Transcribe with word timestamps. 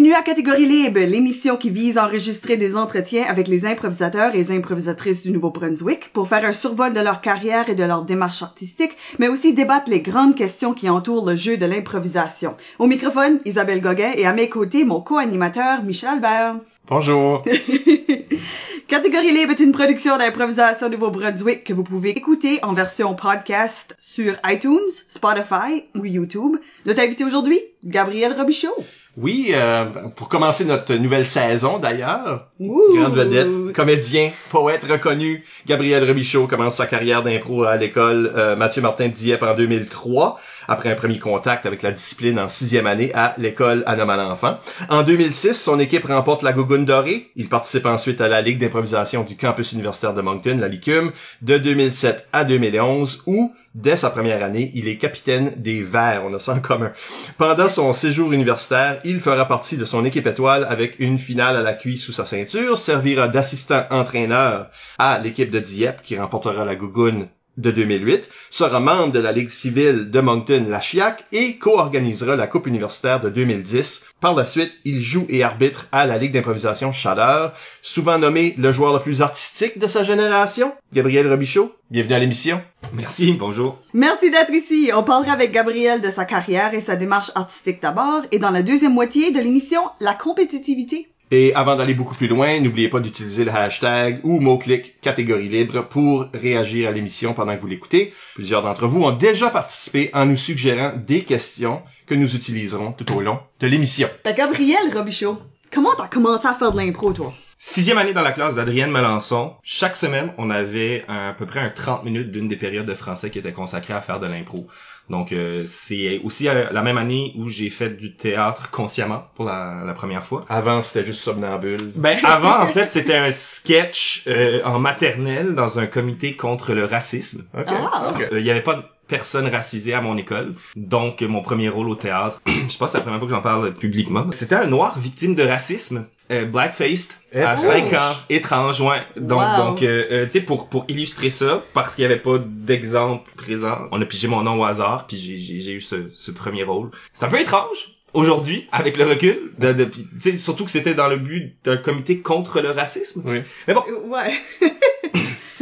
Bienvenue 0.00 0.18
à 0.18 0.22
Catégorie 0.22 0.64
Libre, 0.64 1.00
l'émission 1.00 1.58
qui 1.58 1.68
vise 1.68 1.98
à 1.98 2.06
enregistrer 2.06 2.56
des 2.56 2.74
entretiens 2.74 3.26
avec 3.28 3.48
les 3.48 3.66
improvisateurs 3.66 4.34
et 4.34 4.38
les 4.38 4.50
improvisatrices 4.50 5.22
du 5.22 5.30
Nouveau-Brunswick 5.30 6.10
pour 6.14 6.26
faire 6.26 6.42
un 6.46 6.54
survol 6.54 6.94
de 6.94 7.00
leur 7.00 7.20
carrière 7.20 7.68
et 7.68 7.74
de 7.74 7.84
leur 7.84 8.06
démarche 8.06 8.42
artistique, 8.42 8.96
mais 9.18 9.28
aussi 9.28 9.52
débattre 9.52 9.90
les 9.90 10.00
grandes 10.00 10.34
questions 10.34 10.72
qui 10.72 10.88
entourent 10.88 11.28
le 11.28 11.36
jeu 11.36 11.58
de 11.58 11.66
l'improvisation. 11.66 12.56
Au 12.78 12.86
microphone, 12.86 13.40
Isabelle 13.44 13.82
Gauguin 13.82 14.12
et 14.16 14.24
à 14.24 14.32
mes 14.32 14.48
côtés, 14.48 14.86
mon 14.86 15.02
co-animateur, 15.02 15.82
Michel 15.82 16.08
Albert. 16.08 16.60
Bonjour. 16.88 17.42
Catégorie 18.88 19.34
Libre 19.34 19.52
est 19.52 19.60
une 19.60 19.72
production 19.72 20.16
d'improvisation 20.16 20.88
Nouveau-Brunswick 20.88 21.62
que 21.62 21.74
vous 21.74 21.84
pouvez 21.84 22.16
écouter 22.16 22.58
en 22.62 22.72
version 22.72 23.14
podcast 23.14 23.94
sur 23.98 24.32
iTunes, 24.46 24.78
Spotify 25.08 25.84
ou 25.94 26.06
YouTube. 26.06 26.56
Notre 26.86 27.02
invité 27.02 27.22
aujourd'hui, 27.22 27.60
Gabriel 27.84 28.32
Robichaud. 28.32 28.74
Oui, 29.16 29.50
euh, 29.54 29.86
pour 30.14 30.28
commencer 30.28 30.64
notre 30.64 30.94
nouvelle 30.94 31.26
saison 31.26 31.78
d'ailleurs, 31.78 32.46
grande 32.60 33.14
vedette, 33.14 33.72
comédien, 33.74 34.30
poète 34.50 34.84
reconnu, 34.88 35.44
Gabriel 35.66 36.04
Robichaud 36.04 36.46
commence 36.46 36.76
sa 36.76 36.86
carrière 36.86 37.24
d'impro 37.24 37.64
à 37.64 37.76
l'école 37.76 38.32
euh, 38.36 38.54
Mathieu 38.54 38.82
Martin 38.82 39.08
de 39.08 39.12
Dieppe 39.12 39.42
en 39.42 39.56
2003, 39.56 40.38
après 40.70 40.90
un 40.90 40.94
premier 40.94 41.18
contact 41.18 41.66
avec 41.66 41.82
la 41.82 41.90
discipline 41.90 42.38
en 42.38 42.48
sixième 42.48 42.86
année 42.86 43.10
à 43.12 43.34
l'école 43.38 43.82
Anoma 43.86 44.16
l'enfant. 44.16 44.58
En 44.88 45.02
2006, 45.02 45.54
son 45.54 45.80
équipe 45.80 46.04
remporte 46.04 46.42
la 46.42 46.52
Gougoune 46.52 46.84
dorée. 46.84 47.30
Il 47.34 47.48
participe 47.48 47.86
ensuite 47.86 48.20
à 48.20 48.28
la 48.28 48.40
Ligue 48.40 48.60
d'improvisation 48.60 49.24
du 49.24 49.36
campus 49.36 49.72
universitaire 49.72 50.14
de 50.14 50.22
Moncton, 50.22 50.58
la 50.60 50.68
LICUM, 50.68 51.10
de 51.42 51.58
2007 51.58 52.28
à 52.32 52.44
2011, 52.44 53.24
où 53.26 53.52
Dès 53.74 53.96
sa 53.96 54.10
première 54.10 54.42
année, 54.42 54.72
il 54.74 54.88
est 54.88 54.96
capitaine 54.96 55.52
des 55.56 55.80
Verts, 55.80 56.24
on 56.26 56.34
a 56.34 56.40
ça 56.40 56.54
en 56.54 56.60
commun. 56.60 56.90
Pendant 57.38 57.68
son 57.68 57.92
séjour 57.92 58.32
universitaire, 58.32 59.00
il 59.04 59.20
fera 59.20 59.46
partie 59.46 59.76
de 59.76 59.84
son 59.84 60.04
équipe 60.04 60.26
étoile 60.26 60.66
avec 60.68 60.98
une 60.98 61.20
finale 61.20 61.54
à 61.54 61.62
la 61.62 61.74
cuisse 61.74 62.02
sous 62.02 62.12
sa 62.12 62.26
ceinture, 62.26 62.78
servira 62.78 63.28
d'assistant 63.28 63.84
entraîneur 63.90 64.70
à 64.98 65.20
l'équipe 65.20 65.52
de 65.52 65.60
Dieppe 65.60 66.02
qui 66.02 66.18
remportera 66.18 66.64
la 66.64 66.74
Gougoune 66.74 67.28
de 67.56 67.70
2008, 67.70 68.28
sera 68.50 68.80
membre 68.80 69.12
de 69.12 69.18
la 69.20 69.32
Ligue 69.32 69.50
civile 69.50 70.10
de 70.10 70.20
Moncton, 70.20 70.66
la 70.68 70.80
CHIAC, 70.80 71.24
et 71.32 71.56
co-organisera 71.56 72.36
la 72.36 72.46
Coupe 72.46 72.66
universitaire 72.66 73.20
de 73.20 73.28
2010. 73.28 74.04
Par 74.20 74.34
la 74.34 74.44
suite, 74.44 74.78
il 74.84 75.00
joue 75.00 75.26
et 75.28 75.42
arbitre 75.42 75.88
à 75.92 76.06
la 76.06 76.18
Ligue 76.18 76.32
d'improvisation 76.32 76.92
Chaleur, 76.92 77.52
souvent 77.82 78.18
nommé 78.18 78.54
le 78.58 78.72
joueur 78.72 78.92
le 78.94 79.00
plus 79.00 79.22
artistique 79.22 79.78
de 79.78 79.86
sa 79.86 80.04
génération, 80.04 80.72
Gabriel 80.92 81.28
Robichaud. 81.28 81.72
Bienvenue 81.90 82.14
à 82.14 82.18
l'émission. 82.18 82.62
Merci, 82.92 83.32
bonjour. 83.32 83.78
Merci 83.94 84.30
d'être 84.30 84.52
ici. 84.52 84.90
On 84.94 85.02
parlera 85.02 85.32
avec 85.32 85.52
Gabriel 85.52 86.00
de 86.00 86.10
sa 86.10 86.24
carrière 86.24 86.74
et 86.74 86.80
sa 86.80 86.96
démarche 86.96 87.30
artistique 87.34 87.82
d'abord, 87.82 88.22
et 88.32 88.38
dans 88.38 88.50
la 88.50 88.62
deuxième 88.62 88.94
moitié 88.94 89.32
de 89.32 89.40
l'émission, 89.40 89.82
la 90.00 90.14
compétitivité. 90.14 91.08
Et 91.32 91.54
avant 91.54 91.76
d'aller 91.76 91.94
beaucoup 91.94 92.16
plus 92.16 92.26
loin, 92.26 92.58
n'oubliez 92.58 92.88
pas 92.88 92.98
d'utiliser 92.98 93.44
le 93.44 93.52
hashtag 93.52 94.20
ou 94.24 94.40
mot-clic 94.40 95.00
catégorie 95.00 95.48
libre 95.48 95.82
pour 95.82 96.26
réagir 96.34 96.88
à 96.88 96.92
l'émission 96.92 97.34
pendant 97.34 97.54
que 97.54 97.60
vous 97.60 97.68
l'écoutez. 97.68 98.12
Plusieurs 98.34 98.62
d'entre 98.62 98.88
vous 98.88 99.04
ont 99.04 99.12
déjà 99.12 99.48
participé 99.50 100.10
en 100.12 100.26
nous 100.26 100.36
suggérant 100.36 100.92
des 100.96 101.22
questions 101.22 101.82
que 102.06 102.14
nous 102.14 102.34
utiliserons 102.34 102.92
tout 102.92 103.12
au 103.14 103.20
long 103.20 103.38
de 103.60 103.68
l'émission. 103.68 104.08
Gabriel 104.36 104.92
Robichaud, 104.92 105.38
comment 105.72 105.94
t'as 105.96 106.08
commencé 106.08 106.48
à 106.48 106.54
faire 106.54 106.72
de 106.72 106.78
l'impro, 106.78 107.12
toi? 107.12 107.32
Sixième 107.62 107.98
année 107.98 108.14
dans 108.14 108.22
la 108.22 108.32
classe 108.32 108.54
d'Adrienne 108.54 108.90
Melançon. 108.90 109.52
Chaque 109.62 109.94
semaine, 109.94 110.32
on 110.38 110.48
avait 110.48 111.04
à 111.08 111.34
peu 111.38 111.44
près 111.44 111.60
un 111.60 111.68
30 111.68 112.04
minutes 112.04 112.32
d'une 112.32 112.48
des 112.48 112.56
périodes 112.56 112.86
de 112.86 112.94
français 112.94 113.28
qui 113.28 113.38
était 113.38 113.52
consacrée 113.52 113.92
à 113.92 114.00
faire 114.00 114.18
de 114.18 114.26
l'impro. 114.26 114.66
Donc, 115.10 115.30
euh, 115.30 115.64
c'est 115.66 116.22
aussi 116.24 116.48
euh, 116.48 116.70
la 116.70 116.80
même 116.80 116.96
année 116.96 117.34
où 117.36 117.48
j'ai 117.48 117.68
fait 117.68 117.90
du 117.90 118.16
théâtre 118.16 118.70
consciemment 118.70 119.26
pour 119.34 119.44
la, 119.44 119.82
la 119.84 119.92
première 119.92 120.24
fois. 120.24 120.46
Avant, 120.48 120.80
c'était 120.80 121.04
juste 121.04 121.20
somnambule. 121.20 121.76
Ben, 121.96 122.18
avant, 122.24 122.60
en 122.62 122.66
fait, 122.66 122.90
c'était 122.90 123.16
un 123.16 123.30
sketch 123.30 124.22
euh, 124.26 124.62
en 124.64 124.78
maternelle 124.78 125.54
dans 125.54 125.78
un 125.78 125.86
comité 125.86 126.36
contre 126.36 126.72
le 126.72 126.86
racisme. 126.86 127.44
Ok. 127.52 127.66
Ah. 127.68 128.06
Euh, 128.32 128.40
Il 128.40 128.46
y 128.46 128.50
avait 128.50 128.62
pas 128.62 128.76
de 128.76 128.82
personne 129.06 129.46
racisée 129.48 129.92
à 129.92 130.00
mon 130.00 130.16
école. 130.16 130.54
Donc, 130.76 131.20
mon 131.20 131.42
premier 131.42 131.68
rôle 131.68 131.90
au 131.90 131.94
théâtre, 131.94 132.40
je 132.46 132.78
pense 132.78 132.78
que 132.78 132.86
c'est 132.86 132.98
la 132.98 133.02
première 133.02 133.18
fois 133.18 133.28
que 133.28 133.34
j'en 133.34 133.42
parle 133.42 133.74
publiquement. 133.74 134.30
C'était 134.30 134.54
un 134.54 134.66
noir 134.66 134.98
victime 134.98 135.34
de 135.34 135.42
racisme. 135.42 136.06
Euh, 136.30 136.44
blackfaced 136.44 137.12
à 137.34 137.38
Étrange. 137.54 137.58
5 137.58 137.92
ans 137.94 138.14
étrange 138.28 138.80
ouais 138.80 139.00
donc 139.16 139.40
Wow. 139.40 139.56
donc 139.66 139.82
euh, 139.82 140.04
euh, 140.12 140.24
tu 140.26 140.30
sais 140.32 140.40
pour 140.40 140.68
pour 140.68 140.84
illustrer 140.88 141.28
ça 141.30 141.64
parce 141.74 141.94
qu'il 141.94 142.02
y 142.02 142.04
avait 142.04 142.18
pas 142.18 142.38
d'exemple 142.38 143.28
présent 143.36 143.88
on 143.90 144.00
a 144.00 144.04
pigé 144.04 144.28
mon 144.28 144.42
nom 144.42 144.60
au 144.60 144.64
hasard 144.64 145.06
puis 145.08 145.16
j'ai 145.16 145.38
j'ai 145.38 145.60
j'ai 145.60 145.72
eu 145.72 145.80
ce 145.80 146.10
ce 146.14 146.30
premier 146.30 146.62
rôle 146.62 146.90
c'est 147.12 147.24
un 147.24 147.28
peu 147.28 147.40
étrange 147.40 147.96
aujourd'hui 148.12 148.68
avec 148.70 148.96
le 148.96 149.06
recul 149.06 149.52
de, 149.58 149.72
de 149.72 149.84
puis, 149.84 150.06
tu 150.22 150.30
sais 150.32 150.36
surtout 150.36 150.64
que 150.64 150.70
c'était 150.70 150.94
dans 150.94 151.08
le 151.08 151.16
but 151.16 151.54
d'un 151.64 151.76
comité 151.76 152.20
contre 152.20 152.60
le 152.60 152.70
racisme 152.70 153.22
Oui. 153.24 153.40
mais 153.66 153.74
bon 153.74 153.82
Ouais. 154.06 154.32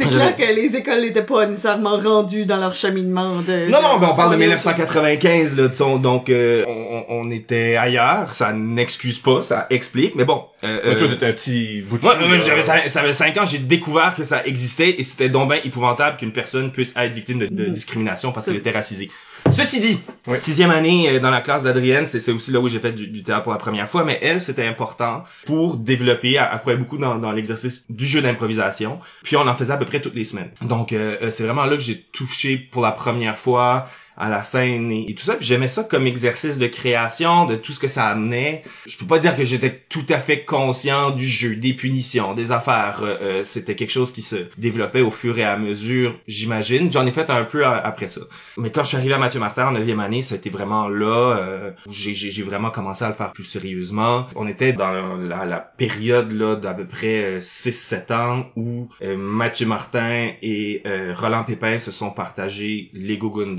C'est 0.05 0.15
clair 0.15 0.35
que 0.35 0.43
les 0.43 0.75
écoles 0.75 1.01
n'étaient 1.01 1.23
pas 1.23 1.45
nécessairement 1.45 1.97
rendues 1.97 2.45
dans 2.45 2.57
leur 2.57 2.75
cheminement 2.75 3.37
de... 3.41 3.69
Non, 3.69 3.81
non, 3.81 3.99
ben 3.99 4.09
on 4.11 4.15
parle 4.15 4.31
de 4.31 4.35
on 4.35 4.39
est- 4.39 4.45
1995, 4.45 5.57
là, 5.57 5.69
tu 5.69 5.75
sais, 5.75 5.83
on- 5.83 5.97
donc 5.97 6.29
euh, 6.29 6.63
on, 6.67 6.71
on- 6.71 7.05
on 7.27 7.31
était 7.31 7.75
ailleurs, 7.75 8.31
ça 8.33 8.53
n'excuse 8.53 9.19
pas, 9.19 9.41
ça 9.43 9.67
explique, 9.69 10.15
mais 10.15 10.25
bon. 10.25 10.43
Euh, 10.63 10.79
Mais 10.85 10.95
toi, 10.97 11.07
euh, 11.07 11.11
t'étais 11.13 11.25
un 11.27 11.33
petit 11.33 11.81
bout 11.81 11.97
de 11.97 12.05
Ouais, 12.05 12.13
là. 12.19 12.39
j'avais 12.39 12.61
ça, 12.61 12.75
ça 12.87 12.99
avait 13.01 13.13
5 13.13 13.37
ans, 13.37 13.45
j'ai 13.45 13.57
découvert 13.59 14.15
que 14.15 14.23
ça 14.23 14.43
existait 14.45 14.95
et 14.99 15.03
c'était 15.03 15.29
donc 15.29 15.49
bien 15.51 15.59
épouvantable 15.63 16.17
qu'une 16.17 16.31
personne 16.33 16.71
puisse 16.71 16.93
être 16.97 17.13
victime 17.13 17.39
de, 17.39 17.47
de 17.47 17.65
Mhm. 17.67 17.73
discrimination 17.73 18.31
parce 18.31 18.45
qu'elle 18.45 18.55
était 18.57 18.71
racisée. 18.71 19.09
Ceci 19.51 19.79
dit, 19.79 19.99
Oui. 20.27 20.37
sixième 20.37 20.69
année 20.69 21.09
euh, 21.09 21.19
dans 21.19 21.31
la 21.31 21.39
classe 21.41 21.63
d'Adrienne, 21.63 22.05
c'est 22.05 22.19
c'est 22.19 22.31
aussi 22.33 22.51
là 22.51 22.59
où 22.59 22.67
j'ai 22.67 22.79
fait 22.79 22.91
du, 22.91 23.07
du 23.07 23.23
théâtre 23.23 23.43
pour 23.43 23.53
la 23.53 23.57
première 23.57 23.87
fois, 23.89 24.03
mais 24.03 24.19
elle, 24.21 24.41
c'était 24.41 24.67
important 24.67 25.23
pour 25.45 25.77
développer, 25.77 26.33
elle, 26.33 26.49
elle 26.51 26.59
croyait 26.59 26.77
beaucoup 26.77 26.97
dans, 26.97 27.15
dans 27.17 27.31
l'exercice 27.31 27.85
du 27.89 28.05
jeu 28.05 28.21
d'improvisation, 28.21 28.99
puis 29.23 29.37
on 29.37 29.47
en 29.47 29.55
faisait 29.55 29.71
à 29.73 29.77
peu 29.77 29.85
toutes 29.97 30.15
les 30.15 30.23
semaines. 30.23 30.51
Donc 30.61 30.93
euh, 30.93 31.17
euh, 31.21 31.29
c'est 31.31 31.43
vraiment 31.43 31.65
là 31.65 31.75
que 31.75 31.83
j'ai 31.83 32.01
touché 32.01 32.57
pour 32.57 32.81
la 32.81 32.91
première 32.91 33.37
fois 33.37 33.87
à 34.19 34.29
la 34.29 34.43
scène 34.43 34.91
et, 34.91 35.13
tout 35.15 35.23
ça. 35.23 35.35
Puis 35.35 35.45
j'aimais 35.45 35.67
ça 35.67 35.83
comme 35.83 36.05
exercice 36.07 36.57
de 36.57 36.67
création, 36.67 37.45
de 37.45 37.55
tout 37.55 37.71
ce 37.71 37.79
que 37.79 37.87
ça 37.87 38.05
amenait. 38.07 38.63
Je 38.85 38.97
peux 38.97 39.05
pas 39.05 39.19
dire 39.19 39.35
que 39.35 39.43
j'étais 39.43 39.81
tout 39.89 40.05
à 40.09 40.19
fait 40.19 40.43
conscient 40.43 41.11
du 41.11 41.27
jeu, 41.27 41.55
des 41.55 41.73
punitions, 41.73 42.33
des 42.33 42.51
affaires. 42.51 42.99
Euh, 43.03 43.17
euh, 43.21 43.43
C'était 43.43 43.75
quelque 43.75 43.91
chose 43.91 44.11
qui 44.11 44.21
se 44.21 44.35
développait 44.57 45.01
au 45.01 45.11
fur 45.11 45.37
et 45.39 45.43
à 45.43 45.57
mesure, 45.57 46.15
j'imagine. 46.27 46.91
J'en 46.91 47.05
ai 47.05 47.11
fait 47.11 47.29
un 47.29 47.43
peu 47.43 47.65
après 47.65 48.07
ça. 48.07 48.21
Mais 48.57 48.71
quand 48.71 48.83
je 48.83 48.89
suis 48.89 48.97
arrivé 48.97 49.13
à 49.13 49.17
Mathieu 49.17 49.39
Martin 49.39 49.67
en 49.67 49.71
neuvième 49.71 49.99
année, 49.99 50.21
ça 50.21 50.35
a 50.35 50.37
été 50.37 50.49
vraiment 50.49 50.87
là 50.89 51.37
euh, 51.37 51.71
j'ai- 51.89 52.43
vraiment 52.43 52.71
commencé 52.71 53.03
à 53.03 53.09
le 53.09 53.13
faire 53.15 53.31
plus 53.33 53.43
sérieusement. 53.43 54.27
On 54.35 54.47
était 54.47 54.73
dans 54.73 54.91
la, 55.17 55.59
période 55.77 56.31
là 56.31 56.55
d'à 56.55 56.73
peu 56.73 56.85
près 56.85 57.39
6-7 57.39 58.11
ans 58.13 58.45
où 58.55 58.89
euh, 59.01 59.15
Mathieu 59.17 59.65
Martin 59.65 60.29
et 60.41 60.81
euh, 60.85 61.13
Roland 61.15 61.43
Pépin 61.43 61.79
se 61.79 61.91
sont 61.91 62.11
partagés 62.11 62.89
les 62.93 63.17
Gougounes. 63.17 63.55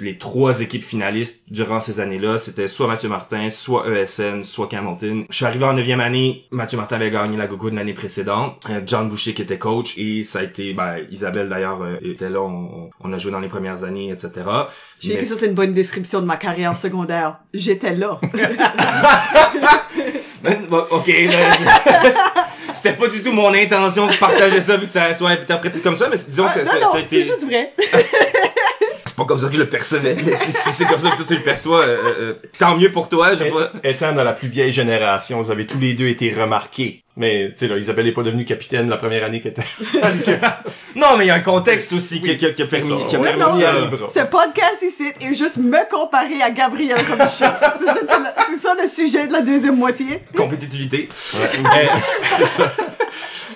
Les 0.00 0.18
trois 0.18 0.60
équipes 0.60 0.84
finalistes 0.84 1.44
durant 1.50 1.80
ces 1.80 2.00
années-là, 2.00 2.38
c'était 2.38 2.68
soit 2.68 2.86
Mathieu 2.86 3.08
Martin, 3.08 3.48
soit 3.50 3.86
ESN, 3.88 4.42
soit 4.42 4.68
Camelton. 4.68 5.24
Je 5.30 5.36
suis 5.36 5.44
arrivé 5.46 5.64
en 5.64 5.72
neuvième 5.72 6.00
année, 6.00 6.44
Mathieu 6.50 6.76
Martin 6.78 6.96
avait 6.96 7.10
gagné 7.10 7.36
la 7.36 7.46
Gougoune 7.46 7.76
l'année 7.76 7.94
précédente, 7.94 8.64
Euh, 8.70 8.80
John 8.84 9.08
Boucher 9.08 9.32
qui 9.34 9.42
était 9.42 9.58
coach, 9.58 9.94
et 9.96 10.22
ça 10.22 10.40
a 10.40 10.42
été, 10.42 10.74
ben, 10.74 10.98
Isabelle 11.10 11.48
d'ailleurs 11.48 11.82
euh, 11.82 11.96
était 12.02 12.28
là, 12.30 12.40
on, 12.42 12.90
on 13.00 13.12
a 13.12 13.18
joué 13.18 13.32
dans 13.32 13.40
les 13.40 13.48
premières 13.48 13.84
années, 13.84 14.10
etc. 14.10 14.30
Je 15.00 15.08
sais 15.12 15.16
que 15.18 15.24
ça, 15.26 15.36
c'est 15.38 15.46
une 15.46 15.54
bonne 15.54 15.74
description 15.74 16.20
de 16.20 16.26
ma 16.26 16.36
carrière 16.36 16.76
secondaire. 16.86 17.38
J'étais 17.54 17.94
là. 17.94 18.20
Ok, 20.90 21.06
ben, 21.06 21.32
c'est- 21.58 22.14
c'était 22.72 22.96
pas 22.96 23.08
du 23.08 23.22
tout 23.22 23.32
mon 23.32 23.52
intention 23.54 24.06
de 24.06 24.12
partager 24.16 24.60
ça 24.60 24.76
vu 24.76 24.84
que 24.84 24.90
ça 24.90 25.12
soit 25.14 25.30
interprété 25.30 25.80
comme 25.80 25.96
ça, 25.96 26.08
mais 26.08 26.16
disons 26.16 26.44
Ah, 26.48 26.52
que 26.52 26.60
ça, 26.64 26.72
ça- 26.72 26.80
non, 26.80 26.90
ça 26.92 26.98
a 26.98 27.00
été... 27.00 27.22
c'est 27.24 27.26
juste 27.26 27.44
vrai. 27.44 27.72
C'est 29.16 29.22
pas 29.22 29.28
comme 29.28 29.38
ça 29.38 29.46
que 29.48 29.54
je 29.54 29.60
le 29.60 29.68
percevais, 29.70 30.14
mais 30.14 30.34
si, 30.36 30.52
si 30.52 30.72
c'est 30.72 30.84
comme 30.84 31.00
ça 31.00 31.08
que 31.10 31.16
toi 31.16 31.24
tu 31.26 31.36
le 31.36 31.40
perçois, 31.40 31.80
euh, 31.86 31.96
euh, 32.20 32.34
tant 32.58 32.76
mieux 32.76 32.92
pour 32.92 33.08
toi, 33.08 33.34
je 33.34 33.44
pas... 33.44 33.72
Étant 33.82 34.12
dans 34.12 34.24
la 34.24 34.34
plus 34.34 34.48
vieille 34.48 34.72
génération, 34.72 35.40
vous 35.40 35.50
avez 35.50 35.66
tous 35.66 35.78
les 35.78 35.94
deux 35.94 36.06
été 36.08 36.30
remarqués. 36.34 37.02
Mais, 37.16 37.48
tu 37.52 37.60
sais, 37.60 37.68
là, 37.68 37.78
Isabelle 37.78 38.06
est 38.08 38.12
pas 38.12 38.22
devenue 38.22 38.44
capitaine 38.44 38.90
la 38.90 38.98
première 38.98 39.24
année 39.24 39.40
qu'elle 39.40 39.52
était. 40.20 40.38
Non, 40.96 41.16
mais 41.16 41.24
il 41.24 41.28
y 41.28 41.30
a 41.30 41.34
un 41.36 41.40
contexte 41.40 41.94
aussi 41.94 42.20
qui, 42.20 42.36
qui, 42.36 42.52
qui 42.52 42.62
a 42.62 42.66
permis, 42.66 42.88
ça. 42.90 42.94
qui 43.08 43.16
a 43.16 43.18
Ouais, 43.18 43.34
permis 43.34 43.54
non, 43.54 43.58
ça. 43.58 43.72
Libre. 43.80 44.10
Ce 44.14 44.20
podcast 44.20 44.82
ici 44.82 45.10
est 45.22 45.32
juste 45.34 45.56
me 45.56 45.88
comparer 45.90 46.42
à 46.42 46.50
Gabriel 46.50 46.98
Robichaud. 46.98 47.26
c'est 47.80 47.86
ça, 47.86 47.94
le- 48.18 48.26
c'est 48.50 48.62
ça 48.62 48.74
le 48.78 48.86
sujet 48.86 49.26
de 49.28 49.32
la 49.32 49.40
deuxième 49.40 49.76
moitié. 49.76 50.20
Compétitivité. 50.36 51.08
Euh, 51.36 51.86
c'est 52.36 52.46
ça. 52.46 52.70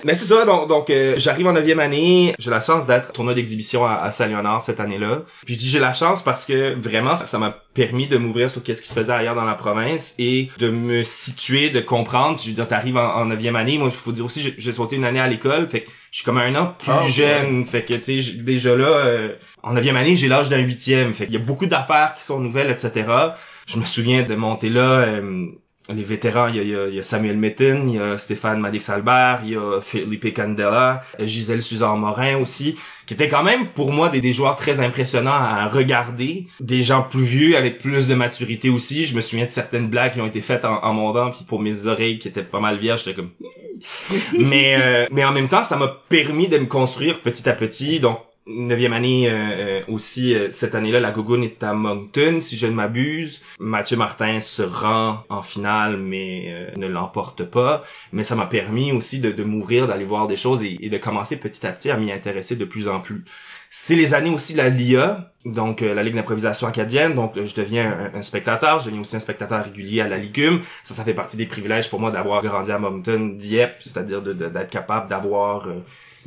Mais 0.05 0.14
c'est 0.14 0.25
ça, 0.25 0.44
donc, 0.47 0.69
donc 0.69 0.88
euh, 0.91 1.14
j'arrive 1.19 1.47
en 1.47 1.52
neuvième 1.52 1.79
année, 1.81 2.35
j'ai 2.38 2.50
la 2.50 2.61
chance 2.61 2.87
d'être 2.87 3.12
tournoi 3.12 3.35
d'exhibition 3.35 3.85
à, 3.85 3.94
à 3.97 4.11
Saint-Léonard 4.11 4.62
cette 4.62 4.81
année-là. 4.81 5.23
Puis 5.44 5.55
je 5.55 5.58
dis 5.58 5.69
j'ai 5.69 5.79
la 5.79 5.93
chance 5.93 6.23
parce 6.23 6.44
que 6.47 6.75
vraiment, 6.81 7.17
ça 7.17 7.38
m'a 7.38 7.56
permis 7.75 8.06
de 8.08 8.17
m'ouvrir 8.17 8.49
sur 8.50 8.62
qu'est-ce 8.62 8.81
qui 8.81 8.88
se 8.88 8.94
faisait 8.94 9.12
ailleurs 9.12 9.35
dans 9.35 9.44
la 9.44 9.55
province 9.55 10.14
et 10.19 10.49
de 10.58 10.70
me 10.70 11.02
situer, 11.02 11.70
de 11.70 11.81
comprendre. 11.81 12.38
Je 12.43 12.49
veux 12.49 12.55
dire, 12.55 12.67
t'arrives 12.67 12.97
en, 12.97 13.26
neuvième 13.26 13.56
année, 13.56 13.76
moi, 13.79 13.88
il 13.93 13.94
faut 13.94 14.12
dire 14.12 14.25
aussi, 14.25 14.41
j'ai- 14.41 14.55
j'ai 14.56 14.73
sauté 14.73 14.97
une 14.97 15.05
année 15.05 15.20
à 15.20 15.29
l'école, 15.29 15.69
fait 15.69 15.82
que 15.82 15.91
je 16.11 16.17
suis 16.19 16.25
comme 16.25 16.38
un 16.38 16.55
an 16.56 16.75
plus 16.79 16.91
Ah, 16.93 17.06
jeune, 17.06 17.64
fait 17.64 17.82
que 17.82 17.94
tu 17.94 18.23
sais, 18.23 18.32
déjà 18.38 18.75
là, 18.76 18.88
euh, 18.88 19.35
en 19.62 19.73
neuvième 19.75 19.97
année, 19.97 20.17
j'ai 20.17 20.29
l'âge 20.29 20.49
d'un 20.49 20.58
huitième, 20.61 21.12
fait 21.14 21.26
qu'il 21.26 21.35
y 21.35 21.38
a 21.38 21.44
beaucoup 21.44 21.67
d'affaires 21.67 22.14
qui 22.17 22.25
sont 22.25 22.41
nouvelles, 22.41 22.70
etc. 22.70 23.05
Je 23.67 23.79
me 23.79 23.85
souviens 23.85 24.23
de 24.23 24.35
monter 24.35 24.70
là. 24.70 25.00
euh, 25.02 25.47
les 25.93 26.03
vétérans, 26.03 26.49
il 26.49 26.57
y 26.57 26.61
a, 26.61 26.87
il 26.89 26.95
y 26.95 26.99
a- 26.99 27.03
Samuel 27.03 27.37
Mitten, 27.37 27.89
il 27.89 27.97
y 27.97 27.99
a 27.99 28.17
Stéphane 28.19 28.61
Madix-Albert, 28.61 29.41
il 29.45 29.51
y 29.51 29.57
a 29.57 29.81
Felipe 29.81 30.33
Candela, 30.35 31.03
Gisèle 31.19 31.63
Suzanne-Morin 31.63 32.37
aussi, 32.39 32.77
qui 33.07 33.15
étaient 33.15 33.29
quand 33.29 33.43
même 33.43 33.67
pour 33.69 33.93
moi 33.93 34.09
des, 34.09 34.21
des 34.21 34.33
joueurs 34.33 34.57
très 34.57 34.81
impressionnants 34.81 35.33
à 35.33 35.67
regarder. 35.69 36.47
Des 36.61 36.83
gens 36.83 37.03
plus 37.03 37.23
vieux 37.25 37.57
avec 37.57 37.79
plus 37.79 38.07
de 38.09 38.15
maturité 38.15 38.71
aussi. 38.71 39.05
Je 39.05 39.17
me 39.17 39.21
souviens 39.21 39.45
de 39.47 39.51
certaines 39.51 39.89
blagues 39.89 40.13
qui 40.15 40.21
ont 40.21 40.27
été 40.27 40.41
faites 40.41 40.65
en, 40.65 40.83
en 40.85 40.93
montant, 40.95 41.31
puis 41.31 41.45
pour 41.47 41.61
mes 41.61 41.87
oreilles 41.87 42.19
qui 42.19 42.29
étaient 42.29 42.43
pas 42.45 42.61
mal 42.61 42.79
vierges, 42.79 43.05
j'étais 43.05 43.15
comme... 43.17 43.31
mais, 44.39 44.77
euh, 44.81 45.07
mais 45.11 45.25
en 45.25 45.33
même 45.33 45.49
temps, 45.49 45.65
ça 45.65 45.77
m'a 45.77 45.89
permis 46.09 46.49
de 46.49 46.59
me 46.59 46.67
construire 46.67 47.21
petit 47.21 47.49
à 47.49 47.53
petit. 47.53 48.01
Donc, 48.01 48.19
neuvième 48.50 48.93
année 48.93 49.29
euh, 49.29 49.32
euh, 49.32 49.82
aussi, 49.88 50.35
euh, 50.35 50.50
cette 50.50 50.75
année-là, 50.75 51.00
la 51.00 51.11
Gogoon 51.11 51.43
est 51.43 51.62
à 51.62 51.73
Moncton, 51.73 52.38
si 52.41 52.56
je 52.56 52.67
ne 52.67 52.73
m'abuse. 52.73 53.43
Mathieu 53.58 53.97
Martin 53.97 54.41
se 54.41 54.62
rend 54.62 55.25
en 55.29 55.43
finale, 55.43 55.97
mais 55.97 56.73
ne 56.76 56.87
l'emporte 56.87 57.44
pas. 57.44 57.82
Mais 58.12 58.25
ça 58.25 58.35
m'a 58.35 58.47
permis 58.47 58.93
aussi 58.93 59.20
de, 59.20 59.31
de 59.31 59.44
m'ouvrir, 59.44 59.87
d'aller 59.87 60.05
voir 60.05 60.26
des 60.26 60.37
choses 60.37 60.62
et, 60.64 60.88
de 60.88 60.99
commencer 60.99 61.37
petit 61.38 61.67
à 61.67 61.73
petit 61.73 61.91
à 61.91 61.97
m'y 61.97 62.12
intéresser 62.12 62.56
de 62.56 62.64
plus 62.64 62.88
en 62.88 63.00
plus. 63.00 63.25
C'est 63.73 63.94
les 63.94 64.14
années 64.14 64.31
aussi 64.31 64.55
de 64.55 64.58
la 64.58 64.69
LIA, 64.69 65.31
donc 65.44 65.81
la 65.81 66.02
Ligue 66.02 66.17
d'improvisation 66.17 66.67
acadienne. 66.67 67.14
Donc 67.14 67.35
je 67.37 67.55
deviens 67.55 68.11
un, 68.12 68.23
spectateur, 68.23 68.81
je 68.81 68.87
deviens 68.87 69.00
aussi 69.00 69.14
un 69.14 69.20
spectateur 69.20 69.64
régulier 69.64 70.00
à 70.00 70.08
la 70.08 70.19
Licume. 70.19 70.61
Ça, 70.82 70.93
ça 70.94 71.05
fait 71.05 71.14
partie 71.14 71.37
des 71.37 71.47
privilèges 71.47 71.88
pour 71.88 72.00
moi 72.00 72.11
d'avoir 72.11 72.43
grandi 72.43 72.73
à 72.73 72.79
Moncton, 72.79 73.35
Dieppe, 73.37 73.76
c'est-à-dire 73.79 74.23
d'être 74.23 74.70
capable 74.70 75.08
d'avoir 75.08 75.69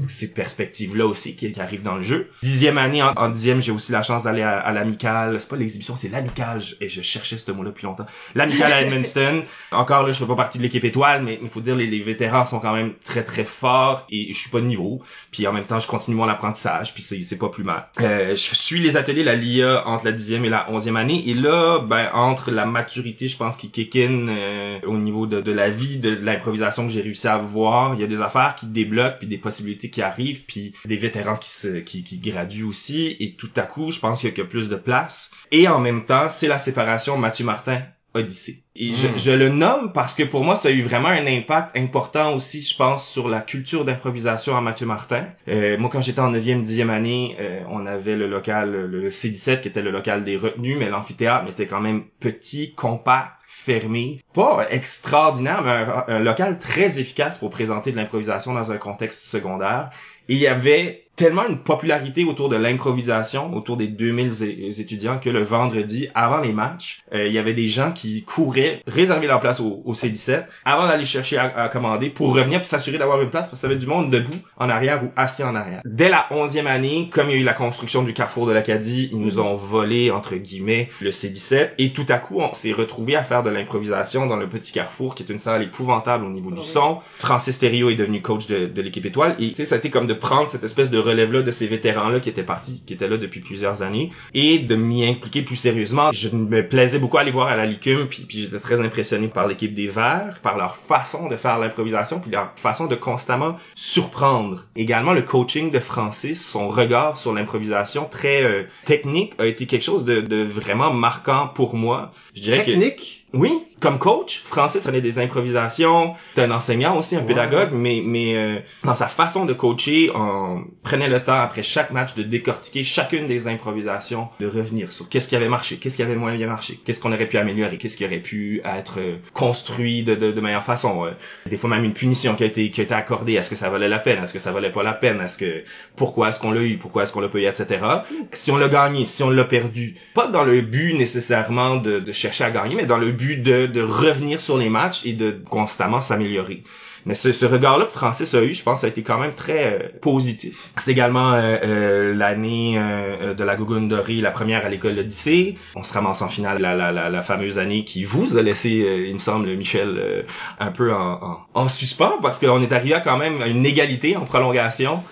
ces 0.07 0.33
perspectives-là 0.33 1.05
aussi 1.05 1.35
qui, 1.35 1.51
qui 1.51 1.61
arrivent 1.61 1.83
dans 1.83 1.95
le 1.95 2.01
jeu. 2.01 2.29
Dixième 2.41 2.77
année, 2.77 3.01
en, 3.01 3.11
en 3.15 3.29
dixième, 3.29 3.61
j'ai 3.61 3.71
aussi 3.71 3.91
la 3.91 4.03
chance 4.03 4.23
d'aller 4.23 4.41
à, 4.41 4.59
à 4.59 4.71
l'amicale. 4.73 5.39
C'est 5.39 5.49
pas 5.49 5.55
l'exhibition, 5.55 5.95
c'est 5.95 6.09
l'amicale. 6.09 6.59
Et 6.81 6.89
je 6.89 7.01
cherchais 7.01 7.37
ce 7.37 7.51
mot-là 7.51 7.69
depuis 7.69 7.85
longtemps. 7.85 8.05
L'amicale 8.35 8.73
à 8.73 8.81
Edmundston. 8.81 9.43
Encore 9.71 10.03
là, 10.03 10.13
je 10.13 10.19
fais 10.19 10.25
pas 10.25 10.35
partie 10.35 10.57
de 10.57 10.63
l'équipe 10.63 10.83
étoile, 10.83 11.23
mais 11.23 11.39
il 11.41 11.49
faut 11.49 11.61
dire 11.61 11.75
les, 11.75 11.87
les 11.87 12.01
vétérans 12.01 12.45
sont 12.45 12.59
quand 12.59 12.73
même 12.73 12.93
très 13.03 13.23
très 13.23 13.43
forts 13.43 14.05
et 14.09 14.31
je 14.31 14.37
suis 14.37 14.49
pas 14.49 14.59
de 14.59 14.65
niveau. 14.65 15.01
Puis 15.31 15.47
en 15.47 15.53
même 15.53 15.65
temps, 15.65 15.79
je 15.79 15.87
continue 15.87 16.15
mon 16.15 16.27
apprentissage, 16.27 16.93
puis 16.93 17.03
c'est 17.03 17.21
c'est 17.23 17.37
pas 17.37 17.49
plus 17.49 17.63
mal. 17.63 17.87
Euh, 18.01 18.31
je 18.31 18.55
suis 18.55 18.79
les 18.79 18.97
ateliers 18.97 19.23
la 19.23 19.35
LIA 19.35 19.87
entre 19.87 20.05
la 20.05 20.11
dixième 20.11 20.45
et 20.45 20.49
la 20.49 20.69
onzième 20.71 20.97
année, 20.97 21.23
et 21.27 21.33
là, 21.33 21.79
ben 21.79 22.09
entre 22.13 22.51
la 22.51 22.65
maturité, 22.65 23.27
je 23.27 23.37
pense 23.37 23.57
qui 23.57 23.69
kick 23.69 23.95
in 23.95 24.27
euh, 24.27 24.79
au 24.85 24.97
niveau 24.97 25.25
de, 25.27 25.41
de 25.41 25.51
la 25.51 25.69
vie, 25.69 25.97
de, 25.99 26.15
de 26.15 26.25
l'improvisation 26.25 26.85
que 26.85 26.91
j'ai 26.91 27.01
réussi 27.01 27.27
à 27.27 27.37
voir, 27.37 27.93
il 27.95 28.01
y 28.01 28.03
a 28.03 28.07
des 28.07 28.21
affaires 28.21 28.55
qui 28.55 28.65
débloquent, 28.65 29.17
puis 29.19 29.27
des 29.27 29.37
possibilités 29.37 29.82
qui 29.89 30.01
arrivent, 30.01 30.43
puis 30.45 30.73
des 30.85 30.97
vétérans 30.97 31.35
qui 31.37 31.49
se 31.49 31.79
qui, 31.79 32.03
qui 32.03 32.17
graduent 32.19 32.63
aussi, 32.65 33.15
et 33.19 33.33
tout 33.35 33.51
à 33.55 33.63
coup, 33.63 33.91
je 33.91 33.99
pense 33.99 34.19
qu'il 34.21 34.29
y 34.29 34.31
a 34.33 34.35
que 34.35 34.41
plus 34.41 34.69
de 34.69 34.75
place. 34.75 35.31
Et 35.51 35.67
en 35.67 35.79
même 35.79 36.05
temps, 36.05 36.27
c'est 36.29 36.47
la 36.47 36.59
séparation 36.59 37.17
Mathieu 37.17 37.45
Martin 37.45 37.81
Odyssée. 38.15 38.63
Et 38.75 38.93
je, 38.93 39.07
Mm. 39.07 39.17
je 39.17 39.31
le 39.31 39.49
nomme 39.49 39.91
parce 39.91 40.13
que 40.13 40.21
pour 40.23 40.43
moi, 40.43 40.55
ça 40.55 40.69
a 40.69 40.71
eu 40.71 40.83
vraiment 40.83 41.09
un 41.09 41.25
impact 41.25 41.75
important 41.75 42.35
aussi, 42.35 42.61
je 42.61 42.75
pense, 42.75 43.07
sur 43.07 43.27
la 43.27 43.41
culture 43.41 43.85
d'improvisation 43.85 44.55
à 44.55 44.61
Mathieu 44.61 44.85
Martin. 44.85 45.25
Euh, 45.47 45.77
moi, 45.79 45.89
quand 45.91 46.01
j'étais 46.01 46.19
en 46.19 46.31
9e, 46.31 46.61
10e 46.61 46.89
année, 46.89 47.35
euh, 47.39 47.61
on 47.69 47.85
avait 47.87 48.15
le 48.15 48.27
local, 48.27 48.71
le, 48.71 48.87
le 48.87 49.09
C17, 49.09 49.61
qui 49.61 49.67
était 49.67 49.81
le 49.81 49.89
local 49.91 50.23
des 50.23 50.37
retenus, 50.37 50.77
mais 50.77 50.89
l'amphithéâtre 50.89 51.49
était 51.49 51.65
quand 51.67 51.81
même 51.81 52.03
petit, 52.19 52.73
compact, 52.75 53.41
fermé. 53.63 54.21
Pas 54.33 54.67
extraordinaire, 54.69 55.61
mais 55.63 55.71
un, 55.71 56.05
un 56.07 56.19
local 56.19 56.59
très 56.59 56.99
efficace 56.99 57.37
pour 57.37 57.49
présenter 57.49 57.91
de 57.91 57.95
l'improvisation 57.95 58.53
dans 58.53 58.71
un 58.71 58.77
contexte 58.77 59.23
secondaire. 59.23 59.89
Et 60.29 60.33
il 60.33 60.39
y 60.39 60.47
avait 60.47 61.03
tellement 61.15 61.47
une 61.47 61.59
popularité 61.59 62.23
autour 62.23 62.49
de 62.49 62.55
l'improvisation, 62.55 63.55
autour 63.55 63.77
des 63.77 63.87
2000 63.87 64.43
é- 64.43 64.81
étudiants, 64.81 65.19
que 65.19 65.29
le 65.29 65.43
vendredi, 65.43 66.07
avant 66.15 66.39
les 66.39 66.51
matchs, 66.53 67.03
euh, 67.13 67.27
il 67.27 67.33
y 67.33 67.37
avait 67.37 67.53
des 67.53 67.67
gens 67.67 67.91
qui 67.91 68.23
couraient, 68.23 68.81
réserver 68.87 69.27
leur 69.27 69.39
place 69.39 69.59
au, 69.59 69.83
au 69.85 69.93
C17, 69.93 70.45
avant 70.65 70.87
d'aller 70.87 71.05
chercher 71.05 71.37
à, 71.37 71.55
à 71.55 71.69
commander, 71.69 72.09
pour 72.09 72.33
revenir 72.33 72.59
puis 72.59 72.67
s'assurer 72.67 72.97
d'avoir 72.97 73.21
une 73.21 73.29
place, 73.29 73.47
parce 73.47 73.61
qu'il 73.61 73.69
y 73.69 73.71
avait 73.71 73.79
du 73.79 73.85
monde 73.85 74.09
debout, 74.09 74.33
en 74.57 74.69
arrière 74.69 75.03
ou 75.03 75.11
assis 75.15 75.43
en 75.43 75.53
arrière. 75.55 75.81
Dès 75.85 76.09
la 76.09 76.25
onzième 76.31 76.65
année, 76.65 77.09
comme 77.11 77.29
il 77.29 77.33
y 77.33 77.37
a 77.37 77.41
eu 77.41 77.43
la 77.43 77.53
construction 77.53 78.01
du 78.01 78.13
carrefour 78.15 78.47
de 78.47 78.51
l'Acadie, 78.51 79.09
ils 79.11 79.19
nous 79.19 79.39
ont 79.39 79.53
volé, 79.53 80.09
entre 80.09 80.35
guillemets, 80.35 80.89
le 80.99 81.11
C17, 81.11 81.73
et 81.77 81.93
tout 81.93 82.05
à 82.09 82.17
coup, 82.17 82.39
on 82.39 82.51
s'est 82.53 82.71
retrouvé 82.73 83.15
à 83.15 83.21
faire 83.21 83.43
de 83.43 83.51
l'improvisation 83.51 84.25
dans 84.25 84.37
le 84.37 84.49
petit 84.49 84.71
carrefour, 84.73 85.13
qui 85.13 85.21
est 85.21 85.29
une 85.29 85.37
salle 85.37 85.61
épouvantable 85.61 86.25
au 86.25 86.29
niveau 86.31 86.49
du 86.49 86.61
son. 86.61 86.97
Francis 87.19 87.59
Thériault 87.59 87.91
est 87.91 87.95
devenu 87.95 88.21
coach 88.23 88.47
de, 88.47 88.65
de 88.65 88.81
l'équipe 88.81 89.05
étoile, 89.05 89.35
et 89.37 89.49
tu 89.49 89.55
sais, 89.55 89.65
ça 89.65 89.75
a 89.75 89.77
été 89.77 89.91
comme 89.91 90.07
de 90.07 90.12
prendre 90.13 90.47
cette 90.47 90.63
espèce 90.63 90.89
de 90.89 90.97
relève-là 90.97 91.41
de 91.41 91.51
ces 91.51 91.67
vétérans-là 91.67 92.19
qui 92.19 92.29
étaient 92.29 92.43
partis, 92.43 92.83
qui 92.85 92.93
étaient 92.93 93.07
là 93.07 93.17
depuis 93.17 93.39
plusieurs 93.39 93.81
années, 93.81 94.11
et 94.33 94.59
de 94.59 94.75
m'y 94.75 95.05
impliquer 95.05 95.41
plus 95.41 95.55
sérieusement. 95.55 96.11
Je 96.11 96.29
me 96.29 96.67
plaisais 96.67 96.99
beaucoup 96.99 97.17
à 97.17 97.21
aller 97.21 97.31
voir 97.31 97.47
à 97.47 97.55
la 97.55 97.65
Licume, 97.65 98.07
puis, 98.07 98.25
j'étais 98.29 98.59
très 98.59 98.81
impressionné 98.81 99.27
par 99.27 99.47
l'équipe 99.47 99.73
des 99.73 99.87
Verts, 99.87 100.39
par 100.41 100.57
leur 100.57 100.75
façon 100.75 101.27
de 101.27 101.35
faire 101.35 101.59
l'improvisation, 101.59 102.19
puis 102.19 102.31
leur 102.31 102.51
façon 102.55 102.87
de 102.87 102.95
constamment 102.95 103.57
surprendre. 103.75 104.65
Également, 104.75 105.13
le 105.13 105.21
coaching 105.21 105.71
de 105.71 105.79
Francis, 105.79 106.45
son 106.45 106.67
regard 106.67 107.17
sur 107.17 107.33
l'improvisation 107.33 108.07
très 108.09 108.43
euh, 108.43 108.63
technique 108.85 109.33
a 109.39 109.45
été 109.45 109.65
quelque 109.65 109.83
chose 109.83 110.05
de, 110.05 110.21
de 110.21 110.43
vraiment 110.43 110.91
marquant 110.93 111.47
pour 111.47 111.75
moi. 111.75 112.11
Je 112.35 112.41
dirais 112.41 112.59
que 112.59 112.71
Technique? 112.71 113.22
Oui, 113.33 113.51
comme 113.79 113.99
coach, 113.99 114.39
Francis 114.39 114.83
prenait 114.83 115.01
des 115.01 115.19
improvisations. 115.19 116.13
C'est 116.35 116.43
un 116.43 116.51
enseignant 116.51 116.97
aussi, 116.97 117.15
un 117.15 117.19
Ouais. 117.19 117.25
pédagogue, 117.25 117.69
mais 117.73 118.01
mais 118.05 118.35
euh, 118.35 118.59
dans 118.83 118.93
sa 118.95 119.07
façon 119.07 119.45
de 119.45 119.53
coacher, 119.53 120.11
on 120.15 120.63
prenait 120.83 121.09
le 121.09 121.21
temps 121.23 121.39
après 121.39 121.63
chaque 121.63 121.91
match 121.91 122.13
de 122.15 122.23
décortiquer 122.23 122.83
chacune 122.83 123.27
des 123.27 123.47
improvisations, 123.47 124.29
de 124.39 124.47
revenir 124.47 124.91
sur 124.91 125.09
qu'est-ce 125.09 125.27
qui 125.27 125.35
avait 125.35 125.49
marché, 125.49 125.77
qu'est-ce 125.77 125.95
qui 125.97 126.03
avait 126.03 126.15
moins 126.15 126.35
bien 126.35 126.47
marché, 126.47 126.79
qu'est-ce 126.85 126.99
qu'on 126.99 127.11
aurait 127.11 127.27
pu 127.27 127.37
améliorer, 127.37 127.77
qu'est-ce 127.77 127.97
qui 127.97 128.05
aurait 128.05 128.19
pu 128.19 128.61
être 128.63 128.99
euh, 128.99 129.17
construit 129.33 130.03
de, 130.03 130.15
de, 130.15 130.31
de 130.31 130.41
meilleure 130.41 130.63
façon. 130.63 131.05
euh. 131.05 131.11
Des 131.49 131.57
fois 131.57 131.69
même 131.71 131.83
une 131.83 131.93
punition 131.93 132.35
qui 132.35 132.43
a 132.43 132.45
été 132.45 132.69
qui 132.69 132.81
a 132.81 132.83
été 132.83 132.93
accordée, 132.93 133.33
est-ce 133.33 133.49
que 133.49 133.55
ça 133.55 133.69
valait 133.69 133.89
la 133.89 133.99
peine, 133.99 134.21
est-ce 134.21 134.31
que 134.33 134.39
ça 134.39 134.51
valait 134.51 134.71
pas 134.71 134.83
la 134.83 134.93
peine, 134.93 135.19
est-ce 135.21 135.37
que 135.39 135.63
pourquoi 135.95 136.29
est-ce 136.29 136.39
qu'on 136.39 136.51
l'a 136.51 136.61
eu, 136.61 136.77
pourquoi 136.77 137.03
est-ce 137.03 137.11
qu'on 137.11 137.21
l'a 137.21 137.29
pas 137.29 137.39
eu, 137.39 137.45
etc. 137.47 137.83
Si 138.31 138.51
on 138.51 138.57
l'a 138.57 138.69
gagné, 138.69 139.05
si 139.07 139.23
on 139.23 139.29
l'a 139.31 139.43
perdu, 139.43 139.95
pas 140.13 140.27
dans 140.27 140.43
le 140.43 140.61
but 140.61 140.93
nécessairement 140.93 141.77
de, 141.77 141.99
de 141.99 142.11
chercher 142.11 142.43
à 142.43 142.51
gagner, 142.51 142.75
mais 142.75 142.85
dans 142.85 142.97
le 142.99 143.11
but 143.11 143.22
de, 143.37 143.65
de 143.67 143.81
revenir 143.81 144.39
sur 144.39 144.57
les 144.57 144.69
matchs 144.69 145.05
et 145.05 145.13
de 145.13 145.31
constamment 145.49 146.01
s'améliorer. 146.01 146.63
Mais 147.05 147.15
ce, 147.15 147.33
ce 147.33 147.45
regard-là 147.45 147.83
que 147.83 147.91
Francis 147.91 148.33
a 148.33 148.41
eu, 148.43 148.53
je 148.53 148.63
pense, 148.63 148.85
a 148.85 148.87
été 148.87 149.03
quand 149.03 149.19
même 149.19 149.33
très 149.33 149.73
euh, 149.73 149.89
positif. 150.01 150.69
C'est 150.77 150.91
également 150.91 151.33
euh, 151.33 151.57
euh, 151.63 152.13
l'année 152.13 152.75
euh, 152.77 153.33
de 153.33 153.43
la 153.43 153.57
Gougoune 153.57 153.89
Dorée, 153.89 154.21
la 154.21 154.31
première 154.31 154.65
à 154.65 154.69
l'école 154.69 154.97
Odyssée. 154.97 155.55
On 155.75 155.83
se 155.83 155.91
ramasse 155.93 156.21
en 156.21 156.29
finale 156.29 156.61
la, 156.61 156.73
la, 156.75 156.93
la, 156.93 157.09
la 157.09 157.21
fameuse 157.21 157.59
année 157.59 157.83
qui 157.83 158.05
vous 158.05 158.37
a 158.37 158.41
laissé, 158.41 158.83
euh, 158.87 159.07
il 159.07 159.15
me 159.15 159.19
semble, 159.19 159.53
Michel, 159.57 159.95
euh, 159.97 160.21
un 160.59 160.71
peu 160.71 160.93
en, 160.93 161.19
en, 161.21 161.37
en 161.53 161.67
suspens 161.67 162.19
parce 162.21 162.39
qu'on 162.39 162.61
est 162.61 162.71
arrivé 162.71 162.93
à 162.93 163.01
quand 163.01 163.17
même 163.17 163.41
à 163.41 163.47
une 163.47 163.65
égalité 163.65 164.15
en 164.15 164.23
prolongation. 164.23 165.03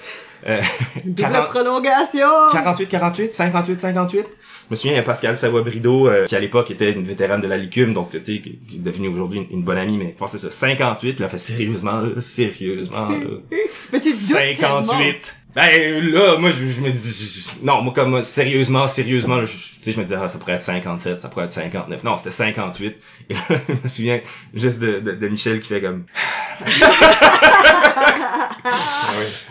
Euh, 0.48 0.62
Double 1.06 1.32
40 1.32 1.50
prolongation! 1.50 2.28
48, 2.52 2.88
48, 2.88 3.34
58, 3.34 3.80
58. 3.80 4.20
Je 4.20 4.26
me 4.72 4.76
souviens, 4.76 4.94
il 4.94 4.96
y 4.96 5.00
a 5.00 5.04
Pascal 5.04 5.36
Savoie-Brideau, 5.38 6.08
euh, 6.08 6.26
qui 6.26 6.36
à 6.36 6.40
l'époque 6.40 6.72
était 6.72 6.92
une 6.94 7.04
vétérane 7.04 7.42
de 7.42 7.48
la 7.48 7.58
Licume, 7.58 7.94
donc 7.94 8.12
tu 8.12 8.18
sais, 8.24 8.40
qui 8.42 8.60
est 8.74 8.80
devenue 8.80 9.10
aujourd'hui 9.10 9.40
une, 9.40 9.58
une 9.58 9.64
bonne 9.64 9.78
amie, 9.78 9.98
mais 9.98 10.12
je 10.14 10.18
pense 10.18 10.32
que 10.32 10.38
c'est 10.38 10.48
ça, 10.48 10.52
58, 10.68 11.14
puis 11.14 11.16
elle 11.20 11.26
a 11.26 11.30
fait 11.30 11.38
sérieusement, 11.38 12.00
là, 12.02 12.22
sérieusement, 12.22 13.10
là, 13.10 13.18
Mais 13.92 14.00
tu 14.00 14.12
te 14.12 14.28
doutes 14.30 14.58
tellement. 14.58 14.86
58. 14.86 15.38
Ben 15.54 16.14
là, 16.14 16.38
moi 16.38 16.50
je, 16.50 16.70
je 16.70 16.80
me 16.80 16.90
dis, 16.90 17.52
je- 17.60 17.66
non, 17.66 17.82
moi 17.82 17.92
comme 17.94 18.22
sérieusement, 18.22 18.88
sérieusement, 18.88 19.36
là, 19.36 19.44
je- 19.44 19.52
tu 19.52 19.58
sais, 19.82 19.92
je 19.92 19.98
me 19.98 20.04
disais, 20.04 20.16
ah, 20.18 20.30
ça 20.30 20.40
pourrait 20.40 20.54
être 20.54 20.62
57, 20.62 21.20
ça 21.20 21.28
pourrait 21.28 21.44
être 21.44 21.52
59. 21.52 22.06
Non, 22.06 22.18
c'était 22.18 22.32
58. 22.32 22.96
Et 23.30 23.34
là, 23.34 23.40
je 23.68 23.74
me 23.84 23.90
souviens 23.90 24.22
juste 24.54 24.80
de, 24.80 25.00
de, 25.02 25.12
de 25.12 25.28
Michel 25.28 25.60
qui 25.60 25.68
fait 25.68 25.82
comme, 25.82 26.06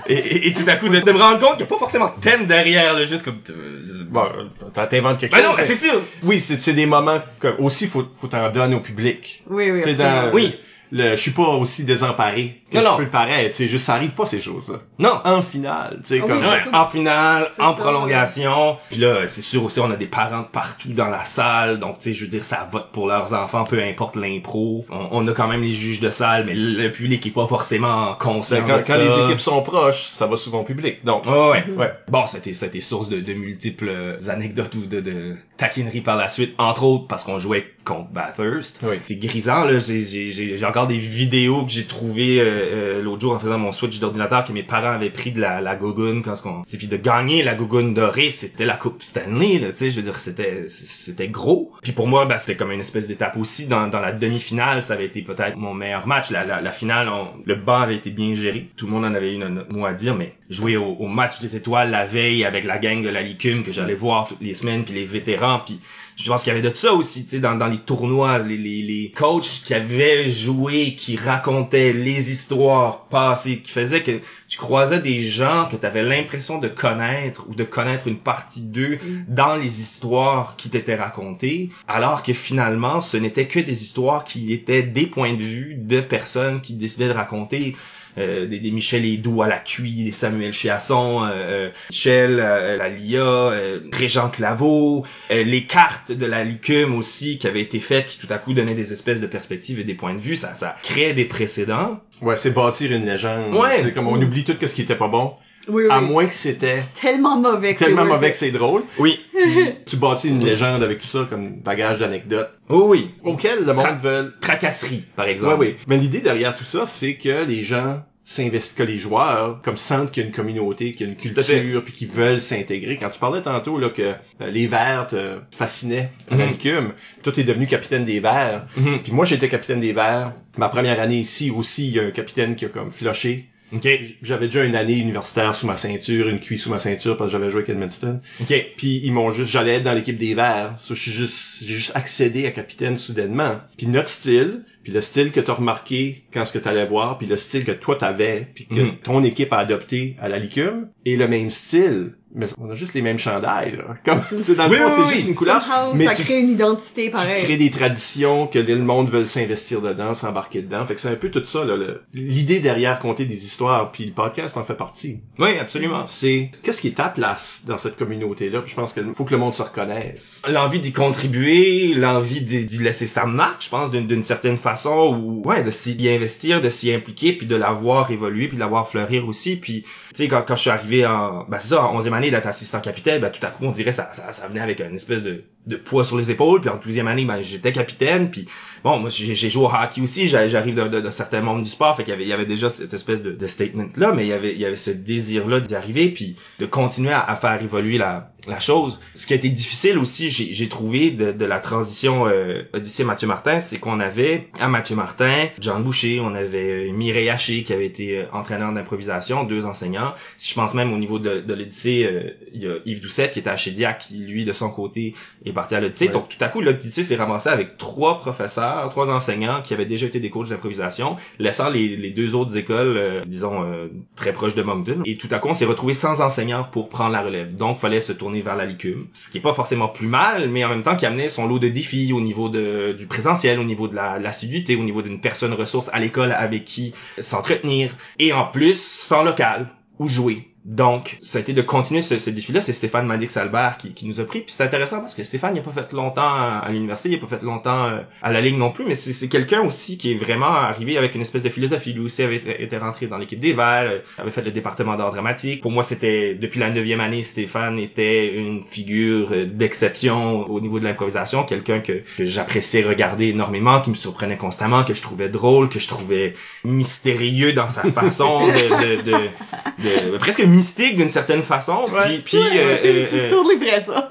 et, 0.07 0.14
et, 0.14 0.49
et 0.49 0.52
tout 0.52 0.64
à 0.67 0.76
coup 0.76 0.88
de, 0.88 1.00
de 1.00 1.12
me 1.12 1.19
rendre 1.19 1.38
compte 1.38 1.50
qu'il 1.57 1.59
n'y 1.59 1.62
a 1.64 1.67
pas 1.67 1.79
forcément 1.79 2.12
de 2.17 2.21
thème 2.21 2.47
derrière, 2.47 2.95
là, 2.95 3.05
juste 3.05 3.23
comme, 3.25 3.38
euh, 3.50 3.83
Bon, 4.09 4.25
t'inventes 4.73 5.19
quelque 5.19 5.33
ben 5.33 5.38
chose. 5.38 5.47
non, 5.50 5.57
ben 5.57 5.62
c'est 5.62 5.76
sûr. 5.76 6.00
Oui, 6.23 6.40
c'est 6.40 6.61
c'est 6.61 6.73
des 6.73 6.87
moments 6.87 7.21
que 7.40 7.49
aussi 7.61 7.87
faut 7.87 8.07
faut 8.14 8.26
t'en 8.29 8.50
donner 8.50 8.75
au 8.75 8.81
public. 8.81 9.43
Oui, 9.49 9.71
oui, 9.71 9.95
dans- 9.95 10.31
Oui. 10.33 10.55
Le, 10.93 11.11
je 11.11 11.21
suis 11.21 11.31
pas 11.31 11.47
aussi 11.49 11.85
désemparé 11.85 12.63
que 12.71 12.77
Non, 12.77 12.83
je 12.83 12.89
non. 12.89 12.97
peux 12.97 13.03
le 13.05 13.11
paraître. 13.11 13.55
C'est 13.55 13.69
juste, 13.69 13.85
ça 13.87 13.95
arrive 13.95 14.11
pas 14.11 14.27
ces 14.27 14.41
choses-là. 14.41 14.79
Non. 14.99 15.21
En 15.25 15.43
finale, 15.43 15.99
tu 16.03 16.09
sais, 16.09 16.21
Ah 16.21 16.25
oui, 16.25 16.29
comme, 16.29 16.43
c'est 16.43 16.69
Ouais, 16.71 16.77
en 16.77 16.85
finale, 16.87 17.49
en 17.59 17.75
ça, 17.75 17.81
prolongation. 17.83 18.77
Puis 18.91 18.99
là, 19.01 19.27
c'est 19.29 19.41
sûr 19.41 19.65
aussi, 19.65 19.81
on 19.81 19.91
a 19.91 19.97
des 19.97 20.07
parents 20.07 20.41
de 20.43 20.47
partout 20.47 20.93
dans 20.93 21.09
la 21.09 21.25
salle. 21.25 21.79
Donc, 21.81 21.99
tu 21.99 22.11
sais, 22.11 22.15
je 22.15 22.23
veux 22.25 22.29
dire, 22.31 22.45
ça 22.45 22.69
vote 22.71 22.89
pour 22.93 23.07
leurs 23.07 23.33
enfants, 23.35 23.65
peu 23.65 23.83
importe 23.83 24.17
l'impro. 24.17 24.85
On, 24.91 25.09
on 25.13 25.29
a 25.29 25.33
quand 25.33 25.49
même 25.49 25.63
les 25.63 25.73
juges 25.73 26.01
de 26.01 26.11
salle, 26.11 26.47
mais 26.47 26.55
le 26.55 26.91
public 26.91 27.25
est 27.27 27.31
pas 27.31 27.47
forcément 27.47 28.15
conscient 28.19 28.59
Ben, 28.61 28.67
quand, 28.67 28.77
de 28.79 28.83
quand 28.87 28.93
ça. 28.93 28.99
les 28.99 29.25
équipes 29.27 29.41
sont 29.41 29.63
proches, 29.63 30.09
ça 30.09 30.27
va 30.27 30.37
souvent 30.37 30.61
au 30.61 30.65
public. 30.65 31.05
Donc, 31.05 31.27
Ouais, 31.27 31.51
ouais, 31.51 31.65
ouais. 31.77 31.93
Bon, 32.09 32.27
c'était, 32.27 32.55
c'était 32.55 32.81
source 32.81 33.09
de, 33.09 33.21
de 33.21 33.33
multiples 33.35 34.17
anecdotes 34.29 34.75
ou 34.75 34.87
de, 34.87 35.01
de 35.01 35.37
taquineries 35.57 36.01
par 36.01 36.17
la 36.17 36.29
suite, 36.29 36.55
entre 36.59 36.85
autres 36.85 37.07
parce 37.07 37.25
qu'on 37.25 37.39
jouait 37.39 37.67
contre 37.85 38.11
Bathurst. 38.11 38.81
Oui. 38.83 38.97
C'est 39.07 39.17
grisant, 39.17 39.65
là. 39.65 39.79
J'ai, 39.79 40.01
j'ai, 40.01 40.31
j'ai 40.31 40.57
j'ai 40.59 40.65
des 40.87 40.99
vidéos 40.99 41.65
que 41.65 41.71
j'ai 41.71 41.85
trouvées 41.85 42.41
euh, 42.41 42.45
euh, 42.45 43.03
l'autre 43.03 43.21
jour 43.21 43.33
en 43.35 43.39
faisant 43.39 43.59
mon 43.59 43.73
switch 43.73 43.99
d'ordinateur 44.01 44.45
que 44.45 44.53
mes 44.53 44.63
parents 44.63 44.93
avaient 44.93 45.11
pris 45.11 45.33
de 45.33 45.41
la, 45.41 45.61
la 45.61 45.77
gogoune 45.77 46.23
quand 46.23 46.35
on... 46.45 46.63
Puis 46.63 46.89
de 46.89 46.97
gagner 46.97 47.43
la 47.43 47.55
gogoune 47.55 47.93
dorée, 47.95 48.31
c'était 48.31 48.65
la 48.65 48.77
Coupe 48.77 49.03
Stanley, 49.03 49.59
là, 49.59 49.71
tu 49.71 49.77
sais. 49.77 49.91
Je 49.91 49.97
veux 49.97 50.03
dire, 50.03 50.19
c'était, 50.19 50.65
c'était 50.67 51.29
gros. 51.29 51.73
Puis 51.83 51.93
pour 51.93 52.09
moi, 52.09 52.25
ben, 52.25 52.39
c'était 52.39 52.57
comme 52.57 52.73
une 52.73 52.81
espèce 52.81 53.07
d'étape 53.07 53.37
aussi. 53.37 53.67
Dans, 53.67 53.87
dans 53.89 54.01
la 54.01 54.13
demi-finale, 54.13 54.83
ça 54.83 54.95
avait 54.95 55.07
été 55.07 55.23
peut-être 55.23 55.57
mon 55.57 55.75
meilleur 55.75 56.07
match. 56.07 56.31
La, 56.31 56.45
la, 56.45 56.73
finale, 56.73 57.09
le 57.45 57.55
banc 57.55 57.81
avait 57.81 57.97
été 57.97 58.11
bien 58.11 58.35
géré. 58.35 58.69
Tout 58.77 58.87
le 58.87 58.93
monde 58.93 59.05
en 59.05 59.15
avait 59.15 59.35
eu 59.35 59.39
notre 59.39 59.75
mot 59.75 59.85
à 59.85 59.93
dire, 59.93 60.15
mais 60.15 60.35
jouer 60.49 60.77
au, 60.77 60.97
au 60.99 61.07
match 61.07 61.41
des 61.41 61.57
étoiles 61.57 61.91
la 61.91 62.07
veille 62.07 62.45
avec 62.45 62.65
la 62.65 62.79
gang 62.79 63.03
de 63.03 63.09
la 63.09 63.23
Licume 63.23 63.63
que 63.63 63.73
j'allais 63.73 63.95
voir 63.95 64.29
toutes 64.29 64.41
les 64.41 64.55
semaines, 64.55 64.85
puis 64.85 64.95
les 64.95 65.05
vétérans, 65.05 65.61
puis 65.65 65.79
je 66.23 66.29
pense 66.29 66.43
qu'il 66.43 66.53
y 66.53 66.57
avait 66.57 66.69
de 66.69 66.75
ça 66.75 66.93
aussi, 66.95 67.25
tu 67.25 67.31
sais, 67.31 67.41
dans, 67.41 67.55
dans 67.55 67.67
les 67.67 67.79
tournois, 67.79 68.39
les, 68.39 68.57
les, 68.57 68.83
les 68.83 69.12
coachs 69.17 69.62
qui 69.65 69.75
avaient 69.75 70.29
joué, 70.29 70.95
qui 70.97 71.17
racontaient 71.17 71.93
les 71.93 72.31
histoires 72.31 73.07
passées, 73.07 73.61
qui 73.61 73.73
faisaient 73.73 74.03
que 74.03 74.21
tu 74.49 74.59
croisais 74.59 75.00
des 75.00 75.23
gens 75.23 75.69
que 75.71 75.77
tu 75.77 75.87
avais 75.87 76.03
l'impression 76.03 76.59
de 76.59 76.69
connaître 76.69 77.47
ou 77.49 77.55
de 77.55 77.65
connaître 77.65 78.09
une 78.09 78.19
partie 78.19 78.62
d'eux 78.62 78.99
dans 79.29 79.55
les 79.55 79.81
histoires 79.81 80.57
qui 80.57 80.69
t'étaient 80.71 80.97
racontées, 80.97 81.71
alors 81.89 82.23
que 82.23 82.33
finalement, 82.33 83.00
ce 83.00 83.17
n'était 83.17 83.47
que 83.47 83.61
des 83.61 83.83
histoires 83.83 84.25
qui 84.25 84.53
étaient 84.53 84.83
des 84.83 85.07
points 85.07 85.35
de 85.35 85.43
vue 85.43 85.77
de 85.77 86.00
personnes 86.00 86.61
qui 86.61 86.75
décidaient 86.75 87.09
de 87.09 87.12
raconter 87.12 87.77
des, 88.17 88.59
des 88.61 88.71
Michel 88.71 89.05
Edoux 89.05 89.43
à 89.43 89.49
la 89.49 89.59
cuit, 89.59 90.05
des 90.05 90.12
Samuel 90.12 90.52
Chiasson, 90.52 91.25
euh, 91.25 91.29
euh, 91.33 91.71
Michel, 91.90 92.40
euh, 92.40 92.76
la 92.76 92.88
Lia, 92.88 93.21
euh, 93.21 93.81
Régent 93.93 94.29
Claveau, 94.31 95.05
euh, 95.31 95.43
les 95.45 95.64
cartes 95.64 96.12
de 96.12 96.26
la 96.26 96.45
Licume 96.45 96.95
aussi 96.95 97.38
qui 97.38 97.47
avaient 97.47 97.62
été 97.62 97.79
faites, 97.81 98.07
qui 98.07 98.19
tout 98.19 98.33
à 98.33 98.38
coup 98.38 98.52
donnaient 98.55 98.75
des 98.75 98.93
espèces 98.93 99.21
de 99.21 99.26
perspectives 99.26 99.81
et 99.81 99.85
des 99.85 99.95
points 99.95 100.14
de 100.14 100.21
vue, 100.21 100.37
ça, 100.37 100.55
ça 100.55 100.76
créait 100.83 101.14
des 101.14 101.25
précédents. 101.25 102.00
ouais, 102.21 102.37
c'est 102.37 102.50
bâtir 102.50 102.93
une 102.93 103.07
légende. 103.07 103.55
Ouais. 103.55 103.81
C'est 103.83 103.93
comme 103.93 104.09
on 104.09 104.21
oublie 104.21 104.45
tout 104.45 104.55
ce 104.61 104.75
qui 104.75 104.83
était 104.83 104.97
pas 104.97 105.09
bon. 105.09 105.35
Oui, 105.69 105.85
oui. 105.85 105.88
À 105.90 106.00
moins 106.00 106.26
que 106.26 106.35
c'était 106.35 106.85
Tellement 107.00 107.38
mauvais 107.38 107.75
que 107.75 107.79
c'est 107.81 107.87
tellement 107.87 108.05
mauvais 108.07 108.31
que 108.31 108.37
c'est 108.37 108.50
drôle. 108.50 108.83
Oui. 108.99 109.21
Puis 109.33 109.75
tu 109.87 109.97
bâtis 109.97 110.29
une 110.29 110.45
légende 110.45 110.83
avec 110.83 110.99
tout 111.00 111.07
ça 111.07 111.26
comme 111.29 111.57
bagage 111.61 111.99
d'anecdotes 111.99 112.50
Oh 112.69 112.87
oui. 112.88 113.11
auquel 113.25 113.64
le 113.64 113.73
monde 113.75 113.85
Tra- 113.85 113.99
veut 114.00 114.35
Tracasserie, 114.40 115.05
par 115.17 115.26
exemple. 115.26 115.57
oui. 115.59 115.76
Mais 115.87 115.97
l'idée 115.99 116.21
derrière 116.21 116.55
tout 116.55 116.64
ça, 116.64 116.87
c'est 116.87 117.14
que 117.17 117.45
les 117.45 117.62
gens 117.62 118.02
s'investissent, 118.25 118.75
que 118.76 118.83
les 118.85 118.99
joueurs, 118.99 119.61
comme 119.62 119.76
sentent 119.76 120.11
qu'il 120.12 120.23
y 120.23 120.26
a 120.26 120.29
une 120.29 120.35
communauté, 120.35 120.93
qu'il 120.93 121.07
y 121.07 121.11
a 121.11 121.12
une 121.12 121.19
culture, 121.19 121.83
puis 121.83 121.93
qu'ils 121.93 122.09
veulent 122.09 122.40
s'intégrer. 122.40 122.97
Quand 122.97 123.11
tu 123.11 123.19
parlais 123.19 123.43
tantôt, 123.43 123.76
là, 123.79 123.88
que 123.90 124.02
euh, 124.02 124.50
les 124.50 124.67
Verts 124.69 125.09
te 125.09 125.38
fascinaient 125.57 126.11
à 126.31 126.37
la 126.37 126.45
Mhm. 126.47 126.50
Licume, 126.52 126.93
toi, 127.23 127.33
t'es 127.33 127.43
devenu 127.45 127.67
capitaine 127.67 128.05
des 128.05 128.21
Verts. 128.21 128.67
Mhm. 128.76 129.00
Puis 129.02 129.12
moi, 129.12 129.25
j'étais 129.25 129.49
capitaine 129.49 129.81
des 129.81 129.93
Verts. 129.93 130.33
Ma 130.59 130.69
première 130.69 131.00
année 131.00 131.19
ici 131.19 131.50
aussi, 131.50 131.88
il 131.88 131.95
y 131.97 131.99
a 132.00 132.05
un 132.05 132.11
capitaine 132.12 132.55
qui 132.57 132.64
a 132.67 132.69
comme 132.69 132.93
floché. 132.93 133.50
OK. 133.73 133.89
J'avais 134.23 134.47
déjà 134.47 134.65
une 134.65 134.75
année 134.75 134.99
universitaire 134.99 135.55
sous 135.55 135.67
ma 135.67 135.77
ceinture, 135.77 136.29
une 136.29 136.41
cuisse 136.41 136.62
sous 136.65 136.71
ma 136.71 136.79
ceinture 136.79 137.17
parce 137.17 137.31
que 137.31 137.39
j'avais 137.39 137.50
joué 137.50 137.59
avec 137.62 137.71
Edmonton. 137.71 138.21
OK. 138.41 138.53
Puis 138.77 139.00
ils 139.05 139.12
m'ont 139.12 139.31
juste, 139.31 139.50
j'allais 139.50 139.77
être 139.77 139.83
dans 139.85 139.93
l'équipe 139.95 140.17
des 140.17 140.35
Verts. 140.35 140.75
So, 140.79 140.95
je 140.95 141.00
suis 141.03 141.12
juste, 141.12 141.62
j'ai 141.65 141.77
juste 141.77 141.93
accédé 141.95 142.47
à 142.47 142.50
capitaine 142.50 142.97
soudainement. 142.97 143.61
Puis 143.77 143.87
notre 143.87 144.09
style, 144.09 144.65
puis 144.83 144.93
le 144.93 145.00
style 145.00 145.31
que 145.31 145.41
t'as 145.41 145.53
remarqué 145.55 146.25
quand 146.33 146.45
ce 146.45 146.53
que 146.53 146.59
t'allais 146.59 146.87
voir, 146.87 147.19
puis 147.19 147.27
le 147.27 147.37
style 147.37 147.65
que 147.65 147.73
toi 147.73 147.97
t'avais, 147.97 148.49
puis 148.55 148.67
que 148.67 148.81
Mhm. 148.81 148.97
ton 149.03 149.23
équipe 149.23 149.53
a 149.53 149.59
adopté 149.59 150.17
à 150.21 150.29
la 150.29 150.39
Licume, 150.39 150.89
est 151.07 151.17
le 151.17 151.29
même 151.29 151.50
style. 151.50 152.15
Mais 152.35 152.47
on 152.59 152.71
a 152.71 152.75
juste 152.75 152.95
les 152.95 153.03
mêmes 153.03 153.19
chandails, 153.19 153.77
là. 153.77 153.97
Comme, 154.05 154.21
tu 154.29 154.45
sais, 154.45 154.55
dans 154.55 154.67
le 154.67 154.71
Oui, 154.71 154.77
fond, 154.79 154.85
oui, 154.87 154.93
c'est 154.97 155.03
oui. 155.03 155.15
juste 155.17 155.29
une 155.29 155.35
couleur. 155.35 155.63
Somehow, 155.65 155.95
mais 155.97 156.07
ça 156.07 156.15
tu, 156.15 156.23
crée 156.25 156.41
une 156.41 156.51
identité 156.51 157.07
tu 157.07 157.11
pareil. 157.11 157.43
crées 157.45 157.57
des 157.57 157.71
traditions 157.71 158.47
que 158.47 158.59
le 158.59 158.77
monde 158.77 159.11
veut 159.11 159.25
s'investir 159.25 159.81
dedans, 159.81 160.15
s'embarquer 160.15 160.63
dedans. 160.63 160.85
Fait 160.87 160.95
que 160.95 161.01
c'est 161.01 161.09
un 161.09 161.17
peu 161.17 161.31
tout 161.31 161.45
ça, 161.45 161.65
là. 161.65 161.77
L'idée 162.15 162.61
derrière 162.61 162.99
compter 162.99 163.25
des 163.25 163.45
histoires, 163.45 163.91
puis 163.91 164.05
le 164.05 164.13
podcast 164.13 164.57
en 164.57 164.65
fait 164.65 164.75
partie. 164.75 165.21
Oui, 165.39 165.59
absolument. 165.61 166.07
C'est, 166.07 166.51
qu'est-ce 166.63 166.81
qui 166.81 166.89
est 166.89 166.97
ta 166.97 167.09
place 167.09 167.63
dans 167.67 167.79
cette 167.79 167.97
communauté-là? 167.97 168.61
Puis 168.61 168.71
je 168.71 168.77
pense 168.77 168.93
qu'il 168.93 169.05
faut 169.15 169.25
que 169.25 169.33
le 169.33 169.39
monde 169.39 169.55
se 169.55 169.63
reconnaisse. 169.63 170.41
l'envie 170.49 170.81
d'y 170.81 170.93
contribuer, 170.93 171.95
l'envie 171.95 172.41
d'y 172.43 172.79
laisser 172.79 173.07
sa 173.07 173.27
marque, 173.27 173.65
je 173.65 173.69
pense, 173.71 173.91
d'une 173.91 174.23
certaine 174.23 174.57
façon, 174.57 175.21
ou 175.23 175.43
ouais, 175.49 175.63
de 175.63 175.71
s'y 175.71 176.09
investir, 176.09 176.61
de 176.61 176.69
s'y 176.69 176.93
impliquer, 176.93 177.33
puis 177.33 177.47
de 177.47 177.57
la 177.57 177.73
voir 177.73 178.11
évoluer, 178.11 178.49
puis 178.49 178.57
de 178.57 178.61
la 178.61 178.67
voir 178.67 178.89
fleurir 178.89 179.27
aussi. 179.27 179.57
Puis, 179.57 179.83
tu 179.83 180.10
sais, 180.14 180.29
quand, 180.29 180.43
quand 180.43 180.57
je 180.57 180.61
suis 180.61 180.71
arrivé 180.71 181.07
en, 181.07 181.45
ben 181.45 181.59
c'est 181.59 181.69
ça, 181.69 181.85
en 181.85 182.00
11e 182.00 182.12
année 182.14 182.31
d'être 182.31 182.47
assistant 182.47 182.81
capitaine, 182.81 183.21
ben 183.21 183.31
tout 183.31 183.45
à 183.47 183.50
coup, 183.50 183.64
on 183.64 183.73
dirait 183.73 183.93
ça, 183.93 184.11
ça, 184.12 184.33
ça 184.33 184.49
venait 184.49 184.61
avec 184.61 184.81
une 184.81 184.95
espèce 184.95 185.23
de, 185.23 185.45
de 185.67 185.76
poids 185.76 186.05
sur 186.05 186.17
les 186.17 186.31
épaules. 186.31 186.61
Puis 186.61 186.71
en 186.71 186.79
12e 186.79 187.07
année, 187.07 187.25
ben 187.25 187.40
j'étais 187.43 187.73
capitaine, 187.73 188.31
puis 188.31 188.47
bon, 188.85 188.99
moi 188.99 189.11
j'ai 189.11 189.35
joué 189.50 189.64
au 189.64 189.69
hockey 189.69 190.00
aussi, 190.00 190.26
j'a- 190.29 190.49
j'arrive 190.49 190.75
d'un 190.75 190.88
de, 190.88 191.00
de 191.00 191.11
certains 191.11 191.43
membres 191.43 191.62
du 191.62 191.69
sport, 191.71 191.97
fait 191.97 192.02
qu'il 192.05 192.12
y 192.12 192.14
avait, 192.14 192.25
il 192.25 192.29
y 192.29 192.33
avait 192.33 192.47
déjà 192.47 192.71
cette 192.71 192.95
espèce 192.95 193.23
de, 193.23 193.33
de 193.33 193.47
statement-là, 193.47 194.12
mais 194.12 194.25
il 194.25 194.29
y 194.29 194.33
avait, 194.33 194.52
il 194.52 194.59
y 194.61 194.64
avait 194.64 194.76
ce 194.76 194.90
désir-là 194.90 195.61
d'y 195.61 195.75
arriver, 195.75 196.09
puis 196.11 196.37
de 196.59 196.67
continuer 196.67 197.12
à, 197.12 197.21
à 197.21 197.37
faire 197.37 197.62
évoluer 197.62 197.99
la, 197.99 198.33
la 198.49 198.59
chose. 198.59 199.00
Ce 199.14 199.26
qui 199.26 199.35
a 199.35 199.37
été 199.37 199.50
difficile 199.50 199.99
aussi, 199.99 200.31
j'ai 200.31 200.55
j'ai 200.55 200.69
trouvé 200.69 201.11
de, 201.11 201.31
de 201.33 201.45
la 201.45 201.61
transition 201.61 202.26
euh, 202.26 202.62
Odyssée 202.73 203.05
Mathieu 203.05 203.29
Martin, 203.29 203.61
c'est 203.61 203.79
qu'on 203.79 204.00
avait 204.00 204.49
à 204.59 204.69
Mathieu 204.69 204.97
Martin, 204.97 205.49
John 205.61 205.83
Boucher, 205.85 206.21
on 206.21 206.35
avait 206.35 206.88
euh, 206.88 206.93
Mireille 206.93 207.29
Haché 207.29 207.62
qui 207.64 207.73
avait 207.75 207.87
été 207.87 208.19
euh, 208.19 208.25
entraîneur 208.33 208.73
d'improvisation, 208.73 209.45
deux 209.45 209.67
enseignants. 209.67 210.14
Si 210.38 210.50
je 210.50 210.55
pense 210.55 210.75
même 210.75 210.93
au 210.93 210.99
niveau 210.99 211.19
de, 211.19 211.40
de 211.40 211.55
l'Odyssée, 211.55 212.05
euh, 212.11 212.31
il 212.55 212.62
y 212.62 212.67
a 212.67 212.76
Yves 212.87 213.02
Doucette 213.02 213.33
qui 213.33 213.40
était 213.40 213.50
à 213.50 213.57
Chédiac, 213.59 213.99
qui 213.99 214.19
lui 214.19 214.45
de 214.47 214.52
son 214.52 214.71
côté 214.71 215.14
est 215.50 215.54
parti 215.54 215.75
à 215.75 215.80
l'Odyssée. 215.80 216.07
Ouais. 216.07 216.12
Donc 216.12 216.28
tout 216.28 216.42
à 216.42 216.49
coup 216.49 216.61
l'Odyssée 216.61 217.02
s'est 217.02 217.16
ramassé 217.16 217.49
avec 217.49 217.76
trois 217.76 218.19
professeurs, 218.19 218.88
trois 218.90 219.11
enseignants 219.11 219.62
qui 219.62 219.75
avaient 219.75 219.87
déjà 219.87 220.07
été 220.07 220.21
des 220.21 220.30
coachs 220.30 220.49
d'improvisation, 220.49 221.16
laissant 221.38 221.69
les, 221.71 221.97
les 221.97 222.11
deux 222.11 222.35
autres 222.35 222.57
écoles, 222.57 222.97
euh, 222.97 223.23
disons 223.26 223.62
euh, 223.62 223.88
très 224.16 224.33
proches 224.33 224.54
de 224.54 224.62
Moncton. 224.62 225.02
Et 225.04 225.16
tout 225.16 225.28
à 225.30 225.38
coup 225.38 225.49
on 225.49 225.54
s'est 225.54 225.66
retrouvé 225.66 225.95
sans 225.95 226.21
enseignants 226.21 226.64
pour 226.64 226.88
prendre 226.88 227.12
la 227.12 227.23
relève. 227.23 227.57
Donc 227.57 227.78
fallait 227.78 228.00
se 228.00 228.12
tourner 228.12 228.42
vers 228.42 228.57
la 228.57 228.66
licume, 228.66 229.07
ce 229.12 229.28
qui 229.28 229.38
est 229.38 229.42
pas 229.42 229.54
forcément 229.54 229.88
plus 229.88 230.07
mal, 230.09 230.49
mais 230.49 230.64
en 230.64 230.69
même 230.69 230.83
temps 230.83 230.97
qui 230.97 231.07
amenait 231.07 231.28
son 231.28 231.47
lot 231.47 231.59
de 231.59 231.69
défis 231.69 232.12
au 232.12 232.21
niveau 232.21 232.49
de, 232.49 232.92
du 232.97 233.07
présentiel, 233.07 233.59
au 233.59 233.64
niveau 233.64 233.88
de 233.88 233.95
la 233.97 234.19
l'assiduité, 234.19 234.76
au 234.76 234.85
niveau 234.85 235.02
d'une 235.02 235.21
personne 235.21 235.52
ressource 235.52 235.90
à 235.92 235.99
l'école 235.99 236.33
avec 236.33 236.64
qui 236.64 236.92
s'entretenir, 237.19 237.97
et 238.19 238.33
en 238.33 238.45
plus 238.45 238.80
sans 238.80 239.23
local 239.23 239.69
où 239.99 240.07
jouer. 240.09 240.50
Donc, 240.71 241.19
ça 241.21 241.39
a 241.39 241.41
été 241.41 241.53
de 241.53 241.62
continuer 241.62 242.00
ce, 242.00 242.17
ce 242.17 242.31
défi-là. 242.31 242.61
C'est 242.61 242.73
Stéphane 242.73 243.05
Madix-Albert 243.05 243.77
qui, 243.77 243.93
qui 243.93 244.07
nous 244.07 244.21
a 244.21 244.25
pris. 244.25 244.39
Puis 244.43 244.53
c'est 244.53 244.62
intéressant 244.62 245.00
parce 245.00 245.15
que 245.15 245.25
Stéphane, 245.25 245.57
il 245.57 245.59
a 245.59 245.62
pas 245.62 245.73
fait 245.73 245.93
longtemps 245.93 246.23
à, 246.23 246.65
l'université, 246.71 247.09
il 247.09 247.17
a 247.17 247.19
pas 247.19 247.27
fait 247.27 247.43
longtemps 247.43 247.87
euh, 247.87 247.99
à 248.23 248.31
la 248.31 248.41
ligne 248.41 248.57
non 248.57 248.71
plus, 248.71 248.85
mais 248.87 248.95
c'est 248.95 249.29
quelqu'un 249.29 249.62
aussi 249.62 249.99
qui 249.99 250.12
est 250.12 250.15
vraiment 250.15 250.47
arrivé 250.47 250.97
avec 250.97 251.17
une 251.17 251.23
espèce 251.23 251.43
de 251.43 251.49
philosophie. 251.49 251.93
Lui 251.93 252.03
aussi 252.03 252.23
avait 252.23 252.37
été 252.62 252.79
rentré 252.79 253.09
dans 253.09 253.19
l'équipe 253.19 253.41
des 253.41 253.53
Verts, 253.53 253.91
euh, 253.91 253.99
avait 254.19 254.31
fait 254.31 254.43
le 254.43 254.53
département 254.53 254.95
d'art 254.95 255.11
dramatique. 255.11 255.61
Pour 255.61 255.73
moi, 255.73 255.83
c'était, 255.83 256.37
depuis 256.37 256.61
la 256.61 256.71
neuvième 256.71 257.00
année, 257.00 257.25
Stéphane 257.25 257.77
était 257.81 258.33
une 258.33 258.62
figure 258.62 259.31
euh, 259.33 259.47
d'exception 259.47 260.49
au 260.49 260.61
niveau 260.61 260.79
de 260.79 260.85
l'improvisation, 260.85 261.43
quelqu'un 261.43 261.81
que, 261.81 262.03
que 262.17 262.25
j'appréciais 262.25 262.85
regarder 262.85 263.27
énormément, 263.31 263.81
qui 263.81 263.91
me 263.91 263.97
surprenait 263.97 264.37
constamment, 264.37 264.85
que 264.85 264.95
je 264.95 265.03
trouvais 265.03 265.29
drôle, 265.29 265.69
que 265.69 265.81
je 265.81 265.89
trouvais 265.89 266.33
mystérieux 266.65 267.55
dans 267.55 267.71
sa 267.71 267.83
façon 267.93 268.47
de, 268.47 269.03
de, 269.03 269.03
de, 269.03 270.12
de- 270.12 270.19
presque 270.19 270.45
mystique 270.61 270.97
d'une 270.97 271.09
certaine 271.09 271.43
façon. 271.43 271.87
Puis, 272.05 272.19
puis 272.19 272.37
euh, 272.37 272.76
euh, 272.85 273.31
euh, 273.31 273.81
ça. 273.81 274.09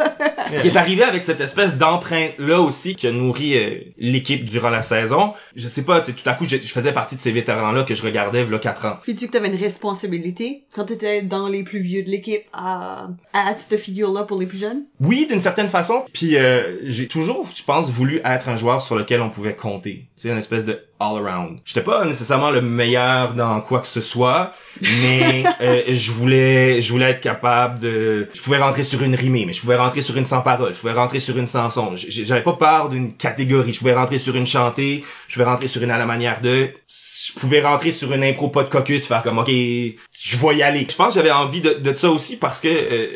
qui 0.62 0.68
est 0.68 0.75
arrivé 0.75 1.03
avec 1.03 1.22
cette 1.22 1.41
espèce 1.41 1.77
d'empreinte 1.77 2.34
là 2.39 2.60
aussi 2.60 2.96
qui 2.96 3.06
a 3.06 3.12
nourri 3.12 3.56
euh, 3.56 3.75
l'équipe 4.00 4.44
durant 4.46 4.72
la 4.72 4.82
saison. 4.82 5.34
Je 5.56 5.68
sais 5.68 5.84
pas, 5.84 6.00
tu 6.00 6.08
sais, 6.08 6.13
tout 6.13 6.27
à 6.27 6.34
coup, 6.34 6.46
je, 6.46 6.58
je 6.58 6.72
faisais 6.72 6.91
partie 6.91 7.15
de 7.15 7.20
ces 7.20 7.32
vétérans 7.32 7.72
là 7.72 7.84
que 7.84 7.94
je 7.94 8.01
regardais 8.01 8.44
là 8.46 8.58
quatre 8.58 8.86
ans. 8.86 8.98
Puis 9.03 9.15
tu 9.15 9.27
que 9.27 9.32
t'avais 9.34 9.50
une 9.50 9.60
responsabilité 9.60 10.63
quand 10.74 10.86
t'étais 10.86 11.22
dans 11.22 11.48
les 11.48 11.63
plus 11.63 11.79
vieux 11.79 12.01
de 12.03 12.10
l'équipe 12.10 12.41
à, 12.51 13.10
à 13.34 13.51
être 13.51 13.60
cette 13.60 13.79
figure-là 13.79 14.24
pour 14.24 14.39
les 14.39 14.48
plus 14.48 14.58
jeunes? 14.58 14.84
Oui, 15.00 15.27
d'une 15.29 15.39
certaine 15.39 15.70
façon. 15.70 16.06
Puis 16.13 16.36
euh, 16.38 16.77
j'ai 16.84 17.08
toujours, 17.08 17.48
je 17.56 17.63
pense, 17.63 17.89
voulu 17.91 18.22
être 18.25 18.50
un 18.50 18.58
joueur 18.58 18.82
sur 18.82 18.96
lequel 18.96 19.22
on 19.22 19.29
pouvait 19.29 19.56
compter. 19.56 20.08
C'est 20.15 20.29
une 20.29 20.38
espèce 20.38 20.65
de 20.65 20.79
all 21.00 21.25
around. 21.25 21.60
J'étais 21.63 21.82
pas 21.82 22.06
nécessairement 22.06 22.51
le 22.51 22.62
meilleur 22.62 23.34
dans 23.34 23.62
quoi 23.62 23.79
que 23.79 23.88
ce 23.88 24.01
soit, 24.01 24.53
mais 24.82 25.44
euh, 25.62 25.82
je 25.88 26.12
voulais 26.12 26.29
voulais, 26.30 26.82
je 26.82 26.92
voulais 26.92 27.10
être 27.12 27.22
capable 27.22 27.80
de, 27.80 28.28
je 28.34 28.42
pouvais 28.42 28.58
rentrer 28.60 28.84
sur 28.84 29.02
une 29.04 29.16
rimée, 29.16 29.46
mais 29.46 29.54
je 29.54 29.62
pouvais 29.62 29.76
rentrer 29.76 30.02
sur 30.02 30.16
une 30.18 30.26
sans 30.26 30.42
parole, 30.42 30.74
je 30.74 30.80
pouvais 30.80 30.94
rentrer 30.94 31.20
sur 31.20 31.38
une 31.38 31.48
chanson. 31.48 31.96
J- 31.96 32.26
J'avais 32.26 32.44
pas 32.44 32.54
peur 32.54 32.90
d'une 32.90 33.14
catégorie. 33.14 33.74
Je 33.74 33.80
pouvais 33.80 33.94
rentrer 33.94 34.18
sur 34.20 34.36
une 34.36 34.46
chantée, 34.46 35.04
je 35.28 35.34
pouvais 35.34 35.46
rentrer 35.46 35.68
sur 35.68 35.82
une 35.84 35.92
à 35.92 35.98
la 35.98 36.06
manière 36.06 36.42
de, 36.42 36.70
je 36.88 37.40
pouvais 37.40 37.62
rentrer 37.62 37.92
sur 37.92 38.12
une 38.14 38.24
impro 38.24 38.50
pas 38.50 38.64
de 38.64 38.70
caucus, 38.70 39.02
faire 39.02 39.24
comme, 39.24 39.40
ok, 39.40 39.50
je 39.50 40.38
vais 40.38 40.56
y 40.58 40.64
aller. 40.64 40.86
Je 40.90 40.96
pense 40.96 41.10
que 41.10 41.14
j'avais 41.16 41.32
envie 41.32 41.62
de, 41.62 41.74
de 41.74 41.94
ça 41.94 42.10
aussi 42.10 42.38
parce 42.38 42.60
que, 42.60 42.68
euh, 42.70 43.08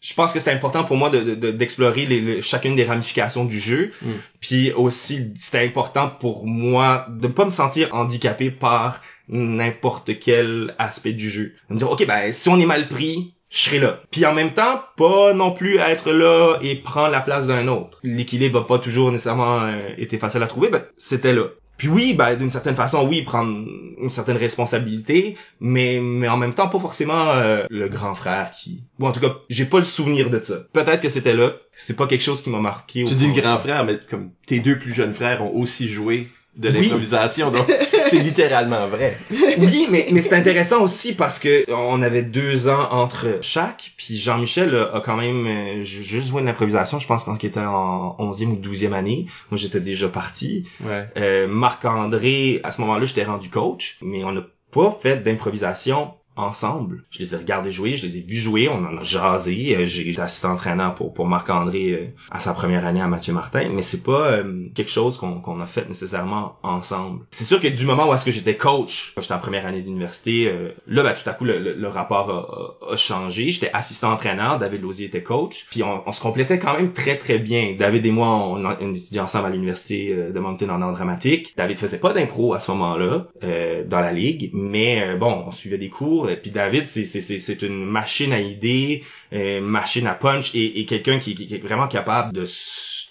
je 0.00 0.14
pense 0.14 0.32
que 0.32 0.38
c'était 0.38 0.52
important 0.52 0.84
pour 0.84 0.96
moi 0.96 1.10
de, 1.10 1.18
de- 1.20 1.34
de- 1.34 1.50
d'explorer 1.50 2.38
chacune 2.40 2.76
des 2.76 2.84
ramifications 2.84 3.44
du 3.44 3.58
jeu. 3.58 3.90
Mm. 4.02 4.10
Puis 4.40 4.72
aussi, 4.72 5.32
c'était 5.36 5.64
important 5.66 6.08
pour 6.08 6.46
moi 6.46 7.06
de 7.10 7.26
pas 7.26 7.44
me 7.44 7.50
sentir 7.50 7.92
handicapé 7.92 8.50
par 8.52 9.00
n'importe 9.28 10.18
quel 10.18 10.74
aspect 10.78 11.12
du 11.12 11.30
jeu. 11.30 11.54
Me 11.68 11.76
dire, 11.76 11.90
ok, 11.90 12.06
ben, 12.06 12.32
si 12.32 12.48
on 12.48 12.58
est 12.58 12.66
mal 12.66 12.88
pris, 12.88 13.34
je 13.50 13.58
serai 13.58 13.78
là. 13.78 14.02
Puis 14.10 14.26
en 14.26 14.34
même 14.34 14.52
temps, 14.52 14.82
pas 14.96 15.32
non 15.32 15.52
plus 15.52 15.78
être 15.78 16.12
là 16.12 16.58
et 16.60 16.76
prendre 16.76 17.10
la 17.10 17.20
place 17.20 17.46
d'un 17.46 17.68
autre. 17.68 17.98
L'équilibre 18.02 18.60
a 18.60 18.66
pas 18.66 18.78
toujours 18.78 19.10
nécessairement 19.10 19.62
euh, 19.62 19.90
été 19.96 20.18
facile 20.18 20.42
à 20.42 20.46
trouver, 20.46 20.68
ben, 20.68 20.82
c'était 20.96 21.32
là. 21.32 21.44
Puis 21.78 21.86
oui, 21.86 22.12
ben, 22.12 22.34
d'une 22.34 22.50
certaine 22.50 22.74
façon, 22.74 23.06
oui, 23.06 23.22
prendre 23.22 23.64
une 24.00 24.08
certaine 24.08 24.36
responsabilité, 24.36 25.36
mais, 25.60 26.00
mais 26.02 26.28
en 26.28 26.36
même 26.36 26.52
temps, 26.52 26.68
pas 26.68 26.80
forcément 26.80 27.30
euh, 27.30 27.64
le 27.70 27.88
grand 27.88 28.16
frère 28.16 28.50
qui... 28.50 28.82
Bon, 28.98 29.06
en 29.06 29.12
tout 29.12 29.20
cas, 29.20 29.36
j'ai 29.48 29.64
pas 29.64 29.78
le 29.78 29.84
souvenir 29.84 30.28
de 30.28 30.42
ça. 30.42 30.56
Peut-être 30.72 31.00
que 31.00 31.08
c'était 31.08 31.34
là. 31.34 31.52
C'est 31.72 31.96
pas 31.96 32.08
quelque 32.08 32.22
chose 32.24 32.42
qui 32.42 32.50
m'a 32.50 32.58
marqué. 32.58 33.04
Tu 33.04 33.14
dis 33.14 33.28
le 33.32 33.40
grand 33.40 33.58
frère, 33.58 33.84
mais 33.84 34.00
comme 34.10 34.30
tes 34.44 34.58
deux 34.58 34.76
plus 34.76 34.92
jeunes 34.92 35.14
frères 35.14 35.44
ont 35.44 35.54
aussi 35.54 35.88
joué 35.88 36.28
de 36.58 36.68
Oui. 36.68 36.80
l'improvisation, 36.82 37.50
donc 37.50 37.66
c'est 38.06 38.18
littéralement 38.18 38.86
vrai. 38.88 39.16
Oui, 39.58 39.86
mais, 39.90 40.08
mais 40.10 40.20
c'est 40.20 40.34
intéressant 40.34 40.82
aussi 40.82 41.14
parce 41.14 41.38
que 41.38 41.64
on 41.72 42.02
avait 42.02 42.22
deux 42.22 42.68
ans 42.68 42.88
entre 42.90 43.38
chaque, 43.42 43.92
puis 43.96 44.18
Jean-Michel 44.18 44.74
a, 44.74 44.96
a 44.96 45.00
quand 45.00 45.16
même 45.16 45.46
euh, 45.46 45.82
ju- 45.82 46.02
juste 46.02 46.28
joué 46.28 46.42
de 46.42 46.46
l'improvisation, 46.46 46.98
je 46.98 47.06
pense 47.06 47.24
quand 47.24 47.40
il 47.42 47.46
était 47.46 47.60
en 47.60 48.16
11e 48.18 48.46
ou 48.46 48.56
12e 48.56 48.92
année. 48.92 49.26
Moi, 49.50 49.58
j'étais 49.58 49.80
déjà 49.80 50.08
parti. 50.08 50.68
Ouais. 50.84 51.06
Euh, 51.16 51.46
Marc-André, 51.48 52.60
à 52.64 52.72
ce 52.72 52.80
moment-là, 52.82 53.04
j'étais 53.04 53.24
rendu 53.24 53.48
coach, 53.50 53.96
mais 54.02 54.24
on 54.24 54.32
n'a 54.32 54.42
pas 54.72 54.96
fait 55.00 55.22
d'improvisation 55.22 56.12
ensemble. 56.40 57.04
Je 57.10 57.20
les 57.20 57.34
ai 57.34 57.38
regardés 57.38 57.72
jouer, 57.72 57.96
je 57.96 58.06
les 58.06 58.18
ai 58.18 58.20
vus 58.22 58.36
jouer, 58.36 58.68
on 58.68 58.84
en 58.84 58.96
a 58.98 59.02
jasé. 59.02 59.76
Euh, 59.76 59.86
J'ai 59.86 60.08
été 60.10 60.20
assistant 60.20 60.52
entraîneur 60.52 60.94
pour, 60.94 61.12
pour 61.14 61.26
Marc-André 61.26 61.92
euh, 61.92 62.06
à 62.30 62.40
sa 62.40 62.52
première 62.54 62.86
année 62.86 63.00
à 63.00 63.06
Mathieu 63.08 63.32
Martin, 63.32 63.68
mais 63.72 63.82
c'est 63.82 64.02
pas 64.02 64.32
euh, 64.32 64.66
quelque 64.74 64.90
chose 64.90 65.16
qu'on 65.18 65.40
qu'on 65.40 65.60
a 65.60 65.66
fait 65.66 65.88
nécessairement 65.88 66.56
ensemble. 66.62 67.24
C'est 67.30 67.44
sûr 67.44 67.60
que 67.60 67.68
du 67.68 67.84
moment 67.86 68.08
où 68.08 68.14
est-ce 68.14 68.24
que 68.24 68.30
j'étais 68.30 68.56
coach, 68.56 69.12
quand 69.14 69.20
j'étais 69.22 69.34
en 69.34 69.38
première 69.38 69.66
année 69.66 69.82
d'université, 69.82 70.48
euh, 70.48 70.70
là, 70.86 71.02
ben, 71.02 71.14
tout 71.14 71.28
à 71.28 71.32
coup, 71.32 71.44
le, 71.44 71.58
le- 71.58 71.88
rapport 71.88 72.30
a, 72.30 72.92
a- 72.92 72.96
changé. 72.96 73.50
J'étais 73.50 73.70
assistant 73.72 74.12
entraîneur, 74.12 74.58
David 74.58 74.82
Lausier 74.82 75.06
était 75.06 75.22
coach, 75.22 75.66
puis 75.70 75.82
on, 75.82 76.02
on 76.06 76.12
se 76.12 76.20
complétait 76.20 76.58
quand 76.58 76.74
même 76.74 76.92
très 76.92 77.16
très 77.16 77.38
bien. 77.38 77.74
David 77.78 78.04
et 78.06 78.10
moi, 78.10 78.28
on, 78.28 78.64
on 78.64 78.92
étudiait 78.92 79.20
ensemble 79.20 79.46
à 79.46 79.50
l'université 79.50 80.12
euh, 80.12 80.32
de 80.32 80.38
Moncton 80.38 80.68
en 80.70 80.82
art 80.82 80.92
dramatique. 80.92 81.54
David 81.56 81.78
faisait 81.78 81.98
pas 81.98 82.12
d'impro 82.12 82.54
à 82.54 82.60
ce 82.60 82.70
moment-là 82.72 83.26
euh, 83.44 83.84
dans 83.86 84.00
la 84.00 84.12
ligue, 84.12 84.50
mais 84.52 85.16
bon, 85.16 85.44
on 85.46 85.50
suivait 85.50 85.78
des 85.78 85.88
cours. 85.88 86.27
Et 86.30 86.36
puis 86.36 86.50
David, 86.50 86.86
c'est 86.86 87.62
une 87.62 87.84
machine 87.84 88.32
à 88.32 88.40
idées, 88.40 89.04
euh, 89.32 89.60
machine 89.60 90.06
à 90.06 90.14
punch 90.14 90.54
et, 90.54 90.80
et 90.80 90.86
quelqu'un 90.86 91.18
qui, 91.18 91.34
qui- 91.34 91.46
qui 91.46 91.54
est 91.54 91.58
vraiment 91.58 91.88
capable 91.88 92.32
de 92.32 92.44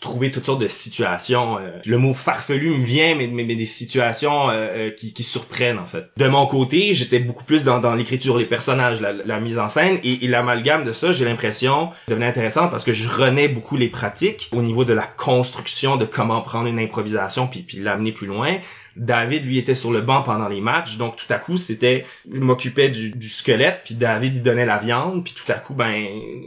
trouver 0.02 0.32
toutes 0.32 0.46
sortes 0.46 0.62
de 0.62 0.68
situations. 0.68 1.58
euh, 1.58 1.80
le 1.86 1.98
mot 1.98 2.14
farfelu 2.14 2.70
me 2.70 2.86
vient, 2.86 3.16
mais, 3.16 3.28
mais, 3.28 3.44
mais 3.44 3.56
des 3.56 3.66
situations 3.66 4.50
euh, 4.50 4.54
euh, 4.54 4.92
qui, 4.92 5.14
qui 5.14 5.24
surprennent 5.24 5.80
en 5.80 5.86
fait. 5.86 6.06
De 6.18 6.28
mon 6.28 6.46
côté, 6.48 6.94
j'étais 6.94 7.20
beaucoup 7.20 7.44
plus 7.44 7.64
dans, 7.64 7.80
dans 7.80 7.96
l'écriture, 7.96 8.38
les 8.38 8.46
personnages, 8.46 9.02
la, 9.02 9.14
la 9.14 9.40
mise 9.40 9.60
en 9.60 9.70
scène 9.70 10.00
et, 10.04 10.24
et 10.26 10.28
l'amalgame 10.28 10.84
de 10.84 10.92
ça, 10.94 11.14
j'ai 11.14 11.26
l'impression, 11.26 11.90
devenait 12.08 12.28
intéressant 12.28 12.68
parce 12.68 12.84
que 12.84 12.94
je 12.94 13.10
renais 13.10 13.48
beaucoup 13.48 13.78
les 13.78 13.90
pratiques 13.90 14.50
au 14.54 14.62
niveau 14.62 14.86
de 14.86 14.94
la 14.94 15.04
construction 15.08 15.98
de 15.98 16.06
comment 16.06 16.42
prendre 16.42 16.68
une 16.68 16.80
improvisation 16.80 17.48
puis, 17.48 17.62
puis 17.62 17.78
l'amener 17.80 18.12
plus 18.12 18.28
loin. 18.28 18.58
David 18.98 19.46
lui 19.46 19.58
était 19.58 19.76
sur 19.76 19.92
le 19.92 20.02
banc 20.02 20.24
pendant 20.24 20.48
les 20.48 20.62
matchs, 20.62 20.98
donc 20.98 21.16
tout 21.16 21.32
à 21.32 21.38
coup 21.38 21.58
c'était, 21.58 22.06
je 22.32 22.40
m'occupais 22.40 22.90
du, 22.90 23.12
du 23.12 23.30
squelette, 23.30 23.82
puis 23.86 23.96
David 23.96 24.38
il 24.38 24.44
donnait 24.44 24.66
la 24.66 24.78
viande, 24.78 25.24
puis 25.24 25.34
tout 25.34 25.50
à 25.52 25.56
coup 25.56 25.74
ben 25.74 26.06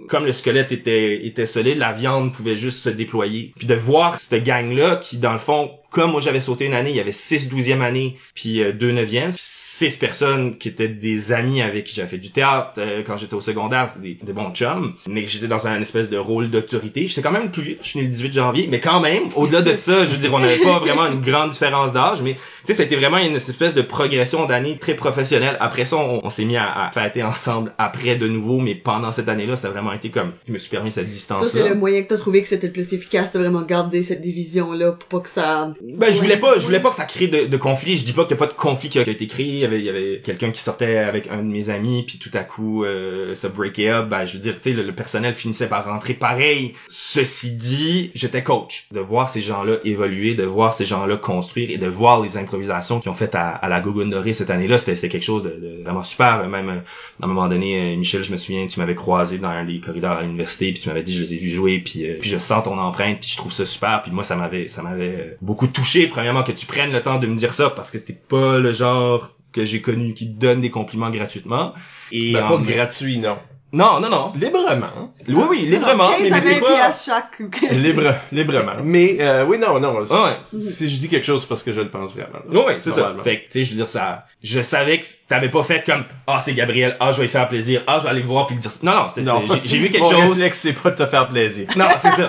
comme 0.09 0.27
le 0.27 0.33
squelette 0.33 0.73
était 0.73 1.27
était 1.27 1.47
solide, 1.47 1.79
la 1.79 1.93
viande 1.93 2.33
pouvait 2.33 2.57
juste 2.57 2.79
se 2.79 2.91
déployer. 2.91 3.53
Puis 3.57 3.67
de 3.67 3.75
voir 3.75 4.17
cette 4.17 4.45
gang 4.45 4.73
là 4.73 4.97
qui 4.97 5.19
dans 5.19 5.33
le 5.33 5.39
fond 5.39 5.71
comme 5.91 6.13
moi 6.13 6.21
j'avais 6.21 6.41
sauté 6.41 6.67
une 6.67 6.75
année, 6.75 6.91
il 6.91 6.97
y 6.97 7.01
avait 7.01 7.13
six 7.13 7.49
douzième 7.49 7.83
année, 7.83 8.17
puis 8.35 8.63
euh, 8.63 8.73
deux 8.73 8.93
neuvième, 8.93 9.33
six 9.37 9.97
personnes 9.97 10.57
qui 10.59 10.69
étaient 10.69 10.89
des 10.89 11.33
amis 11.33 11.63
avec 11.63 11.85
qui 11.85 11.95
j'avais 11.95 12.09
fait 12.09 12.19
du 12.19 12.31
théâtre 12.31 12.73
euh, 12.79 13.03
quand 13.07 13.17
j'étais 13.17 13.35
au 13.35 13.41
secondaire, 13.41 13.89
c'était 13.89 14.09
des, 14.09 14.19
des 14.27 14.33
bons 14.33 14.51
chums, 14.53 14.95
mais 15.09 15.27
j'étais 15.27 15.49
dans 15.49 15.67
un 15.67 15.81
espèce 15.81 16.11
de 16.11 16.17
rôle 16.19 16.51
d'autorité. 16.51 17.07
J'étais 17.07 17.23
quand 17.23 17.33
même 17.33 17.51
plus 17.51 17.63
vieux, 17.63 17.79
je 17.83 17.89
suis 17.89 17.99
né 17.99 18.05
le 18.05 18.11
18 18.11 18.33
janvier, 18.33 18.69
mais 18.71 18.81
quand 18.81 19.01
même, 19.01 19.25
au-delà 19.37 19.63
de 19.63 19.77
ça, 19.77 20.05
je 20.05 20.11
veux 20.11 20.17
dire, 20.19 20.33
on 20.35 20.39
n'avait 20.39 20.59
pas 20.59 20.79
vraiment 20.79 21.07
une 21.07 21.21
grande 21.21 21.51
différence 21.51 21.93
d'âge, 21.93 22.23
mais 22.23 22.35
tu 22.35 22.41
sais, 22.65 22.73
ça 22.75 22.83
a 22.83 22.87
été 22.87 22.97
vraiment 22.97 23.19
une 23.19 23.37
espèce 23.37 23.75
de 23.75 23.83
progression 23.83 24.47
d'année 24.47 24.79
très 24.79 24.95
professionnelle. 24.95 25.57
Après 25.61 25.85
ça, 25.85 25.97
on, 25.97 26.21
on 26.25 26.31
s'est 26.31 26.45
mis 26.45 26.57
à, 26.57 26.87
à 26.87 26.91
fêter 26.93 27.23
ensemble 27.23 27.73
après 27.79 28.17
de 28.17 28.29
nouveau, 28.29 28.61
mais 28.61 28.75
pendant 28.75 29.13
cette 29.13 29.29
année-là, 29.29 29.57
ça 29.57 29.69
a 29.69 29.71
vraiment 29.71 29.93
été 29.93 30.11
comme, 30.11 30.33
je 30.47 30.53
me 30.53 30.59
suis 30.59 30.71
permis 30.71 30.91
cette 30.93 31.07
Ça, 31.07 31.11
distance-là. 31.11 31.63
c'est 31.63 31.69
le 31.69 31.75
moyen 31.75 32.03
que 32.03 32.09
t'as 32.09 32.19
trouvé 32.19 32.43
que 32.43 32.49
c'était 32.49 32.67
le 32.69 32.73
plus 32.73 32.93
efficace 32.93 33.33
de 33.33 33.39
vraiment 33.39 33.63
garder 33.63 34.03
cette 34.03 34.21
division-là 34.21 34.93
pour 34.93 35.09
pas 35.09 35.21
que 35.21 35.29
ça... 35.31 35.73
Ben, 35.83 36.13
je 36.13 36.19
voulais 36.19 36.37
pas, 36.37 36.59
je 36.59 36.65
voulais 36.65 36.81
pas 36.81 36.91
que 36.91 36.97
ça 36.97 37.05
crée 37.05 37.27
de, 37.27 37.47
de 37.47 37.57
conflit. 37.57 37.97
Je 37.97 38.05
dis 38.05 38.13
pas 38.13 38.25
qu'il 38.25 38.33
y 38.33 38.35
a 38.35 38.37
pas 38.39 38.47
de 38.47 38.53
conflit 38.53 38.89
qui 38.89 38.99
a, 38.99 39.05
qui 39.05 39.11
a 39.11 39.13
été 39.13 39.27
créé. 39.27 39.47
Il 39.47 39.59
y 39.59 39.65
avait, 39.65 39.79
il 39.79 39.85
y 39.85 39.89
avait 39.89 40.21
quelqu'un 40.23 40.51
qui 40.51 40.63
sortait 40.63 40.99
avec 40.99 41.29
un 41.29 41.39
de 41.39 41.51
mes 41.51 41.71
amis, 41.71 42.05
puis 42.07 42.19
tout 42.19 42.31
à 42.35 42.45
coup, 42.45 42.85
euh, 42.85 43.35
se 43.35 43.47
breaker 43.47 43.91
up. 43.91 44.09
Ben, 44.09 44.25
je 44.25 44.35
veux 44.35 44.41
dire, 44.41 44.55
tu 44.57 44.63
sais, 44.63 44.73
le, 44.73 44.83
le 44.83 44.95
personnel 44.95 45.35
finissait 45.35 45.69
par 45.69 45.85
rentrer 45.85 46.15
pareil. 46.15 46.75
Ceci 46.89 47.57
dit, 47.57 48.11
j'étais 48.15 48.43
coach. 48.43 48.87
De 48.93 49.01
voir 49.01 49.31
ces 49.31 49.41
gens-là 49.43 49.79
évoluer, 49.85 50.35
de 50.35 50.45
voir 50.45 50.75
ces 50.75 50.85
gens-là 50.85 51.17
construire 51.17 51.71
et 51.71 51.79
de 51.79 51.87
voir 51.87 52.21
les 52.21 52.37
improvisations 52.37 53.01
qu'ils 53.01 53.11
ont 53.11 53.15
faites 53.15 53.35
à, 53.35 53.49
à 53.49 53.69
la 53.69 53.81
Gogun 53.81 54.07
Dorée 54.07 54.33
cette 54.33 54.51
année-là, 54.51 54.79
c'était 54.79 54.97
c'était 54.97 55.09
quelque 55.09 55.25
chose 55.25 55.43
de, 55.45 55.51
de 55.51 55.83
vraiment 55.83 56.03
super. 56.03 56.47
Même, 56.47 56.69
euh, 56.69 56.79
à 57.23 57.25
un 57.25 57.29
moment 57.29 57.49
donné, 57.49 57.95
euh, 57.95 57.97
Michel, 57.97 58.23
je 58.25 58.33
me 58.33 58.37
souviens, 58.37 58.67
tu 58.67 58.79
m'avais 58.81 58.95
croisé 58.95 59.39
dans 59.39 59.63
les 59.63 59.81
corridors 59.81 60.19
à 60.19 60.23
l'université, 60.23 60.73
puis 60.73 60.81
tu 60.81 60.89
m'avais 60.89 61.03
dit, 61.03 61.15
je 61.15 61.23
les 61.23 61.35
ai 61.35 61.37
vus 61.39 61.49
jouer, 61.49 61.79
puis, 61.79 62.07
euh, 62.07 62.19
puis 62.21 62.29
je 62.29 62.39
sens 62.39 62.65
ton 62.65 62.79
empreinte, 62.79 63.21
puis 63.21 63.31
je 63.31 63.37
trouve 63.37 63.53
ça 63.53 63.65
super. 63.65 64.03
Puis 64.03 64.13
moi, 64.13 64.25
ça 64.25 64.37
m'avait, 64.37 64.69
ça 64.69 64.83
m'avait 64.83 65.15
euh, 65.17 65.37
beaucoup 65.41 65.67
touché. 65.73 66.07
Premièrement, 66.07 66.43
que 66.43 66.53
tu 66.53 66.67
prennes 66.67 66.93
le 66.93 67.03
temps 67.03 67.19
de 67.19 67.27
me 67.27 67.35
dire 67.35 67.53
ça, 67.53 67.71
parce 67.71 67.91
que 67.91 67.99
c'était 67.99 68.13
pas 68.15 68.59
le 68.59 68.73
genre 68.73 69.31
que 69.53 69.65
j'ai 69.65 69.81
connu 69.81 70.15
qui 70.15 70.33
te 70.33 70.41
donne 70.41 70.61
des 70.61 70.71
compliments 70.71 71.11
gratuitement. 71.11 71.75
Et 72.13 72.33
Ben, 72.33 72.45
en- 72.45 72.49
pas 72.59 72.63
gratuit, 72.73 73.19
non. 73.19 73.37
non, 73.73 73.99
non, 74.01 74.09
non. 74.11 74.33
Librement. 74.37 75.13
Oui, 75.29 75.45
oui, 75.51 75.59
librement, 75.67 76.11
mais, 76.21 76.31
mais 76.31 76.41
c'est 76.41 76.61
pas. 76.61 76.75
piastres 76.75 77.05
chaque. 77.05 77.43
Libre, 77.73 78.15
librement. 78.33 78.77
Mais, 78.85 79.17
euh, 79.21 79.45
oui, 79.47 79.59
non, 79.59 79.79
non. 79.81 79.95
Ouais, 80.01 80.09
ouais. 80.09 80.61
Si 80.61 80.89
je 80.89 80.99
dis 81.01 81.09
quelque 81.09 81.27
chose, 81.27 81.43
c'est 81.43 81.49
parce 81.49 81.63
que 81.65 81.73
je 81.73 81.81
le 81.81 81.89
pense 81.89 82.13
vraiment. 82.13 82.39
Ouais, 82.49 82.65
ouais, 82.65 82.77
c'est 82.81 82.91
ça. 82.93 83.15
Fait 83.25 83.41
que, 83.43 83.45
tu 83.47 83.59
sais, 83.59 83.65
je 83.65 83.71
veux 83.71 83.77
dire, 83.77 83.89
ça, 83.89 84.21
je 84.43 84.61
savais 84.61 84.99
que 84.99 85.07
t'avais 85.29 85.49
pas 85.49 85.63
fait 85.65 85.85
comme, 85.85 86.05
ah, 86.29 86.39
c'est 86.41 86.55
Gabriel, 86.55 86.97
ah, 87.01 87.11
je 87.13 87.17
vais 87.19 87.23
lui 87.25 87.29
faire 87.31 87.49
plaisir, 87.49 87.83
ah, 87.89 87.99
je 87.99 88.05
vais 88.05 88.11
aller 88.11 88.21
le 88.23 88.27
voir 88.27 88.47
puis 88.47 88.57
le 88.57 88.63
dire. 88.63 88.71
Non, 88.85 88.93
non, 88.95 89.09
c'était, 89.09 89.31
j'ai 89.65 89.79
vu 89.79 89.91
quelque 89.91 90.03
Mon 90.05 90.11
chose. 90.11 90.31
réflexe, 90.31 90.59
c'est 90.61 90.73
pas 90.73 90.91
de 90.93 90.97
te 90.97 91.07
faire 91.07 91.29
plaisir. 91.29 91.67
Non, 91.77 91.87
c'est 91.97 92.11
ça. 92.11 92.29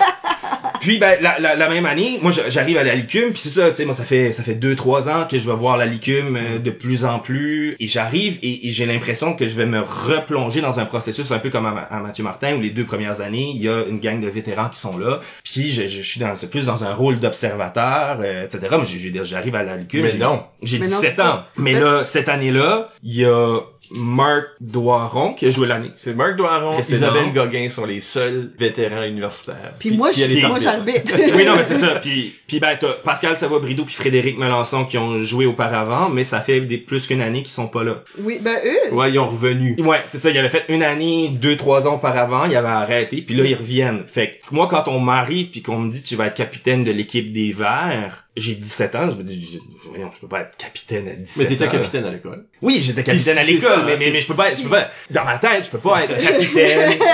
Puis 0.82 0.98
ben 0.98 1.16
la, 1.22 1.38
la, 1.38 1.54
la 1.54 1.68
même 1.70 1.86
année, 1.86 2.18
moi 2.20 2.32
j'arrive 2.48 2.76
à 2.76 2.82
la 2.82 2.94
Licume, 2.94 3.30
puis 3.30 3.38
c'est 3.40 3.50
ça, 3.50 3.70
tu 3.70 3.76
sais, 3.76 3.84
moi 3.86 3.94
ça 3.94 4.04
fait 4.04 4.32
ça 4.32 4.42
fait 4.42 4.54
deux 4.56 4.74
trois 4.76 5.08
ans 5.08 5.26
que 5.30 5.38
je 5.38 5.46
vais 5.48 5.54
voir 5.56 5.76
la 5.76 5.86
Licume 5.86 6.36
euh, 6.36 6.58
de 6.58 6.70
plus 6.70 7.04
en 7.04 7.20
plus, 7.20 7.76
et 7.78 7.86
j'arrive 7.86 8.38
et, 8.42 8.68
et 8.68 8.72
j'ai 8.72 8.84
l'impression 8.84 9.34
que 9.34 9.46
je 9.46 9.54
vais 9.54 9.64
me 9.66 9.80
replonger 9.80 10.60
dans 10.60 10.80
un 10.80 10.84
processus 10.84 11.30
un 11.30 11.38
peu 11.38 11.50
comme 11.50 11.66
à, 11.66 11.86
à 11.90 12.00
Mathieu 12.00 12.24
Martin 12.24 12.56
où 12.56 12.60
les 12.60 12.70
deux 12.70 12.84
premières 12.84 13.20
années 13.20 13.52
il 13.54 13.62
y 13.62 13.68
a 13.68 13.84
une 13.88 14.00
gang 14.00 14.20
de 14.20 14.28
vétérans 14.28 14.68
qui 14.68 14.80
sont 14.80 14.98
là, 14.98 15.20
puis 15.44 15.70
je, 15.70 15.82
je, 15.82 15.88
je 15.88 16.02
suis 16.02 16.20
dans 16.20 16.34
plus 16.50 16.66
dans 16.66 16.82
un 16.84 16.92
rôle 16.92 17.20
d'observateur, 17.20 18.18
euh, 18.20 18.44
etc. 18.44 18.76
J'ai- 18.84 19.24
j'arrive 19.24 19.54
à 19.54 19.62
la 19.62 19.76
Licume, 19.76 20.02
Mais 20.02 20.08
j'ai- 20.08 20.18
non. 20.18 20.42
j'ai 20.62 20.78
Mais 20.80 20.86
non, 20.86 20.96
17 21.00 21.14
c'est 21.14 21.22
ans, 21.22 21.24
ça. 21.24 21.48
mais 21.58 21.72
là 21.78 22.02
cette 22.04 22.28
année-là 22.28 22.88
il 23.04 23.14
y 23.14 23.24
a 23.24 23.60
Marc 23.94 24.44
Doiron 24.60 25.34
qui 25.34 25.46
a 25.46 25.50
joué 25.50 25.66
l'année. 25.66 25.90
C'est 25.96 26.14
Marc 26.14 26.36
Doiron, 26.36 26.74
Précédent. 26.74 27.12
Isabelle 27.14 27.32
Gauguin 27.32 27.68
sont 27.68 27.84
les 27.86 28.00
seuls 28.00 28.50
vétérans 28.58 29.04
universitaires. 29.04 29.74
Puis 29.78 29.90
moi, 29.90 30.10
il 30.14 30.20
y 30.20 30.24
a 30.24 30.28
je- 30.40 30.46
moi, 30.46 30.58
j'arbitre. 30.58 31.14
oui, 31.34 31.44
non, 31.44 31.56
mais 31.56 31.64
c'est 31.64 31.74
ça. 31.76 31.96
Puis, 32.02 32.34
puis 32.46 32.60
ben, 32.60 32.76
t'as 32.78 32.92
Pascal 33.04 33.36
Savoie-Brideau 33.36 33.84
puis 33.84 33.94
Frédéric 33.94 34.38
Melançon 34.38 34.84
qui 34.84 34.98
ont 34.98 35.18
joué 35.18 35.46
auparavant, 35.46 36.08
mais 36.08 36.24
ça 36.24 36.40
fait 36.40 36.60
des, 36.62 36.78
plus 36.78 37.06
qu'une 37.06 37.20
année 37.20 37.42
qu'ils 37.42 37.52
sont 37.52 37.68
pas 37.68 37.84
là. 37.84 38.02
Oui, 38.20 38.38
ben 38.40 38.56
eux, 38.64 38.94
Ouais, 38.94 39.10
ils 39.10 39.18
ont 39.18 39.26
revenu. 39.26 39.76
Ouais, 39.80 40.00
c'est 40.06 40.18
ça. 40.18 40.30
Ils 40.30 40.38
avaient 40.38 40.48
fait 40.48 40.64
une 40.68 40.82
année, 40.82 41.28
deux, 41.28 41.56
trois 41.56 41.86
ans 41.86 41.94
auparavant, 41.94 42.44
ils 42.46 42.56
avaient 42.56 42.68
arrêté, 42.68 43.22
puis 43.22 43.34
là, 43.34 43.44
ils 43.44 43.54
reviennent. 43.54 44.04
Fait 44.06 44.40
que 44.48 44.54
moi, 44.54 44.66
quand 44.68 44.88
on 44.88 44.98
m'arrive 45.00 45.50
puis 45.50 45.62
qu'on 45.62 45.78
me 45.78 45.90
dit 45.90 46.02
tu 46.02 46.16
vas 46.16 46.26
être 46.26 46.34
capitaine 46.34 46.84
de 46.84 46.90
l'équipe 46.92 47.32
des 47.32 47.52
Verts, 47.52 48.24
j'ai 48.36 48.54
17 48.54 48.94
ans, 48.94 49.10
je 49.10 49.16
me 49.16 49.22
dis, 49.22 49.60
voyons, 49.88 50.10
je 50.14 50.20
peux 50.20 50.28
pas 50.28 50.40
être 50.40 50.56
capitaine 50.56 51.06
à 51.08 51.12
17 51.14 51.36
Mais 51.42 51.48
t'étais 51.56 51.68
ans. 51.68 51.70
capitaine 51.70 52.04
à 52.06 52.10
l'école. 52.10 52.46
Oui, 52.62 52.80
j'étais 52.82 53.02
capitaine 53.04 53.36
à 53.38 53.42
l'école, 53.44 53.84
mais, 53.84 53.96
mais, 53.98 54.10
mais 54.10 54.20
je 54.20 54.26
peux 54.26 54.34
pas 54.34 54.50
être, 54.50 54.58
je 54.58 54.62
peux 54.64 54.70
pas, 54.70 54.88
dans 55.10 55.24
ma 55.24 55.38
tête, 55.38 55.64
je 55.66 55.70
peux 55.70 55.78
pas 55.78 56.04
être 56.04 56.16
capitaine. 56.16 56.98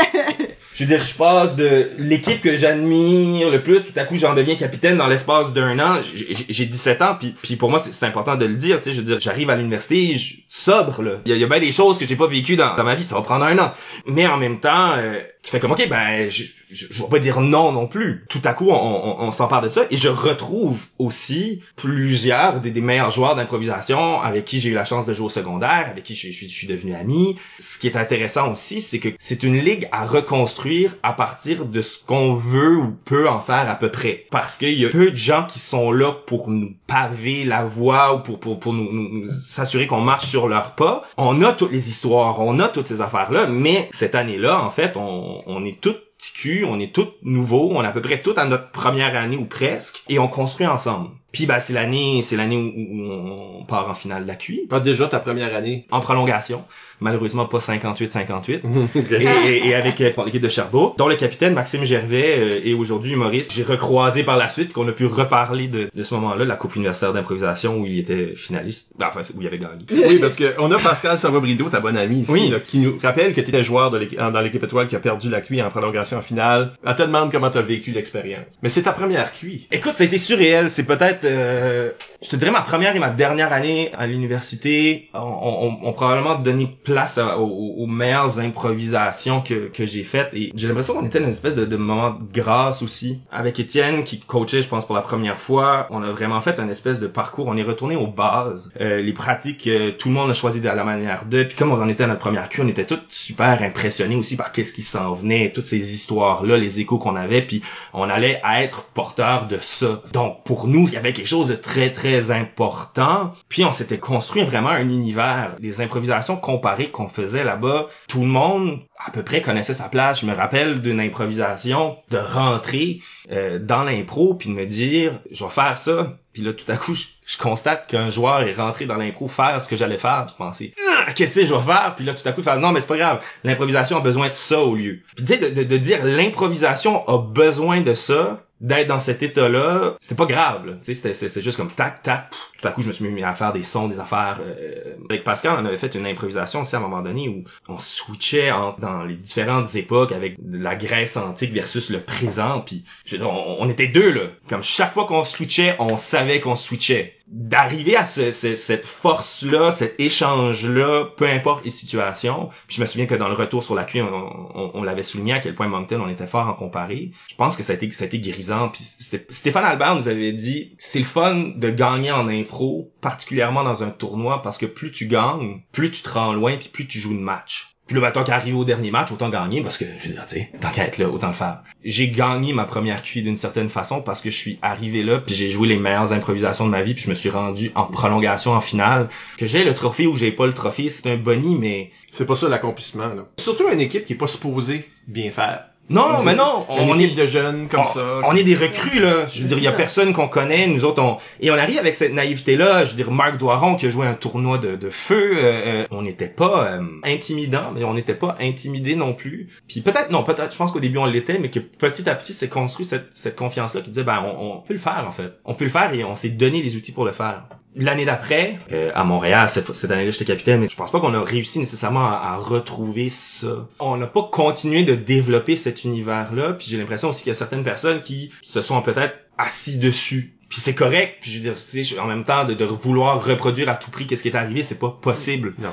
Je 0.74 0.85
veux 0.85 0.90
dire, 0.96 1.02
je 1.04 1.14
passe 1.14 1.57
de 1.57 1.90
l'équipe 1.98 2.40
que 2.40 2.54
j'admire 2.54 3.50
le 3.50 3.64
plus, 3.64 3.83
tout 3.83 3.92
à 3.98 4.04
coup, 4.04 4.16
j'en 4.16 4.33
deviens 4.35 4.54
capitaine 4.54 4.96
dans 4.96 5.09
l'espace 5.09 5.52
d'un 5.52 5.76
an. 5.81 5.98
J'ai- 6.14 6.33
J'ai 6.33 6.44
j'ai 6.48 6.66
17 6.66 7.02
ans, 7.02 7.16
puis, 7.18 7.35
puis 7.42 7.57
pour 7.57 7.68
moi, 7.68 7.81
c'est 7.81 8.07
important 8.07 8.37
de 8.37 8.44
le 8.44 8.54
dire, 8.54 8.76
tu 8.78 8.85
sais, 8.85 8.92
je 8.92 8.98
veux 9.00 9.04
dire, 9.04 9.18
j'arrive 9.20 9.50
à 9.50 9.57
l'université, 9.57 10.16
sobre, 10.46 11.02
là. 11.02 11.12
Il 11.24 11.31
y 11.31 11.33
a, 11.33 11.37
il 11.37 11.40
y 11.40 11.44
a 11.44 11.48
bien 11.48 11.59
des 11.59 11.72
choses 11.72 11.98
que 11.98 12.07
j'ai 12.07 12.14
pas 12.14 12.28
vécues 12.28 12.54
dans, 12.54 12.76
dans 12.76 12.85
ma 12.85 12.94
vie, 12.94 13.02
ça 13.02 13.16
va 13.16 13.22
prendre 13.22 13.44
un 13.44 13.59
an. 13.59 13.72
Mais 14.07 14.28
en 14.28 14.37
même 14.37 14.61
temps, 14.61 14.92
euh, 14.98 15.18
tu 15.48 15.52
fais 15.52 15.61
comme, 15.61 15.72
ok, 15.72 15.88
ben, 15.88 16.28
je, 16.30 16.44
je, 16.70 16.87
je 16.90 17.02
vais 17.02 17.08
pas 17.08 17.18
dire 17.18 17.40
non 17.40 17.72
non 17.72 17.87
plus. 17.87 18.24
Tout 18.28 18.40
à 18.44 18.52
coup, 18.52 18.68
on, 18.70 18.74
on, 18.74 19.20
on 19.20 19.30
s'empare 19.30 19.62
de 19.62 19.68
ça, 19.68 19.82
et 19.90 19.96
je 19.96 20.08
retrouve 20.08 20.87
aussi 20.98 21.61
plusieurs 21.76 22.61
des, 22.61 22.70
des 22.70 22.80
meilleurs 22.80 23.11
joueurs 23.11 23.34
d'improvisation 23.37 24.20
avec 24.20 24.44
qui 24.44 24.61
j'ai 24.61 24.68
eu 24.70 24.74
la 24.74 24.84
chance 24.84 25.06
de 25.06 25.12
jouer 25.12 25.26
au 25.26 25.30
secondaire, 25.30 25.87
avec 25.90 26.04
qui 26.04 26.14
je, 26.14 26.30
je 26.30 26.46
je 26.48 26.52
suis 26.54 26.66
devenu 26.66 26.94
ami. 26.94 27.37
Ce 27.58 27.78
qui 27.78 27.87
est 27.87 27.96
intéressant 27.96 28.50
aussi, 28.52 28.80
c'est 28.80 28.98
que 28.98 29.08
c'est 29.18 29.42
une 29.42 29.56
ligue 29.58 29.88
à 29.92 30.04
reconstruire 30.04 30.94
à 31.02 31.12
partir 31.12 31.64
de 31.66 31.82
ce 31.82 31.98
qu'on 32.04 32.34
veut 32.34 32.76
ou 32.76 32.94
peut 33.04 33.28
en 33.28 33.40
faire 33.40 33.68
à 33.70 33.74
peu 33.76 33.90
près. 33.90 34.26
Parce 34.30 34.56
qu'il 34.58 34.78
y 34.78 34.84
a 34.87 34.90
peu 34.90 35.11
de 35.11 35.16
gens 35.16 35.46
qui 35.48 35.58
sont 35.58 35.90
là 35.92 36.12
pour 36.26 36.50
nous 36.50 36.74
paver 36.87 37.44
la 37.44 37.64
voie 37.64 38.14
ou 38.16 38.20
pour, 38.20 38.40
pour, 38.40 38.61
pour 38.61 38.72
nous, 38.72 38.90
nous- 38.92 39.30
s'assurer 39.30 39.87
qu'on 39.87 40.00
marche 40.00 40.26
sur 40.26 40.48
leurs 40.48 40.74
pas. 40.74 41.04
On 41.16 41.42
a 41.42 41.52
toutes 41.52 41.72
les 41.72 41.88
histoires, 41.88 42.40
on 42.40 42.58
a 42.61 42.68
toutes 42.68 42.87
ces 42.87 43.00
affaires-là, 43.00 43.46
mais 43.46 43.88
cette 43.92 44.14
année-là, 44.14 44.62
en 44.62 44.70
fait, 44.70 44.96
on, 44.96 45.38
on 45.46 45.64
est 45.64 45.81
toutes 45.81 46.09
petits 46.18 46.64
on 46.64 46.81
est 46.81 46.92
tous 46.92 47.09
nouveaux, 47.22 47.70
on 47.72 47.83
est 47.83 47.87
à 47.87 47.92
peu 47.92 48.03
près 48.03 48.20
tous 48.20 48.37
à 48.37 48.44
notre 48.44 48.70
première 48.70 49.16
année 49.16 49.37
ou 49.37 49.44
presque, 49.44 50.03
et 50.09 50.18
on 50.18 50.29
construit 50.29 50.66
ensemble. 50.66 51.11
Puis 51.32 51.46
bah 51.46 51.60
c'est 51.60 51.72
l'année, 51.74 52.22
c'est 52.22 52.36
l'année 52.36 52.56
où, 52.56 52.60
où 52.60 53.58
on 53.60 53.64
part 53.64 53.90
en 53.90 53.94
finale 53.94 54.22
de 54.22 54.28
la 54.28 54.34
QI, 54.34 54.66
Pas 54.68 54.80
déjà 54.80 55.06
ta 55.08 55.20
première 55.20 55.54
année. 55.54 55.86
en 55.90 56.00
prolongation. 56.00 56.64
Malheureusement 57.00 57.44
pas 57.46 57.58
58-58. 57.58 58.60
et, 58.96 59.24
et- 59.48 59.68
et 59.68 59.74
avec 59.74 60.00
euh, 60.00 60.10
l'équipe 60.24 60.42
de 60.42 60.48
Cherbourg, 60.48 60.94
dont 60.98 61.06
le 61.06 61.14
capitaine 61.16 61.54
Maxime 61.54 61.84
Gervais 61.84 62.34
euh, 62.38 62.60
est 62.68 62.74
aujourd'hui 62.74 63.12
humoriste. 63.12 63.52
J'ai 63.52 63.62
recroisé 63.62 64.24
par 64.24 64.36
la 64.36 64.48
suite 64.48 64.72
qu'on 64.72 64.88
a 64.88 64.92
pu 64.92 65.06
reparler 65.06 65.68
de, 65.68 65.90
de 65.94 66.02
ce 66.02 66.14
moment-là, 66.14 66.44
la 66.44 66.56
Coupe 66.56 66.74
universitaire 66.76 67.12
d'improvisation 67.12 67.78
où 67.78 67.86
il 67.86 67.98
était 68.00 68.34
finaliste, 68.34 68.94
Ben, 68.98 69.06
enfin 69.08 69.20
où 69.36 69.40
il 69.40 69.46
avait 69.46 69.58
gagné. 69.58 69.84
oui, 70.08 70.18
parce 70.18 70.34
que 70.34 70.54
on 70.58 70.70
a 70.72 70.78
Pascal 70.78 71.18
Savobrido, 71.18 71.68
ta 71.68 71.80
bonne 71.80 71.96
amie 71.96 72.20
ici, 72.22 72.32
Oui. 72.32 72.48
là, 72.48 72.58
qui 72.58 72.78
nous 72.78 72.98
rappelle 73.00 73.32
que 73.34 73.40
tu 73.40 73.48
étais 73.50 73.62
joueur 73.62 73.90
de 73.90 73.98
l'équipe- 73.98 74.18
dans 74.18 74.40
l'équipe 74.40 74.64
étoile 74.64 74.88
qui 74.88 74.96
a 74.96 75.00
perdu 75.00 75.28
la 75.28 75.40
QI 75.40 75.62
en 75.62 75.70
prolongation 75.70 76.20
finale. 76.20 76.72
Elle 76.84 76.96
te 76.96 77.02
demande 77.02 77.30
comment 77.30 77.50
tu 77.50 77.58
as 77.58 77.62
vécu 77.62 77.92
l'expérience. 77.92 78.46
Mais 78.62 78.70
c'est 78.70 78.82
ta 78.82 78.92
première 78.92 79.32
QI. 79.32 79.68
Écoute, 79.70 79.94
ça 79.94 80.02
a 80.02 80.06
été 80.06 80.18
surréel. 80.18 80.68
C'est 80.70 80.84
peut-être, 80.86 81.17
euh, 81.24 81.92
je 82.22 82.28
te 82.31 82.37
dirais, 82.37 82.50
ma 82.50 82.61
première 82.62 82.94
et 82.96 82.98
ma 82.98 83.11
dernière 83.11 83.52
année 83.52 83.90
à 83.96 84.07
l'université 84.07 85.09
ont, 85.14 85.18
ont- 85.20 85.78
ont 85.88 85.92
probablement 85.92 86.37
donné 86.37 86.66
place 86.85 87.18
à- 87.18 87.38
aux, 87.38 87.74
aux 87.78 87.87
meilleures 87.87 88.38
improvisations 88.40 89.40
que, 89.40 89.68
que 89.68 89.87
j'ai 89.87 90.02
faites. 90.02 90.31
Et 90.35 90.50
j'ai 90.54 90.68
l'impression 90.68 90.94
qu'on 90.94 91.07
était 91.07 91.18
dans 91.18 91.26
une 91.26 91.31
espèce 91.33 91.54
de, 91.57 91.64
de 91.64 91.76
moment 91.76 92.11
de 92.11 92.33
grâce 92.33 92.83
aussi. 92.83 93.20
Avec 93.31 93.59
Étienne, 93.61 94.04
qui 94.04 94.20
coachait, 94.20 94.62
je 94.62 94.68
pense, 94.68 94.87
pour 94.87 94.94
la 94.94 95.02
première 95.02 95.37
fois, 95.38 95.87
on 95.90 96.02
a 96.02 96.11
vraiment 96.11 96.40
fait 96.40 96.59
un 96.61 96.68
espèce 96.68 97.00
de 97.00 97.07
parcours. 97.07 97.46
On 97.48 97.57
est 97.57 97.62
retourné 97.62 97.96
aux 97.96 98.07
bases. 98.07 98.70
Euh, 98.81 99.00
les 99.00 99.12
pratiques, 99.12 99.66
euh, 99.66 99.92
tout 99.92 100.09
le 100.09 100.14
monde 100.14 100.31
a 100.31 100.35
choisi 100.35 100.61
de 100.61 100.66
la 100.66 100.85
manière 100.85 101.24
de. 101.26 101.44
Puis 101.44 101.57
comme 101.57 101.72
on 101.72 101.81
en 101.83 101.88
était 101.88 102.04
à 102.04 102.07
notre 102.07 102.20
première 102.20 102.48
queue, 102.48 102.62
on 102.64 102.68
était 102.68 102.85
tous 102.87 102.98
super 103.09 103.62
impressionnés 103.62 104.16
aussi 104.16 104.37
par 104.37 104.52
qu'est-ce 104.52 104.72
qui 104.72 104.83
s'en 104.83 105.14
venait, 105.14 105.52
toutes 105.52 105.66
ces 105.66 105.94
histoires-là, 105.94 106.57
les 106.57 106.81
échos 106.81 106.98
qu'on 106.98 107.16
avait. 107.16 107.42
Puis 107.42 107.62
on 107.92 108.09
allait 108.11 108.40
être 108.59 108.85
porteur 108.94 109.46
de 109.46 109.59
ça. 109.61 110.02
Donc 110.12 110.42
pour 110.44 110.66
nous, 110.68 110.87
il 110.88 110.94
y 110.94 110.96
avait 110.96 111.07
quelque 111.12 111.26
chose 111.26 111.48
de 111.48 111.54
très 111.54 111.92
très 111.92 112.30
important. 112.30 113.32
Puis 113.48 113.64
on 113.64 113.72
s'était 113.72 113.98
construit 113.98 114.42
vraiment 114.42 114.68
un 114.70 114.88
univers. 114.88 115.56
Les 115.58 115.80
improvisations 115.80 116.36
comparées 116.36 116.88
qu'on 116.88 117.08
faisait 117.08 117.44
là-bas, 117.44 117.86
tout 118.08 118.20
le 118.20 118.26
monde 118.26 118.80
à 119.04 119.10
peu 119.10 119.22
près 119.22 119.42
connaissait 119.42 119.74
sa 119.74 119.88
place. 119.88 120.20
Je 120.20 120.26
me 120.26 120.34
rappelle 120.34 120.82
d'une 120.82 121.00
improvisation 121.00 121.96
de 122.10 122.18
rentrer 122.18 123.00
euh, 123.30 123.58
dans 123.58 123.82
l'impro 123.82 124.34
puis 124.34 124.48
de 124.48 124.54
me 124.54 124.66
dire 124.66 125.20
je 125.30 125.44
vais 125.44 125.50
faire 125.50 125.78
ça. 125.78 126.16
Puis 126.38 126.46
là 126.46 126.53
tout 126.53 126.70
à 126.70 126.77
coup 126.77 126.94
je, 126.94 127.05
je 127.27 127.37
constate 127.37 127.88
qu'un 127.88 128.11
joueur 128.11 128.42
est 128.42 128.53
rentré 128.55 128.87
dans 128.87 128.94
l'impro 128.94 129.27
faire 129.27 129.61
ce 129.61 129.68
que 129.68 129.74
j'allais 129.74 129.98
faire. 129.98 130.27
Puis 130.27 130.37
penser 130.38 130.72
Ah, 131.05 131.12
qu'est-ce 131.12 131.40
que 131.40 131.46
je 131.46 131.53
vais 131.53 131.61
faire? 131.61 131.94
Puis 131.96 132.05
là 132.05 132.14
tout 132.14 132.29
à 132.29 132.31
coup 132.33 132.42
faire 132.44 132.61
non 132.61 132.70
mais 132.70 132.81
c'est 132.81 132.87
pas 132.87 132.96
grave. 132.96 133.24
L'improvisation 133.42 133.96
a 133.96 134.01
besoin 134.01 134.29
de 134.29 134.35
ça 134.35 134.61
au 134.61 134.77
lieu. 134.77 135.01
Puis 135.16 135.24
tu 135.24 135.33
sais 135.35 135.38
de, 135.40 135.48
de, 135.48 135.64
de 135.64 135.77
dire 135.77 136.05
l'improvisation 136.05 137.07
a 137.09 137.18
besoin 137.18 137.81
de 137.81 137.94
ça 137.94 138.44
d'être 138.61 138.88
dans 138.88 138.98
cet 138.98 139.22
état-là, 139.22 139.94
c'est 140.01 140.16
pas 140.16 140.27
grave. 140.27 140.79
Tu 140.85 140.92
sais, 140.92 141.14
c'est 141.14 141.42
juste 141.42 141.57
comme 141.57 141.70
tac, 141.70 142.03
tac. 142.03 142.29
Tout 142.61 142.66
à 142.66 142.72
coup, 142.72 142.83
je 142.83 142.88
me 142.88 142.92
suis 142.92 143.09
mis 143.09 143.22
à 143.22 143.33
faire 143.33 143.53
des 143.53 143.62
sons, 143.62 143.87
des 143.87 144.01
affaires. 144.01 144.40
euh, 144.44 144.94
Avec 145.09 145.22
Pascal, 145.22 145.59
on 145.62 145.64
avait 145.64 145.77
fait 145.77 145.94
une 145.94 146.05
improvisation 146.09 146.62
aussi 146.62 146.74
à 146.74 146.79
un 146.79 146.83
moment 146.83 147.01
donné 147.01 147.29
où 147.29 147.44
on 147.68 147.79
switchait 147.79 148.51
dans 148.79 149.05
les 149.05 149.14
différentes 149.14 149.77
époques 149.77 150.11
avec 150.11 150.37
la 150.44 150.74
Grèce 150.74 151.16
antique 151.16 151.53
versus 151.53 151.88
le 151.90 152.01
présent. 152.01 152.61
Puis, 152.66 152.83
je 153.07 153.12
veux 153.12 153.18
dire, 153.18 153.31
on, 153.31 153.59
on 153.61 153.68
était 153.68 153.87
deux 153.87 154.11
là. 154.11 154.22
Comme 154.48 154.64
chaque 154.64 154.92
fois 154.92 155.07
qu'on 155.07 155.24
switchait, 155.24 155.77
on 155.79 155.96
savait 155.96 156.27
qu'on 156.40 156.54
switchait. 156.56 157.14
D'arriver 157.26 157.96
à 157.96 158.04
ce, 158.04 158.30
ce- 158.30 158.54
cette 158.54 158.86
force-là, 158.86 159.70
cet 159.70 159.98
échange-là, 160.00 161.06
peu 161.16 161.26
importe 161.26 161.64
les 161.64 161.70
situations. 161.70 162.48
Puis 162.66 162.76
je 162.76 162.80
me 162.80 162.86
souviens 162.86 163.06
que 163.06 163.14
dans 163.14 163.28
le 163.28 163.34
retour 163.34 163.62
sur 163.62 163.74
la 163.74 163.84
cuisse, 163.84 164.02
on, 164.02 164.50
on- 164.54 164.70
on 164.74 164.82
l'avait 164.82 165.02
souligné 165.02 165.34
à 165.34 165.40
quel 165.40 165.54
point 165.54 165.68
Moncton, 165.68 166.00
on 166.04 166.08
était 166.08 166.26
fort 166.26 166.46
en 166.48 166.54
comparé. 166.54 167.10
Je 167.30 167.34
pense 167.34 167.56
que 167.56 167.62
ça 167.62 167.72
a 167.72 167.76
été, 167.76 167.90
ça 167.92 168.04
a 168.04 168.06
été 168.06 168.18
grisant. 168.20 168.68
Puis 168.68 168.82
Stéphane 169.28 169.64
Albert 169.64 169.94
nous 169.96 170.08
avait 170.08 170.32
dit, 170.32 170.74
c'est 170.78 171.00
le 171.00 171.04
fun 171.04 171.34
de 171.56 171.70
gagner 171.70 172.12
en 172.12 172.28
impro, 172.28 172.90
particulièrement 173.00 173.64
dans 173.64 173.82
un 173.82 173.90
tournoi, 173.90 174.40
parce 174.42 174.56
que 174.58 174.66
plus 174.66 174.92
tu 174.92 175.06
gagnes, 175.06 175.60
plus 175.72 175.90
tu 175.90 176.02
te 176.02 176.08
rends 176.10 176.32
loin, 176.32 176.56
puis 176.56 176.68
plus 176.68 176.86
tu 176.86 176.98
joues 176.98 177.14
de 177.14 177.20
match. 177.22 177.74
Puis 177.88 177.94
là, 177.96 178.03
ben, 178.03 178.11
tant 178.12 178.22
qu'à 178.22 178.35
arriver 178.37 178.57
au 178.57 178.66
dernier 178.66 178.90
match, 178.90 179.11
autant 179.11 179.31
gagner, 179.31 179.62
parce 179.62 179.79
que, 179.79 179.87
je 179.98 180.09
veux 180.09 180.12
dire, 180.12 180.27
tu 180.27 180.46
tant 180.61 180.70
qu'à 180.70 180.85
être 180.85 180.98
là, 180.98 181.09
autant 181.09 181.29
le 181.29 181.35
faire. 181.35 181.62
J'ai 181.83 182.11
gagné 182.11 182.53
ma 182.53 182.66
première 182.66 183.03
QI 183.03 183.22
d'une 183.22 183.37
certaine 183.37 183.70
façon, 183.70 184.03
parce 184.03 184.20
que 184.20 184.31
je 184.31 184.37
suis 184.37 184.59
arrivé 184.61 185.03
là, 185.03 185.20
puis 185.20 185.35
j'ai 185.35 185.51
joué 185.51 185.68
les 185.68 185.79
meilleures 185.79 186.12
improvisations 186.12 186.66
de 186.66 186.70
ma 186.70 186.83
vie, 186.83 186.92
puis 186.92 187.05
je 187.05 187.09
me 187.09 187.14
suis 187.14 187.31
rendu 187.31 187.72
en 187.74 187.87
prolongation, 187.87 188.53
en 188.53 188.61
finale. 188.61 189.09
Que 189.38 189.46
j'ai 189.46 189.64
le 189.64 189.74
trophée 189.74 190.07
ou 190.07 190.16
j'ai 190.16 190.33
pas 190.33 190.46
le 190.46 190.53
trophée, 190.53 190.90
c'est 190.90 191.11
un 191.11 191.16
boni, 191.16 191.57
mais... 191.57 191.90
C'est 192.11 192.27
pas 192.27 192.37
ça 192.37 192.48
l'accomplissement. 192.48 193.09
là. 193.09 193.27
Surtout 193.38 193.68
une 193.72 193.81
équipe 193.81 194.05
qui 194.05 194.12
est 194.12 194.16
pas 194.16 194.27
supposée 194.27 194.88
bien 195.07 195.31
faire. 195.31 195.67
Non, 195.90 196.22
mais 196.22 196.35
non, 196.35 196.66
on 196.68 196.98
est... 196.98 197.09
de 197.14 197.27
jeunes 197.27 197.68
comme 197.68 197.81
on, 197.81 197.87
ça. 197.87 198.20
on 198.24 198.37
est 198.37 198.44
des 198.44 198.55
recrues 198.55 199.01
là. 199.01 199.27
Je 199.33 199.42
veux 199.42 199.48
dire, 199.48 199.59
il 199.59 199.64
y 199.64 199.66
a 199.66 199.70
ça. 199.70 199.77
personne 199.77 200.12
qu'on 200.12 200.29
connaît. 200.29 200.66
Nous 200.66 200.85
autres, 200.85 201.03
on 201.03 201.16
et 201.40 201.51
on 201.51 201.55
arrive 201.55 201.79
avec 201.79 201.94
cette 201.94 202.12
naïveté 202.12 202.57
là. 202.57 202.85
Je 202.85 202.90
veux 202.90 202.96
dire, 202.96 203.11
Marc 203.11 203.38
Doiron 203.38 203.77
qui 203.77 203.87
a 203.87 203.90
joué 203.90 204.07
un 204.07 204.14
tournoi 204.14 204.59
de, 204.59 204.77
de 204.77 204.90
feu, 204.90 205.33
euh, 205.37 205.62
euh, 205.66 205.87
on 205.90 206.03
n'était 206.03 206.29
pas 206.29 206.72
euh, 206.72 206.83
intimidant, 207.05 207.72
mais 207.74 207.85
on 207.85 207.94
n'était 207.94 208.14
pas 208.14 208.37
intimidé 208.40 208.96
non 208.96 209.14
plus. 209.14 209.48
Puis 209.66 209.81
peut-être 209.81 210.11
non, 210.11 210.22
peut-être. 210.22 210.53
Je 210.53 210.59
pense 210.59 210.72
qu'au 210.72 210.81
début 210.81 210.98
on 210.98 211.07
l'était, 211.07 211.38
mais 211.38 211.51
que 211.51 211.61
petit 211.61 212.09
à 212.09 212.14
petit 212.14 212.35
s'est 212.35 212.48
construit 212.48 212.85
cette, 212.85 213.09
cette 213.12 213.37
confiance 213.37 213.74
là 213.74 213.81
qui 213.81 213.90
disait 213.90 214.05
ben 214.05 214.22
on, 214.22 214.57
on 214.57 214.61
peut 214.61 214.74
le 214.74 214.81
faire 214.81 215.05
en 215.07 215.12
fait. 215.12 215.33
On 215.44 215.55
peut 215.55 215.64
le 215.64 215.70
faire 215.70 215.92
et 215.94 216.05
on 216.05 216.16
s'est 216.16 216.31
donné 216.31 216.62
les 216.62 216.77
outils 216.77 216.92
pour 216.92 217.05
le 217.05 217.12
faire. 217.12 217.44
L'année 217.78 218.04
d'après, 218.04 218.58
euh, 218.72 218.90
à 218.94 219.04
Montréal, 219.04 219.48
cette, 219.48 219.72
cette 219.74 219.90
année-là, 219.90 220.10
j'étais 220.10 220.24
capitaine, 220.24 220.60
mais 220.60 220.66
je 220.68 220.74
pense 220.74 220.90
pas 220.90 220.98
qu'on 221.00 221.14
a 221.14 221.22
réussi 221.22 221.60
nécessairement 221.60 222.06
à, 222.06 222.32
à 222.32 222.36
retrouver 222.36 223.08
ça. 223.08 223.68
On 223.78 223.96
n'a 223.96 224.06
pas 224.08 224.24
continué 224.24 224.82
de 224.82 224.96
développer 224.96 225.56
cet 225.56 225.84
univers-là, 225.84 226.54
puis 226.54 226.66
j'ai 226.68 226.76
l'impression 226.76 227.10
aussi 227.10 227.22
qu'il 227.22 227.30
y 227.30 227.30
a 227.30 227.34
certaines 227.34 227.62
personnes 227.62 228.02
qui 228.02 228.32
se 228.42 228.60
sont 228.60 228.82
peut-être 228.82 229.14
assis 229.38 229.78
dessus. 229.78 230.38
Puis 230.48 230.61
c'est 230.61 230.74
correct, 230.74 231.16
puis 231.20 231.30
je 231.30 231.37
veux 231.37 231.42
dire, 231.42 231.54
tu 231.56 231.84
sais, 231.84 231.98
en 231.98 232.06
même 232.06 232.24
temps, 232.24 232.44
de, 232.46 232.54
de 232.54 232.64
vouloir 232.64 233.22
reproduire 233.22 233.68
à 233.68 233.74
tout 233.74 233.90
prix 233.90 234.06
qu'est-ce 234.06 234.22
qui 234.22 234.28
est 234.28 234.34
arrivé, 234.37 234.62
c'est 234.62 234.78
pas 234.78 234.96
possible. 235.02 235.52
Non. 235.58 235.68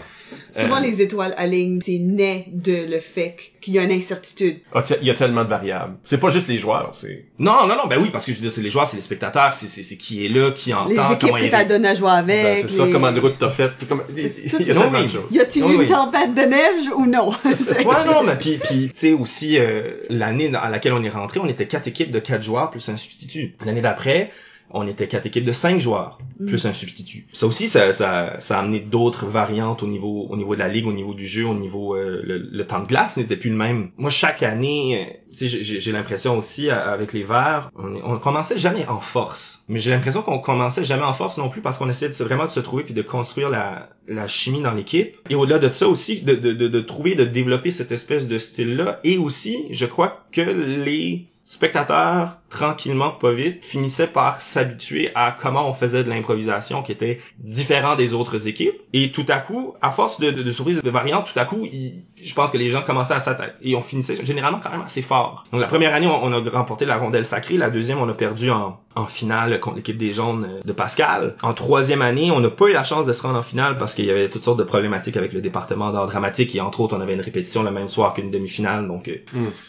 Souvent, 0.51 0.77
Euh, 0.77 0.81
les 0.81 1.01
étoiles 1.01 1.33
alignent, 1.37 1.79
c'est 1.81 1.97
né 1.99 2.47
de 2.51 2.85
le 2.89 2.99
fait 2.99 3.37
qu'il 3.61 3.73
y 3.75 3.79
a 3.79 3.83
une 3.83 3.91
incertitude. 3.91 4.59
Ah, 4.73 4.83
Il 5.01 5.07
y 5.07 5.11
a 5.11 5.13
tellement 5.13 5.45
de 5.45 5.49
variables. 5.49 5.95
C'est 6.03 6.17
pas 6.17 6.29
juste 6.29 6.49
les 6.49 6.57
joueurs, 6.57 6.89
c'est... 6.93 7.23
Non, 7.39 7.67
non, 7.67 7.75
non, 7.77 7.87
ben 7.87 7.99
oui, 8.01 8.09
parce 8.11 8.25
que 8.25 8.31
je 8.33 8.37
veux 8.37 8.41
dire, 8.41 8.51
c'est 8.51 8.61
les 8.61 8.69
joueurs, 8.69 8.85
c'est 8.87 8.97
les 8.97 9.01
spectateurs, 9.01 9.53
c'est, 9.53 9.67
c'est, 9.69 9.83
c'est 9.83 9.95
qui 9.95 10.25
est 10.25 10.29
là, 10.29 10.51
qui 10.51 10.73
entend, 10.73 10.89
Les 10.89 10.95
équipes 10.95 11.29
comment 11.31 11.49
t'as 11.49 11.63
donné 11.63 11.87
à 11.89 11.95
jouer 11.95 12.09
avec. 12.09 12.43
Ben, 12.43 12.57
c'est 12.67 12.75
ça, 12.75 12.83
comment 12.91 13.11
de 13.13 13.19
route 13.21 13.35
t'as 13.39 13.49
fait. 13.49 13.71
Comme... 13.87 14.03
Il 14.15 14.23
y 14.23 14.25
a 14.25 14.29
tout 14.49 14.57
tellement 14.63 14.81
ça. 14.81 14.89
de 14.89 15.03
Oui. 15.03 15.09
choses. 15.09 15.31
Y 15.31 15.39
a-tu 15.39 15.63
Oui, 15.63 15.73
eu 15.73 15.77
oui. 15.77 15.83
une 15.85 15.89
tempête 15.89 16.35
de 16.35 16.41
neige 16.41 16.89
ou 16.97 17.05
non? 17.05 17.29
Ouais, 17.45 18.05
non, 18.05 18.23
mais 18.25 18.35
puis, 18.35 18.57
puis 18.57 18.87
tu 18.87 18.91
sais, 18.93 19.13
aussi, 19.13 19.57
euh, 19.57 19.91
l'année 20.09 20.51
à 20.53 20.69
laquelle 20.69 20.93
on 20.93 21.03
est 21.03 21.09
rentré, 21.09 21.39
on 21.39 21.47
était 21.47 21.67
quatre 21.67 21.87
équipes 21.87 22.11
de 22.11 22.19
quatre 22.19 22.43
joueurs 22.43 22.71
plus 22.71 22.87
un 22.89 22.97
substitut. 22.97 23.53
L'année 23.65 23.81
d'après, 23.81 24.31
on 24.75 24.85
était 24.87 25.07
quatre 25.07 25.25
équipes 25.25 25.45
de 25.45 25.51
cinq 25.53 25.79
joueurs 25.79 26.19
plus 26.45 26.65
un 26.65 26.73
substitut. 26.73 27.27
Ça 27.31 27.47
aussi, 27.47 27.67
ça, 27.67 27.93
ça, 27.93 28.35
ça 28.39 28.57
a 28.57 28.61
amené 28.61 28.81
d'autres 28.81 29.25
variantes 29.25 29.81
au 29.83 29.87
niveau, 29.87 30.27
au 30.29 30.35
niveau 30.35 30.53
de 30.53 30.59
la 30.59 30.67
ligue, 30.67 30.85
au 30.85 30.93
niveau 30.93 31.13
du 31.13 31.25
jeu, 31.25 31.45
au 31.45 31.53
niveau 31.55 31.95
euh, 31.95 32.21
le, 32.23 32.37
le 32.37 32.67
temps 32.67 32.81
de 32.81 32.87
glace 32.87 33.15
n'était 33.17 33.37
plus 33.37 33.49
le 33.49 33.55
même. 33.55 33.91
Moi, 33.97 34.09
chaque 34.09 34.43
année, 34.43 35.07
euh, 35.09 35.13
tu 35.31 35.47
sais, 35.49 35.63
j'ai- 35.63 35.91
l'impression 35.93 36.37
aussi 36.37 36.69
avec 36.69 37.13
les 37.13 37.23
Verts, 37.23 37.69
on, 37.77 37.95
on 38.03 38.17
commençait 38.19 38.57
jamais 38.57 38.85
en 38.87 38.99
force. 38.99 39.63
Mais 39.69 39.79
j'ai 39.79 39.91
l'impression 39.91 40.21
qu'on 40.21 40.39
commençait 40.39 40.83
jamais 40.83 41.03
en 41.03 41.13
force 41.13 41.37
non 41.37 41.47
plus 41.49 41.61
parce 41.61 41.77
qu'on 41.77 41.89
essayait 41.89 42.11
de, 42.11 42.23
vraiment 42.23 42.45
de 42.45 42.49
se 42.49 42.59
trouver 42.59 42.83
puis 42.83 42.93
de 42.93 43.01
construire 43.01 43.49
la, 43.49 43.89
la 44.07 44.27
chimie 44.27 44.61
dans 44.61 44.73
l'équipe. 44.73 45.15
Et 45.29 45.35
au-delà 45.35 45.57
de 45.59 45.69
ça 45.69 45.87
aussi, 45.87 46.21
de, 46.21 46.35
de, 46.35 46.51
de, 46.51 46.67
de 46.67 46.79
trouver, 46.81 47.15
de 47.15 47.23
développer 47.23 47.71
cette 47.71 47.93
espèce 47.93 48.27
de 48.27 48.37
style-là. 48.37 48.99
Et 49.05 49.17
aussi, 49.17 49.67
je 49.71 49.85
crois 49.85 50.25
que 50.33 50.41
les 50.41 51.27
spectateurs 51.45 52.39
tranquillement, 52.55 53.11
pas 53.11 53.33
vite, 53.33 53.63
finissait 53.65 54.07
par 54.07 54.41
s'habituer 54.41 55.11
à 55.13 55.35
comment 55.39 55.69
on 55.69 55.73
faisait 55.73 56.03
de 56.03 56.09
l'improvisation 56.09 56.81
qui 56.83 56.91
était 56.93 57.19
différent 57.37 57.95
des 57.95 58.13
autres 58.13 58.47
équipes. 58.47 58.75
Et 58.93 59.11
tout 59.11 59.25
à 59.27 59.37
coup, 59.39 59.75
à 59.81 59.91
force 59.91 60.19
de, 60.21 60.31
de, 60.31 60.41
de 60.41 60.51
surprises, 60.51 60.81
de 60.81 60.89
variantes, 60.89 61.29
tout 61.31 61.39
à 61.39 61.45
coup, 61.45 61.67
il- 61.71 62.05
je 62.23 62.33
pense 62.33 62.49
que 62.49 62.57
les 62.57 62.69
gens 62.69 62.81
commençaient 62.81 63.13
à 63.13 63.19
s'attaquer. 63.19 63.53
Et 63.61 63.75
on 63.75 63.81
finissait 63.81 64.17
généralement 64.25 64.59
quand 64.63 64.71
même 64.71 64.81
assez 64.81 65.01
fort. 65.03 65.43
Donc 65.51 65.61
la 65.61 65.67
première 65.67 65.93
année, 65.93 66.07
on, 66.07 66.23
on 66.23 66.31
a 66.33 66.49
remporté 66.49 66.85
la 66.85 66.97
rondelle 66.97 67.25
sacrée. 67.25 67.57
La 67.57 67.69
deuxième, 67.69 67.99
on 67.99 68.09
a 68.09 68.13
perdu 68.13 68.49
en, 68.49 68.79
en 68.95 69.05
finale 69.05 69.59
contre 69.59 69.75
l'équipe 69.75 69.97
des 69.97 70.13
jaunes 70.13 70.47
de 70.63 70.71
Pascal. 70.71 71.35
En 71.43 71.53
troisième 71.53 72.01
année, 72.01 72.31
on 72.31 72.39
n'a 72.39 72.49
pas 72.49 72.67
eu 72.67 72.73
la 72.73 72.83
chance 72.85 73.05
de 73.05 73.13
se 73.13 73.21
rendre 73.21 73.37
en 73.37 73.41
finale 73.43 73.77
parce 73.77 73.93
qu'il 73.93 74.05
y 74.05 74.11
avait 74.11 74.29
toutes 74.29 74.41
sortes 74.43 74.57
de 74.57 74.63
problématiques 74.63 75.17
avec 75.17 75.33
le 75.33 75.41
département 75.41 75.91
d'art 75.91 76.07
dramatique 76.07 76.55
et 76.55 76.61
entre 76.61 76.79
autres, 76.81 76.95
on 76.97 77.01
avait 77.01 77.13
une 77.13 77.21
répétition 77.21 77.61
le 77.63 77.69
même 77.71 77.89
soir 77.89 78.13
qu'une 78.15 78.31
demi-finale. 78.31 78.87
Donc, 78.87 79.07
euh, 79.09 79.17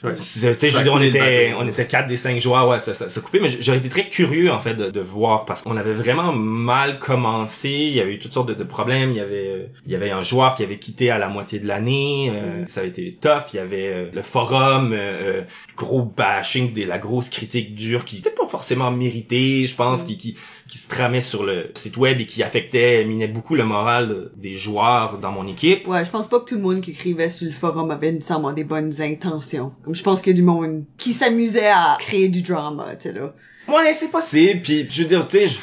Ouais. 0.05 0.13
c'est- 0.15 0.53
tu 0.55 0.61
sais, 0.61 0.71
je 0.71 0.79
veux 0.79 0.85
dire, 0.85 0.95
on 0.95 1.01
était, 1.01 1.53
on 1.59 1.67
était 1.67 1.87
quatre 1.87 2.07
des 2.07 2.17
cinq 2.17 2.41
joueurs, 2.41 2.69
ouais, 2.69 2.76
ça, 2.81 2.95
ça, 2.95 3.09
ça 3.09 3.21
coupait, 3.21 3.41
mais 3.41 3.49
j'aurais 3.49 3.79
été 3.79 3.89
très 3.89 4.09
curieux, 4.09 4.51
en 4.51 4.59
fait, 4.59 4.75
de, 4.75 4.91
de 4.91 5.01
voir, 5.01 5.45
parce 5.45 5.63
qu'on 5.63 5.77
avait 5.77 5.95
vraiment 5.95 6.33
mal 6.33 6.99
commencé, 6.99 7.69
il 7.71 7.93
y 7.93 8.01
avait 8.01 8.15
eu 8.15 8.19
toutes 8.19 8.33
sortes 8.33 8.49
de, 8.49 8.55
de 8.55 8.65
problèmes, 8.65 9.11
il 9.11 9.17
y 9.17 9.21
avait, 9.21 9.49
euh, 9.49 9.67
il 9.87 9.93
y 9.93 9.97
avait 9.97 10.11
un 10.11 10.23
joueur 10.23 10.55
qui 10.55 10.63
avait 10.63 10.79
quitté 10.79 11.11
à 11.11 11.19
la 11.19 11.29
moitié 11.29 11.59
de 11.59 11.67
l'année, 11.67 12.31
euh, 12.33 12.65
ça 12.67 12.81
a 12.81 12.85
été 12.85 13.17
tough, 13.21 13.53
il 13.53 13.57
y 13.57 13.61
avait 13.61 13.89
euh, 13.89 14.11
le 14.13 14.23
forum, 14.23 14.93
euh, 14.93 15.43
gros 15.77 16.05
bashing, 16.05 16.73
des, 16.73 16.85
la 16.85 16.99
grosse 16.99 17.29
critique 17.29 17.75
dure, 17.75 18.05
qui 18.05 18.19
était 18.19 18.31
pas 18.31 18.47
forcément 18.47 18.91
méritée, 18.91 19.67
je 19.67 19.75
pense, 19.75 20.03
qui, 20.05 20.17
qui, 20.17 20.37
qui 20.69 20.79
se 20.79 20.89
tramait 20.89 21.21
sur 21.21 21.45
le 21.45 21.71
site 21.75 21.97
web 21.97 22.21
et 22.21 22.27
qui 22.27 22.43
affectait, 22.43 23.05
minait 23.05 23.29
beaucoup 23.29 23.55
le 23.55 23.65
moral 23.65 24.09
de- 24.09 24.33
des 24.37 24.55
joueurs 24.55 25.19
dans 25.19 25.31
mon 25.31 25.47
équipe. 25.47 25.87
Ouais, 25.87 26.05
je 26.05 26.11
pense 26.11 26.29
pas 26.29 26.41
que 26.41 26.45
tout 26.45 26.57
le 26.57 26.61
monde 26.61 26.81
qui 26.81 26.91
écrivait 26.91 27.29
sur 27.31 27.47
le 27.47 27.53
forum 27.53 27.91
avait 27.91 28.11
nécessairement 28.13 28.53
des 28.53 28.65
bonnes 28.65 28.93
intentions. 29.01 29.73
Comme 29.85 29.95
je 29.95 30.03
pense 30.03 30.23
qu'il 30.23 30.33
y 30.33 30.35
a 30.35 30.37
du 30.37 30.43
monde 30.43 30.85
qui 30.99 31.13
s'amusait 31.13 31.69
à 31.69 31.97
créer 32.01 32.29
du 32.29 32.43
drama, 32.43 32.97
tu 32.97 33.09
sais 33.09 33.13
là. 33.13 33.33
Ouais, 33.69 33.93
c'est 33.95 34.11
possible. 34.11 34.61
Puis 34.63 34.87
je 34.91 35.03
veux 35.03 35.09
dire, 35.09 35.29
tu 35.29 35.47
sais, 35.47 35.59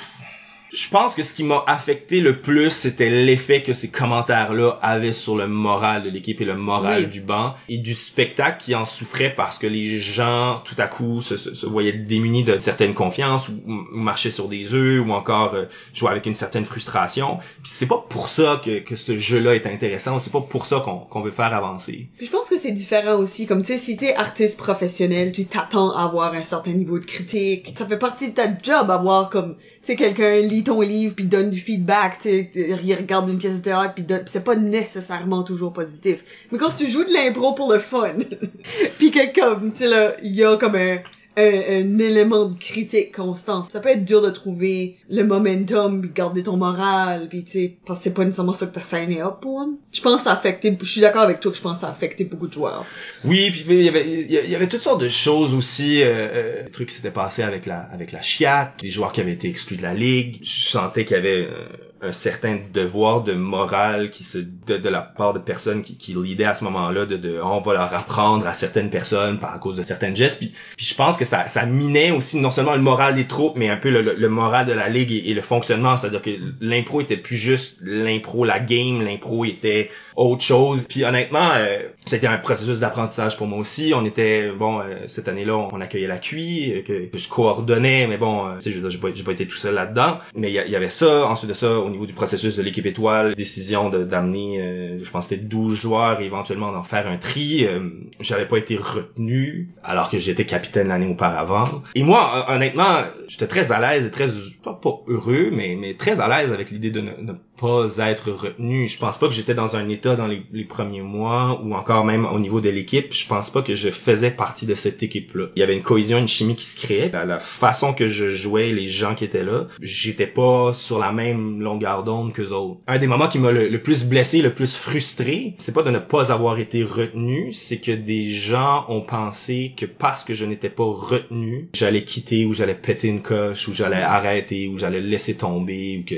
je, 0.73 0.89
pense 0.89 1.15
que 1.15 1.23
ce 1.23 1.33
qui 1.33 1.43
m'a 1.43 1.63
affecté 1.67 2.19
le 2.19 2.39
plus, 2.39 2.71
c'était 2.71 3.09
l'effet 3.09 3.61
que 3.61 3.73
ces 3.73 3.89
commentaires-là 3.89 4.79
avaient 4.81 5.11
sur 5.11 5.35
le 5.35 5.47
moral 5.47 6.03
de 6.03 6.09
l'équipe 6.09 6.39
et 6.41 6.45
le 6.45 6.55
moral 6.55 7.01
Oui. 7.03 7.07
du 7.07 7.21
banc 7.21 7.53
et 7.69 7.77
du 7.77 7.93
spectacle 7.93 8.63
qui 8.63 8.75
en 8.75 8.85
souffrait 8.85 9.33
parce 9.35 9.57
que 9.57 9.67
les 9.67 9.99
gens, 9.99 10.61
tout 10.65 10.75
à 10.77 10.87
coup, 10.87 11.21
se, 11.21 11.37
se, 11.37 11.53
se 11.53 11.65
voyaient 11.65 11.93
démunis 11.93 12.43
d'une 12.43 12.59
certaine 12.61 12.93
confiance 12.93 13.49
ou, 13.49 13.61
ou 13.67 13.97
marchaient 13.97 14.31
sur 14.31 14.47
des 14.47 14.73
œufs 14.73 15.05
ou 15.05 15.11
encore 15.11 15.53
euh, 15.53 15.65
jouaient 15.93 16.11
avec 16.11 16.25
une 16.25 16.33
certaine 16.33 16.65
frustration. 16.65 17.37
Puis 17.61 17.71
c'est 17.73 17.87
pas 17.87 18.03
pour 18.09 18.27
ça 18.27 18.61
que, 18.63 18.79
que 18.79 18.95
ce 18.95 19.15
jeu-là 19.17 19.55
est 19.55 19.67
intéressant. 19.67 20.19
C'est 20.19 20.31
pas 20.33 20.41
pour 20.41 20.65
ça 20.65 20.79
qu'on 20.83 20.97
qu'on 20.97 21.21
veut 21.21 21.31
faire 21.31 21.53
avancer. 21.53 22.07
Puis 22.17 22.25
je 22.27 22.31
pense 22.31 22.49
que 22.49 22.57
c'est 22.57 22.71
différent 22.71 23.15
aussi. 23.17 23.45
Comme 23.45 23.61
tu 23.61 23.73
sais, 23.73 23.77
si 23.77 23.97
t'es 23.97 24.15
artiste 24.15 24.57
professionnel, 24.57 25.31
tu 25.31 25.45
t'attends 25.45 25.91
à 25.91 26.03
avoir 26.03 26.33
un 26.33 26.43
certain 26.43 26.71
niveau 26.73 26.97
de 26.99 27.05
critique. 27.05 27.73
Ça 27.77 27.85
fait 27.85 27.97
partie 27.97 28.29
de 28.29 28.33
ta 28.35 28.47
job 28.61 28.89
avoir 28.89 29.29
comme, 29.29 29.55
tu 29.55 29.61
sais, 29.83 29.95
quelqu'un 29.95 30.37
lit 30.39 30.62
ton 30.63 30.81
livre 30.81 31.15
puis 31.15 31.25
donne 31.25 31.49
du 31.49 31.59
feedback, 31.59 32.19
tu 32.21 32.29
sais, 32.29 32.51
il 32.55 32.95
regarde 32.95 33.29
une 33.29 33.37
pièce 33.37 33.57
de 33.57 33.63
théâtre 33.63 33.93
puis 33.95 34.05
c'est 34.25 34.43
pas 34.43 34.55
nécessairement 34.55 35.43
toujours 35.43 35.73
positif. 35.73 36.23
Mais 36.51 36.57
quand 36.57 36.75
tu 36.75 36.87
joues 36.87 37.03
de 37.03 37.13
l'impro 37.13 37.53
pour 37.53 37.71
le 37.71 37.79
fun, 37.79 38.13
puis 38.97 39.11
que 39.11 39.33
comme, 39.39 39.71
tu 39.71 39.79
sais 39.79 39.87
là, 39.87 40.15
il 40.23 40.57
comme 40.59 40.75
un, 40.75 40.99
un, 41.37 41.41
un 41.41 41.99
élément 41.99 42.45
de 42.45 42.57
critique 42.57 43.15
constant. 43.15 43.63
Ça 43.63 43.79
peut 43.79 43.89
être 43.89 44.05
dur 44.05 44.21
de 44.21 44.29
trouver 44.29 44.97
le 45.09 45.23
momentum 45.23 46.01
puis 46.01 46.11
garder 46.13 46.43
ton 46.43 46.57
moral 46.57 47.27
puis 47.29 47.43
tu 47.43 47.51
sais 47.51 47.77
parce 47.85 47.99
que 47.99 48.03
c'est 48.03 48.13
pas 48.13 48.23
nécessairement 48.23 48.53
ça 48.53 48.67
que 48.67 48.73
t'as 48.73 48.81
signé 48.81 49.21
up 49.21 49.35
pour. 49.41 49.67
Je 49.91 50.01
pense 50.01 50.17
que 50.17 50.23
ça 50.23 50.31
a 50.31 50.33
affecté, 50.33 50.75
je 50.79 50.85
suis 50.85 51.01
d'accord 51.01 51.21
avec 51.23 51.39
toi 51.39 51.51
que 51.51 51.57
je 51.57 51.61
pense 51.61 51.75
que 51.75 51.81
ça 51.81 51.87
a 51.87 51.91
affecté 51.91 52.23
beaucoup 52.25 52.47
de 52.47 52.53
joueurs. 52.53 52.85
Oui, 53.25 53.49
puis 53.51 53.65
il 53.69 53.81
y 53.81 53.89
avait 53.89 54.07
il 54.07 54.31
y 54.31 54.55
avait 54.55 54.67
toutes 54.67 54.81
sortes 54.81 55.01
de 55.01 55.09
choses 55.09 55.53
aussi, 55.53 56.01
euh, 56.01 56.05
euh, 56.07 56.63
des 56.65 56.71
trucs 56.71 56.89
qui 56.89 56.95
s'étaient 56.95 57.11
passés 57.11 57.43
avec 57.43 57.65
la 57.65 57.79
avec 57.79 58.11
la 58.11 58.21
Chiac, 58.21 58.79
des 58.81 58.89
joueurs 58.89 59.11
qui 59.11 59.21
avaient 59.21 59.33
été 59.33 59.49
exclus 59.49 59.77
de 59.77 59.83
la 59.83 59.93
ligue. 59.93 60.39
Je 60.43 60.65
sentais 60.65 61.05
qu'il 61.05 61.15
y 61.15 61.19
avait 61.19 61.47
euh, 61.47 61.65
un 62.03 62.11
certain 62.11 62.59
devoir 62.73 63.23
de 63.23 63.33
morale 63.33 64.09
qui 64.09 64.23
se 64.23 64.37
de, 64.37 64.77
de 64.77 64.89
la 64.89 65.01
part 65.01 65.33
de 65.33 65.39
personnes 65.39 65.81
qui 65.81 65.97
qui 65.97 66.13
leadaient 66.13 66.45
à 66.45 66.55
ce 66.55 66.63
moment-là 66.65 67.05
de, 67.05 67.17
de 67.17 67.39
on 67.41 67.61
va 67.61 67.73
leur 67.73 67.93
apprendre 67.93 68.47
à 68.47 68.53
certaines 68.53 68.89
personnes 68.89 69.39
par 69.39 69.53
à 69.53 69.59
cause 69.59 69.77
de 69.77 69.83
certaines 69.83 70.15
gestes. 70.15 70.39
Puis, 70.39 70.53
puis 70.77 70.85
je 70.85 70.95
pense 70.95 71.17
que 71.17 71.25
ça 71.25 71.47
ça 71.47 71.65
minait 71.65 72.11
aussi 72.11 72.39
non 72.39 72.51
seulement 72.51 72.75
le 72.75 72.81
moral 72.81 73.15
des 73.15 73.25
troupes, 73.25 73.55
mais 73.55 73.69
un 73.69 73.77
peu 73.77 73.89
le, 73.89 74.01
le, 74.01 74.13
le 74.13 74.29
moral 74.29 74.65
de 74.65 74.73
la 74.73 74.89
ligue 74.89 75.11
et, 75.11 75.33
le 75.33 75.41
fonctionnement, 75.41 75.97
c'est-à-dire 75.97 76.21
que 76.21 76.31
l'impro 76.61 77.01
était 77.01 77.17
plus 77.17 77.37
juste 77.37 77.79
l'impro, 77.81 78.45
la 78.45 78.59
game, 78.59 79.03
l'impro 79.03 79.45
était 79.45 79.89
autre 80.15 80.43
chose. 80.43 80.85
Puis 80.87 81.03
honnêtement, 81.03 81.51
euh, 81.55 81.79
c'était 82.05 82.27
un 82.27 82.37
processus 82.37 82.79
d'apprentissage 82.79 83.37
pour 83.37 83.47
moi 83.47 83.59
aussi. 83.59 83.93
On 83.95 84.05
était 84.05 84.51
bon 84.51 84.79
euh, 84.79 85.03
cette 85.07 85.27
année-là, 85.27 85.55
on 85.71 85.81
accueillait 85.81 86.07
la 86.07 86.17
QI 86.17 86.73
euh, 86.75 86.81
que, 86.81 87.17
je 87.17 87.29
coordonnais, 87.29 88.07
mais 88.07 88.17
bon, 88.17 88.47
euh, 88.47 88.57
tu 88.59 88.71
sais, 88.71 88.89
j'ai 88.89 88.97
pas, 88.97 89.09
pas 89.09 89.31
été 89.31 89.45
tout 89.45 89.55
seul 89.55 89.75
là-dedans. 89.75 90.19
Mais 90.35 90.51
il 90.51 90.53
y, 90.53 90.75
avait 90.75 90.89
ça. 90.89 91.27
Ensuite 91.27 91.49
de 91.49 91.55
ça, 91.55 91.79
niveau 91.93 92.05
du 92.05 92.13
processus 92.13 92.57
de 92.57 92.61
l'équipe 92.63 92.85
étoile, 92.85 93.33
décision 93.35 93.89
d'amener, 93.89 94.59
euh, 94.61 94.99
je 95.03 95.09
pense 95.09 95.27
c'était 95.27 95.41
12 95.41 95.79
joueurs 95.79 96.19
et 96.19 96.25
éventuellement 96.25 96.71
d'en 96.73 96.83
faire 96.83 97.07
un 97.07 97.17
tri. 97.17 97.65
Euh, 97.65 97.89
J'avais 98.19 98.45
pas 98.45 98.57
été 98.57 98.75
retenu 98.75 99.69
alors 99.83 100.09
que 100.09 100.17
j'étais 100.17 100.45
capitaine 100.45 100.89
l'année 100.89 101.07
auparavant. 101.07 101.81
Et 101.95 102.03
moi, 102.03 102.45
hon- 102.49 102.55
honnêtement, 102.55 103.03
j'étais 103.29 103.47
très 103.47 103.71
à 103.71 103.79
l'aise 103.79 104.05
et 104.05 104.11
très 104.11 104.27
pas, 104.63 104.73
pas 104.73 104.99
heureux, 105.07 105.49
mais 105.51 105.77
mais 105.79 105.93
très 105.93 106.19
à 106.19 106.27
l'aise 106.27 106.51
avec 106.51 106.69
l'idée 106.71 106.91
de 106.91 107.01
ne 107.01 107.33
pas 107.63 108.09
être 108.09 108.29
retenu. 108.29 108.89
Je 108.89 108.99
pense 108.99 109.17
pas 109.17 109.27
que 109.27 109.33
j'étais 109.33 109.53
dans 109.53 109.77
un 109.77 109.87
état 109.87 110.17
dans 110.17 110.27
les, 110.27 110.65
premiers 110.65 111.01
mois 111.01 111.61
ou 111.63 111.73
encore 111.75 112.03
même 112.03 112.25
au 112.25 112.37
niveau 112.37 112.59
de 112.59 112.69
l'équipe. 112.69 113.13
Je 113.13 113.25
pense 113.25 113.49
pas 113.49 113.61
que 113.61 113.73
je 113.73 113.89
faisais 113.89 114.31
partie 114.31 114.65
de 114.65 114.75
cette 114.75 115.01
équipe-là. 115.01 115.45
Il 115.55 115.59
y 115.59 115.63
avait 115.63 115.75
une 115.75 115.81
cohésion, 115.81 116.17
une 116.17 116.27
chimie 116.27 116.57
qui 116.57 116.65
se 116.65 116.75
créait. 116.75 117.09
La, 117.13 117.39
façon 117.39 117.93
que 117.93 118.07
je 118.07 118.29
jouais, 118.29 118.71
les 118.71 118.87
gens 118.87 119.15
qui 119.15 119.23
étaient 119.23 119.43
là, 119.43 119.67
j'étais 119.81 120.27
pas 120.27 120.73
sur 120.73 120.99
la 120.99 121.13
même 121.13 121.61
longueur 121.61 122.03
d'onde 122.03 122.33
qu'eux 122.33 122.51
autres. 122.51 122.81
Un 122.87 122.99
des 122.99 123.07
moments 123.07 123.29
qui 123.29 123.39
m'a 123.39 123.51
le, 123.51 123.69
le 123.69 123.81
plus 123.81 124.05
blessé, 124.05 124.41
le 124.41 124.53
plus 124.53 124.75
frustré, 124.75 125.55
c'est 125.57 125.73
pas 125.73 125.83
de 125.83 125.91
ne 125.91 125.99
pas 125.99 126.33
avoir 126.33 126.59
été 126.59 126.83
retenu, 126.83 127.53
c'est 127.53 127.79
que 127.79 127.91
des 127.91 128.29
gens 128.29 128.85
ont 128.89 129.01
pensé 129.01 129.73
que 129.77 129.85
parce 129.85 130.25
que 130.25 130.33
je 130.33 130.45
n'étais 130.45 130.69
pas 130.69 130.83
retenu, 130.83 131.69
j'allais 131.73 132.03
quitter 132.03 132.45
ou 132.45 132.53
j'allais 132.53 132.75
péter 132.75 133.07
une 133.07 133.21
coche 133.21 133.69
ou 133.69 133.73
j'allais 133.73 134.01
arrêter 134.01 134.67
ou 134.67 134.77
j'allais 134.77 135.01
laisser 135.01 135.37
tomber 135.37 136.01
ou 136.01 136.09
que 136.09 136.15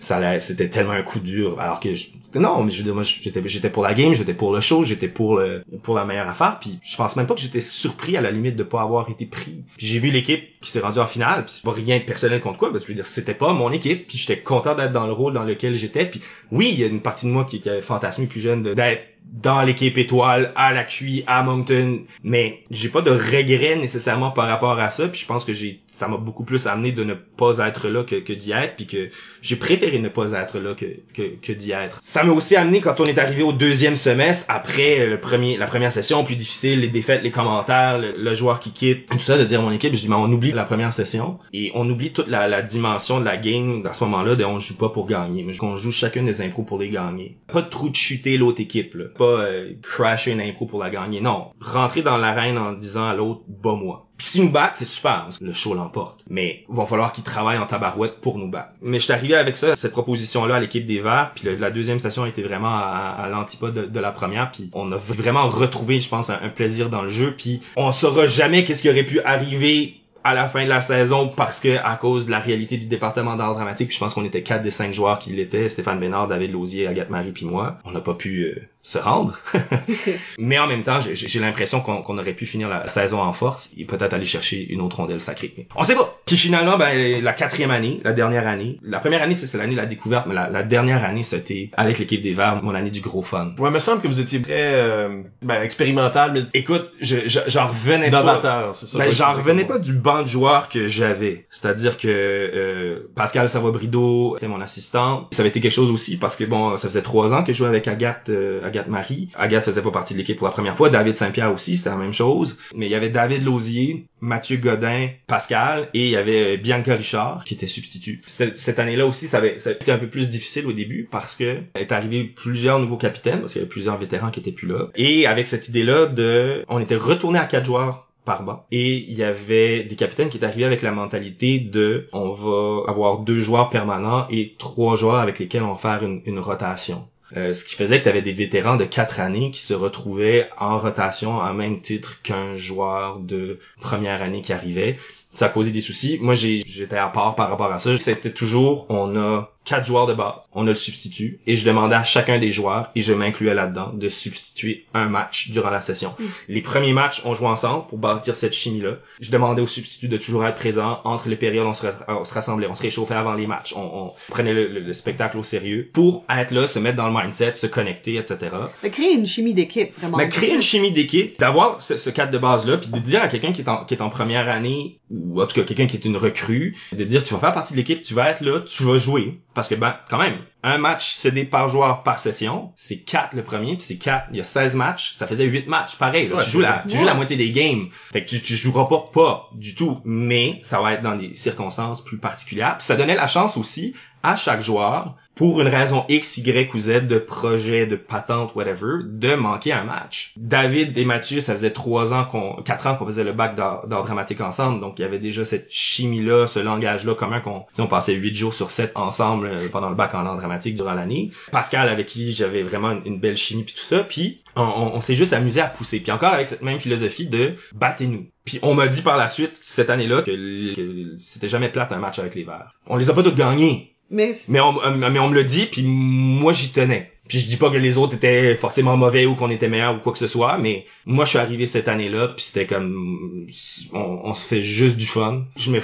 ça 0.00 0.40
c'était 0.40 0.68
tellement 0.68 0.92
un 0.92 1.02
coup 1.02 1.20
dur 1.20 1.58
alors 1.60 1.80
que 1.80 1.94
je- 1.94 2.06
non 2.34 2.62
mais 2.62 2.70
je 2.70 2.78
veux 2.78 2.84
dire 2.84 2.94
moi 2.94 3.02
j'étais 3.02 3.42
j'étais 3.46 3.70
pour 3.70 3.82
la 3.82 3.94
game 3.94 4.14
j'étais 4.14 4.34
pour 4.34 4.52
le 4.54 4.60
show 4.60 4.82
j'étais 4.84 5.08
pour 5.08 5.38
le 5.38 5.64
pour 5.82 5.94
la 5.96 6.04
meilleure 6.04 6.28
affaire 6.28 6.58
puis 6.60 6.78
je 6.82 6.96
pense 6.96 7.16
même 7.16 7.26
pas 7.26 7.34
que 7.34 7.40
j'étais 7.40 7.60
surpris 7.60 8.16
à 8.16 8.20
la 8.20 8.30
limite 8.30 8.56
de 8.56 8.62
pas 8.62 8.82
avoir 8.82 9.08
été 9.10 9.26
pris. 9.26 9.64
Puis 9.76 9.86
j'ai 9.86 9.98
vu 9.98 10.10
l'équipe 10.10 10.42
qui 10.60 10.70
s'est 10.70 10.80
rendue 10.80 10.98
en 10.98 11.06
finale 11.06 11.44
puis 11.44 11.54
c'est 11.54 11.64
pas 11.64 11.72
rien 11.72 11.98
de 11.98 12.04
personnel 12.04 12.40
contre 12.40 12.58
quoi 12.58 12.70
parce 12.70 12.84
que 12.84 12.88
je 12.88 12.92
veux 12.92 12.96
dire 13.02 13.06
c'était 13.06 13.34
pas 13.34 13.52
mon 13.52 13.72
équipe 13.72 14.06
puis 14.06 14.18
j'étais 14.18 14.38
content 14.40 14.74
d'être 14.74 14.92
dans 14.92 15.06
le 15.06 15.12
rôle 15.12 15.32
dans 15.32 15.44
lequel 15.44 15.74
j'étais 15.74 16.06
puis 16.06 16.20
oui 16.52 16.70
il 16.72 16.78
y 16.80 16.84
a 16.84 16.86
une 16.86 17.00
partie 17.02 17.26
de 17.26 17.32
moi 17.32 17.44
qui, 17.44 17.60
qui 17.60 17.68
avait 17.68 17.80
fantasmé 17.82 18.26
plus 18.26 18.40
jeune 18.40 18.62
d'être 18.62 19.02
dans 19.32 19.62
l'équipe 19.62 19.96
étoile, 19.98 20.52
à 20.56 20.72
la 20.72 20.84
QI, 20.84 21.24
à 21.26 21.42
Moncton, 21.42 22.00
mais 22.24 22.60
j'ai 22.70 22.88
pas 22.88 23.02
de 23.02 23.10
regret 23.10 23.76
nécessairement 23.76 24.30
par 24.30 24.48
rapport 24.48 24.78
à 24.78 24.90
ça, 24.90 25.08
puis 25.08 25.20
je 25.20 25.26
pense 25.26 25.44
que 25.44 25.52
j'ai 25.52 25.80
ça 25.90 26.06
m'a 26.06 26.16
beaucoup 26.16 26.44
plus 26.44 26.66
amené 26.66 26.92
de 26.92 27.02
ne 27.02 27.14
pas 27.14 27.58
être 27.58 27.88
là 27.88 28.04
que, 28.04 28.16
que 28.16 28.32
d'y 28.32 28.52
être, 28.52 28.76
puis 28.76 28.86
que 28.86 29.08
j'ai 29.42 29.56
préféré 29.56 29.98
ne 29.98 30.08
pas 30.08 30.32
être 30.32 30.58
là 30.58 30.74
que, 30.74 30.86
que, 31.12 31.34
que 31.42 31.52
d'y 31.52 31.72
être. 31.72 31.98
Ça 32.02 32.22
m'a 32.22 32.32
aussi 32.32 32.56
amené 32.56 32.80
quand 32.80 33.00
on 33.00 33.04
est 33.04 33.18
arrivé 33.18 33.42
au 33.42 33.52
deuxième 33.52 33.96
semestre, 33.96 34.44
après 34.48 35.06
le 35.06 35.20
premier, 35.20 35.56
la 35.56 35.66
première 35.66 35.92
session 35.92 36.24
plus 36.24 36.36
difficile, 36.36 36.80
les 36.80 36.88
défaites, 36.88 37.22
les 37.22 37.30
commentaires, 37.30 37.98
le, 37.98 38.12
le 38.16 38.34
joueur 38.34 38.60
qui 38.60 38.72
quitte, 38.72 39.06
tout 39.06 39.18
ça, 39.18 39.36
de 39.36 39.44
dire 39.44 39.60
à 39.60 39.62
mon 39.62 39.72
équipe, 39.72 39.94
je 39.94 40.00
dis, 40.00 40.08
mais 40.08 40.14
on 40.14 40.30
oublie 40.30 40.52
la 40.52 40.64
première 40.64 40.92
session, 40.92 41.38
et 41.52 41.70
on 41.74 41.88
oublie 41.88 42.12
toute 42.12 42.28
la, 42.28 42.48
la 42.48 42.62
dimension 42.62 43.20
de 43.20 43.24
la 43.24 43.36
game 43.36 43.84
à 43.86 43.94
ce 43.94 44.04
moment-là, 44.04 44.36
de 44.36 44.44
on 44.44 44.58
joue 44.58 44.76
pas 44.76 44.88
pour 44.88 45.06
gagner, 45.06 45.42
mais 45.42 45.52
on 45.62 45.76
joue 45.76 45.90
chacune 45.90 46.24
des 46.26 46.40
impros 46.40 46.62
pour 46.62 46.78
les 46.78 46.90
gagner. 46.90 47.38
Pas 47.52 47.62
de 47.62 47.68
trou 47.68 47.88
de 47.88 47.96
chuter 47.96 48.36
l'autre 48.36 48.60
équipe, 48.60 48.94
là. 48.94 49.04
Pas 49.18 49.24
euh, 49.24 49.72
crasher 49.82 50.32
une 50.32 50.40
impro 50.40 50.66
pour 50.66 50.80
la 50.80 50.90
gagner, 50.90 51.20
non. 51.20 51.48
Rentrer 51.60 52.02
dans 52.02 52.16
l'arène 52.16 52.56
en 52.56 52.72
disant 52.72 53.08
à 53.08 53.14
l'autre, 53.14 53.42
bas-moi. 53.48 54.08
Puis 54.18 54.26
si 54.26 54.40
nous 54.40 54.50
battent, 54.50 54.76
c'est 54.76 54.84
super, 54.84 55.22
parce 55.22 55.38
que 55.38 55.44
le 55.44 55.52
show 55.52 55.74
l'emporte. 55.74 56.24
Mais 56.28 56.64
il 56.68 56.74
va 56.74 56.86
falloir 56.86 57.12
qu'ils 57.12 57.22
travaillent 57.22 57.58
en 57.58 57.66
tabarouette 57.66 58.20
pour 58.20 58.36
nous 58.36 58.48
battre. 58.48 58.70
Mais 58.82 58.98
je 58.98 59.04
suis 59.04 59.12
arrivé 59.12 59.36
avec 59.36 59.56
ça, 59.56 59.76
cette 59.76 59.92
proposition-là 59.92 60.56
à 60.56 60.60
l'équipe 60.60 60.84
des 60.84 61.00
Verts, 61.00 61.30
puis 61.36 61.56
la 61.56 61.70
deuxième 61.70 62.00
session 62.00 62.26
été 62.26 62.42
vraiment 62.42 62.76
à, 62.76 63.28
l'antipode 63.30 63.92
de, 63.92 64.00
la 64.00 64.10
première, 64.10 64.50
puis 64.50 64.70
on 64.72 64.90
a 64.90 64.96
vraiment 64.96 65.46
retrouvé, 65.48 66.00
je 66.00 66.08
pense, 66.08 66.30
un, 66.30 66.48
plaisir 66.48 66.90
dans 66.90 67.02
le 67.02 67.08
jeu, 67.08 67.32
puis 67.36 67.60
on 67.76 67.92
saura 67.92 68.26
jamais 68.26 68.64
qu'est-ce 68.64 68.82
qui 68.82 68.90
aurait 68.90 69.04
pu 69.04 69.20
arriver 69.20 70.00
à 70.24 70.34
la 70.34 70.48
fin 70.48 70.64
de 70.64 70.68
la 70.68 70.80
saison 70.80 71.28
parce 71.28 71.60
que 71.60 71.78
à 71.84 71.96
cause 71.96 72.26
de 72.26 72.32
la 72.32 72.40
réalité 72.40 72.76
du 72.76 72.86
département 72.86 73.36
d'art 73.36 73.54
dramatique, 73.54 73.94
je 73.94 73.98
pense 73.98 74.14
qu'on 74.14 74.24
était 74.24 74.42
quatre 74.42 74.62
des 74.62 74.70
cinq 74.70 74.92
joueurs 74.92 75.18
qui 75.18 75.30
l'étaient, 75.30 75.68
Stéphane 75.68 76.00
Bénard, 76.00 76.28
David 76.28 76.52
Lausier, 76.52 76.86
Agathe 76.86 77.08
Marie 77.08 77.32
puis 77.32 77.46
moi. 77.46 77.78
On 77.84 77.92
n'a 77.92 78.00
pas 78.00 78.14
pu 78.14 78.42
euh, 78.42 78.68
se 78.88 78.96
rendre. 78.98 79.38
mais 80.38 80.58
en 80.58 80.66
même 80.66 80.82
temps, 80.82 80.98
j'ai- 81.00 81.38
l'impression 81.40 81.80
qu'on 81.80 82.02
qu'on 82.02 82.16
aurait 82.18 82.32
pu 82.32 82.46
finir 82.46 82.68
la 82.68 82.88
saison 82.88 83.20
en 83.20 83.32
force 83.34 83.70
et 83.76 83.84
peut-être 83.84 84.14
aller 84.14 84.24
chercher 84.26 84.66
une 84.72 84.80
autre 84.80 84.96
rondelle 84.96 85.20
sacrée. 85.20 85.66
On 85.76 85.84
sait 85.84 85.94
pas. 85.94 86.18
Puis 86.24 86.36
finalement, 86.38 86.78
ben, 86.78 87.22
la 87.22 87.32
quatrième 87.34 87.70
année, 87.70 88.00
la 88.02 88.12
dernière 88.14 88.46
année, 88.48 88.78
la 88.82 88.98
première 88.98 89.22
année, 89.22 89.36
c'est 89.38 89.58
l'année 89.58 89.74
de 89.74 89.76
la 89.78 89.86
découverte, 89.86 90.26
mais 90.26 90.34
la, 90.34 90.48
la 90.48 90.62
dernière 90.62 91.04
année, 91.04 91.22
c'était 91.22 91.70
avec 91.76 91.98
l'équipe 91.98 92.22
des 92.22 92.32
Verts, 92.32 92.62
mon 92.62 92.74
année 92.74 92.90
du 92.90 93.00
gros 93.00 93.22
fun. 93.22 93.52
Ouais, 93.58 93.70
me 93.70 93.78
semble 93.78 94.00
que 94.00 94.08
vous 94.08 94.20
étiez 94.20 94.40
très 94.40 94.72
euh, 94.74 95.22
ben, 95.42 95.62
expérimental, 95.62 96.32
mais 96.32 96.40
Écoute, 96.54 96.90
je, 97.00 97.16
je- 97.26 97.40
j'en 97.46 97.66
revenais 97.66 98.10
pas. 98.10 98.70
c'est 98.74 98.86
ça. 98.86 98.98
Ben, 98.98 99.10
j'en 99.10 99.32
revenais 99.34 99.64
pas 99.64 99.78
du 99.78 99.92
banc 99.92 100.22
de 100.22 100.28
joueurs 100.28 100.68
que 100.70 100.86
j'avais. 100.86 101.46
C'est-à-dire 101.50 101.98
que 101.98 102.08
euh, 102.08 103.00
Pascal 103.14 103.48
Savobrido 103.50 104.36
était 104.36 104.48
mon 104.48 104.60
assistant. 104.60 105.28
Ça 105.30 105.42
avait 105.42 105.50
été 105.50 105.60
quelque 105.60 105.72
chose 105.72 105.90
aussi 105.90 106.16
parce 106.16 106.36
que 106.36 106.44
bon, 106.44 106.76
ça 106.78 106.88
faisait 106.88 107.02
trois 107.02 107.32
ans 107.34 107.44
que 107.44 107.52
je 107.52 107.58
jouais 107.58 107.68
avec 107.68 107.86
Agathe, 107.86 108.28
euh, 108.30 108.64
Agathe 108.66 108.77
Marie. 108.86 109.28
Agathe 109.34 109.64
faisait 109.64 109.82
pas 109.82 109.90
partie 109.90 110.14
de 110.14 110.18
l'équipe 110.18 110.36
pour 110.36 110.46
la 110.46 110.52
première 110.52 110.76
fois. 110.76 110.90
David 110.90 111.16
Saint-Pierre 111.16 111.52
aussi, 111.52 111.76
c'était 111.76 111.90
la 111.90 111.96
même 111.96 112.12
chose. 112.12 112.58
Mais 112.74 112.86
il 112.86 112.92
y 112.92 112.94
avait 112.94 113.08
David 113.08 113.44
Lausier, 113.44 114.06
Mathieu 114.20 114.56
Godin, 114.56 115.08
Pascal 115.26 115.88
et 115.94 116.06
il 116.06 116.10
y 116.10 116.16
avait 116.16 116.56
Bianca 116.56 116.94
Richard 116.94 117.44
qui 117.44 117.54
était 117.54 117.66
substitut. 117.66 118.22
Cette, 118.26 118.78
année-là 118.78 119.06
aussi, 119.06 119.28
ça 119.28 119.38
avait, 119.38 119.56
été 119.56 119.90
un 119.90 119.98
peu 119.98 120.08
plus 120.08 120.30
difficile 120.30 120.66
au 120.66 120.72
début 120.72 121.08
parce 121.10 121.34
que 121.34 121.58
est 121.74 121.92
arrivé 121.92 122.24
plusieurs 122.24 122.78
nouveaux 122.78 122.96
capitaines 122.96 123.40
parce 123.40 123.52
qu'il 123.52 123.60
y 123.60 123.62
avait 123.62 123.70
plusieurs 123.70 123.98
vétérans 123.98 124.30
qui 124.30 124.40
étaient 124.40 124.52
plus 124.52 124.68
là. 124.68 124.88
Et 124.94 125.26
avec 125.26 125.46
cette 125.46 125.68
idée-là 125.68 126.06
de, 126.06 126.64
on 126.68 126.78
était 126.78 126.96
retourné 126.96 127.38
à 127.38 127.44
quatre 127.44 127.66
joueurs 127.66 128.08
par 128.24 128.42
banc. 128.42 128.66
Et 128.70 128.96
il 128.96 129.14
y 129.14 129.22
avait 129.22 129.84
des 129.84 129.96
capitaines 129.96 130.28
qui 130.28 130.36
étaient 130.36 130.46
arrivés 130.46 130.66
avec 130.66 130.82
la 130.82 130.92
mentalité 130.92 131.58
de 131.58 132.08
on 132.12 132.32
va 132.32 132.90
avoir 132.90 133.20
deux 133.20 133.40
joueurs 133.40 133.70
permanents 133.70 134.26
et 134.30 134.54
trois 134.58 134.96
joueurs 134.96 135.16
avec 135.16 135.38
lesquels 135.38 135.62
on 135.62 135.72
va 135.72 135.78
faire 135.78 136.04
une 136.04 136.38
rotation. 136.38 137.06
Euh, 137.36 137.52
ce 137.52 137.64
qui 137.64 137.74
faisait 137.76 137.98
que 137.98 138.04
tu 138.04 138.08
avais 138.08 138.22
des 138.22 138.32
vétérans 138.32 138.76
de 138.76 138.84
quatre 138.84 139.20
années 139.20 139.50
qui 139.50 139.60
se 139.60 139.74
retrouvaient 139.74 140.48
en 140.58 140.78
rotation 140.78 141.40
à 141.40 141.52
même 141.52 141.80
titre 141.80 142.22
qu'un 142.22 142.56
joueur 142.56 143.18
de 143.18 143.58
première 143.80 144.22
année 144.22 144.40
qui 144.40 144.52
arrivait. 144.52 144.98
Ça 145.34 145.52
a 145.54 145.62
des 145.62 145.80
soucis. 145.80 146.18
Moi, 146.20 146.34
j'étais 146.34 146.96
à 146.96 147.08
part 147.08 147.34
par 147.34 147.50
rapport 147.50 147.70
à 147.70 147.78
ça. 147.78 147.96
C'était 147.98 148.32
toujours, 148.32 148.86
on 148.88 149.16
a 149.16 149.52
quatre 149.68 149.86
joueurs 149.86 150.06
de 150.06 150.14
base, 150.14 150.34
on 150.54 150.62
a 150.66 150.70
le 150.70 150.74
substitut, 150.74 151.40
et 151.46 151.56
je 151.56 151.64
demandais 151.66 151.94
à 151.96 152.04
chacun 152.04 152.38
des 152.38 152.50
joueurs, 152.52 152.88
et 152.94 153.02
je 153.02 153.12
m'incluais 153.12 153.54
là-dedans, 153.54 153.92
de 153.92 154.08
substituer 154.08 154.86
un 154.94 155.08
match 155.08 155.50
durant 155.50 155.70
la 155.70 155.80
session. 155.80 156.14
Les 156.48 156.62
premiers 156.62 156.92
matchs, 156.92 157.20
on 157.24 157.34
jouait 157.34 157.48
ensemble 157.48 157.86
pour 157.88 157.98
bâtir 157.98 158.34
cette 158.36 158.54
chimie-là. 158.54 158.96
Je 159.20 159.30
demandais 159.30 159.60
aux 159.62 159.66
substituts 159.66 160.08
de 160.08 160.16
toujours 160.16 160.44
être 160.46 160.56
présents. 160.56 161.00
Entre 161.04 161.28
les 161.28 161.36
périodes, 161.36 161.66
on 161.66 161.74
se, 161.74 161.86
ra- 161.86 162.20
on 162.20 162.24
se 162.24 162.32
rassemblait, 162.34 162.66
on 162.68 162.74
se 162.74 162.82
réchauffait 162.82 163.14
avant 163.14 163.34
les 163.34 163.46
matchs. 163.46 163.74
On, 163.76 163.80
on 163.80 164.12
prenait 164.30 164.54
le, 164.54 164.68
le- 164.68 164.80
le 164.80 164.92
spectacle 164.92 165.36
au 165.36 165.42
sérieux 165.42 165.90
pour 165.92 166.24
être 166.30 166.52
là, 166.52 166.66
se 166.66 166.78
mettre 166.78 166.96
dans 166.96 167.08
le 167.08 167.14
mindset, 167.20 167.54
se 167.54 167.66
connecter, 167.66 168.16
etc. 168.16 168.36
De 168.82 168.88
créer 168.88 169.12
une 169.14 169.26
chimie 169.26 169.54
d'équipe, 169.54 169.92
vraiment. 169.98 170.16
Mais 170.16 170.28
créer 170.28 170.54
une 170.54 170.62
chimie 170.62 170.92
d'équipe, 170.92 171.38
d'avoir 171.38 171.82
ce, 171.82 171.96
ce 171.96 172.10
cadre 172.10 172.32
de 172.32 172.38
base-là, 172.38 172.78
puis 172.78 172.88
de 172.90 172.98
dire 172.98 173.22
à 173.22 173.28
quelqu'un 173.28 173.52
qui 173.52 173.60
est 173.62 173.68
en, 173.68 173.84
qui 173.84 173.94
est 173.94 174.02
en 174.02 174.08
première 174.10 174.48
année, 174.48 174.98
ou 175.10 175.40
en 175.42 175.46
tout 175.46 175.54
cas 175.54 175.62
quelqu'un 175.66 175.86
qui 175.86 175.96
est 175.96 176.04
une 176.04 176.16
recrue, 176.16 176.76
de 176.92 177.04
dire 177.04 177.22
tu 177.24 177.34
vas 177.34 177.40
faire 177.40 177.54
partie 177.54 177.72
de 177.74 177.78
l'équipe, 177.78 178.02
tu 178.02 178.14
vas 178.14 178.30
être 178.30 178.40
là, 178.42 178.60
tu 178.60 178.82
vas 178.84 178.96
jouer. 178.98 179.34
Parce 179.58 179.66
que 179.66 179.74
ben, 179.74 179.96
quand 180.08 180.18
même, 180.18 180.36
un 180.62 180.78
match 180.78 181.14
cédé 181.14 181.44
par 181.44 181.68
joueur 181.68 182.04
par 182.04 182.20
session, 182.20 182.70
c'est 182.76 182.98
4 182.98 183.34
le 183.34 183.42
premier, 183.42 183.74
puis 183.74 183.82
c'est 183.82 183.96
4, 183.96 184.28
il 184.30 184.36
y 184.36 184.40
a 184.40 184.44
16 184.44 184.76
matchs, 184.76 185.14
ça 185.14 185.26
faisait 185.26 185.46
8 185.46 185.66
matchs, 185.66 185.96
pareil. 185.96 186.28
là. 186.28 186.36
Ouais, 186.36 186.44
tu 186.44 186.50
joues 186.50 186.60
la, 186.60 186.84
tu 186.88 186.96
joues 186.96 187.04
la 187.04 187.14
moitié 187.14 187.36
des 187.36 187.50
games. 187.50 187.88
Fait 188.12 188.22
que 188.22 188.28
tu, 188.30 188.40
tu 188.40 188.54
joueras 188.54 188.84
pas 188.84 189.10
pas 189.12 189.50
du 189.56 189.74
tout, 189.74 190.00
mais 190.04 190.60
ça 190.62 190.80
va 190.80 190.92
être 190.92 191.02
dans 191.02 191.16
des 191.16 191.34
circonstances 191.34 192.04
plus 192.04 192.18
particulières. 192.18 192.76
Puis 192.78 192.86
ça 192.86 192.94
donnait 192.94 193.16
la 193.16 193.26
chance 193.26 193.56
aussi 193.56 193.96
à 194.22 194.36
chaque 194.36 194.60
joueur, 194.60 195.14
pour 195.38 195.60
une 195.60 195.68
raison 195.68 196.04
X, 196.08 196.38
Y 196.38 196.74
ou 196.74 196.78
Z 196.80 197.06
de 197.06 197.16
projet, 197.16 197.86
de 197.86 197.94
patente, 197.94 198.56
whatever, 198.56 199.04
de 199.04 199.36
manquer 199.36 199.70
un 199.72 199.84
match. 199.84 200.32
David 200.36 200.98
et 200.98 201.04
Mathieu, 201.04 201.40
ça 201.40 201.52
faisait 201.52 201.70
trois 201.70 202.12
ans 202.12 202.24
qu'on, 202.24 202.60
quatre 202.62 202.88
ans 202.88 202.96
qu'on 202.96 203.06
faisait 203.06 203.22
le 203.22 203.32
bac 203.32 203.54
d'art 203.54 203.86
dramatique 203.86 204.40
ensemble, 204.40 204.80
donc 204.80 204.94
il 204.98 205.02
y 205.02 205.04
avait 205.04 205.20
déjà 205.20 205.44
cette 205.44 205.68
chimie-là, 205.70 206.48
ce 206.48 206.58
langage-là 206.58 207.14
commun 207.14 207.40
qu'on, 207.40 207.64
on 207.78 207.86
passait 207.86 208.14
huit 208.14 208.34
jours 208.34 208.52
sur 208.52 208.72
sept 208.72 208.90
ensemble 208.96 209.46
euh, 209.46 209.68
pendant 209.70 209.90
le 209.90 209.94
bac 209.94 210.12
en 210.14 210.26
art 210.26 210.36
dramatique 210.36 210.74
durant 210.74 210.94
l'année. 210.94 211.30
Pascal 211.52 211.88
avec 211.88 212.06
qui 212.06 212.32
j'avais 212.32 212.64
vraiment 212.64 212.96
une, 213.04 213.20
belle 213.20 213.36
chimie 213.36 213.62
puis 213.62 213.74
tout 213.74 213.84
ça, 213.84 214.00
puis 214.00 214.40
on, 214.56 215.00
s'est 215.00 215.14
juste 215.14 215.32
amusé 215.32 215.60
à 215.60 215.68
pousser. 215.68 216.00
Puis 216.00 216.10
encore 216.10 216.34
avec 216.34 216.48
cette 216.48 216.62
même 216.62 216.80
philosophie 216.80 217.28
de 217.28 217.54
battez-nous. 217.74 218.26
Puis 218.44 218.58
on 218.62 218.74
m'a 218.74 218.88
dit 218.88 219.02
par 219.02 219.16
la 219.16 219.28
suite 219.28 219.56
cette 219.62 219.90
année-là 219.90 220.22
que, 220.22 220.74
que 220.74 221.16
c'était 221.18 221.46
jamais 221.46 221.68
plate 221.68 221.92
un 221.92 221.98
match 221.98 222.18
avec 222.18 222.34
les 222.34 222.42
Verts. 222.42 222.72
On 222.86 222.96
les 222.96 223.08
a 223.08 223.14
pas 223.14 223.22
tous 223.22 223.34
gagnés, 223.34 223.94
Mais 224.10 224.32
mais 224.48 224.60
on, 224.60 224.82
euh, 224.82 225.10
mais 225.10 225.18
on 225.18 225.28
me 225.28 225.34
le 225.34 225.44
dit, 225.44 225.66
puis 225.66 225.82
moi 225.82 226.52
j'y 226.52 226.70
tenais. 226.70 227.12
Puis 227.28 227.40
je 227.40 227.46
dis 227.46 227.56
pas 227.58 227.70
que 227.70 227.76
les 227.76 227.98
autres 227.98 228.14
étaient 228.14 228.54
forcément 228.54 228.96
mauvais 228.96 229.26
ou 229.26 229.34
qu'on 229.34 229.50
était 229.50 229.68
meilleur 229.68 229.96
ou 229.96 229.98
quoi 229.98 230.12
que 230.12 230.18
ce 230.18 230.26
soit, 230.26 230.56
mais 230.56 230.86
moi 231.04 231.26
je 231.26 231.30
suis 231.30 231.38
arrivé 231.38 231.66
cette 231.66 231.88
année-là, 231.88 232.28
puis 232.28 232.42
c'était 232.42 232.66
comme 232.66 233.46
on, 233.92 234.20
on 234.24 234.34
se 234.34 234.46
fait 234.46 234.62
juste 234.62 234.96
du 234.96 235.06
fun. 235.06 235.44
Je 235.56 235.70
me 235.70 235.80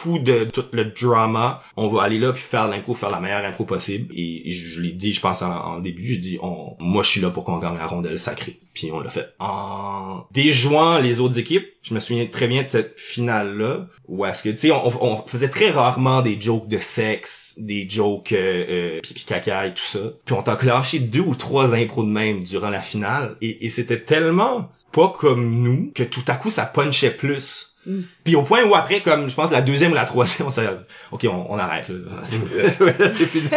fous 0.00 0.18
de 0.18 0.44
tout 0.44 0.64
le 0.72 0.86
drama. 0.86 1.62
On 1.76 1.88
va 1.88 2.02
aller 2.02 2.18
là 2.18 2.32
puis 2.32 2.42
faire 2.42 2.68
l'impro, 2.68 2.94
faire 2.94 3.10
la 3.10 3.20
meilleure 3.20 3.44
impro 3.44 3.64
possible. 3.64 4.12
Et, 4.16 4.50
je, 4.50 4.80
l'ai 4.80 4.92
dit, 4.92 5.12
je 5.12 5.20
pense 5.20 5.42
en, 5.42 5.78
début, 5.80 6.04
je 6.04 6.18
dis 6.18 6.38
on, 6.42 6.76
moi 6.78 7.02
je 7.02 7.08
suis 7.08 7.20
là 7.20 7.30
pour 7.30 7.44
qu'on 7.44 7.58
gagne 7.58 7.76
la 7.76 7.86
rondelle 7.86 8.18
sacrée. 8.18 8.58
Puis 8.72 8.90
on 8.92 9.00
l'a 9.00 9.10
fait. 9.10 9.34
En 9.38 10.24
déjouant 10.30 10.98
les 10.98 11.20
autres 11.20 11.38
équipes, 11.38 11.66
je 11.82 11.94
me 11.94 12.00
souviens 12.00 12.26
très 12.26 12.46
bien 12.46 12.62
de 12.62 12.66
cette 12.66 12.98
finale-là, 12.98 13.86
où 14.06 14.24
est-ce 14.24 14.42
que, 14.42 14.48
tu 14.50 14.58
sais, 14.58 14.70
on, 14.70 15.04
on 15.04 15.16
faisait 15.26 15.48
très 15.48 15.70
rarement 15.70 16.22
des 16.22 16.40
jokes 16.40 16.68
de 16.68 16.78
sexe, 16.78 17.54
des 17.58 17.88
jokes 17.88 18.32
euh, 18.32 18.96
euh, 18.96 19.00
pipi 19.00 19.24
caca 19.24 19.66
et 19.66 19.74
tout 19.74 19.82
ça. 19.82 19.98
Puis 20.24 20.34
on 20.34 20.42
t'a 20.42 20.56
clenché 20.56 20.98
deux 21.00 21.20
ou 21.20 21.34
trois 21.34 21.74
impros 21.74 22.04
de 22.04 22.10
même 22.10 22.42
durant 22.42 22.70
la 22.70 22.80
finale, 22.80 23.36
et, 23.40 23.64
et 23.64 23.68
c'était 23.68 24.00
tellement 24.00 24.70
pas 24.92 25.14
comme 25.18 25.62
nous 25.62 25.92
que 25.94 26.02
tout 26.02 26.24
à 26.26 26.34
coup 26.34 26.50
ça 26.50 26.64
punchait 26.64 27.10
plus. 27.12 27.69
Mm. 27.86 28.00
Puis 28.24 28.36
au 28.36 28.42
point 28.42 28.62
où 28.64 28.74
après, 28.74 29.00
comme 29.00 29.30
je 29.30 29.34
pense 29.34 29.50
la 29.50 29.62
deuxième 29.62 29.92
ou 29.92 29.94
la 29.94 30.04
troisième, 30.04 30.46
on 30.48 30.50
s'est 30.50 30.66
ok, 31.12 31.26
on, 31.30 31.46
on 31.48 31.58
arrête. 31.58 31.88
Là. 31.88 31.96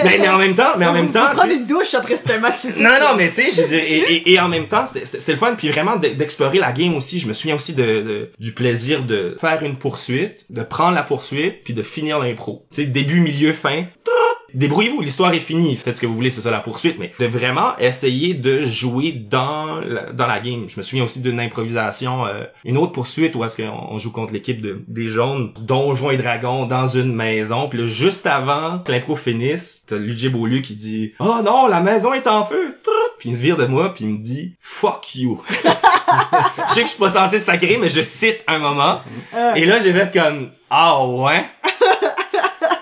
mais, 0.04 0.18
mais 0.20 0.30
en 0.30 0.38
même 0.38 0.56
temps, 0.56 0.78
mais 0.78 0.86
en 0.86 0.94
même 0.94 1.12
temps, 1.12 1.26
prendre 1.36 1.52
une 1.52 1.68
douche 1.68 1.94
après 1.94 2.16
ce 2.16 2.40
match, 2.40 2.56
c'est 2.60 2.72
ça. 2.72 2.82
non, 2.84 2.90
non, 3.00 3.16
mais 3.18 3.30
tu 3.30 3.36
sais, 3.36 3.50
je 3.52 3.62
veux 3.62 3.68
dire, 3.68 3.84
et, 3.84 3.98
et, 4.16 4.32
et 4.34 4.40
en 4.40 4.48
même 4.48 4.68
temps, 4.68 4.86
c'était- 4.86 5.06
c'était 5.06 5.20
c'est 5.22 5.32
le 5.34 5.38
fun, 5.38 5.56
puis 5.58 5.70
vraiment 5.70 5.98
de- 5.98 6.08
d'explorer 6.10 6.60
la 6.60 6.72
game 6.72 6.96
aussi. 6.96 7.20
Je 7.20 7.28
me 7.28 7.34
souviens 7.34 7.56
aussi 7.56 7.74
de, 7.74 7.84
de- 7.84 8.30
du 8.40 8.54
plaisir 8.54 9.04
de 9.04 9.36
faire 9.40 9.62
une 9.64 9.76
poursuite, 9.78 10.46
de 10.50 10.62
prendre 10.64 10.96
la 10.96 11.04
poursuite, 11.04 11.64
puis 11.64 11.74
de 11.74 11.84
finir 11.84 12.20
l'impro. 12.20 12.66
Tu 12.72 12.82
sais, 12.84 12.88
début, 12.88 13.20
milieu, 13.20 13.52
fin. 13.54 13.86
Débrouillez-vous, 14.54 15.02
l'histoire 15.02 15.34
est 15.34 15.40
finie. 15.40 15.76
Faites 15.76 15.96
ce 15.96 16.02
que 16.02 16.06
vous 16.08 16.16
voulez, 16.16 16.30
c'est 16.30 16.42
ça 16.42 16.52
la 16.52 16.60
poursuite, 16.60 16.98
mais 17.00 17.12
de 17.20 17.26
vraiment 17.26 17.78
essayer 17.78 18.34
de 18.34 18.64
jouer 18.64 19.12
dans 19.12 19.80
la, 19.80 20.12
dans 20.12 20.28
la 20.28 20.40
game. 20.40 20.66
Je 20.68 20.78
me 20.78 20.84
souviens 20.84 21.04
aussi 21.06 21.22
d'une 21.22 21.40
improvisation, 21.40 22.26
euh, 22.26 22.44
une 22.64 22.78
autre 22.78 22.92
poursuite 22.92 23.36
où 23.36 23.44
est-ce 23.44 23.58
qu'on 23.58 23.88
on 23.90 23.98
joue 23.98 24.12
contre 24.12 24.34
l'équipe 24.34 24.62
de, 24.62 24.84
des 24.88 25.08
jaunes, 25.10 25.54
Donjons 25.62 26.12
et 26.12 26.18
Dragons 26.18 26.66
dans 26.66 26.88
une 26.88 27.14
maison. 27.14 27.68
Puis 27.68 27.80
là, 27.80 27.86
juste 27.86 28.26
avant 28.28 28.80
que 28.80 28.92
l'impro 28.92 29.16
finisse, 29.16 29.84
t'as 29.88 29.98
Luigi 29.98 30.30
Beaulieu 30.30 30.60
qui 30.60 30.76
dit 30.76 31.14
«Oh 31.20 31.38
non, 31.44 31.68
la 31.68 31.82
maison 31.82 32.14
est 32.14 32.28
en 32.28 32.44
feu!» 32.44 32.78
Puis 33.20 33.30
il 33.30 33.36
se 33.36 33.42
vire 33.42 33.56
de 33.58 33.66
moi, 33.66 33.94
puis 33.94 34.04
il 34.04 34.10
me 34.12 34.18
dit 34.18 34.56
«Fuck 34.62 35.16
you!» 35.16 35.42
Je 36.70 36.74
sais 36.74 36.82
que 36.82 36.86
je 36.86 36.92
suis 36.92 37.00
pas 37.00 37.10
censé 37.10 37.40
sacrer, 37.40 37.78
mais 37.80 37.90
je 37.90 38.02
cite 38.02 38.42
un 38.48 38.60
moment. 38.60 39.02
Euh, 39.36 39.54
Et 39.56 39.66
là, 39.66 39.80
j'ai 39.80 39.94
fait 39.94 40.12
comme 40.14 40.50
«Ah 40.70 41.06
ouais?» 41.06 41.44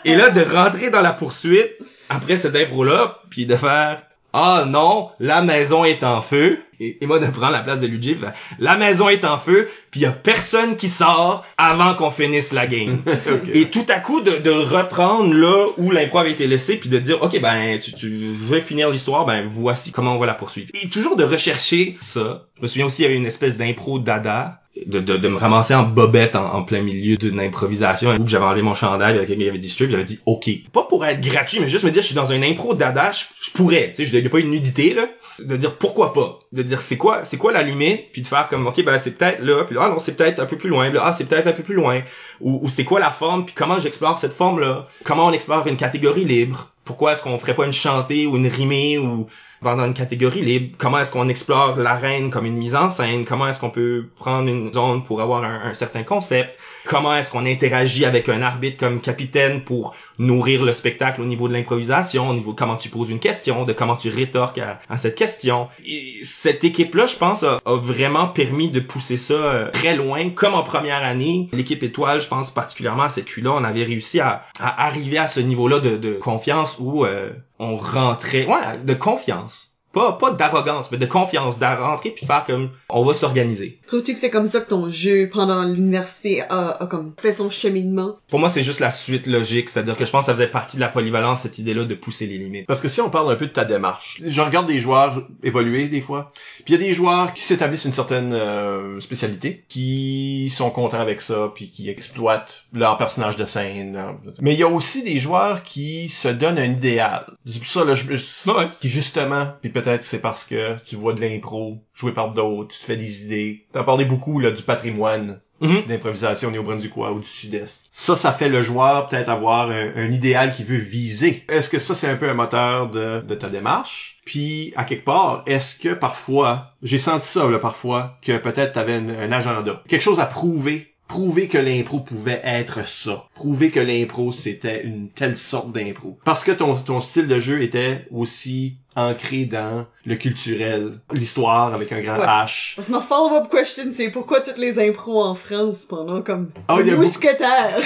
Et 0.03 0.15
là, 0.15 0.31
de 0.31 0.41
rentrer 0.41 0.89
dans 0.89 1.01
la 1.01 1.13
poursuite, 1.13 1.77
après 2.09 2.37
cette 2.37 2.55
impro-là, 2.55 3.19
puis 3.29 3.45
de 3.45 3.55
faire 3.55 4.01
«Ah 4.33 4.65
non, 4.67 5.11
la 5.19 5.41
maison 5.41 5.85
est 5.85 6.03
en 6.03 6.21
feu.» 6.21 6.59
Et, 6.83 6.97
de 6.99 7.31
prendre 7.31 7.51
la 7.51 7.59
place 7.59 7.81
de 7.81 7.87
Luigi, 7.87 8.17
la 8.57 8.75
maison 8.75 9.07
est 9.07 9.23
en 9.23 9.37
feu, 9.37 9.69
puis 9.91 9.99
il 9.99 10.03
y 10.03 10.07
a 10.07 10.11
personne 10.11 10.75
qui 10.75 10.87
sort 10.87 11.45
avant 11.57 11.93
qu'on 11.93 12.09
finisse 12.09 12.53
la 12.53 12.65
game. 12.65 13.03
Et 13.53 13.65
tout 13.65 13.85
à 13.87 13.99
coup, 13.99 14.21
de, 14.21 14.37
de 14.37 14.49
reprendre 14.49 15.31
là 15.31 15.67
où 15.77 15.91
l'impro 15.91 16.17
avait 16.17 16.31
été 16.31 16.47
laissé, 16.47 16.77
puis 16.77 16.89
de 16.89 16.97
dire, 16.97 17.21
OK, 17.21 17.39
ben, 17.39 17.79
tu, 17.79 17.93
tu 17.93 18.09
veux 18.09 18.61
finir 18.61 18.89
l'histoire, 18.89 19.25
ben, 19.27 19.45
voici 19.47 19.91
comment 19.91 20.15
on 20.15 20.19
va 20.19 20.25
la 20.25 20.33
poursuivre. 20.33 20.69
Et 20.81 20.89
toujours 20.89 21.15
de 21.15 21.23
rechercher 21.23 21.97
ça. 21.99 22.47
Je 22.57 22.63
me 22.63 22.67
souviens 22.67 22.87
aussi, 22.87 23.03
il 23.03 23.05
y 23.05 23.07
avait 23.07 23.17
une 23.17 23.27
espèce 23.27 23.57
d'impro 23.57 23.99
dada, 23.99 24.61
de, 24.85 24.99
de, 24.99 25.17
de 25.17 25.27
me 25.27 25.35
ramasser 25.35 25.75
en 25.75 25.83
bobette 25.83 26.35
en, 26.35 26.53
en 26.53 26.63
plein 26.63 26.81
milieu 26.81 27.17
d'une 27.17 27.39
improvisation 27.39 28.15
où 28.15 28.27
j'avais 28.27 28.45
enlevé 28.45 28.61
mon 28.61 28.73
chandail 28.73 29.15
avec 29.15 29.27
quelqu'un 29.27 29.43
qui 29.43 29.49
avait 29.49 29.57
dit 29.57 29.69
strip 29.69 29.89
j'avais 29.89 30.05
dit 30.05 30.19
ok 30.25 30.49
pas 30.71 30.83
pour 30.83 31.05
être 31.05 31.19
gratuit 31.19 31.59
mais 31.59 31.67
juste 31.67 31.83
me 31.83 31.91
dire 31.91 32.01
je 32.01 32.07
suis 32.07 32.15
dans 32.15 32.31
un 32.31 32.41
impro 32.41 32.73
dada 32.73 33.11
je, 33.11 33.25
je 33.45 33.51
pourrais 33.51 33.91
tu 33.93 34.05
sais 34.05 34.09
je 34.09 34.17
n'ai 34.17 34.29
pas 34.29 34.39
une 34.39 34.49
nudité 34.49 34.93
là 34.93 35.09
de 35.39 35.55
dire 35.57 35.77
pourquoi 35.77 36.13
pas. 36.13 36.39
De 36.51 36.63
dire 36.63 36.79
c'est 36.79 36.97
quoi 36.97 37.25
c'est 37.25 37.37
quoi 37.37 37.51
la 37.51 37.63
limite 37.63 38.11
puis 38.11 38.21
de 38.21 38.27
faire 38.27 38.47
comme 38.47 38.67
ok 38.67 38.83
ben 38.83 38.97
c'est 38.99 39.17
peut-être 39.17 39.41
là 39.41 39.63
puis 39.65 39.75
là, 39.75 39.83
ah 39.85 39.89
non 39.89 39.99
c'est 39.99 40.15
peut-être 40.15 40.39
un 40.39 40.45
peu 40.45 40.57
plus 40.57 40.69
loin 40.69 40.89
là, 40.89 41.01
ah 41.05 41.13
c'est 41.13 41.25
peut-être 41.25 41.47
un 41.47 41.53
peu 41.53 41.63
plus 41.63 41.75
loin. 41.75 42.01
Ou, 42.41 42.59
ou 42.63 42.69
c'est 42.69 42.83
quoi 42.83 42.99
la 42.99 43.11
forme 43.11 43.45
puis 43.45 43.53
comment 43.53 43.79
j'explore 43.79 44.19
cette 44.19 44.33
forme 44.33 44.59
là 44.59 44.87
comment 45.03 45.25
on 45.27 45.31
explore 45.31 45.65
une 45.67 45.77
catégorie 45.77 46.25
libre? 46.25 46.69
Pourquoi 46.83 47.13
est-ce 47.13 47.21
qu'on 47.23 47.37
ferait 47.37 47.55
pas 47.55 47.65
une 47.65 47.73
chantée 47.73 48.25
ou 48.25 48.35
une 48.37 48.47
rimée 48.47 48.97
ou 48.97 49.27
Dans 49.61 49.85
une 49.85 49.93
catégorie 49.93 50.41
libre, 50.41 50.75
comment 50.79 50.97
est-ce 50.97 51.11
qu'on 51.11 51.29
explore 51.29 51.77
l'arène 51.77 52.31
comme 52.31 52.47
une 52.47 52.57
mise 52.57 52.73
en 52.75 52.89
scène? 52.89 53.25
Comment 53.25 53.47
est-ce 53.47 53.59
qu'on 53.59 53.69
peut 53.69 54.07
prendre 54.15 54.49
une 54.49 54.73
zone 54.73 55.03
pour 55.03 55.21
avoir 55.21 55.43
un, 55.43 55.61
un 55.65 55.73
certain 55.75 56.03
concept? 56.03 56.57
Comment 56.85 57.15
est-ce 57.15 57.31
qu'on 57.31 57.45
interagit 57.45 58.05
avec 58.05 58.29
un 58.29 58.41
arbitre 58.41 58.77
comme 58.77 59.01
capitaine 59.01 59.61
pour 59.61 59.95
nourrir 60.19 60.63
le 60.63 60.71
spectacle 60.73 61.21
au 61.21 61.25
niveau 61.25 61.47
de 61.47 61.53
l'improvisation, 61.53 62.29
au 62.29 62.33
niveau 62.33 62.51
de 62.51 62.57
comment 62.57 62.77
tu 62.77 62.89
poses 62.89 63.09
une 63.09 63.19
question, 63.19 63.65
de 63.65 63.73
comment 63.73 63.95
tu 63.95 64.09
rétorques 64.09 64.59
à, 64.59 64.79
à 64.89 64.97
cette 64.97 65.15
question? 65.15 65.67
Et 65.85 66.19
cette 66.23 66.63
équipe-là, 66.63 67.07
je 67.07 67.15
pense, 67.15 67.43
a, 67.43 67.59
a 67.65 67.75
vraiment 67.75 68.27
permis 68.27 68.69
de 68.69 68.79
pousser 68.79 69.17
ça 69.17 69.33
euh, 69.33 69.71
très 69.71 69.95
loin. 69.95 70.29
Comme 70.29 70.53
en 70.53 70.63
première 70.63 71.03
année, 71.03 71.49
l'équipe 71.53 71.81
étoile, 71.83 72.21
je 72.21 72.27
pense 72.27 72.49
particulièrement 72.51 73.03
à 73.03 73.09
cette 73.09 73.31
là 73.37 73.53
on 73.53 73.63
avait 73.63 73.83
réussi 73.83 74.19
à, 74.19 74.43
à 74.59 74.85
arriver 74.85 75.17
à 75.17 75.27
ce 75.27 75.39
niveau-là 75.39 75.79
de, 75.79 75.97
de 75.97 76.13
confiance 76.13 76.77
où 76.79 77.05
euh, 77.05 77.29
on 77.59 77.77
rentrait, 77.77 78.45
ouais, 78.45 78.77
de 78.83 78.93
confiance 78.93 79.70
pas 79.93 80.13
pas 80.13 80.31
d'arrogance 80.31 80.89
mais 80.91 80.97
de 80.97 81.05
confiance 81.05 81.59
de 81.59 81.65
rentrer 81.65 82.11
puis 82.11 82.21
de 82.21 82.27
faire 82.27 82.43
comme 82.45 82.69
on 82.89 83.03
va 83.03 83.13
s'organiser 83.13 83.79
Trouves-tu 83.87 84.13
que 84.13 84.19
c'est 84.19 84.29
comme 84.29 84.47
ça 84.47 84.61
que 84.61 84.69
ton 84.69 84.89
jeu 84.89 85.29
pendant 85.31 85.63
l'université 85.63 86.41
a, 86.49 86.77
a 86.81 86.85
comme 86.87 87.13
fait 87.19 87.33
son 87.33 87.49
cheminement? 87.49 88.15
pour 88.29 88.39
moi 88.39 88.49
c'est 88.49 88.63
juste 88.63 88.79
la 88.79 88.91
suite 88.91 89.27
logique 89.27 89.69
c'est-à-dire 89.69 89.97
que 89.97 90.05
je 90.05 90.11
pense 90.11 90.21
que 90.21 90.25
ça 90.27 90.33
faisait 90.33 90.47
partie 90.47 90.77
de 90.77 90.81
la 90.81 90.89
polyvalence 90.89 91.41
cette 91.41 91.57
idée 91.59 91.73
là 91.73 91.83
de 91.85 91.95
pousser 91.95 92.25
les 92.27 92.37
limites 92.37 92.65
Parce 92.67 92.81
que 92.81 92.87
si 92.87 93.01
on 93.01 93.09
parle 93.09 93.31
un 93.31 93.35
peu 93.35 93.47
de 93.47 93.51
ta 93.51 93.65
démarche, 93.65 94.17
je 94.25 94.41
regarde 94.41 94.67
des 94.67 94.79
joueurs 94.79 95.23
évoluer 95.43 95.87
des 95.87 96.01
fois, 96.01 96.31
puis 96.65 96.73
il 96.73 96.79
y 96.79 96.83
a 96.83 96.87
des 96.87 96.93
joueurs 96.93 97.33
qui 97.33 97.43
s'établissent 97.43 97.85
une 97.85 97.91
certaine 97.91 98.33
euh, 98.33 98.99
spécialité, 98.99 99.63
qui 99.67 100.49
sont 100.55 100.69
contents 100.69 100.99
avec 100.99 101.21
ça, 101.21 101.51
puis 101.53 101.69
qui 101.69 101.89
exploitent 101.89 102.63
leur 102.73 102.97
personnage 102.97 103.35
de 103.35 103.45
scène. 103.45 103.93
leur- 103.93 104.15
Mais 104.41 104.53
il 104.53 104.59
y 104.59 104.63
a 104.63 104.67
aussi 104.67 105.03
des 105.03 105.19
joueurs 105.19 105.63
qui 105.63 106.09
se 106.09 106.27
donnent 106.27 106.59
un 106.59 106.65
idéal. 106.71 107.25
C'est 107.45 107.59
pour 107.59 107.67
ça 107.67 107.83
là, 107.85 107.95
je, 107.95 108.05
je- 108.15 108.51
Ouais. 108.51 108.67
qui 108.79 108.89
justement, 108.89 109.47
puis 109.61 109.69
peut-être 109.81 110.03
c'est 110.03 110.19
parce 110.21 110.45
que 110.45 110.75
tu 110.85 110.95
vois 110.95 111.13
de 111.13 111.21
l'impro 111.21 111.83
joué 111.93 112.11
par 112.11 112.33
d'autres, 112.33 112.73
tu 112.75 112.79
te 112.79 112.85
fais 112.85 112.97
des 112.97 113.23
idées. 113.25 113.65
T'as 113.73 113.83
parlé 113.83 114.05
beaucoup 114.05 114.39
là 114.39 114.51
du 114.51 114.63
patrimoine 114.63 115.39
Mhm. 115.63 115.83
d'improvisation 115.87 116.47
au 116.49 116.51
Néo-Brunswickois 116.51 117.11
ou 117.11 117.19
du 117.19 117.27
Sud-Est. 117.27 117.83
Ça, 117.91 118.15
ça 118.15 118.31
fait 118.31 118.49
le 118.49 118.63
joueur 118.63 119.07
peut-être 119.07 119.29
avoir 119.29 119.69
un, 119.69 119.91
un 119.95 120.11
idéal 120.11 120.51
qu'il 120.51 120.65
veut 120.65 120.75
viser. 120.79 121.43
Est-ce 121.49 121.69
que 121.69 121.77
ça, 121.77 121.93
c'est 121.93 122.07
un 122.07 122.15
peu 122.15 122.27
un 122.27 122.33
moteur 122.33 122.89
de, 122.89 123.21
de 123.21 123.35
ta 123.35 123.47
démarche? 123.47 124.17
Puis, 124.25 124.73
à 124.75 124.85
quelque 124.85 125.05
part, 125.05 125.43
est-ce 125.45 125.77
que 125.77 125.93
parfois, 125.93 126.71
j'ai 126.81 126.97
senti 126.97 127.27
ça, 127.27 127.47
là, 127.47 127.59
parfois, 127.59 128.17
que 128.23 128.39
peut-être 128.39 128.71
t'avais 128.73 128.93
un, 128.95 129.09
un 129.09 129.31
agenda. 129.31 129.83
Quelque 129.87 130.01
chose 130.01 130.19
à 130.19 130.25
prouver. 130.25 130.90
Prouver 131.11 131.49
que 131.49 131.57
l'impro 131.57 131.99
pouvait 131.99 132.39
être 132.45 132.87
ça. 132.87 133.25
Prouver 133.35 133.69
que 133.69 133.81
l'impro, 133.81 134.31
c'était 134.31 134.81
une 134.85 135.09
telle 135.09 135.35
sorte 135.35 135.73
d'impro. 135.73 136.17
Parce 136.23 136.45
que 136.45 136.53
ton, 136.53 136.73
ton 136.75 137.01
style 137.01 137.27
de 137.27 137.37
jeu 137.37 137.61
était 137.61 138.07
aussi 138.11 138.77
ancré 138.95 139.43
dans 139.43 139.85
le 140.05 140.15
culturel, 140.15 140.99
l'histoire 141.13 141.73
avec 141.73 141.91
un 141.91 141.99
grand 142.01 142.17
Ouais. 142.17 142.25
H. 142.25 142.75
Parce 142.77 142.87
que 142.87 142.91
ma 142.93 143.01
follow-up 143.01 143.49
question, 143.51 143.83
c'est 143.93 144.07
pourquoi 144.09 144.39
toutes 144.39 144.57
les 144.57 144.79
impros 144.79 145.21
en 145.23 145.35
France 145.35 145.83
pendant 145.85 146.21
comme 146.21 146.49
Ah, 146.69 146.77
il 146.79 146.87
y 146.87 146.91
a 146.91 146.95
beaucoup- 146.95 147.03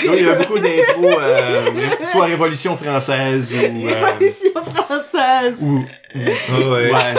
il 0.03 0.23
y 0.23 0.29
a 0.29 0.35
beaucoup 0.35 0.59
d'impro, 0.59 1.05
euh, 1.19 1.63
soit 2.11 2.25
Révolution 2.25 2.77
française 2.77 3.53
ou... 3.55 3.87
euh, 3.87 4.05
Révolution 4.05 4.65
française. 4.65 5.53
ou 5.61 5.83
Ah 6.15 6.59
ouais. 6.59 6.91
ouais. 6.91 7.13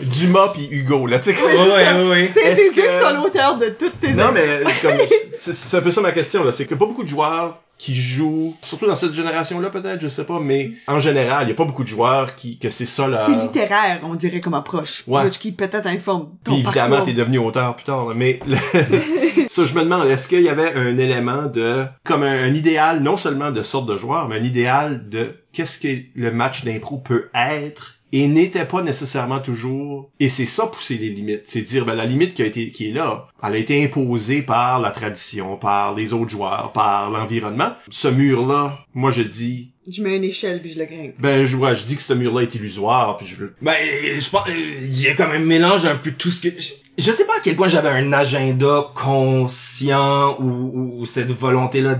Dumas 0.00 0.48
puis 0.54 0.68
Hugo, 0.70 1.06
là, 1.06 1.18
tu 1.18 1.32
sais. 1.32 1.36
Ouais, 1.42 1.54
ouais, 1.56 1.68
ouais, 1.68 2.08
ouais. 2.08 2.30
C'est 2.34 2.52
eux 2.52 2.70
que- 2.74 2.74
qui 3.00 3.04
sont 3.04 3.22
l'auteur 3.22 3.58
de 3.58 3.66
toutes 3.70 3.98
tes 4.00 4.12
Non, 4.12 4.30
mais 4.32 4.60
comme 4.82 4.92
c'est 5.38 5.76
un 5.76 5.80
peu 5.80 5.90
ça 5.90 6.00
ma 6.00 6.12
question, 6.12 6.44
là. 6.44 6.52
C'est 6.52 6.66
que 6.66 6.74
pas 6.74 6.86
beaucoup 6.86 7.02
de 7.04 7.08
joueurs 7.08 7.58
qui 7.78 7.94
jouent, 7.94 8.56
surtout 8.62 8.86
dans 8.86 8.94
cette 8.94 9.12
génération-là, 9.12 9.68
peut-être, 9.68 10.00
je 10.00 10.08
sais 10.08 10.24
pas, 10.24 10.40
mais 10.40 10.70
en 10.88 10.98
général, 10.98 11.46
il 11.46 11.50
y 11.50 11.52
a 11.52 11.54
pas 11.54 11.66
beaucoup 11.66 11.82
de 11.84 11.88
joueurs 11.88 12.34
qui, 12.34 12.58
que 12.58 12.70
c'est 12.70 12.86
ça, 12.86 13.06
là. 13.06 13.26
C'est 13.26 13.34
littéraire, 13.34 14.00
on 14.02 14.14
dirait, 14.14 14.40
comme 14.40 14.54
approche. 14.54 15.04
Ouais. 15.06 15.28
Qui 15.30 15.52
peut-être 15.52 15.86
informe 15.86 16.28
ton 16.42 16.52
Puis 16.52 16.62
évidemment, 16.62 17.02
t'es 17.02 17.12
devenu 17.12 17.36
auteur 17.38 17.76
plus 17.76 17.84
tard, 17.84 18.06
là. 18.08 18.14
mais 18.16 18.40
le- 18.46 18.56
ça, 19.48 19.64
je 19.66 19.74
me 19.74 19.82
demande, 19.82 20.08
est-ce 20.08 20.26
qu'il 20.26 20.40
y 20.40 20.48
avait 20.48 20.72
un 20.72 20.96
élément 20.96 21.42
de, 21.52 21.84
comme 22.02 22.22
un, 22.22 22.44
un 22.44 22.54
idéal, 22.54 23.00
non 23.02 23.18
seulement 23.18 23.50
de 23.50 23.62
sorte 23.62 23.86
de 23.86 23.98
joueur, 23.98 24.26
mais 24.28 24.36
un 24.36 24.42
idéal 24.42 25.10
de 25.10 25.34
qu'est-ce 25.52 25.78
que 25.78 25.88
le 26.14 26.30
match 26.30 26.64
d'impro 26.64 26.96
peut 26.96 27.28
être 27.34 27.95
et 28.12 28.28
n'était 28.28 28.64
pas 28.64 28.82
nécessairement 28.82 29.40
toujours 29.40 30.10
et 30.20 30.28
c'est 30.28 30.44
ça 30.46 30.66
pousser 30.66 30.96
les 30.96 31.10
limites 31.10 31.42
c'est 31.44 31.62
dire 31.62 31.84
ben 31.84 31.94
la 31.94 32.04
limite 32.06 32.34
qui 32.34 32.42
a 32.42 32.46
été 32.46 32.70
qui 32.70 32.88
est 32.90 32.92
là 32.92 33.26
elle 33.42 33.54
a 33.54 33.58
été 33.58 33.84
imposée 33.84 34.42
par 34.42 34.80
la 34.80 34.90
tradition 34.90 35.56
par 35.56 35.94
les 35.94 36.12
autres 36.12 36.30
joueurs 36.30 36.70
par 36.72 37.10
l'environnement 37.10 37.72
ce 37.90 38.08
mur 38.08 38.46
là 38.46 38.78
moi 38.94 39.10
je 39.10 39.22
dis 39.22 39.72
Je 39.90 40.02
mets 40.02 40.16
une 40.16 40.24
échelle 40.24 40.60
puis 40.60 40.70
je 40.72 40.78
le 40.78 40.84
grimpe. 40.84 41.14
ben 41.18 41.44
je 41.44 41.56
vois 41.56 41.74
je 41.74 41.84
dis 41.84 41.96
que 41.96 42.02
ce 42.02 42.12
mur 42.12 42.32
là 42.32 42.42
est 42.42 42.54
illusoire 42.54 43.16
puis 43.16 43.26
je 43.26 43.34
veux 43.36 43.54
Ben, 43.60 43.74
je 44.18 44.30
pense, 44.30 44.42
il 44.48 45.00
y 45.02 45.08
a 45.08 45.14
comme 45.14 45.32
un 45.32 45.38
mélange 45.40 45.84
un 45.86 45.96
peu 45.96 46.12
de 46.12 46.16
tout 46.16 46.30
ce 46.30 46.40
que, 46.48 46.50
je, 46.56 46.72
je 46.98 47.12
sais 47.12 47.26
pas 47.26 47.36
à 47.38 47.40
quel 47.42 47.56
point 47.56 47.68
j'avais 47.68 47.88
un 47.90 48.12
agenda 48.12 48.84
conscient 48.94 50.36
ou, 50.40 50.44
ou- 50.44 51.00
ou 51.00 51.06
cette 51.06 51.30
volonté-là 51.30 51.94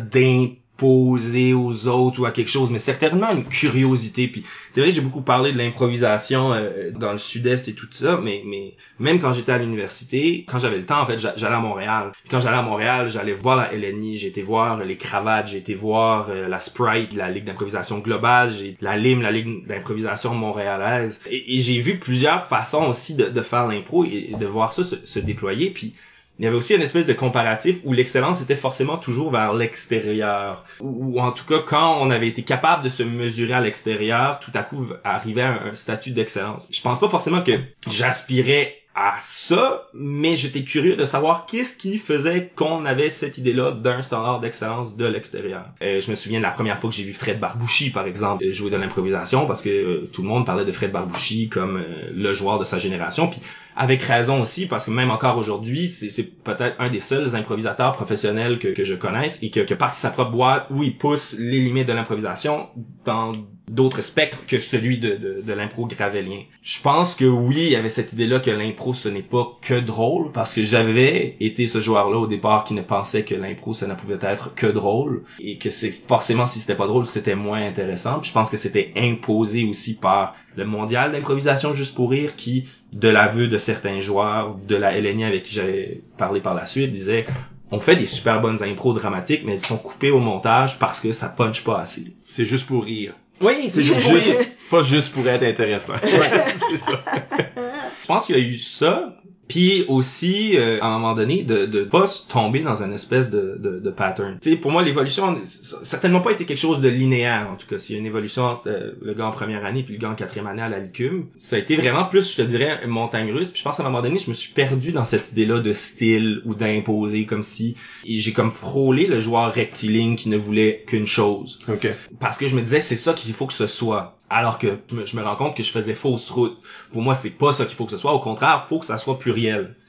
d'imposer 0.77 1.55
aux 1.55 1.89
autres 1.89 2.21
ou 2.21 2.27
à 2.27 2.31
quelque 2.33 2.51
chose, 2.51 2.71
mais 2.71 2.79
certainement 2.79 3.31
une 3.33 3.45
curiosité. 3.49 4.29
Puis 4.29 4.45
c'est 4.71 4.81
vrai 4.81 4.91
que 4.91 4.95
j'ai 4.97 5.01
beaucoup 5.01 5.23
parlé 5.23 5.53
de 5.53 5.59
l'improvisation 5.59 6.53
euh, 6.53 6.91
dans 6.93 7.13
le 7.13 7.19
sud-est 7.19 7.69
et 7.69 7.75
tout 7.75 7.87
ça, 7.91 8.21
mais, 8.23 8.43
mais 8.45 8.75
même 8.99 9.19
quand 9.21 9.33
j'étais 9.33 9.53
à 9.53 9.59
l'université, 9.59 10.45
quand 10.49 10.59
j'avais 10.59 10.79
le 10.79 10.85
temps, 10.87 11.01
en 11.01 11.07
fait, 11.07 11.19
j'a- 11.19 11.35
j'allais 11.37 11.55
à 11.57 11.61
Montréal. 11.61 12.13
Quand 12.31 12.41
j'allais 12.41 12.57
à 12.59 12.63
Montréal, 12.63 13.09
j'allais 13.09 13.33
voir 13.33 13.57
la 13.57 13.73
LNI, 13.73 14.19
j'ai 14.19 14.29
été 14.29 14.43
voir 14.43 14.79
les 14.85 14.97
cravates, 14.97 15.49
j'ai 15.49 15.59
été 15.59 15.75
voir 15.75 16.29
euh, 16.31 16.49
la 16.49 16.61
Sprite, 16.61 17.15
la 17.15 17.31
Ligue 17.31 17.45
d'improvisation 17.45 17.99
globale, 17.99 18.51
j'ai 18.51 18.77
la 18.81 18.97
LIM, 18.97 19.21
la 19.23 19.31
Ligue 19.33 19.67
d'improvisation 19.67 20.35
montréalaise. 20.35 21.21
Et, 21.31 21.57
et 21.57 21.61
j'ai 21.61 21.79
vu 21.81 21.99
plusieurs 21.99 22.45
façons 22.47 22.85
aussi 22.87 23.15
de, 23.15 23.27
de 23.29 23.41
faire 23.43 23.67
l'impro 23.67 24.05
et, 24.05 24.31
et 24.33 24.35
de 24.37 24.47
voir 24.47 24.73
ça 24.73 24.85
se, 24.85 24.97
se 25.05 25.19
déployer. 25.19 25.71
Puis 25.71 25.95
il 26.39 26.45
y 26.45 26.49
avait 26.49 26.57
aussi 26.57 26.75
une 26.75 26.83
espèce 26.83 27.07
de 27.07 27.13
comparatif 27.15 27.79
où 27.85 27.93
l'excellence 27.93 28.43
était 28.43 28.57
forcément 28.57 28.99
toujours 28.99 29.31
vers 29.31 29.55
l'extérieur. 29.55 30.65
Ou, 30.81 31.19
en 31.21 31.33
tout 31.33 31.47
cas, 31.47 31.61
quand 31.67 31.99
on 32.01 32.11
avait 32.11 32.29
été 32.29 32.43
capable 32.43 32.85
de 32.85 32.89
se 32.91 33.03
mesurer 33.03 33.55
à 33.55 33.61
l'extérieur, 33.61 34.39
tout 34.41 34.51
à 34.55 34.63
coup 34.63 34.87
arrivait 35.03 35.43
à 35.43 35.53
un, 35.53 35.71
un 35.71 35.75
statut 35.75 36.11
d'excellence. 36.11 36.69
Je 36.71 36.81
pense 36.83 37.01
pas 37.01 37.09
forcément 37.09 37.43
que 37.43 37.53
j'aspirais 37.89 38.77
à 38.97 39.17
ça, 39.19 39.89
mais 39.93 40.37
j'étais 40.37 40.65
curieux 40.65 40.97
de 40.97 41.05
savoir 41.05 41.45
qu'est-ce 41.45 41.77
qui 41.77 41.99
faisait 41.99 42.51
qu'on 42.57 42.87
avait 42.87 43.11
cette 43.11 43.37
idée-là 43.37 43.73
d'un 43.73 44.01
standard 44.01 44.41
d'excellence 44.41 44.97
de 44.97 45.05
l'extérieur. 45.05 45.67
Euh, 45.83 46.01
je 46.01 46.11
me 46.11 46.17
souviens 46.17 46.39
de 46.39 46.43
la 46.43 46.51
première 46.51 46.81
fois 46.81 46.89
que 46.89 46.97
j'ai 46.97 47.03
vu 47.05 47.13
Fred 47.13 47.39
Barbouchi, 47.39 47.91
par 47.91 48.07
exemple, 48.07 48.51
jouer 48.53 48.71
de 48.71 48.77
l'improvisation, 48.77 49.47
parce 49.47 49.61
que 49.61 49.69
euh, 49.69 50.07
tout 50.11 50.23
le 50.23 50.29
monde 50.29 50.47
parlait 50.47 50.65
de 50.65 50.73
Fred 50.73 50.93
Barbouchi 50.93 51.51
comme 51.51 51.77
euh, 51.77 52.11
le 52.15 52.33
joueur 52.33 52.59
de 52.59 52.65
sa 52.65 52.79
génération, 52.79 53.29
puis 53.29 53.41
avec 53.77 54.01
raison 54.01 54.41
aussi, 54.41 54.67
parce 54.67 54.87
que 54.87 54.91
même 54.91 55.11
encore 55.11 55.37
aujourd'hui, 55.37 55.87
c'est 55.89 56.43
peut-être 56.43 56.77
un 56.79 56.89
des 56.89 57.01
seuls 57.01 57.37
improvisateurs 57.37 57.93
professionnels 57.93 58.59
que, 58.59 58.69
que 58.69 58.85
je 58.85 58.95
connaisse 58.95 59.43
et 59.43 59.51
que, 59.51 59.61
que 59.61 59.75
partie 59.75 60.01
sa 60.01 60.09
propre 60.09 60.31
boîte 60.31 60.69
où 60.71 60.83
il 60.83 60.97
pousse 60.97 61.37
les 61.39 61.61
limites 61.61 61.87
de 61.87 61.93
l'improvisation 61.93 62.71
dans 63.05 63.33
d'autres 63.71 64.01
spectres 64.01 64.47
que 64.47 64.59
celui 64.59 64.99
de, 64.99 65.17
de, 65.17 65.43
de 65.45 65.53
l'impro 65.53 65.87
gravélien. 65.87 66.43
Je 66.63 66.81
pense 66.81 67.15
que 67.15 67.25
oui, 67.25 67.57
il 67.59 67.73
y 67.73 67.77
avait 67.77 67.91
cette 67.91 68.13
idée-là 68.13 68.41
que 68.41 68.51
l'impro, 68.51 68.95
ce 68.95 69.09
n'est 69.09 69.23
pas 69.23 69.59
que 69.61 69.79
drôle, 69.79 70.31
parce 70.33 70.55
que 70.55 70.63
j'avais 70.63 71.37
été 71.41 71.67
ce 71.67 71.81
joueur-là 71.81 72.19
au 72.19 72.27
départ 72.27 72.65
qui 72.65 72.75
ne 72.75 72.83
pensait 72.83 73.25
que 73.25 73.35
l'impro, 73.35 73.75
ça 73.75 73.87
ne 73.87 73.95
pouvait 73.95 74.19
être 74.21 74.55
que 74.55 74.67
drôle, 74.67 75.25
et 75.41 75.59
que 75.59 75.71
c'est 75.71 75.91
forcément, 75.91 76.47
si 76.47 76.61
c'était 76.61 76.77
pas 76.77 76.87
drôle, 76.87 77.07
c'était 77.07 77.35
moins 77.35 77.65
intéressant. 77.67 78.23
Je 78.23 78.33
pense 78.33 78.51
que 78.51 78.57
c'était 78.57 78.93
imposé 78.97 79.65
aussi 79.65 79.97
par 79.97 80.35
le 80.57 80.65
mondial 80.65 81.13
d'improvisation 81.13 81.73
juste 81.73 81.95
pour 81.95 82.11
rire, 82.11 82.37
qui, 82.37 82.69
de 82.93 83.09
l'aveu 83.09 83.49
de 83.49 83.59
certains 83.59 84.01
joueurs 84.01 84.57
de 84.67 84.77
la 84.77 84.99
LNI 84.99 85.25
avec 85.25 85.43
qui 85.43 85.55
j'avais 85.55 86.03
parlé 86.17 86.41
par 86.41 86.55
la 86.55 86.67
suite, 86.67 86.93
disait 86.93 87.27
on 87.73 87.81
fait 87.81 87.97
des 87.97 88.07
super 88.07 88.41
bonnes 88.41 88.63
impros 88.63 88.93
dramatiques, 88.93 89.43
mais 89.45 89.55
elles 89.55 89.61
sont 89.61 89.77
coupées 89.77 90.13
au 90.13 90.21
montage 90.21 90.79
parce 90.79 91.01
que 91.01 91.13
ça 91.13 91.29
punch 91.29 91.65
pas 91.65 91.81
assez. 91.81 92.17
c'est 92.25 92.45
juste 92.45 92.67
pour 92.67 92.85
rire 92.85 93.15
Oui, 93.41 93.69
c'est 93.71 93.83
juste, 93.83 94.01
juste 94.01 94.49
pas 94.71 94.83
juste 94.83 95.13
pour 95.13 95.27
être 95.29 95.43
intéressant. 95.43 95.95
C'est 96.03 96.79
ça. 96.79 97.05
Je 98.03 98.07
pense 98.07 98.27
qu'il 98.27 98.37
y 98.37 98.41
a 98.41 98.43
eu 98.43 98.57
ça. 98.59 99.17
Puis 99.49 99.85
aussi, 99.89 100.57
euh, 100.57 100.79
à 100.81 100.87
un 100.87 100.99
moment 100.99 101.15
donné, 101.15 101.43
de 101.43 101.67
de 101.67 101.85
pas 101.85 102.07
se 102.07 102.29
tomber 102.29 102.61
dans 102.61 102.83
une 102.83 102.93
espèce 102.93 103.31
de, 103.31 103.59
de, 103.59 103.79
de 103.79 103.91
pattern. 103.91 104.39
Tu 104.41 104.51
sais, 104.51 104.57
pour 104.57 104.71
moi, 104.71 104.83
l'évolution, 104.83 105.37
certainement 105.45 106.21
pas 106.21 106.33
été 106.33 106.45
quelque 106.45 106.59
chose 106.59 106.81
de 106.81 106.89
linéaire, 106.89 107.49
en 107.53 107.57
tout 107.57 107.67
cas. 107.67 107.79
S'il 107.79 107.95
y 107.95 107.99
a 107.99 108.01
une 108.01 108.07
évolution 108.07 108.45
entre 108.45 108.69
euh, 108.69 108.93
le 109.03 109.15
gars 109.15 109.27
en 109.27 109.33
première 109.33 109.65
année 109.65 109.83
puis 109.83 109.95
le 109.95 110.01
gars 110.01 110.11
en 110.11 110.15
quatrième 110.15 110.47
année 110.47 110.63
à 110.63 110.69
la 110.69 110.79
LICUM, 110.79 111.27
ça 111.37 111.57
a 111.57 111.59
été 111.59 111.77
vraiment 111.77 112.05
plus, 112.05 112.33
je 112.33 112.43
te 112.43 112.47
dirais, 112.47 112.81
une 112.83 112.91
montagne 112.91 113.31
russe. 113.33 113.51
Puis 113.51 113.61
je 113.61 113.65
pense 113.65 113.77
qu'à 113.77 113.83
un 113.83 113.87
moment 113.87 114.03
donné, 114.03 114.19
je 114.19 114.29
me 114.29 114.35
suis 114.35 114.53
perdu 114.53 114.93
dans 114.93 115.05
cette 115.05 115.33
idée-là 115.33 115.61
de 115.61 115.73
style 115.73 116.43
ou 116.45 116.55
d'imposer, 116.55 117.27
comme 117.27 117.43
si... 117.43 117.77
Et 118.05 118.19
j'ai 118.19 118.33
comme 118.33 118.51
frôlé 118.51 119.07
le 119.07 119.21
joueur 119.21 119.53
rectiligne 119.53 120.17
qui 120.17 120.29
ne 120.29 120.37
voulait 120.37 120.85
qu'une 120.87 121.07
chose 121.07 121.59
ok 121.69 121.89
parce 122.19 122.39
que 122.39 122.47
je 122.47 122.57
me 122.57 122.61
disais 122.61 122.81
c'est 122.81 122.97
ça 122.97 123.13
qu'il 123.13 123.33
faut 123.35 123.47
que 123.47 123.53
ce 123.53 123.67
soit 123.67 124.17
alors 124.29 124.59
que 124.59 124.79
je 125.05 125.17
me, 125.17 125.23
rends 125.23 125.37
compte 125.37 125.57
que 125.57 125.63
je 125.63 125.71
faisais 125.71 125.95
fausse 125.95 126.31
route 126.31 126.59
pour 126.93 127.03
moi 127.03 127.15
c'est 127.15 127.31
pas 127.31 127.53
ça 127.53 127.65
qu'il 127.65 127.77
faut 127.77 127.85
que 127.85 127.91
ce 127.91 127.97
soit 127.97 128.13
au 128.13 128.21
contraire 128.21 128.67
faut 128.69 128.79
que 128.79 128.87
ça 128.87 128.99
soit 128.99 129.19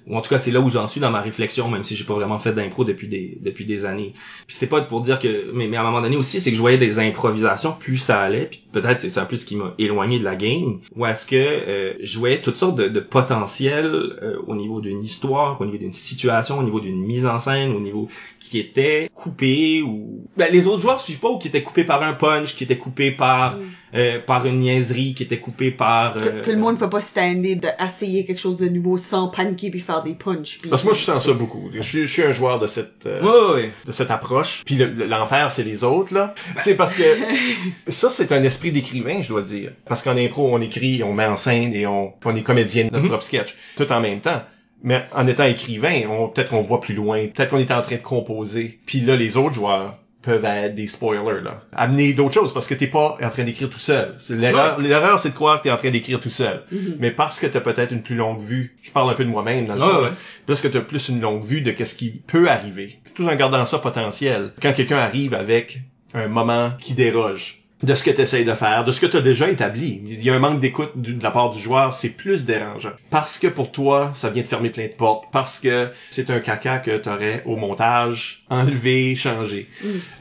ou 0.08 0.16
en 0.16 0.22
tout 0.22 0.30
cas 0.30 0.38
c'est 0.38 0.52
là 0.52 0.60
où 0.62 0.70
j'en 0.70 0.88
suis 0.88 1.02
dans 1.02 1.12
ma 1.12 1.22
réflexion 1.22 1.70
même 1.70 1.84
si 1.84 1.96
j'ai 1.96 2.06
pas 2.06 2.14
vraiment 2.14 2.40
fait 2.40 2.54
d'impro 2.54 2.86
depuis 2.86 3.08
des 3.08 3.38
depuis 3.42 3.66
des 3.66 3.86
années. 3.86 4.14
Puis 4.48 4.56
c'est 4.56 4.68
pas 4.68 4.82
pour 4.82 5.02
dire 5.02 5.20
que 5.20 5.52
mais, 5.54 5.68
mais 5.68 5.78
à 5.78 5.82
un 5.82 5.84
moment 5.84 6.02
donné 6.02 6.16
aussi 6.16 6.40
c'est 6.40 6.50
que 6.50 6.56
je 6.56 6.62
voyais 6.62 6.78
des 6.78 7.00
improvisations 7.00 7.76
plus 7.78 7.98
ça 7.98 8.22
allait 8.22 8.46
puis 8.46 8.64
peut-être 8.72 9.00
c'est 9.00 9.20
un 9.20 9.26
peu 9.26 9.36
ce 9.36 9.46
qui 9.46 9.56
m'a 9.56 9.74
éloigné 9.78 10.20
de 10.20 10.24
la 10.24 10.36
game 10.36 10.80
ou 10.96 11.06
est-ce 11.06 11.26
que 11.26 11.36
euh, 11.36 11.94
je 12.02 12.20
voyais 12.20 12.42
toutes 12.42 12.58
sortes 12.58 12.78
de, 12.78 12.88
de 12.88 13.00
potentiel 13.00 13.86
euh, 13.86 14.38
au 14.48 14.56
niveau 14.56 14.80
d'une 14.82 15.04
histoire 15.04 15.60
au 15.60 15.66
niveau 15.66 15.78
d'une 15.78 15.92
situation 15.92 16.60
au 16.60 16.64
niveau 16.64 16.80
d'une 16.80 17.02
mise 17.02 17.26
en 17.26 17.40
scène 17.40 17.72
au 17.72 17.80
niveau 17.80 18.08
qui 18.50 18.60
était 18.60 19.10
coupé 19.14 19.82
ou 19.82 20.26
ben, 20.38 20.48
les 20.52 20.68
autres 20.68 20.82
joueurs 20.82 21.02
suivent 21.02 21.20
pas 21.20 21.30
ou 21.30 21.38
qui 21.40 21.48
était 21.48 21.64
coupé 21.64 21.84
par 21.84 22.04
un 22.04 22.14
punch 22.14 22.56
qui 22.56 22.64
était 22.64 22.78
coupé 22.78 23.12
par 23.12 23.58
euh, 23.96 24.20
par 24.20 24.46
une 24.46 24.60
niaiserie 24.60 25.14
qui 25.14 25.24
était 25.24 25.40
coupée 25.40 25.72
par 25.72 26.14
Que, 26.14 26.20
euh, 26.20 26.42
que 26.44 26.52
le 26.52 26.58
monde 26.58 26.78
peut 26.78 26.90
pas 26.90 27.00
stander 27.02 27.56
d'essayer 27.56 28.26
quelque 28.26 28.40
chose 28.40 28.58
de 28.60 28.68
nouveau 28.68 28.98
sans 28.98 29.30
paniquer 29.30 29.70
puis 29.72 29.80
faire 29.80 30.04
des 30.04 30.14
punchs. 30.14 30.60
puis- 30.60 30.70
Parce 30.70 30.82
que 30.82 30.88
moi, 30.88 30.96
je 30.96 31.04
sens 31.04 31.26
ça 31.26 31.34
beaucoup. 31.34 31.70
Je, 31.74 31.82
suis- 31.82 32.02
je 32.02 32.06
suis 32.12 32.24
un 32.24 32.34
joueur 32.34 32.60
de 32.60 32.68
cette, 32.68 33.06
euh, 33.06 33.68
de 33.86 33.92
cette 33.92 34.12
approche. 34.12 34.64
Puis 34.66 34.76
le- 34.76 34.88
le- 34.88 35.06
l'enfer, 35.08 35.52
c'est 35.52 35.64
les 35.64 35.84
autres, 35.86 36.14
là. 36.14 36.34
tu 36.58 36.64
sais, 36.64 36.76
parce 36.76 36.96
que 36.96 37.04
ça, 37.88 38.10
c'est 38.10 38.32
un 38.32 38.44
esprit 38.44 38.72
d'écrivain, 38.72 39.22
je 39.22 39.30
dois 39.30 39.42
dire. 39.42 39.72
Parce 39.88 40.04
qu'en 40.04 40.18
impro, 40.18 40.54
on 40.54 40.62
écrit, 40.62 41.02
on 41.04 41.14
met 41.14 41.26
en 41.26 41.38
scène 41.38 41.74
et 41.74 41.88
on, 41.88 42.14
on 42.26 42.36
est 42.36 42.44
comédien 42.44 42.86
de 42.86 42.90
notre 42.92 43.04
Mhm. 43.04 43.10
propre 43.10 43.24
sketch. 43.24 43.56
Tout 43.78 43.92
en 43.92 44.02
même 44.02 44.20
temps. 44.20 44.42
Mais 44.84 45.04
en 45.14 45.28
étant 45.28 45.44
écrivain, 45.46 46.02
on, 46.10 46.28
peut-être 46.30 46.50
qu'on 46.50 46.62
voit 46.62 46.80
plus 46.82 46.94
loin. 46.96 47.26
Peut-être 47.28 47.50
qu'on 47.50 47.58
est 47.58 47.72
en 47.72 47.82
train 47.82 47.96
de 47.96 48.02
composer. 48.02 48.80
Puis 48.86 49.02
là, 49.02 49.16
les 49.16 49.36
autres 49.38 49.56
joueurs 49.56 49.98
peuvent 50.22 50.44
être 50.46 50.76
des 50.76 50.88
spoilers, 50.88 51.42
là. 51.42 51.62
Amener 51.74 52.12
d'autres 52.14 52.34
choses 52.34 52.54
parce 52.54 52.68
que 52.68 52.74
t'es 52.74 52.88
pas 52.88 53.18
en 53.24 53.30
train 53.30 53.44
d'écrire 53.44 53.70
tout 53.70 53.80
seul. 53.80 54.16
L'erreur, 54.32 54.80
l'erreur, 54.80 55.20
c'est 55.20 55.30
de 55.30 55.34
croire 55.36 55.60
que 55.60 55.64
t'es 55.64 55.72
en 55.72 55.78
train 55.78 55.90
d'écrire 55.92 56.20
tout 56.20 56.30
seul. 56.30 56.64
Mais 57.00 57.12
parce 57.12 57.40
que 57.40 57.48
t'as 57.48 57.62
peut-être 57.62 57.92
une 57.94 58.02
plus 58.02 58.16
longue 58.16 58.40
vue, 58.42 58.76
je 58.84 58.92
parle 58.92 59.10
un 59.10 59.14
peu 59.14 59.24
de 59.24 59.30
moi-même 59.30 59.68
dans 59.68 59.76
le 59.76 59.82
Ouais, 59.82 59.88
fond, 59.88 59.98
ouais. 60.00 60.10
là. 60.10 60.16
parce 60.46 60.62
que 60.62 60.68
t'as 60.68 60.82
plus 60.82 61.08
une 61.10 61.22
longue 61.22 61.44
vue 61.44 61.62
de 61.62 61.72
qu'est-ce 61.72 61.96
qui 61.96 62.10
peut 62.28 62.50
arriver. 62.50 63.00
Tout 63.16 63.26
en 63.28 63.36
gardant 63.36 63.66
ça 63.66 63.80
potentiel. 63.80 64.52
Quand 64.62 64.74
quelqu'un 64.74 64.98
arrive 64.98 65.34
avec 65.34 65.80
un 66.14 66.28
moment 66.28 66.72
qui 66.80 66.94
déroge 66.94 67.57
de 67.84 67.94
ce 67.94 68.04
que 68.04 68.10
tu 68.10 68.22
essayes 68.22 68.46
de 68.46 68.54
faire, 68.54 68.86
de 68.86 68.92
ce 68.92 69.00
que 69.00 69.06
tu 69.06 69.18
as 69.18 69.22
déjà 69.22 69.50
établi. 69.50 70.02
Il 70.06 70.24
y 70.24 70.30
a 70.32 70.36
un 70.36 70.40
manque 70.40 70.60
d'écoute 70.60 70.94
de 70.96 71.22
la 71.24 71.30
part 71.30 71.52
du 71.52 71.60
joueur, 71.60 71.94
c'est 71.94 72.10
plus 72.10 72.44
dérangeant. 72.44 72.94
Parce 73.12 73.38
que 73.38 73.48
pour 73.48 73.72
toi, 73.72 74.12
ça 74.16 74.30
vient 74.30 74.42
de 74.42 74.48
fermer 74.48 74.72
plein 74.72 74.88
de 74.88 74.94
portes, 74.94 75.26
parce 75.32 75.60
que 75.60 75.90
c'est 76.10 76.32
un 76.32 76.40
caca 76.40 76.80
que 76.80 76.98
tu 76.98 77.08
aurais 77.08 77.44
au 77.46 77.56
montage 77.56 78.46
enlevé, 78.50 79.14
changé. 79.16 79.70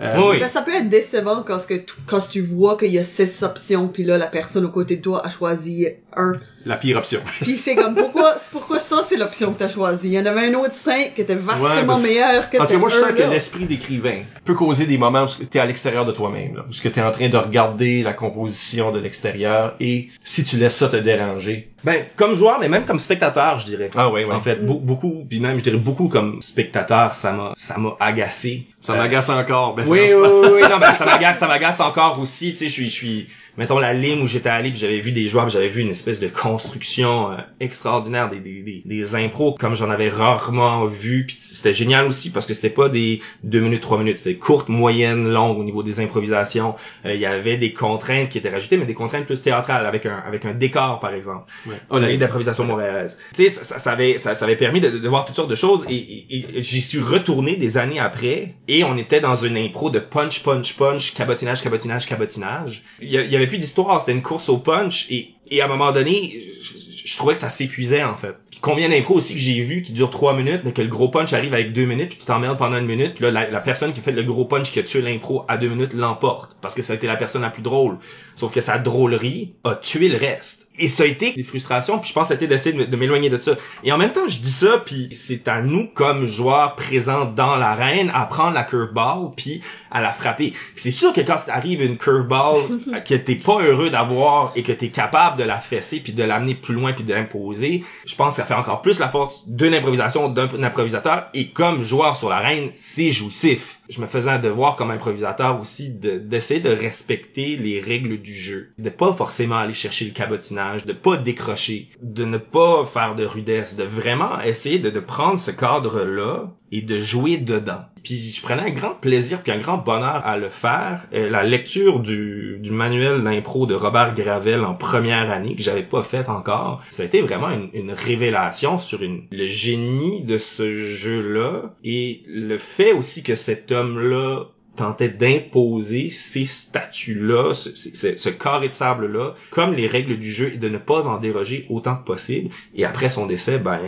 Euh, 0.00 0.16
Oui. 0.18 0.38
Ben, 0.40 0.48
ça 0.48 0.62
peut 0.62 0.74
être 0.74 0.90
décevant 0.90 1.42
quand, 1.42 1.59
ce 1.59 1.66
que 1.66 1.74
tu, 1.74 1.94
quand 2.07 2.20
tu 2.20 2.40
vois 2.40 2.76
qu'il 2.76 2.90
y 2.92 2.98
a 2.98 3.04
six 3.04 3.42
options 3.42 3.88
puis 3.88 4.04
là 4.04 4.18
la 4.18 4.26
personne 4.26 4.64
au 4.64 4.70
côté 4.70 4.96
de 4.96 5.02
toi 5.02 5.24
a 5.24 5.30
choisi 5.30 5.86
un 6.14 6.32
La 6.67 6.77
pire 6.77 6.99
option. 6.99 7.21
puis 7.43 7.57
c'est 7.57 7.75
comme 7.77 7.95
pourquoi 7.95 8.35
pourquoi 8.53 8.79
ça 8.81 8.97
c'est 9.03 9.17
l'option 9.17 9.53
que 9.53 9.59
t'as 9.61 9.69
choisi 9.69 10.09
il 10.09 10.12
y 10.14 10.19
en 10.21 10.27
avait 10.27 10.49
un 10.49 10.55
autre 10.55 10.75
cinq 10.75 11.14
qui 11.14 11.21
était 11.23 11.35
vastement 11.37 11.95
Ouais, 11.95 12.03
meilleur 12.03 12.51
que 12.51 12.59
En 12.59 12.67
tout 12.67 12.73
cas, 12.73 12.79
moi, 12.79 12.89
je 12.89 12.97
sens 12.97 13.12
que 13.17 13.23
l'esprit 13.31 13.64
d'écrivain 13.67 14.19
peut 14.45 14.55
causer 14.55 14.85
des 14.85 14.99
moments 14.99 15.25
où 15.25 15.45
tu 15.45 15.57
es 15.57 15.61
à 15.61 15.64
l'extérieur 15.67 16.05
de 16.05 16.11
toi-même, 16.12 16.57
là, 16.57 16.64
où 16.69 16.73
tu 16.73 16.87
es 16.89 17.01
en 17.03 17.11
train 17.12 17.29
de 17.29 17.37
regarder 17.37 18.03
la 18.03 18.12
composition 18.12 18.91
de 18.93 18.99
l'extérieur 18.99 19.75
et 19.81 20.09
si 20.23 20.45
tu 20.45 20.57
laisses 20.57 20.75
ça 20.77 20.89
te 20.89 20.97
déranger. 20.97 21.71
Ben, 21.85 22.05
comme 22.17 22.35
joueur, 22.35 22.59
mais 22.59 22.69
même 22.69 22.85
comme 22.85 22.99
spectateur, 22.99 23.61
je 23.61 23.67
dirais. 23.67 23.91
Ah 23.97 24.11
ouais, 24.11 24.25
ouais. 24.25 24.35
En 24.35 24.41
fait, 24.41 24.57
beau- 24.57 24.81
beaucoup, 24.81 25.25
puis 25.29 25.39
même, 25.39 25.59
je 25.59 25.62
dirais 25.62 25.77
beaucoup 25.77 26.09
comme 26.09 26.41
spectateur, 26.43 27.14
ça 27.14 27.31
m'a, 27.33 27.53
ça 27.55 27.79
m'a 27.79 27.91
agacé. 28.01 28.67
Ça 28.81 28.95
Euh, 28.95 28.97
m'agace 28.97 29.29
encore. 29.29 29.75
Ben, 29.77 29.85
Oui, 29.87 30.01
oui, 30.09 30.14
oui, 30.17 30.49
oui, 30.55 30.61
non, 30.71 30.79
ben, 30.79 30.93
ça 30.93 31.05
m'agace, 31.05 31.39
ça 31.39 31.47
m'agace 31.47 31.79
encore 31.81 32.19
aussi, 32.21 32.51
tu 32.53 32.57
sais, 32.59 32.67
je 32.69 32.73
suis, 32.73 32.91
je 32.91 32.95
suis, 32.95 33.29
mettons 33.59 33.78
la 33.78 33.92
ligne 33.94 34.20
où 34.22 34.26
j'étais 34.26 34.48
allé, 34.48 34.70
puis 34.70 34.78
j'avais 34.78 35.00
vu 35.00 35.12
des 35.12 35.28
joueurs, 35.28 35.48
j'avais 35.48 35.68
vu 35.68 35.82
une 35.82 35.90
espèce 35.90 36.20
de 36.20 36.28
construction 36.28 37.32
euh, 37.32 37.36
extraordinaire, 37.61 38.28
des, 38.30 38.40
des, 38.40 38.62
des, 38.62 38.82
des 38.84 39.14
impros 39.14 39.54
comme 39.59 39.74
j'en 39.76 39.90
avais 39.90 40.09
rarement 40.09 40.84
vu, 40.84 41.24
puis 41.26 41.36
c'était 41.38 41.74
génial 41.74 42.07
aussi 42.07 42.30
parce 42.30 42.46
que 42.46 42.54
c'était 42.54 42.70
pas 42.70 42.88
des 42.88 43.20
deux 43.42 43.61
minutes, 43.61 43.80
trois 43.80 43.98
minutes, 43.98 44.16
c'était 44.16 44.36
courte, 44.38 44.68
moyenne, 44.68 45.28
longue 45.32 45.59
au 45.59 45.64
niveau 45.64 45.82
des 45.82 46.00
improvisations. 46.00 46.74
Euh, 47.04 47.14
Il 47.14 47.20
y 47.20 47.26
avait 47.26 47.57
des 47.57 47.72
contraintes 47.72 48.28
qui 48.28 48.38
étaient 48.38 48.50
rajoutées, 48.50 48.76
mais 48.76 48.86
des 48.86 48.94
contraintes 48.94 49.26
plus 49.26 49.40
théâtrales 49.42 49.86
avec 49.86 50.07
un, 50.07 50.22
avec 50.26 50.44
un 50.44 50.52
décor 50.54 51.00
par 51.00 51.14
exemple. 51.14 51.44
Ouais. 51.66 51.80
On 51.90 52.02
a 52.02 52.11
eu 52.11 52.16
d'improvisation 52.18 52.64
montréalaise. 52.64 53.18
Tu 53.34 53.44
sais, 53.44 53.48
ça, 53.50 53.62
ça, 53.64 53.78
ça 53.78 53.92
avait, 53.92 54.18
ça, 54.18 54.34
ça 54.34 54.44
avait 54.44 54.57
permis 54.57 54.80
de, 54.80 54.90
de 54.90 55.09
voir 55.09 55.24
toutes 55.24 55.36
sortes 55.36 55.50
de 55.50 55.54
choses 55.54 55.84
et, 55.88 55.94
et- 55.94 56.59
et 56.59 56.62
j'y 56.62 56.82
suis 56.82 57.00
retourné 57.00 57.57
des 57.57 57.78
années 57.78 57.98
après 58.00 58.54
et 58.68 58.84
on 58.84 58.96
était 58.96 59.20
dans 59.20 59.36
une 59.36 59.57
impro 59.57 59.90
de 59.90 59.98
punch, 59.98 60.42
punch, 60.42 60.76
punch, 60.76 61.14
cabotinage, 61.14 61.62
cabotinage, 61.62 62.07
cabotinage. 62.07 62.82
Il 63.00 63.09
y, 63.09 63.12
y 63.14 63.36
avait 63.36 63.45
plus 63.47 63.59
d'histoire, 63.59 64.01
c'était 64.01 64.12
une 64.12 64.22
course 64.22 64.49
au 64.49 64.59
punch 64.59 65.11
et, 65.11 65.34
et 65.51 65.61
à 65.61 65.66
un 65.66 65.68
moment 65.68 65.92
donné, 65.92 66.40
je, 66.61 67.16
trouvais 67.16 67.34
que 67.34 67.40
ça 67.40 67.49
s'épuisait 67.49 68.05
en 68.05 68.16
fait. 68.16 68.36
Puis 68.57 68.62
combien 68.62 68.88
d'impros 68.88 69.16
aussi 69.16 69.34
que 69.34 69.38
j'ai 69.40 69.61
vu 69.61 69.82
qui 69.82 69.92
durent 69.92 70.09
trois 70.09 70.34
minutes, 70.34 70.62
mais 70.64 70.72
que 70.72 70.80
le 70.80 70.88
gros 70.88 71.11
punch 71.11 71.34
arrive 71.34 71.52
avec 71.52 71.74
deux 71.74 71.84
minutes, 71.84 72.09
puis 72.09 72.16
tu 72.18 72.24
t'emmerdes 72.24 72.57
pendant 72.57 72.78
une 72.78 72.86
minute, 72.86 73.12
puis 73.12 73.24
là, 73.24 73.30
la, 73.30 73.50
la 73.50 73.61
personne 73.61 73.92
qui 73.92 74.00
a 74.00 74.02
fait 74.02 74.12
le 74.12 74.22
gros 74.22 74.46
punch 74.46 74.72
qui 74.72 74.78
a 74.78 74.82
tué 74.82 75.02
l'impro 75.02 75.44
à 75.46 75.59
deux 75.59 75.68
minutes 75.68 75.92
l'emporte, 75.92 76.57
parce 76.62 76.74
que 76.74 76.80
ça 76.80 76.94
a 76.94 76.96
été 76.96 77.07
la 77.07 77.16
personne 77.16 77.42
la 77.42 77.50
plus 77.50 77.61
drôle. 77.62 77.98
Sauf 78.34 78.52
que 78.52 78.62
sa 78.62 78.78
drôlerie 78.78 79.52
a 79.64 79.74
tué 79.74 80.09
le 80.09 80.16
reste. 80.16 80.68
Et 80.78 80.88
ça 80.88 81.04
a 81.04 81.07
été 81.07 81.32
des 81.32 81.42
frustrations, 81.42 81.98
puis 81.98 82.09
je 82.09 82.14
pense 82.14 82.28
que 82.28 82.34
c'était 82.34 82.46
d'essayer 82.46 82.74
de, 82.76 82.82
m- 82.82 82.90
de 82.90 82.96
m'éloigner 82.96 83.28
de 83.30 83.38
ça. 83.38 83.52
Et 83.84 83.92
en 83.92 83.98
même 83.98 84.12
temps, 84.12 84.28
je 84.28 84.38
dis 84.38 84.50
ça, 84.50 84.82
puis 84.84 85.09
c'est 85.12 85.48
à 85.48 85.61
nous, 85.62 85.86
comme 85.94 86.26
joueurs 86.26 86.76
présents 86.76 87.24
dans 87.26 87.57
l'arène, 87.57 88.11
à 88.14 88.24
prendre 88.26 88.52
la 88.54 88.64
curveball, 88.64 89.30
puis 89.36 89.62
à 89.90 90.00
la 90.02 90.11
frapper. 90.12 90.52
C'est 90.76 90.90
sûr 90.90 91.12
que 91.14 91.20
quand 91.22 91.36
arrive 91.48 91.82
une 91.82 91.96
curveball 91.98 92.57
que 93.07 93.14
t'es 93.14 93.36
pas 93.36 93.59
heureux 93.62 93.88
d'avoir 93.90 94.52
et 94.54 94.62
que 94.62 94.72
t'es 94.72 94.88
capable 94.90 95.38
de 95.38 95.44
la 95.44 95.59
fesser, 95.59 96.00
puis 96.00 96.12
de 96.12 96.22
l'amener 96.22 96.54
plus 96.54 96.74
loin, 96.74 96.92
puis 96.92 97.04
de 97.04 97.12
l'imposer, 97.14 97.82
je 98.07 98.14
pense 98.14 98.36
que 98.36 98.42
ça 98.42 98.45
fait 98.47 98.55
encore 98.55 98.82
plus 98.82 98.99
la 98.99 99.09
force 99.09 99.47
d'une 99.49 99.74
improvisation, 99.74 100.28
d'un 100.28 100.49
improvisateur. 100.62 101.28
Et 101.34 101.49
comme 101.49 101.82
joueur 101.82 102.16
sur 102.16 102.28
l'arène, 102.28 102.70
c'est 102.74 103.11
jouissif. 103.11 103.80
Je 103.88 104.01
me 104.01 104.07
faisais 104.07 104.30
un 104.30 104.38
devoir 104.38 104.76
comme 104.76 104.90
improvisateur 104.90 105.61
aussi 105.61 105.90
de- 105.94 106.18
d'essayer 106.18 106.61
de, 106.61 106.70
respecter 106.70 107.57
les 107.57 107.80
règles 107.80 108.20
du 108.20 108.34
jeu. 108.34 108.72
De 108.78 108.90
pas 108.90 109.12
forcément 109.12 109.57
aller 109.57 109.72
chercher 109.72 110.05
le 110.07 110.11
cabotinage, 110.12 110.84
de 110.86 110.92
pas 110.92 111.16
décrocher, 111.16 111.88
de 112.03 112.24
ne 112.24 112.38
pas 112.38 112.84
faire 112.86 113.14
de 113.14 113.24
rudesse, 113.24 113.76
de 113.76 113.84
vraiment 113.84 114.40
essayer 114.40 114.78
de, 114.78 114.90
de 114.90 115.01
prendre 115.01 115.38
ce 115.38 115.51
cadre-là 115.51 116.51
et 116.73 116.83
de 116.83 116.99
jouer 116.99 117.37
dedans. 117.37 117.83
Puis 118.03 118.17
je 118.19 118.43
prenais 118.43 118.62
un 118.62 118.71
grand 118.71 118.95
plaisir 118.95 119.43
puis 119.43 119.53
un 119.53 119.59
grand 119.59 119.79
bonheur 119.79 120.25
à 120.25 120.37
le 120.37 120.49
faire. 120.49 121.07
Euh, 121.12 121.29
la 121.29 121.43
lecture 121.43 122.01
du, 122.01 122.59
du 122.61 122.71
manuel 122.71 123.23
d'impro 123.23 123.67
de 123.67 123.75
Robert 123.75 124.14
Gravel 124.14 124.64
en 124.64 124.75
première 124.75 125.31
année 125.31 125.55
que 125.55 125.62
j'avais 125.62 125.83
pas 125.83 126.03
fait 126.03 126.29
encore, 126.29 126.83
ça 126.91 127.03
a 127.03 127.07
été 127.07 127.21
vraiment 127.21 127.51
une, 127.51 127.69
une 127.73 127.93
révélation 127.93 128.79
sur 128.79 129.03
une, 129.03 129.25
le 129.33 129.47
génie 129.47 130.23
de 130.23 130.39
ce 130.39 130.73
jeu-là 130.73 131.75
et 131.85 132.23
le 132.29 132.59
fait 132.59 132.93
aussi 132.93 133.23
que 133.23 133.35
cet 133.35 133.73
homme-là 133.73 134.47
tentait 134.77 135.09
d'imposer 135.09 136.11
ces 136.11 136.45
statuts-là, 136.45 137.55
ce, 137.55 137.74
ce, 137.74 138.16
ce 138.16 138.29
carré 138.29 138.68
de 138.68 138.72
sable-là, 138.72 139.35
comme 139.51 139.74
les 139.74 139.87
règles 139.87 140.18
du 140.18 140.33
jeu 140.33 140.53
et 140.55 140.59
de 140.59 140.68
ne 140.68 140.79
pas 140.79 141.07
en 141.07 141.18
déroger 141.18 141.66
autant 141.70 141.97
que 141.97 142.05
possible. 142.05 142.51
Et 142.74 142.85
après 142.85 143.09
son 143.09 143.27
décès, 143.27 143.59
ben, 143.59 143.79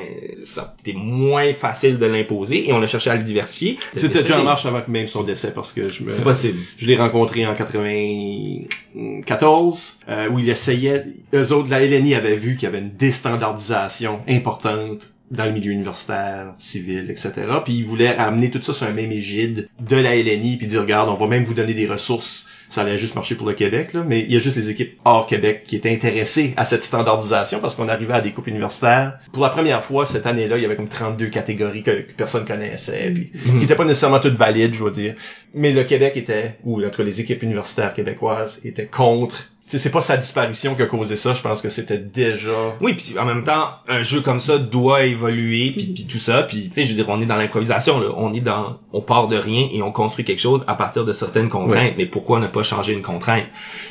ça 0.43 0.63
a 0.63 0.75
été 0.81 0.95
moins 0.95 1.53
facile 1.53 1.99
de 1.99 2.07
l'imposer 2.07 2.69
et 2.69 2.73
on 2.73 2.83
a 2.83 2.87
cherché 2.87 3.11
à 3.11 3.17
le 3.17 3.23
diversifier. 3.23 3.79
C'était 3.95 4.23
déjà 4.23 4.41
en 4.41 4.45
marche 4.45 4.65
avant 4.67 4.83
même 4.89 5.09
son 5.09 5.23
décès? 5.23 5.53
Parce 5.53 5.73
que 5.73 5.93
je 5.93 6.03
me... 6.03 6.11
C'est 6.11 6.23
possible. 6.23 6.59
Je 6.77 6.87
l'ai 6.87 6.97
rencontré 6.97 7.47
en 7.47 7.55
94, 7.55 9.99
euh, 10.09 10.29
où 10.31 10.39
il 10.39 10.49
essayait, 10.49 11.05
eux 11.35 11.53
autres, 11.53 11.69
la 11.69 11.85
LNI 11.85 12.15
avait 12.15 12.37
vu 12.37 12.57
qu'il 12.57 12.65
y 12.65 12.67
avait 12.67 12.79
une 12.79 12.95
déstandardisation 12.95 14.21
importante 14.29 15.13
dans 15.31 15.45
le 15.45 15.53
milieu 15.53 15.73
universitaire, 15.73 16.55
civil, 16.59 17.11
etc. 17.11 17.33
Puis 17.65 17.75
ils 17.75 17.85
voulaient 17.85 18.17
amener 18.17 18.51
tout 18.51 18.63
ça 18.63 18.73
sur 18.73 18.87
un 18.87 18.93
même 18.93 19.13
égide 19.13 19.69
de 19.81 19.97
la 19.97 20.17
LNI, 20.17 20.57
puis 20.57 20.67
dire, 20.67 20.81
regarde, 20.81 21.09
on 21.09 21.15
va 21.15 21.27
même 21.27 21.45
vous 21.45 21.55
donner 21.55 21.75
des 21.75 21.87
ressources. 21.87 22.47
Ça 22.71 22.83
allait 22.83 22.99
juste 22.99 23.15
marcher 23.15 23.35
pour 23.35 23.47
le 23.47 23.55
Québec, 23.55 23.95
là, 23.95 24.05
mais 24.07 24.21
il 24.21 24.33
y 24.33 24.37
a 24.37 24.41
juste 24.41 24.57
les 24.57 24.69
équipes 24.69 24.99
hors 25.05 25.27
Québec 25.27 25.65
qui 25.67 25.77
étaient 25.77 25.93
intéressées 25.93 26.53
à 26.59 26.67
cette 26.67 26.85
standardisation 26.85 27.61
parce 27.61 27.75
qu'on 27.75 27.89
arrivait 27.89 28.13
à 28.13 28.21
des 28.21 28.33
coupes 28.33 28.47
universitaires. 28.47 29.19
Pour 29.33 29.43
la 29.43 29.49
première 29.49 29.83
fois, 29.83 30.05
cette 30.05 30.27
année-là, 30.27 30.59
il 30.59 30.63
y 30.63 30.67
avait 30.67 30.77
comme 30.77 30.89
32 30.89 31.29
catégories 31.29 31.83
que, 31.83 32.03
que 32.03 32.13
personne 32.13 32.45
connaissait, 32.45 33.11
puis 33.11 33.33
qui 33.59 33.65
étaient 33.65 33.75
pas 33.75 33.87
nécessairement 33.87 34.21
toutes 34.21 34.37
valides, 34.37 34.75
je 34.75 34.85
veux 34.85 34.91
dire. 34.91 35.15
Mais 35.55 35.73
le 35.73 35.85
Québec 35.85 36.17
était, 36.17 36.59
ou 36.63 36.85
en 36.85 36.91
tout 36.91 36.99
cas 36.99 37.05
les 37.05 37.21
équipes 37.21 37.43
universitaires 37.43 37.95
québécoises 37.95 38.61
étaient 38.65 38.87
contre. 38.87 39.51
Tu 39.69 39.73
sais, 39.73 39.79
c'est 39.83 39.91
pas 39.91 40.01
sa 40.01 40.17
disparition 40.17 40.75
qui 40.75 40.81
a 40.83 40.87
causé 40.87 41.17
ça, 41.17 41.35
je 41.35 41.43
pense 41.43 41.61
que 41.61 41.69
c'était 41.69 41.99
déjà... 41.99 42.51
Oui, 42.81 42.95
puis 42.95 43.19
en 43.19 43.27
même 43.27 43.45
temps, 43.45 43.71
un 43.87 44.01
jeu 44.03 44.23
comme 44.23 44.41
ça 44.41 44.57
doit 44.57 45.05
évoluer, 45.05 45.73
puis, 45.77 45.93
puis 45.95 46.07
tout 46.07 46.19
ça, 46.19 46.43
puis 46.45 46.69
tu 46.69 46.75
sais, 46.75 46.83
je 46.85 46.89
veux 46.89 46.95
dire, 46.95 47.09
on 47.09 47.21
est 47.21 47.27
dans 47.27 47.37
l'improvisation, 47.37 48.01
là, 48.01 48.09
on 48.17 48.33
est 48.33 48.41
dans, 48.41 48.79
on 48.93 49.03
part 49.03 49.29
de 49.29 49.37
rien 49.37 49.69
et 49.71 49.83
on 49.83 49.93
construit 49.93 50.25
quelque 50.25 50.41
chose 50.41 50.65
à 50.67 50.75
partir 50.75 51.05
de 51.05 51.13
certaines 51.13 51.49
contraintes. 51.51 51.95
Mais 51.99 52.07
pourquoi 52.07 52.41
ne 52.41 52.47
pas 52.47 52.63
changer 52.63 52.95
une 52.95 53.03
contrainte? 53.03 53.45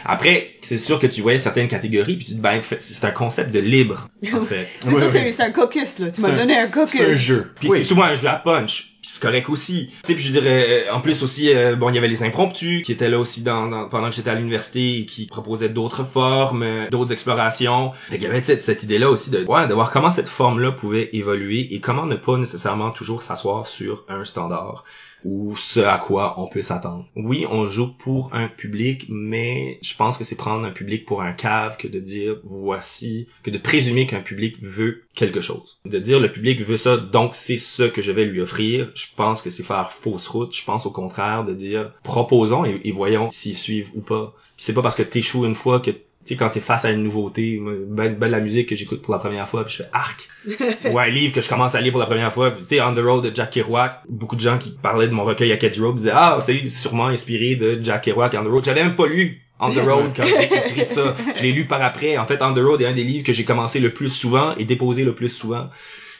Après, 0.05 0.51
c'est 0.61 0.77
sûr 0.77 0.99
que 0.99 1.07
tu 1.07 1.21
voyais 1.21 1.37
certaines 1.39 1.67
catégories, 1.67 2.15
puis 2.15 2.25
tu 2.25 2.31
te 2.31 2.35
dis, 2.37 2.41
ben, 2.41 2.59
fait, 2.61 2.81
c'est 2.81 3.05
un 3.05 3.11
concept 3.11 3.51
de 3.51 3.59
libre, 3.59 4.07
en 4.33 4.41
fait. 4.43 4.67
C'est 4.81 4.87
Oui, 4.89 4.95
ça, 4.99 5.05
oui. 5.13 5.33
c'est 5.33 5.43
un 5.43 5.51
caucus, 5.51 5.99
là. 5.99 6.09
Tu 6.11 6.21
m'as 6.21 6.31
donné 6.31 6.57
un 6.57 6.67
caucus. 6.67 6.99
C'est 6.99 7.11
un 7.11 7.13
jeu. 7.13 7.51
Puis 7.59 7.69
Oui. 7.69 7.77
c'est 7.79 7.85
souvent 7.89 8.03
un 8.05 8.15
jeu 8.15 8.27
à 8.27 8.35
punch. 8.37 8.93
C'est 9.09 9.21
correct 9.21 9.49
aussi. 9.49 9.87
Tu 9.87 9.95
sais, 10.03 10.13
puis 10.15 10.23
je 10.23 10.31
dirais, 10.31 10.87
euh, 10.89 10.93
en 10.93 11.01
plus 11.01 11.23
aussi, 11.23 11.53
euh, 11.53 11.75
bon, 11.75 11.89
il 11.89 11.95
y 11.95 11.97
avait 11.97 12.07
les 12.07 12.23
impromptus 12.23 12.83
qui 12.83 12.91
étaient 12.91 13.09
là 13.09 13.19
aussi 13.19 13.41
dans, 13.41 13.67
dans- 13.67 13.87
pendant 13.89 14.09
que 14.09 14.15
j'étais 14.15 14.29
à 14.29 14.35
l'université 14.35 14.99
et 14.99 15.05
qui 15.05 15.27
proposaient 15.27 15.69
d'autres 15.69 16.03
formes, 16.03 16.63
euh, 16.63 16.89
d'autres 16.89 17.13
explorations. 17.13 17.93
Qu'il 18.09 18.21
y 18.21 18.25
avait 18.25 18.41
cette, 18.41 18.61
cette 18.61 18.83
idée-là 18.83 19.09
aussi 19.09 19.29
de, 19.29 19.45
ouais, 19.45 19.67
de 19.67 19.73
voir 19.73 19.91
comment 19.91 20.11
cette 20.11 20.27
forme-là 20.29 20.71
pouvait 20.71 21.09
évoluer 21.13 21.73
et 21.73 21.79
comment 21.79 22.05
ne 22.05 22.15
pas 22.15 22.37
nécessairement 22.37 22.91
toujours 22.91 23.21
s'asseoir 23.23 23.65
sur 23.67 24.03
un 24.09 24.23
standard 24.25 24.83
ou 25.23 25.55
ce 25.55 25.79
à 25.79 25.97
quoi 25.97 26.35
on 26.39 26.47
peut 26.47 26.61
s'attendre. 26.61 27.07
Oui, 27.15 27.45
on 27.49 27.67
joue 27.67 27.93
pour 27.97 28.33
un 28.33 28.47
public, 28.47 29.05
mais 29.09 29.79
je 29.81 29.95
pense 29.95 30.17
que 30.17 30.23
c'est 30.23 30.35
prendre 30.35 30.65
un 30.65 30.71
public 30.71 31.05
pour 31.05 31.21
un 31.21 31.33
cave 31.33 31.77
que 31.77 31.87
de 31.87 31.99
dire 31.99 32.37
voici, 32.43 33.27
que 33.43 33.51
de 33.51 33.57
présumer 33.57 34.07
qu'un 34.07 34.21
public 34.21 34.57
veut 34.61 35.03
quelque 35.15 35.41
chose. 35.41 35.79
De 35.85 35.99
dire 35.99 36.19
le 36.19 36.31
public 36.31 36.61
veut 36.61 36.77
ça, 36.77 36.97
donc 36.97 37.35
c'est 37.35 37.57
ce 37.57 37.83
que 37.83 38.01
je 38.01 38.11
vais 38.11 38.25
lui 38.25 38.41
offrir. 38.41 38.91
Je 38.95 39.07
pense 39.15 39.41
que 39.41 39.49
c'est 39.49 39.63
faire 39.63 39.91
fausse 39.91 40.27
route. 40.27 40.55
Je 40.55 40.63
pense 40.63 40.85
au 40.85 40.91
contraire 40.91 41.45
de 41.45 41.53
dire 41.53 41.91
proposons 42.03 42.65
et, 42.65 42.91
voyons 42.91 43.29
s'ils 43.31 43.57
suivent 43.57 43.91
ou 43.95 44.01
pas. 44.01 44.33
C'est 44.57 44.73
pas 44.73 44.81
parce 44.81 44.95
que 44.95 45.03
t'échoues 45.03 45.45
une 45.45 45.55
fois 45.55 45.79
que 45.79 45.91
tu 46.27 46.33
sais, 46.33 46.37
quand 46.37 46.49
t'es 46.49 46.59
face 46.59 46.83
à 46.83 46.91
une 46.91 47.03
nouveauté, 47.03 47.61
ben, 47.61 48.13
ben 48.13 48.29
la 48.29 48.41
musique 48.41 48.67
que 48.67 48.75
j'écoute 48.75 49.01
pour 49.01 49.13
la 49.13 49.19
première 49.19 49.47
fois, 49.47 49.63
puis 49.63 49.75
je 49.77 49.83
fais 49.83 49.89
arc. 49.93 50.27
ou 50.91 50.99
un 50.99 51.07
livre 51.07 51.33
que 51.33 51.39
je 51.39 51.47
commence 51.47 51.73
à 51.73 51.81
lire 51.81 51.91
pour 51.91 52.01
la 52.01 52.05
première 52.05 52.33
fois, 52.33 52.51
tu 52.51 52.65
sais, 52.65 52.81
On 52.81 52.93
the 52.93 52.99
Road 52.99 53.23
de 53.23 53.33
Jack 53.33 53.51
Kerouac, 53.51 54.01
beaucoup 54.09 54.35
de 54.35 54.41
gens 54.41 54.57
qui 54.57 54.71
parlaient 54.71 55.07
de 55.07 55.13
mon 55.13 55.23
recueil 55.23 55.53
à 55.53 55.57
Road 55.81 55.95
disaient, 55.95 56.11
ah, 56.13 56.41
tu 56.45 56.53
sais, 56.53 56.59
c'est 56.63 56.81
sûrement 56.81 57.07
inspiré 57.07 57.55
de 57.55 57.79
Jack 57.81 58.03
Kerouac, 58.03 58.35
On 58.37 58.43
the 58.43 58.47
Road. 58.47 58.65
J'avais 58.65 58.83
même 58.83 58.95
pas 58.95 59.07
lu 59.07 59.41
On 59.59 59.71
the 59.71 59.79
Road 59.79 60.11
quand 60.15 60.23
j'ai 60.25 60.43
écrit 60.43 60.85
ça. 60.85 61.15
Je 61.35 61.43
l'ai 61.43 61.53
lu 61.53 61.65
par 61.65 61.81
après. 61.81 62.17
En 62.17 62.25
fait, 62.25 62.41
On 62.41 62.53
the 62.53 62.59
Road 62.59 62.81
est 62.81 62.87
un 62.87 62.93
des 62.93 63.05
livres 63.05 63.25
que 63.25 63.33
j'ai 63.33 63.45
commencé 63.45 63.79
le 63.79 63.91
plus 63.91 64.09
souvent 64.09 64.53
et 64.57 64.65
déposé 64.65 65.03
le 65.03 65.15
plus 65.15 65.29
souvent. 65.29 65.69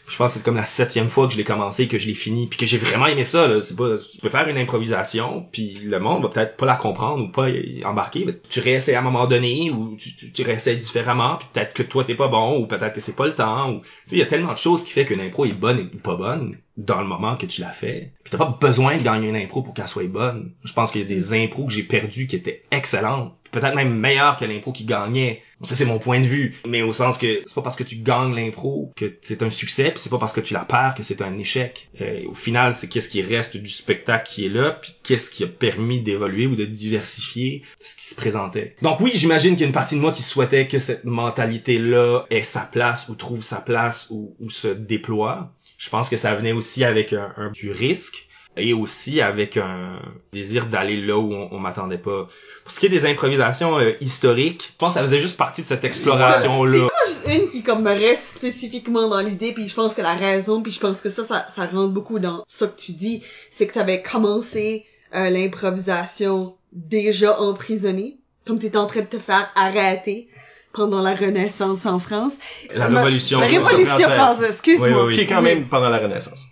Je 0.08 0.16
pense 0.16 0.34
que 0.34 0.40
c'est 0.40 0.46
comme 0.46 0.56
la 0.56 0.66
septième 0.66 1.10
fois 1.10 1.28
que 1.28 1.34
je 1.34 1.38
l'ai 1.38 1.44
commencé 1.44 1.88
que 1.88 1.98
je 1.98 2.08
l'ai 2.08 2.14
fini 2.14 2.48
puis 2.48 2.58
que 2.58 2.66
j'ai 2.66 2.78
vraiment 2.78 3.08
aimé 3.08 3.26
ça 3.26 3.48
là. 3.48 3.62
c'est 3.62 3.76
pas 3.76 3.98
tu 3.98 4.20
peux 4.20 4.30
faire 4.30 4.48
une 4.48 4.58
improvisation 4.58 5.46
puis 5.52 5.80
le 5.84 6.00
monde 6.00 6.24
va 6.24 6.30
peut-être 6.30 6.56
pas 6.56 6.66
la 6.66 6.76
comprendre 6.76 7.26
ou 7.26 7.28
pas 7.28 7.48
embarquer 7.84 8.24
mais 8.26 8.40
tu 8.50 8.62
réessayes 8.62 8.96
à 8.96 9.00
un 9.00 9.04
moment 9.04 9.28
donné 9.28 9.70
ou 9.70 9.98
tu 9.98 10.42
réessayes 10.44 10.78
différemment 10.78 11.36
puis 11.36 11.48
peut-être 11.54 11.74
que 11.74 11.84
toi 11.84 12.06
t'es 12.06 12.16
pas 12.16 12.30
bon 12.30 12.58
ou 12.60 12.68
peut-être 12.68 12.94
que 12.94 13.02
c'est 13.02 13.16
pas 13.16 13.28
le 13.28 13.36
temps 13.36 13.74
ou 13.74 13.80
tu 13.82 13.88
sais 14.06 14.16
il 14.16 14.20
y 14.20 14.22
a 14.22 14.26
tellement 14.26 14.54
de 14.54 14.58
choses 14.58 14.84
qui 14.86 14.92
fait 14.92 15.06
qu'une 15.06 15.20
impro 15.20 15.46
est 15.46 15.52
bonne 15.52 15.90
ou 15.94 15.98
pas 15.98 16.16
bonne 16.16 16.58
dans 16.78 17.02
le 17.02 17.08
moment 17.08 17.36
que 17.36 17.46
tu 17.46 17.60
l'as 17.62 17.72
fait 17.72 18.14
puis 18.24 18.32
t'as 18.32 18.38
pas 18.38 18.58
besoin 18.60 18.98
de 18.98 19.04
gagner 19.04 19.30
une 19.30 19.36
impro 19.36 19.62
pour 19.62 19.74
qu'elle 19.74 19.88
soit 19.88 20.08
bonne 20.08 20.54
je 20.64 20.74
pense 20.74 20.92
qu'il 20.92 21.02
y 21.02 21.04
a 21.04 21.08
des 21.08 21.34
impros 21.34 21.66
que 21.66 21.74
j'ai 21.74 21.84
perdues 21.84 22.28
qui 22.28 22.36
étaient 22.38 22.64
excellentes 22.72 23.34
peut-être 23.52 23.76
même 23.76 23.94
meilleures 23.94 24.38
que 24.38 24.46
l'impro 24.46 24.72
qui 24.72 24.86
gagnait. 24.86 25.44
Ça 25.62 25.74
c'est 25.76 25.86
mon 25.86 25.98
point 25.98 26.20
de 26.20 26.26
vue. 26.28 26.56
Mais 26.68 26.84
au 26.84 26.94
sens 26.94 27.18
que 27.18 27.42
c'est 27.46 27.56
pas 27.56 27.64
parce 27.64 27.76
que 27.76 27.84
tu 27.84 27.98
gagnes 27.98 28.36
l'impro 28.36 28.92
que 28.96 29.18
c'est 29.22 29.42
un 29.42 29.50
succès 29.50 29.90
puis 29.90 29.98
c'est 29.98 30.10
pas 30.10 30.20
parce 30.20 30.34
que 30.34 30.42
tu 30.42 30.54
la 30.54 30.66
perds 30.66 30.94
que 30.96 31.04
c'est 31.04 31.22
un 31.22 31.38
échec. 31.38 31.90
Euh, 32.02 32.28
au 32.28 32.36
final 32.36 32.76
c'est 32.76 32.88
qu'est-ce 32.88 33.10
qui 33.10 33.22
reste 33.22 33.58
du 33.58 33.70
spectacle 33.70 34.30
qui 34.30 34.46
est 34.46 34.50
là 34.50 34.72
puis 34.72 34.96
qu'est-ce 35.04 35.32
qui 35.32 35.44
a 35.44 35.48
permis 35.48 36.02
d'évoluer 36.02 36.46
ou 36.46 36.56
de 36.56 36.66
diversifier 36.66 37.64
ce 37.80 37.96
qui 37.96 38.06
se 38.06 38.16
présentait. 38.16 38.76
Donc 38.84 39.00
oui 39.00 39.12
j'imagine 39.16 39.54
qu'il 39.54 39.62
y 39.62 39.64
a 39.64 39.68
une 39.68 39.74
partie 39.74 39.96
de 39.96 40.02
moi 40.02 40.12
qui 40.12 40.22
souhaitait 40.22 40.68
que 40.68 40.78
cette 40.78 41.06
mentalité 41.06 41.80
là 41.80 42.26
ait 42.30 42.44
sa 42.44 42.62
place 42.62 43.10
ou 43.10 43.16
trouve 43.16 43.42
sa 43.42 43.58
place 43.58 44.08
ou, 44.12 44.36
ou 44.40 44.50
se 44.50 44.68
déploie. 44.68 45.54
Je 45.80 45.90
pense 45.90 46.10
que 46.10 46.18
ça 46.18 46.34
venait 46.36 46.54
aussi 46.54 46.84
avec 46.84 47.14
un, 47.14 47.34
un 47.38 47.52
du 47.52 47.72
risque 47.72 48.27
et 48.58 48.74
aussi 48.74 49.22
avec 49.22 49.58
un 49.58 50.00
désir 50.34 50.68
d'aller 50.68 51.02
là 51.02 51.18
où 51.18 51.34
on, 51.34 51.60
m'attendait 51.60 51.98
pas. 51.98 52.28
Pour 52.64 52.72
ce 52.72 52.80
qui 52.80 52.88
est 52.88 52.90
des 52.90 53.06
improvisations 53.06 53.80
euh, 53.80 53.94
historiques, 54.02 54.72
je 54.74 54.78
pense 54.78 54.94
que 54.94 55.00
ça 55.00 55.06
faisait 55.06 55.20
juste 55.20 55.38
partie 55.38 55.62
de 55.62 55.68
cette 55.68 55.84
exploration-là. 55.84 56.88
juste 57.06 57.24
une 57.28 57.50
qui 57.50 57.64
comme 57.64 57.84
me 57.84 57.92
reste 57.92 58.38
spécifiquement 58.38 59.08
dans 59.08 59.20
l'idée 59.20 59.54
puis 59.54 59.68
je 59.68 59.76
pense 59.76 59.96
que 59.96 60.02
la 60.02 60.16
raison 60.16 60.62
puis 60.62 60.72
je 60.72 60.80
pense 60.80 61.02
que 61.02 61.10
ça 61.10 61.24
ça, 61.24 61.46
ça 61.50 61.66
rentre 61.66 61.94
beaucoup 61.94 62.20
dans 62.20 62.44
ce 62.48 62.66
que 62.66 62.80
tu 62.80 62.92
dis 62.92 63.24
c'est 63.50 63.68
que 63.68 63.74
t'avais 63.74 64.02
commencé 64.02 64.86
euh, 65.16 65.30
l'improvisation 65.30 66.56
déjà 66.74 67.40
emprisonné 67.40 68.18
comme 68.46 68.60
t'étais 68.60 68.78
en 68.78 68.88
train 68.88 69.02
de 69.02 69.08
te 69.08 69.20
faire 69.20 69.52
arrêter 69.56 70.30
pendant 70.74 71.02
la 71.02 71.16
Renaissance 71.16 71.86
en 71.88 71.98
France. 72.00 72.34
La 72.76 72.86
Euh, 72.86 72.88
Révolution, 72.98 73.40
La 73.40 73.48
Révolution 73.48 73.86
française. 73.86 74.16
française, 74.16 74.50
excuse-moi. 74.52 74.88
Oui, 74.90 74.94
oui, 74.96 75.04
oui. 75.08 75.14
Qui 75.16 75.22
est 75.22 75.26
quand 75.26 75.42
même 75.42 75.66
pendant 75.68 75.90
la 75.90 75.98
Renaissance. 75.98 76.46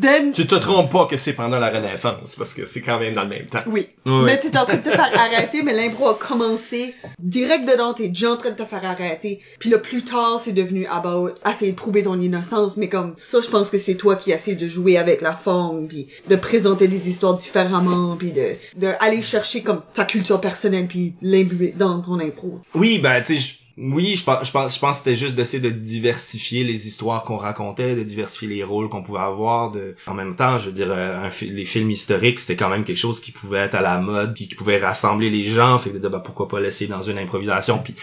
Then- 0.00 0.32
Tu 0.32 0.46
te 0.46 0.54
trompes 0.54 0.92
pas 0.92 1.06
que 1.06 1.16
c'est 1.16 1.32
pendant 1.32 1.58
la 1.58 1.68
Renaissance, 1.70 2.36
parce 2.36 2.54
que 2.54 2.64
c'est 2.64 2.80
quand 2.80 3.00
même 3.00 3.14
dans 3.14 3.24
le 3.24 3.28
même 3.30 3.46
temps. 3.46 3.62
Oui. 3.66 3.88
Mais 4.06 4.38
t'es 4.38 4.56
en 4.56 4.64
train 4.66 4.76
de 4.76 4.82
te 4.82 4.90
faire 4.90 5.10
arrêter, 5.18 5.62
mais 5.62 5.72
l'impro 5.72 6.08
a 6.10 6.14
commencé 6.14 6.94
direct 7.18 7.64
dedans, 7.68 7.92
t'es 7.94 8.08
déjà 8.08 8.30
en 8.32 8.36
train 8.36 8.50
de 8.50 8.56
te 8.56 8.64
faire 8.64 8.84
arrêter. 8.84 9.40
Puis 9.58 9.70
là, 9.70 9.78
plus 9.78 10.04
tard, 10.04 10.38
c'est 10.38 10.52
devenu 10.52 10.86
about 10.86 11.30
essayer 11.50 11.72
de 11.72 11.76
prouver 11.76 12.04
ton 12.04 12.20
innocence, 12.20 12.76
mais 12.76 12.88
comme 12.88 13.14
ça, 13.16 13.38
je 13.42 13.48
pense 13.48 13.70
que 13.70 13.78
c'est 13.78 13.94
toi 13.96 14.14
qui 14.16 14.30
essaies 14.30 14.54
de 14.54 14.68
jouer 14.68 14.96
avec 14.96 15.20
la 15.22 15.32
forme, 15.32 15.88
puis 15.88 16.06
de 16.28 16.36
présenter 16.36 16.86
des 16.86 17.08
histoires 17.08 17.36
différemment, 17.36 18.16
puis 18.16 18.30
de, 18.30 18.52
de 18.76 18.92
aller 19.00 19.22
chercher 19.22 19.62
comme 19.62 19.80
ta 19.94 20.04
culture 20.04 20.40
personnelle, 20.40 20.86
puis 20.86 21.14
l'imbuer 21.20 21.74
dans 21.76 22.00
ton 22.00 22.20
impro. 22.20 22.60
Oui, 22.74 22.98
ben 22.98 23.20
tu 23.22 23.34
sais, 23.34 23.40
je- 23.40 23.62
oui, 23.78 24.16
je 24.16 24.24
pense, 24.24 24.46
je 24.46 24.52
pense, 24.52 24.74
je 24.74 24.78
pense 24.80 24.98
que 24.98 25.04
c'était 25.04 25.16
juste 25.16 25.34
d'essayer 25.34 25.62
de 25.62 25.70
diversifier 25.70 26.62
les 26.62 26.86
histoires 26.86 27.22
qu'on 27.22 27.38
racontait, 27.38 27.94
de 27.94 28.02
diversifier 28.02 28.48
les 28.48 28.62
rôles 28.64 28.88
qu'on 28.90 29.02
pouvait 29.02 29.20
avoir. 29.20 29.70
De, 29.70 29.94
en 30.06 30.14
même 30.14 30.36
temps, 30.36 30.58
je 30.58 30.66
veux 30.66 30.72
dire, 30.72 30.90
euh, 30.90 31.26
un 31.26 31.30
les 31.46 31.64
films 31.64 31.90
historiques, 31.90 32.40
c'était 32.40 32.56
quand 32.56 32.68
même 32.68 32.84
quelque 32.84 32.98
chose 32.98 33.20
qui 33.20 33.32
pouvait 33.32 33.58
être 33.60 33.74
à 33.74 33.80
la 33.80 33.98
mode, 33.98 34.34
puis 34.34 34.46
qui 34.48 34.54
pouvait 34.54 34.76
rassembler 34.76 35.30
les 35.30 35.44
gens. 35.44 35.78
Fait 35.78 35.90
que 35.90 35.96
ben, 35.98 36.20
pourquoi 36.20 36.48
pas 36.48 36.60
laisser 36.60 36.86
dans 36.86 37.02
une 37.02 37.18
improvisation, 37.18 37.78
puis 37.78 37.94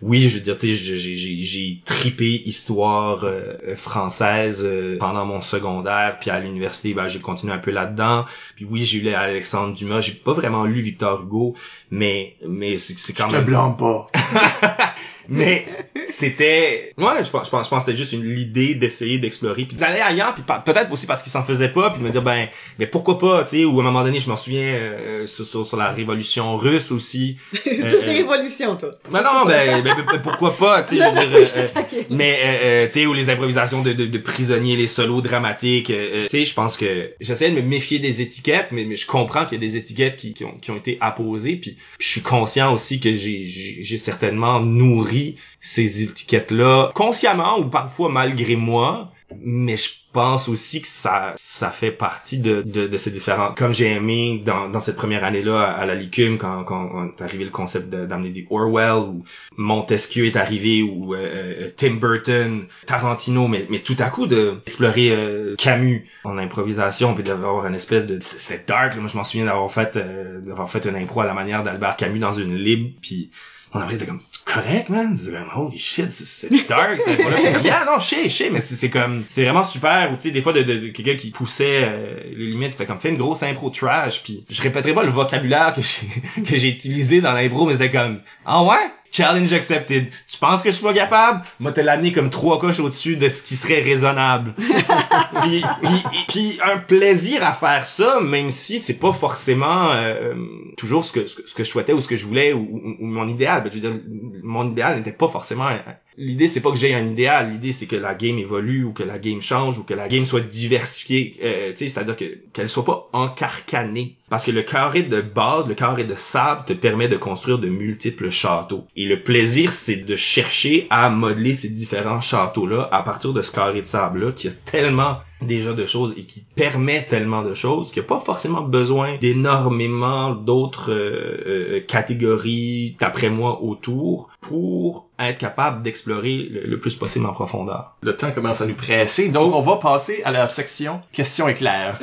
oui, 0.00 0.20
je 0.30 0.36
veux 0.36 0.40
dire, 0.40 0.56
tu 0.56 0.68
sais, 0.68 0.74
j'ai- 0.74 0.96
j'ai 0.96 1.16
j'ai- 1.16 1.38
j'ai 1.44 1.80
tripé 1.84 2.42
histoire 2.46 3.24
euh, 3.24 3.74
française 3.74 4.62
euh, 4.64 4.96
pendant 4.98 5.24
mon 5.26 5.40
secondaire, 5.40 6.18
puis 6.20 6.30
à 6.30 6.38
l'université, 6.38 6.94
ben 6.94 7.08
j'ai 7.08 7.18
continué 7.18 7.52
un 7.52 7.58
peu 7.58 7.72
là-dedans. 7.72 8.24
Puis 8.54 8.64
oui, 8.70 8.84
j'ai 8.84 9.00
lu 9.00 9.10
Alexandre 9.12 9.74
Dumas, 9.74 10.00
j'ai 10.00 10.12
pas 10.12 10.32
vraiment 10.34 10.64
lu 10.66 10.80
Victor 10.82 11.22
Hugo, 11.22 11.54
mais 11.90 12.36
mais 12.46 12.78
c'est 12.78 12.96
c'est 12.98 13.12
quand 13.12 13.30
même 13.30 13.44
blâme 13.44 13.76
pas. 13.76 14.06
mais 15.28 15.66
c'était 16.06 16.94
ouais 16.96 17.22
je 17.24 17.30
pense 17.30 17.46
je 17.46 17.50
pense 17.50 17.66
je 17.66 17.70
pense 17.70 17.84
que 17.84 17.90
c'était 17.90 17.96
juste 17.96 18.12
une 18.12 18.24
l'idée 18.24 18.74
d'essayer 18.74 19.18
d'explorer 19.18 19.64
puis 19.66 19.76
d'aller 19.76 20.00
ailleurs 20.00 20.34
puis 20.34 20.42
peut-être 20.64 20.90
aussi 20.90 21.06
parce 21.06 21.22
qu'il 21.22 21.30
s'en 21.30 21.42
faisait 21.42 21.68
pas 21.68 21.90
puis 21.90 22.00
de 22.00 22.04
me 22.06 22.10
dire 22.10 22.22
ben 22.22 22.48
mais 22.78 22.86
pourquoi 22.86 23.18
pas 23.18 23.44
tu 23.44 23.50
sais 23.50 23.64
ou 23.64 23.78
à 23.78 23.82
un 23.82 23.86
moment 23.86 24.02
donné 24.04 24.20
je 24.20 24.28
m'en 24.28 24.36
souviens 24.36 24.62
euh, 24.62 25.26
sur, 25.26 25.44
sur, 25.44 25.66
sur 25.66 25.76
la 25.76 25.90
révolution 25.90 26.56
russe 26.56 26.90
aussi 26.92 27.36
C'est 27.64 27.76
des 27.76 27.82
euh, 27.82 28.00
révolutions, 28.06 28.74
toi. 28.76 28.90
ben 29.10 29.22
non 29.22 29.44
ben, 29.46 29.82
ben, 29.82 29.94
ben, 30.10 30.18
pourquoi 30.22 30.56
pas 30.56 30.82
tu 30.82 30.96
sais 30.96 31.04
je 31.04 31.20
veux 31.20 31.26
dire 31.26 31.36
euh, 31.56 31.66
euh, 31.76 32.02
mais 32.10 32.38
euh, 32.42 32.46
euh, 32.62 32.86
tu 32.86 32.92
sais 32.92 33.06
ou 33.06 33.12
les 33.12 33.28
improvisations 33.28 33.82
de, 33.82 33.92
de, 33.92 34.06
de 34.06 34.18
prisonniers 34.18 34.76
les 34.76 34.86
solos 34.86 35.20
dramatiques 35.20 35.90
euh, 35.90 36.08
euh, 36.14 36.22
tu 36.24 36.38
sais 36.38 36.44
je 36.46 36.54
pense 36.54 36.76
que 36.78 37.10
j'essaie 37.20 37.50
de 37.50 37.56
me 37.56 37.62
méfier 37.62 37.98
des 37.98 38.22
étiquettes 38.22 38.68
mais, 38.72 38.84
mais 38.86 38.96
je 38.96 39.06
comprends 39.06 39.44
qu'il 39.44 39.60
y 39.62 39.64
a 39.64 39.68
des 39.68 39.76
étiquettes 39.76 40.16
qui, 40.16 40.32
qui, 40.32 40.44
ont, 40.44 40.56
qui 40.56 40.70
ont 40.70 40.76
été 40.76 40.96
apposées 41.02 41.56
puis 41.56 41.76
je 42.00 42.08
suis 42.08 42.22
conscient 42.22 42.72
aussi 42.72 42.98
que 42.98 43.14
j'ai 43.14 43.46
j'ai 43.46 43.98
certainement 43.98 44.60
nourri 44.60 45.17
ces 45.60 46.02
étiquettes 46.02 46.50
là 46.50 46.90
consciemment 46.94 47.58
ou 47.58 47.64
parfois 47.66 48.08
malgré 48.10 48.56
moi 48.56 49.12
mais 49.44 49.76
je 49.76 49.90
pense 50.10 50.48
aussi 50.48 50.80
que 50.80 50.88
ça 50.88 51.34
ça 51.36 51.70
fait 51.70 51.90
partie 51.92 52.38
de, 52.38 52.62
de, 52.62 52.86
de 52.86 52.96
ces 52.96 53.10
différents 53.10 53.52
comme 53.54 53.74
j'ai 53.74 53.88
aimé 53.92 54.40
dans, 54.42 54.70
dans 54.70 54.80
cette 54.80 54.96
première 54.96 55.22
année 55.22 55.42
là 55.42 55.64
à, 55.64 55.84
la 55.84 55.94
Licume 55.94 56.38
quand 56.38 56.64
quand 56.64 56.90
on 56.94 57.08
est 57.08 57.22
arrivé 57.22 57.44
le 57.44 57.50
concept 57.50 57.90
de- 57.90 58.06
d'amener 58.06 58.30
des 58.30 58.46
Orwell 58.50 59.00
ou 59.10 59.22
Montesquieu 59.58 60.24
est 60.26 60.36
arrivé 60.36 60.82
ou 60.82 61.14
euh, 61.14 61.18
euh, 61.18 61.70
Tim 61.76 61.94
Burton 61.96 62.64
Tarantino 62.86 63.48
mais 63.48 63.66
mais 63.68 63.80
tout 63.80 63.96
à 63.98 64.08
coup 64.08 64.26
de 64.26 64.54
explorer 64.66 65.10
euh, 65.12 65.54
Camus 65.58 66.06
en 66.24 66.38
improvisation 66.38 67.14
puis 67.14 67.22
d'avoir 67.22 67.66
une 67.66 67.74
espèce 67.74 68.06
de 68.06 68.18
c'était 68.22 68.64
dark 68.66 68.96
moi 68.96 69.08
je 69.12 69.16
m'en 69.18 69.24
souviens 69.24 69.44
d'avoir 69.44 69.70
fait 69.70 69.96
euh, 69.96 70.40
d'avoir 70.40 70.70
fait 70.70 70.86
une 70.86 70.96
impro 70.96 71.20
à 71.20 71.26
la 71.26 71.34
manière 71.34 71.62
d'Albert 71.62 71.96
Camus 71.96 72.18
dans 72.18 72.32
une 72.32 72.54
libre 72.54 72.90
puis 73.02 73.30
on 73.74 73.80
avait 73.80 73.96
été 73.96 74.06
comme 74.06 74.18
c'est 74.20 74.44
correct 74.44 74.88
man? 74.88 75.14
C'est 75.16 75.30
comme 75.32 75.48
holy 75.54 75.78
shit 75.78 76.10
c'est- 76.10 76.48
dark 76.68 77.00
cette 77.00 77.20
impro 77.20 77.30
là 77.30 77.52
comme 77.52 77.62
yeah 77.64 77.84
non 77.84 77.98
je 78.00 78.28
sais 78.28 78.50
mais 78.50 78.60
c'est 78.60 78.74
c'est 78.74 78.90
comme 78.90 79.24
c'est 79.28 79.44
vraiment 79.44 79.64
super 79.64 80.10
ou 80.12 80.16
tu 80.16 80.22
sais 80.22 80.30
des 80.30 80.40
fois 80.42 80.52
de, 80.52 80.62
de, 80.62 80.78
de 80.78 80.88
quelqu'un 80.88 81.16
qui 81.16 81.30
poussait 81.30 81.82
euh, 81.84 82.20
les 82.34 82.46
limites 82.46 82.74
fait 82.74 82.86
comme 82.86 82.98
fait 82.98 83.10
une 83.10 83.16
grosse 83.18 83.42
impro 83.42 83.70
trash 83.70 84.22
puis 84.22 84.44
je 84.48 84.62
répéterai 84.62 84.94
pas 84.94 85.02
le 85.02 85.10
vocabulaire 85.10 85.74
que 85.74 85.82
j'ai 85.82 86.42
que 86.42 86.56
j'ai 86.56 86.68
utilisé 86.68 87.20
dans 87.20 87.32
l'impro 87.32 87.66
mais 87.66 87.74
c'était 87.74 87.90
comme 87.90 88.20
ah 88.46 88.62
ouais? 88.64 88.76
Challenge 89.10 89.52
accepted. 89.52 90.10
Tu 90.30 90.38
penses 90.38 90.62
que 90.62 90.70
je 90.70 90.74
suis 90.76 90.84
pas 90.84 90.92
capable? 90.94 91.42
Moi, 91.60 91.72
te 91.72 91.80
l'amener 91.80 92.12
comme 92.12 92.30
trois 92.30 92.58
coches 92.60 92.78
au-dessus 92.80 93.16
de 93.16 93.28
ce 93.28 93.42
qui 93.42 93.56
serait 93.56 93.80
raisonnable. 93.80 94.54
puis, 95.42 95.62
puis, 95.82 96.02
puis 96.28 96.58
un 96.64 96.78
plaisir 96.78 97.44
à 97.46 97.52
faire 97.52 97.86
ça, 97.86 98.20
même 98.20 98.50
si 98.50 98.78
c'est 98.78 98.98
pas 98.98 99.12
forcément 99.12 99.90
euh, 99.92 100.34
toujours 100.76 101.04
ce 101.04 101.12
que, 101.12 101.26
ce 101.26 101.36
que 101.36 101.48
ce 101.48 101.54
que 101.54 101.64
je 101.64 101.68
souhaitais 101.70 101.92
ou 101.92 102.00
ce 102.00 102.08
que 102.08 102.16
je 102.16 102.26
voulais 102.26 102.52
ou, 102.52 102.60
ou- 102.60 102.96
ou 103.00 103.06
mon 103.06 103.28
idéal. 103.28 103.62
Ben, 103.62 103.70
je 103.72 103.78
veux 103.78 103.90
dire, 103.90 104.00
mon 104.42 104.68
idéal 104.70 104.96
n'était 104.96 105.12
pas 105.12 105.28
forcément. 105.28 105.66
un- 105.66 105.82
L'idée 106.18 106.48
c'est 106.48 106.60
pas 106.60 106.70
que 106.70 106.76
j'ai 106.76 106.94
un 106.94 107.06
idéal. 107.06 107.52
L'idée 107.52 107.70
c'est 107.70 107.86
que 107.86 107.96
la 107.96 108.14
game 108.14 108.38
évolue 108.38 108.82
ou 108.82 108.92
que 108.92 109.04
la 109.04 109.18
game 109.18 109.40
change 109.40 109.78
ou 109.78 109.84
que 109.84 109.94
la 109.94 110.08
game 110.08 110.24
soit 110.24 110.40
diversifiée. 110.40 111.38
Euh, 111.42 111.70
tu 111.70 111.76
sais, 111.76 111.88
c'est-à-dire 111.88 112.16
que 112.16 112.24
qu'elle 112.52 112.68
soit 112.68 112.84
pas 112.84 113.08
encarcanée. 113.12 114.16
Parce 114.28 114.44
que 114.44 114.50
le 114.50 114.62
carré 114.62 115.02
de 115.02 115.20
base, 115.20 115.68
le 115.68 115.74
carré 115.74 116.04
de 116.04 116.14
sable 116.14 116.64
te 116.66 116.72
permet 116.72 117.08
de 117.08 117.16
construire 117.16 117.58
de 117.58 117.68
multiples 117.68 118.30
châteaux. 118.30 118.86
Et 118.96 119.06
le 119.06 119.22
plaisir, 119.22 119.70
c'est 119.70 120.04
de 120.04 120.16
chercher 120.16 120.88
à 120.90 121.08
modeler 121.08 121.54
ces 121.54 121.68
différents 121.68 122.20
châteaux-là 122.20 122.88
à 122.90 123.02
partir 123.02 123.32
de 123.32 123.40
ce 123.40 123.52
carré 123.52 123.80
de 123.80 123.86
sable-là 123.86 124.32
qui 124.32 124.48
a 124.48 124.50
tellement 124.50 125.18
déjà 125.42 125.72
de 125.72 125.86
choses 125.86 126.14
et 126.16 126.22
qui 126.22 126.44
permet 126.54 127.04
tellement 127.04 127.42
de 127.42 127.54
choses 127.54 127.90
qu'il 127.90 128.02
n'y 128.02 128.06
a 128.06 128.08
pas 128.08 128.20
forcément 128.20 128.62
besoin 128.62 129.16
d'énormément 129.18 130.34
d'autres 130.34 130.92
euh, 130.92 131.44
euh, 131.46 131.80
catégories, 131.80 132.96
d'après 133.00 133.30
moi, 133.30 133.62
autour 133.62 134.28
pour 134.40 135.08
être 135.18 135.38
capable 135.38 135.82
d'explorer 135.82 136.48
le, 136.50 136.62
le 136.66 136.78
plus 136.78 136.94
possible 136.96 137.26
en 137.26 137.32
profondeur. 137.32 137.96
Le 138.02 138.16
temps 138.16 138.30
commence 138.30 138.60
à 138.60 138.66
nous 138.66 138.74
presser, 138.74 139.28
donc 139.28 139.54
on 139.54 139.62
va 139.62 139.76
passer 139.76 140.22
à 140.24 140.32
la 140.32 140.48
section 140.48 141.00
questions 141.12 141.48
éclairs. 141.48 141.98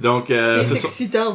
Donc, 0.00 0.30
euh, 0.30 0.62
ce, 0.64 0.74
sont, 0.74 0.88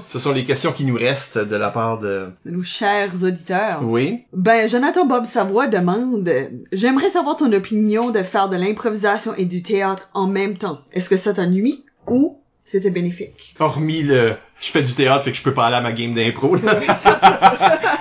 ce 0.08 0.20
sont 0.20 0.32
les 0.32 0.44
questions 0.44 0.72
qui 0.72 0.86
nous 0.86 0.96
restent 0.96 1.38
de 1.38 1.56
la 1.56 1.70
part 1.70 2.00
de... 2.00 2.30
Nos 2.46 2.64
chers 2.64 3.24
auditeurs. 3.24 3.82
Oui. 3.84 4.24
Ben, 4.34 4.68
Jonathan 4.68 5.06
Bob 5.06 5.26
Savoie 5.26 5.68
demande 5.68 6.30
J'aimerais 6.72 7.10
savoir 7.10 7.38
ton 7.38 7.52
opinion 7.54 8.10
de 8.12 8.24
faire 8.24 8.50
de 8.50 8.56
l'improvisation 8.56 9.34
et 9.36 9.46
du 9.46 9.62
théâtre 9.62 10.10
en 10.14 10.28
même 10.28 10.58
temps. 10.58 10.80
Est-ce 10.92 11.10
que 11.10 11.18
ça 11.18 11.34
t'a 11.34 11.46
nuit 11.46 11.86
ou 12.08 12.40
c'était 12.66 12.90
bénéfique? 12.90 13.56
Hormis 13.60 14.04
le... 14.04 14.36
Je 14.60 14.72
fais 14.72 14.82
du 14.82 14.94
théâtre, 14.94 15.24
fait 15.24 15.32
que 15.32 15.38
je 15.38 15.44
peux 15.44 15.54
pas 15.54 15.68
aller 15.68 15.76
à 15.76 15.82
ma 15.82 15.94
game 15.94 16.14
d'impro. 16.14 16.56
là. 16.56 16.80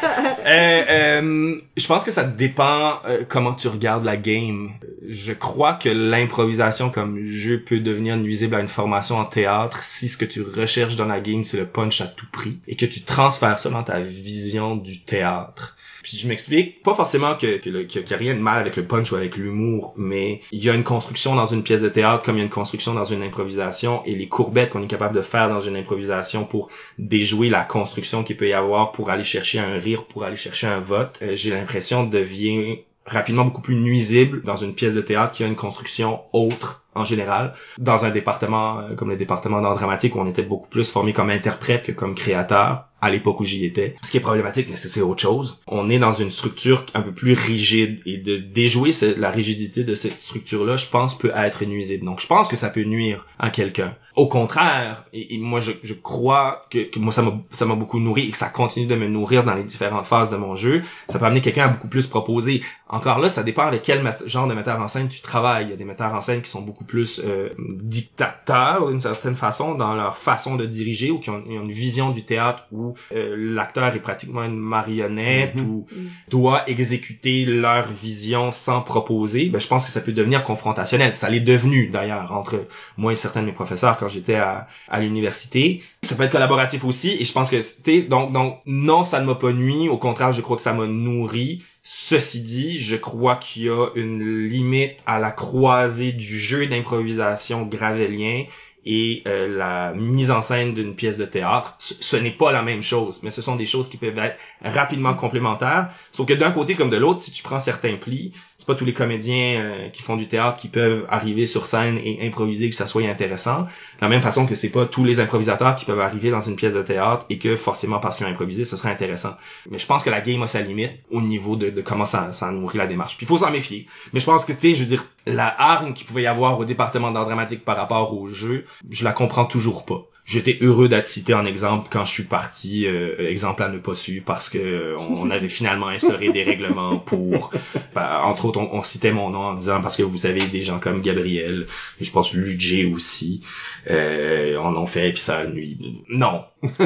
Euh, 0.46 0.84
euh, 0.90 1.60
je 1.74 1.86
pense 1.86 2.04
que 2.04 2.10
ça 2.10 2.24
dépend 2.24 3.00
euh, 3.06 3.24
comment 3.26 3.54
tu 3.54 3.68
regardes 3.68 4.04
la 4.04 4.18
game. 4.18 4.72
Je 5.08 5.32
crois 5.32 5.72
que 5.72 5.88
l'improvisation 5.88 6.90
comme 6.90 7.24
jeu 7.24 7.62
peut 7.62 7.80
devenir 7.80 8.18
nuisible 8.18 8.54
à 8.54 8.60
une 8.60 8.68
formation 8.68 9.16
en 9.16 9.24
théâtre 9.24 9.82
si 9.82 10.06
ce 10.06 10.18
que 10.18 10.26
tu 10.26 10.42
recherches 10.42 10.96
dans 10.96 11.06
la 11.06 11.20
game 11.20 11.44
c'est 11.44 11.56
le 11.56 11.66
punch 11.66 12.02
à 12.02 12.06
tout 12.06 12.26
prix 12.30 12.58
et 12.68 12.76
que 12.76 12.84
tu 12.84 13.02
transfères 13.02 13.58
ça 13.58 13.70
dans 13.70 13.82
ta 13.82 14.00
vision 14.00 14.76
du 14.76 15.02
théâtre. 15.02 15.73
Puis 16.04 16.18
je 16.18 16.28
m'explique, 16.28 16.82
pas 16.82 16.94
forcément 16.94 17.34
que 17.34 17.46
le- 17.46 17.58
que- 17.84 17.84
qu'il 18.00 18.10
y 18.10 18.14
a 18.14 18.16
rien 18.16 18.34
de 18.34 18.40
mal 18.40 18.58
avec 18.60 18.76
le 18.76 18.84
punch 18.86 19.10
ou 19.10 19.16
avec 19.16 19.36
l'humour, 19.36 19.94
mais 19.96 20.40
il 20.52 20.62
y 20.62 20.70
a 20.70 20.74
une 20.74 20.84
construction 20.84 21.34
dans 21.34 21.46
une 21.46 21.62
pièce 21.64 21.82
de 21.82 21.88
théâtre 21.88 22.22
comme 22.22 22.36
il 22.36 22.40
y 22.40 22.42
a 22.42 22.44
une 22.44 22.50
construction 22.50 22.94
dans 22.94 23.04
une 23.04 23.22
improvisation 23.22 24.02
et 24.04 24.14
les 24.14 24.28
courbettes 24.28 24.70
qu'on 24.70 24.82
est 24.82 24.86
capable 24.86 25.16
de 25.16 25.22
faire 25.22 25.48
dans 25.48 25.60
une 25.60 25.76
improvisation 25.76 26.44
pour 26.44 26.68
déjouer 26.98 27.48
la 27.48 27.64
construction 27.64 28.22
qu'il 28.22 28.36
peut 28.36 28.48
y 28.48 28.52
avoir 28.52 28.92
pour 28.92 29.10
aller 29.10 29.24
chercher 29.24 29.58
un 29.58 29.74
rire, 29.78 30.04
pour 30.04 30.24
aller 30.24 30.36
chercher 30.36 30.66
un 30.66 30.80
vote, 30.80 31.18
euh, 31.22 31.34
j'ai 31.34 31.50
l'impression 31.50 32.04
devient 32.04 32.78
rapidement 33.06 33.44
beaucoup 33.44 33.60
plus 33.62 33.76
nuisible 33.76 34.42
dans 34.44 34.56
une 34.56 34.74
pièce 34.74 34.94
de 34.94 35.00
théâtre 35.02 35.32
qui 35.32 35.44
a 35.44 35.46
une 35.46 35.56
construction 35.56 36.20
autre 36.32 36.82
en 36.94 37.04
général, 37.04 37.54
dans 37.78 38.04
un 38.04 38.10
département 38.10 38.78
euh, 38.80 38.94
comme 38.94 39.10
le 39.10 39.16
département 39.16 39.60
d'art 39.60 39.74
dramatique 39.74 40.14
où 40.14 40.20
on 40.20 40.28
était 40.28 40.42
beaucoup 40.42 40.68
plus 40.68 40.90
formé 40.92 41.12
comme 41.12 41.28
interprète 41.30 41.82
que 41.84 41.92
comme 41.92 42.14
créateur 42.14 42.84
à 43.04 43.10
l'époque 43.10 43.38
où 43.40 43.44
j'y 43.44 43.66
étais. 43.66 43.94
Ce 44.02 44.10
qui 44.10 44.16
est 44.16 44.20
problématique, 44.20 44.68
mais 44.70 44.76
c'est 44.76 45.02
autre 45.02 45.20
chose. 45.20 45.60
On 45.66 45.90
est 45.90 45.98
dans 45.98 46.12
une 46.12 46.30
structure 46.30 46.86
un 46.94 47.02
peu 47.02 47.12
plus 47.12 47.34
rigide 47.34 48.00
et 48.06 48.16
de 48.16 48.38
déjouer 48.38 48.92
la 49.18 49.30
rigidité 49.30 49.84
de 49.84 49.94
cette 49.94 50.16
structure-là, 50.16 50.78
je 50.78 50.86
pense, 50.86 51.18
peut 51.18 51.30
être 51.36 51.66
nuisible. 51.66 52.06
Donc, 52.06 52.22
je 52.22 52.26
pense 52.26 52.48
que 52.48 52.56
ça 52.56 52.70
peut 52.70 52.84
nuire 52.84 53.26
à 53.38 53.50
quelqu'un. 53.50 53.94
Au 54.16 54.28
contraire, 54.28 55.04
et, 55.12 55.34
et 55.34 55.38
moi, 55.38 55.60
je, 55.60 55.72
je 55.82 55.94
crois 55.94 56.66
que, 56.70 56.78
que 56.78 56.98
moi, 56.98 57.12
ça 57.12 57.22
m'a 57.22 57.32
ça 57.50 57.66
m'a 57.66 57.74
beaucoup 57.74 57.98
nourri 57.98 58.28
et 58.28 58.30
que 58.30 58.36
ça 58.36 58.48
continue 58.48 58.86
de 58.86 58.94
me 58.94 59.08
nourrir 59.08 59.44
dans 59.44 59.54
les 59.54 59.64
différentes 59.64 60.04
phases 60.04 60.30
de 60.30 60.36
mon 60.36 60.54
jeu. 60.56 60.82
Ça 61.08 61.18
peut 61.18 61.24
amener 61.24 61.40
quelqu'un 61.40 61.64
à 61.64 61.68
beaucoup 61.68 61.88
plus 61.88 62.06
proposer. 62.06 62.62
Encore 62.88 63.18
là, 63.18 63.28
ça 63.28 63.42
dépend 63.42 63.70
de 63.70 63.78
quel 63.78 64.16
genre 64.26 64.46
de 64.46 64.54
metteur 64.54 64.80
en 64.80 64.88
scène 64.88 65.08
tu 65.08 65.20
travailles. 65.20 65.64
Il 65.66 65.70
y 65.70 65.72
a 65.72 65.76
des 65.76 65.84
metteurs 65.84 66.14
en 66.14 66.20
scène 66.20 66.42
qui 66.42 66.50
sont 66.50 66.62
beaucoup 66.62 66.84
plus 66.84 67.20
euh, 67.24 67.48
dictateurs 67.58 68.88
d'une 68.88 69.00
certaine 69.00 69.34
façon 69.34 69.74
dans 69.74 69.94
leur 69.94 70.16
façon 70.16 70.56
de 70.56 70.66
diriger 70.66 71.10
ou 71.10 71.18
qui 71.18 71.30
ont, 71.30 71.42
une 71.48 71.72
vision 71.72 72.10
du 72.10 72.24
théâtre 72.24 72.64
où 72.72 72.94
euh, 73.12 73.34
l'acteur 73.36 73.94
est 73.94 74.00
pratiquement 74.00 74.42
une 74.44 74.56
marionnette 74.56 75.54
Mhm. 75.54 75.66
ou 75.68 75.86
doit 76.30 76.68
exécuter 76.68 77.44
leur 77.44 77.86
vision 77.92 78.52
sans 78.52 78.80
proposer. 78.80 79.48
Ben, 79.48 79.60
je 79.60 79.66
pense 79.66 79.84
que 79.84 79.90
ça 79.90 80.00
peut 80.00 80.12
devenir 80.12 80.42
confrontationnel. 80.42 81.16
Ça 81.16 81.28
l'est 81.30 81.40
devenu 81.40 81.88
d'ailleurs 81.88 82.32
entre 82.32 82.66
moi 82.96 83.12
et 83.12 83.16
certains 83.16 83.40
de 83.42 83.46
mes 83.46 83.52
professeurs 83.52 83.96
quand 84.04 84.10
j'étais 84.10 84.34
à, 84.34 84.68
à 84.88 85.00
l'université. 85.00 85.82
Ça 86.02 86.14
peut 86.14 86.24
être 86.24 86.32
collaboratif 86.32 86.84
aussi 86.84 87.16
et 87.18 87.24
je 87.24 87.32
pense 87.32 87.48
que 87.48 87.56
tu 87.82 88.02
donc 88.02 88.32
donc 88.32 88.58
non 88.66 89.04
ça 89.04 89.20
ne 89.20 89.26
m'a 89.26 89.34
pas 89.34 89.52
nuit. 89.52 89.88
Au 89.88 89.96
contraire 89.96 90.32
je 90.32 90.42
crois 90.42 90.56
que 90.56 90.62
ça 90.62 90.74
m'a 90.74 90.86
nourri. 90.86 91.62
Ceci 91.82 92.40
dit, 92.42 92.80
je 92.80 92.96
crois 92.96 93.36
qu'il 93.36 93.64
y 93.64 93.68
a 93.68 93.88
une 93.94 94.46
limite 94.46 94.96
à 95.06 95.18
la 95.18 95.30
croisée 95.30 96.12
du 96.12 96.38
jeu 96.38 96.66
d'improvisation 96.66 97.62
gravélien 97.62 98.44
et 98.86 99.22
euh, 99.26 99.48
la 99.48 99.92
mise 99.94 100.30
en 100.30 100.42
scène 100.42 100.74
d'une 100.74 100.94
pièce 100.94 101.16
de 101.16 101.24
théâtre. 101.24 101.74
Ce, 101.78 101.94
ce 102.00 102.16
n'est 102.16 102.30
pas 102.30 102.52
la 102.52 102.62
même 102.62 102.82
chose, 102.82 103.20
mais 103.22 103.30
ce 103.30 103.42
sont 103.42 103.56
des 103.56 103.66
choses 103.66 103.88
qui 103.88 103.96
peuvent 103.96 104.18
être 104.18 104.38
rapidement 104.62 105.14
complémentaires. 105.14 105.88
Sauf 106.12 106.26
que 106.26 106.34
d'un 106.34 106.50
côté 106.50 106.74
comme 106.74 106.90
de 106.90 106.96
l'autre, 106.96 107.20
si 107.20 107.30
tu 107.30 107.42
prends 107.42 107.60
certains 107.60 107.96
plis, 107.96 108.32
c'est 108.64 108.72
pas 108.72 108.78
tous 108.78 108.86
les 108.86 108.94
comédiens 108.94 109.60
euh, 109.60 109.88
qui 109.90 110.00
font 110.00 110.16
du 110.16 110.26
théâtre 110.26 110.56
qui 110.56 110.68
peuvent 110.68 111.04
arriver 111.10 111.46
sur 111.46 111.66
scène 111.66 111.98
et 112.02 112.26
improviser 112.26 112.70
que 112.70 112.74
ça 112.74 112.86
soit 112.86 113.02
intéressant. 113.02 113.64
De 113.64 114.00
la 114.00 114.08
même 114.08 114.22
façon 114.22 114.46
que 114.46 114.54
c'est 114.54 114.70
pas 114.70 114.86
tous 114.86 115.04
les 115.04 115.20
improvisateurs 115.20 115.76
qui 115.76 115.84
peuvent 115.84 116.00
arriver 116.00 116.30
dans 116.30 116.40
une 116.40 116.56
pièce 116.56 116.72
de 116.72 116.80
théâtre 116.80 117.26
et 117.28 117.38
que 117.38 117.56
forcément 117.56 117.98
parce 117.98 118.16
qu'ils 118.16 118.26
ont 118.26 118.30
improvisé, 118.30 118.64
ce 118.64 118.78
serait 118.78 118.88
intéressant. 118.88 119.36
Mais 119.68 119.78
je 119.78 119.84
pense 119.84 120.02
que 120.02 120.08
la 120.08 120.22
game 120.22 120.42
a 120.42 120.46
sa 120.46 120.62
limite 120.62 120.92
au 121.10 121.20
niveau 121.20 121.56
de, 121.56 121.68
de 121.68 121.82
comment 121.82 122.06
ça, 122.06 122.32
ça 122.32 122.50
nourrit 122.52 122.78
la 122.78 122.86
démarche. 122.86 123.18
Puis 123.18 123.26
il 123.26 123.28
faut 123.28 123.36
s'en 123.36 123.50
méfier. 123.50 123.86
Mais 124.14 124.20
je 124.20 124.24
pense 124.24 124.46
que, 124.46 124.52
tu 124.52 124.60
sais, 124.60 124.74
je 124.74 124.80
veux 124.80 124.88
dire, 124.88 125.04
la 125.26 125.54
hargne 125.60 125.92
qu'il 125.92 126.06
pouvait 126.06 126.22
y 126.22 126.26
avoir 126.26 126.58
au 126.58 126.64
département 126.64 127.10
d'art 127.10 127.26
dramatique 127.26 127.66
par 127.66 127.76
rapport 127.76 128.16
au 128.16 128.28
jeu, 128.28 128.64
je 128.88 129.04
la 129.04 129.12
comprends 129.12 129.44
toujours 129.44 129.84
pas. 129.84 130.08
J'étais 130.26 130.56
heureux 130.62 130.88
d'être 130.88 131.04
cité 131.06 131.34
en 131.34 131.44
exemple 131.44 131.88
quand 131.90 132.06
je 132.06 132.10
suis 132.10 132.22
parti, 132.24 132.86
euh, 132.86 133.28
exemple 133.28 133.62
à 133.62 133.68
ne 133.68 133.78
pas 133.78 133.94
suivre 133.94 134.24
parce 134.24 134.48
que 134.48 134.56
euh, 134.56 134.96
on, 134.98 135.26
on 135.26 135.30
avait 135.30 135.48
finalement 135.48 135.88
instauré 135.88 136.32
des 136.32 136.42
règlements 136.42 136.98
pour, 136.98 137.50
ben, 137.94 138.20
entre 138.22 138.46
autres, 138.46 138.58
on, 138.58 138.70
on 138.72 138.82
citait 138.82 139.12
mon 139.12 139.28
nom 139.28 139.40
en 139.40 139.54
disant 139.54 139.82
parce 139.82 139.96
que 139.96 140.02
vous 140.02 140.16
savez 140.16 140.46
des 140.46 140.62
gens 140.62 140.78
comme 140.78 141.02
Gabriel, 141.02 141.66
je 142.00 142.10
pense 142.10 142.32
Ludger 142.32 142.86
aussi, 142.86 143.42
euh, 143.90 144.56
en 144.56 144.74
ont 144.76 144.86
fait 144.86 145.10
puis 145.12 145.20
ça 145.20 145.46
nuit. 145.46 145.78
Non, 146.08 146.44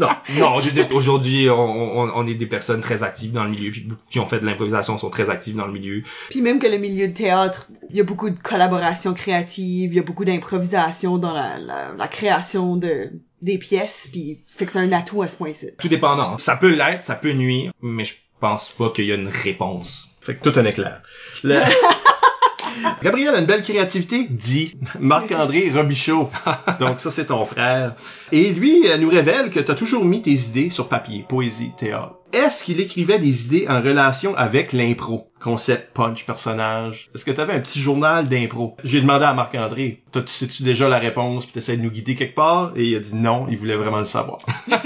non, 0.00 0.08
non. 0.38 0.60
Je 0.60 0.70
aujourd'hui, 0.94 1.48
on, 1.50 1.54
on, 2.00 2.12
on 2.14 2.26
est 2.26 2.34
des 2.34 2.46
personnes 2.46 2.80
très 2.80 3.02
actives 3.02 3.32
dans 3.32 3.44
le 3.44 3.50
milieu 3.50 3.70
puis 3.70 3.82
beaucoup 3.82 4.02
qui 4.10 4.18
ont 4.20 4.26
fait 4.26 4.40
de 4.40 4.46
l'improvisation 4.46 4.96
sont 4.96 5.10
très 5.10 5.30
actives 5.30 5.56
dans 5.56 5.66
le 5.66 5.72
milieu. 5.72 6.02
Puis 6.30 6.40
même 6.42 6.58
que 6.58 6.66
le 6.66 6.78
milieu 6.78 7.08
de 7.08 7.14
théâtre, 7.14 7.68
il 7.90 7.96
y 7.96 8.00
a 8.00 8.04
beaucoup 8.04 8.30
de 8.30 8.38
collaboration 8.38 9.14
créative, 9.14 9.92
il 9.92 9.96
y 9.96 9.98
a 9.98 10.02
beaucoup 10.02 10.24
d'improvisation 10.24 11.18
dans 11.18 11.32
la, 11.32 11.58
la, 11.58 11.92
la 11.96 12.08
création 12.08 12.76
de 12.76 13.10
des 13.42 13.56
pièces, 13.56 14.08
puis 14.12 14.40
fait 14.46 14.66
que 14.66 14.72
c'est 14.72 14.78
un 14.80 14.92
atout 14.92 15.22
à 15.22 15.28
ce 15.28 15.36
point-ci. 15.36 15.68
Tout 15.78 15.88
dépendant. 15.88 16.36
Ça 16.36 16.56
peut 16.56 16.74
l'être, 16.74 17.02
ça 17.02 17.14
peut 17.14 17.32
nuire, 17.32 17.72
mais 17.80 18.04
je 18.04 18.12
pense 18.38 18.70
pas 18.70 18.90
qu'il 18.90 19.06
y 19.06 19.12
a 19.12 19.14
une 19.14 19.28
réponse. 19.28 20.08
Fait 20.20 20.36
que 20.36 20.42
tout 20.50 20.58
un 20.58 20.64
éclair. 20.66 21.00
Le- 21.42 21.60
Gabriel 23.02 23.34
a 23.34 23.38
une 23.38 23.46
belle 23.46 23.62
créativité, 23.62 24.26
dit 24.28 24.76
Marc-André 24.98 25.70
Robichaud. 25.74 26.30
Donc 26.80 27.00
ça, 27.00 27.10
c'est 27.10 27.26
ton 27.26 27.44
frère. 27.44 27.94
Et 28.32 28.52
lui 28.52 28.88
euh, 28.88 28.98
nous 28.98 29.08
révèle 29.08 29.50
que 29.50 29.60
tu 29.60 29.70
as 29.70 29.74
toujours 29.74 30.04
mis 30.04 30.22
tes 30.22 30.32
idées 30.32 30.70
sur 30.70 30.88
papier, 30.88 31.24
poésie, 31.28 31.72
théâtre. 31.76 32.16
Est-ce 32.32 32.62
qu'il 32.62 32.80
écrivait 32.80 33.18
des 33.18 33.46
idées 33.46 33.66
en 33.68 33.80
relation 33.80 34.36
avec 34.36 34.72
l'impro? 34.72 35.32
Concept, 35.40 35.92
punch, 35.92 36.24
personnage? 36.26 37.10
Est-ce 37.14 37.24
que 37.24 37.32
tu 37.32 37.40
avais 37.40 37.54
un 37.54 37.60
petit 37.60 37.80
journal 37.80 38.28
d'impro? 38.28 38.76
J'ai 38.84 39.00
demandé 39.00 39.24
à 39.24 39.34
Marc-André, 39.34 40.04
sais-tu 40.26 40.62
déjà 40.62 40.88
la 40.88 40.98
réponse 40.98 41.44
puis 41.44 41.54
t'essaies 41.54 41.76
de 41.76 41.82
nous 41.82 41.90
guider 41.90 42.14
quelque 42.14 42.36
part? 42.36 42.72
Et 42.76 42.84
il 42.84 42.96
a 42.96 43.00
dit 43.00 43.14
non, 43.14 43.46
il 43.50 43.58
voulait 43.58 43.76
vraiment 43.76 43.98
le 43.98 44.04
savoir. 44.04 44.38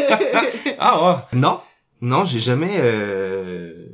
Ah 0.78 1.07
ouais. 1.07 1.38
Non? 1.38 1.61
Non, 2.01 2.26
j'ai 2.26 2.38
jamais 2.38 2.72
euh, 2.76 3.34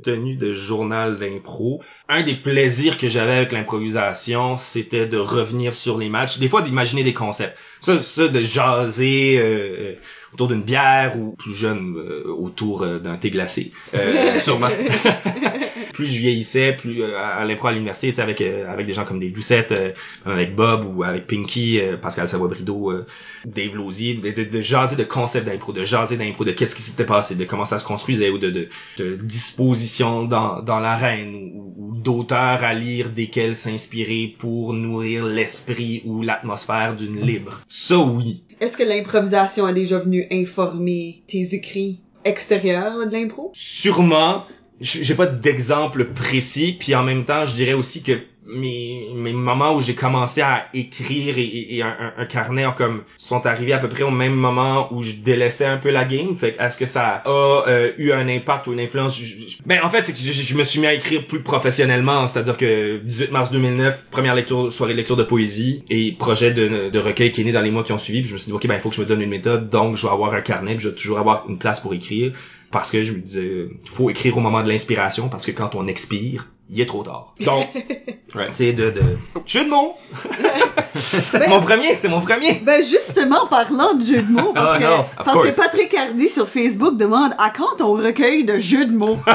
tenu 0.01 0.35
de 0.35 0.53
journal 0.53 1.17
d'impro. 1.17 1.81
Un 2.09 2.23
des 2.23 2.33
plaisirs 2.33 2.97
que 2.97 3.07
j'avais 3.07 3.33
avec 3.33 3.51
l'improvisation, 3.51 4.57
c'était 4.57 5.05
de 5.05 5.17
revenir 5.17 5.75
sur 5.75 5.97
les 5.97 6.09
matchs, 6.09 6.39
des 6.39 6.49
fois 6.49 6.61
d'imaginer 6.61 7.03
des 7.03 7.13
concepts. 7.13 7.57
Ça, 7.81 7.99
ça 7.99 8.27
de 8.27 8.41
jaser 8.41 9.37
euh, 9.39 9.95
autour 10.33 10.47
d'une 10.47 10.61
bière 10.61 11.17
ou 11.17 11.31
plus 11.31 11.53
jeune 11.53 11.95
euh, 11.97 12.23
autour 12.27 12.83
euh, 12.83 12.99
d'un 12.99 13.17
thé 13.17 13.29
glacé. 13.29 13.71
Euh, 13.93 14.39
Sûrement. 14.39 14.67
plus 15.91 16.07
je 16.07 16.19
vieillissais, 16.19 16.73
plus 16.73 17.01
euh, 17.03 17.17
à 17.17 17.35
à 17.41 17.45
l'impro 17.45 17.67
à 17.67 17.71
l'université, 17.71 18.21
avec 18.21 18.41
euh, 18.41 18.71
avec 18.71 18.85
des 18.85 18.93
gens 18.93 19.05
comme 19.05 19.19
des 19.19 19.29
Doucettes, 19.29 19.71
euh, 19.71 19.91
avec 20.25 20.55
Bob 20.55 20.85
ou 20.95 21.03
avec 21.03 21.27
Pinky, 21.27 21.79
euh, 21.79 21.97
Pascal 21.97 22.27
Savoie-Brideau, 22.27 22.91
euh, 22.91 23.05
Dave 23.45 23.75
Lausier, 23.75 24.15
de, 24.15 24.31
de, 24.31 24.43
de 24.43 24.61
jaser 24.61 24.95
de 24.95 25.03
concepts 25.03 25.45
d'impro, 25.45 25.73
de 25.73 25.85
jaser 25.85 26.17
d'impro, 26.17 26.45
de 26.45 26.51
qu'est-ce 26.51 26.75
qui 26.75 26.81
s'était 26.81 27.05
passé, 27.05 27.35
de 27.35 27.45
comment 27.45 27.65
ça 27.65 27.79
se 27.79 27.85
construisait 27.85 28.29
ou 28.29 28.37
de, 28.37 28.49
de, 28.49 28.67
de 28.97 29.15
disposition 29.15 30.23
dans, 30.25 30.61
dans 30.61 30.79
l'arène 30.79 31.35
ou, 31.35 31.73
ou 31.77 31.95
d'auteurs 31.95 32.63
à 32.63 32.73
lire 32.73 33.09
desquels 33.09 33.55
s'inspirer 33.55 34.35
pour 34.39 34.73
nourrir 34.73 35.25
l'esprit 35.25 36.01
ou 36.05 36.21
l'atmosphère 36.21 36.95
d'une 36.95 37.19
libre. 37.21 37.61
Ça 37.67 37.97
oui. 37.97 38.43
Est-ce 38.59 38.77
que 38.77 38.83
l'improvisation 38.83 39.65
a 39.65 39.73
déjà 39.73 39.99
venu 39.99 40.27
informer 40.31 41.23
tes 41.27 41.55
écrits 41.55 42.01
extérieurs 42.25 43.07
de 43.07 43.11
l'impro? 43.11 43.51
Sûrement, 43.53 44.45
j'ai 44.81 45.15
pas 45.15 45.27
d'exemple 45.27 46.05
précis, 46.05 46.75
puis 46.79 46.95
en 46.95 47.03
même 47.03 47.23
temps, 47.23 47.45
je 47.45 47.53
dirais 47.53 47.73
aussi 47.73 48.01
que 48.03 48.13
mes, 48.47 49.07
mes 49.15 49.31
moments 49.31 49.75
où 49.75 49.81
j'ai 49.81 49.93
commencé 49.93 50.41
à 50.41 50.65
écrire 50.73 51.37
et, 51.37 51.41
et- 51.43 51.77
et 51.77 51.81
un, 51.83 51.95
un- 52.17 52.25
carnet 52.25 52.65
comme 52.75 53.03
sont 53.17 53.45
arrivés 53.45 53.71
à 53.71 53.77
peu 53.77 53.87
près 53.87 54.03
au 54.03 54.09
même 54.11 54.33
moment 54.33 54.91
où 54.91 55.03
je 55.03 55.13
délaissais 55.23 55.65
un 55.65 55.77
peu 55.77 55.89
la 55.91 56.03
game. 56.03 56.33
Fait 56.35 56.55
est-ce 56.59 56.75
que 56.75 56.87
ça 56.87 57.21
a 57.23 57.69
euh, 57.69 57.91
eu 57.97 58.11
un 58.11 58.27
impact 58.27 58.67
ou 58.67 58.73
une 58.73 58.79
influence? 58.81 59.21
Ben 59.65 59.79
en 59.83 59.89
fait, 59.89 60.03
c'est 60.03 60.11
que 60.13 60.19
je, 60.19 60.31
je 60.31 60.57
me 60.57 60.63
suis 60.65 60.79
mis 60.81 60.87
à 60.87 60.93
écrire 60.93 61.25
plus 61.27 61.41
professionnellement, 61.43 62.27
c'est-à-dire 62.27 62.57
que 62.57 62.97
18 62.97 63.31
mars 63.31 63.51
2009, 63.51 64.05
première 64.11 64.35
lecture, 64.35 64.73
soirée 64.73 64.93
de 64.93 64.97
lecture 64.97 65.15
de 65.15 65.23
poésie 65.23 65.85
et 65.89 66.11
projet 66.11 66.51
de, 66.51 66.89
de 66.89 66.99
recueil 66.99 67.31
qui 67.31 67.41
est 67.41 67.45
né 67.45 67.51
dans 67.51 67.61
les 67.61 67.71
mois 67.71 67.83
qui 67.83 67.93
ont 67.93 67.97
suivi. 67.99 68.23
Je 68.25 68.33
me 68.33 68.37
suis 68.39 68.47
dit 68.47 68.53
ok 68.53 68.67
ben 68.67 68.73
il 68.75 68.81
faut 68.81 68.89
que 68.89 68.95
je 68.95 69.01
me 69.01 69.05
donne 69.05 69.21
une 69.21 69.29
méthode, 69.29 69.69
donc 69.69 69.95
je 69.95 70.01
vais 70.07 70.11
avoir 70.11 70.33
un 70.33 70.41
carnet, 70.41 70.73
puis 70.73 70.83
je 70.83 70.89
vais 70.89 70.95
toujours 70.95 71.19
avoir 71.19 71.45
une 71.47 71.59
place 71.59 71.79
pour 71.79 71.93
écrire 71.93 72.33
parce 72.71 72.91
que 72.91 73.03
je 73.03 73.11
me 73.13 73.19
disais 73.19 73.67
faut 73.89 74.09
écrire 74.09 74.37
au 74.37 74.41
moment 74.41 74.63
de 74.63 74.69
l'inspiration 74.69 75.29
parce 75.29 75.45
que 75.45 75.51
quand 75.51 75.75
on 75.75 75.87
expire, 75.87 76.47
il 76.69 76.79
est 76.81 76.85
trop 76.85 77.03
tard. 77.03 77.33
Donc 77.41 77.67
Ouais. 78.35 78.47
c'est 78.53 78.71
de, 78.71 78.91
de 78.91 79.01
jeu 79.45 79.65
de 79.65 79.69
mots. 79.69 79.93
c'est 80.95 81.49
mon 81.49 81.59
premier, 81.61 81.95
c'est 81.95 82.07
mon 82.07 82.21
premier. 82.21 82.61
Ben 82.63 82.81
justement, 82.81 83.45
parlant 83.47 83.93
de 83.95 84.05
jeux 84.05 84.21
de 84.21 84.31
mots, 84.31 84.53
parce, 84.53 84.77
Ah, 84.77 84.79
que, 85.17 85.23
parce 85.25 85.37
course. 85.37 85.49
que 85.53 85.61
Patrick 85.61 85.93
Hardy 85.93 86.29
sur 86.29 86.47
Facebook 86.47 86.95
demande 86.95 87.33
à 87.37 87.49
quand 87.49 87.75
ton 87.77 87.91
recueil 87.93 88.45
de 88.45 88.57
jeux 88.59 88.85
de 88.85 88.93
mots? 88.93 89.17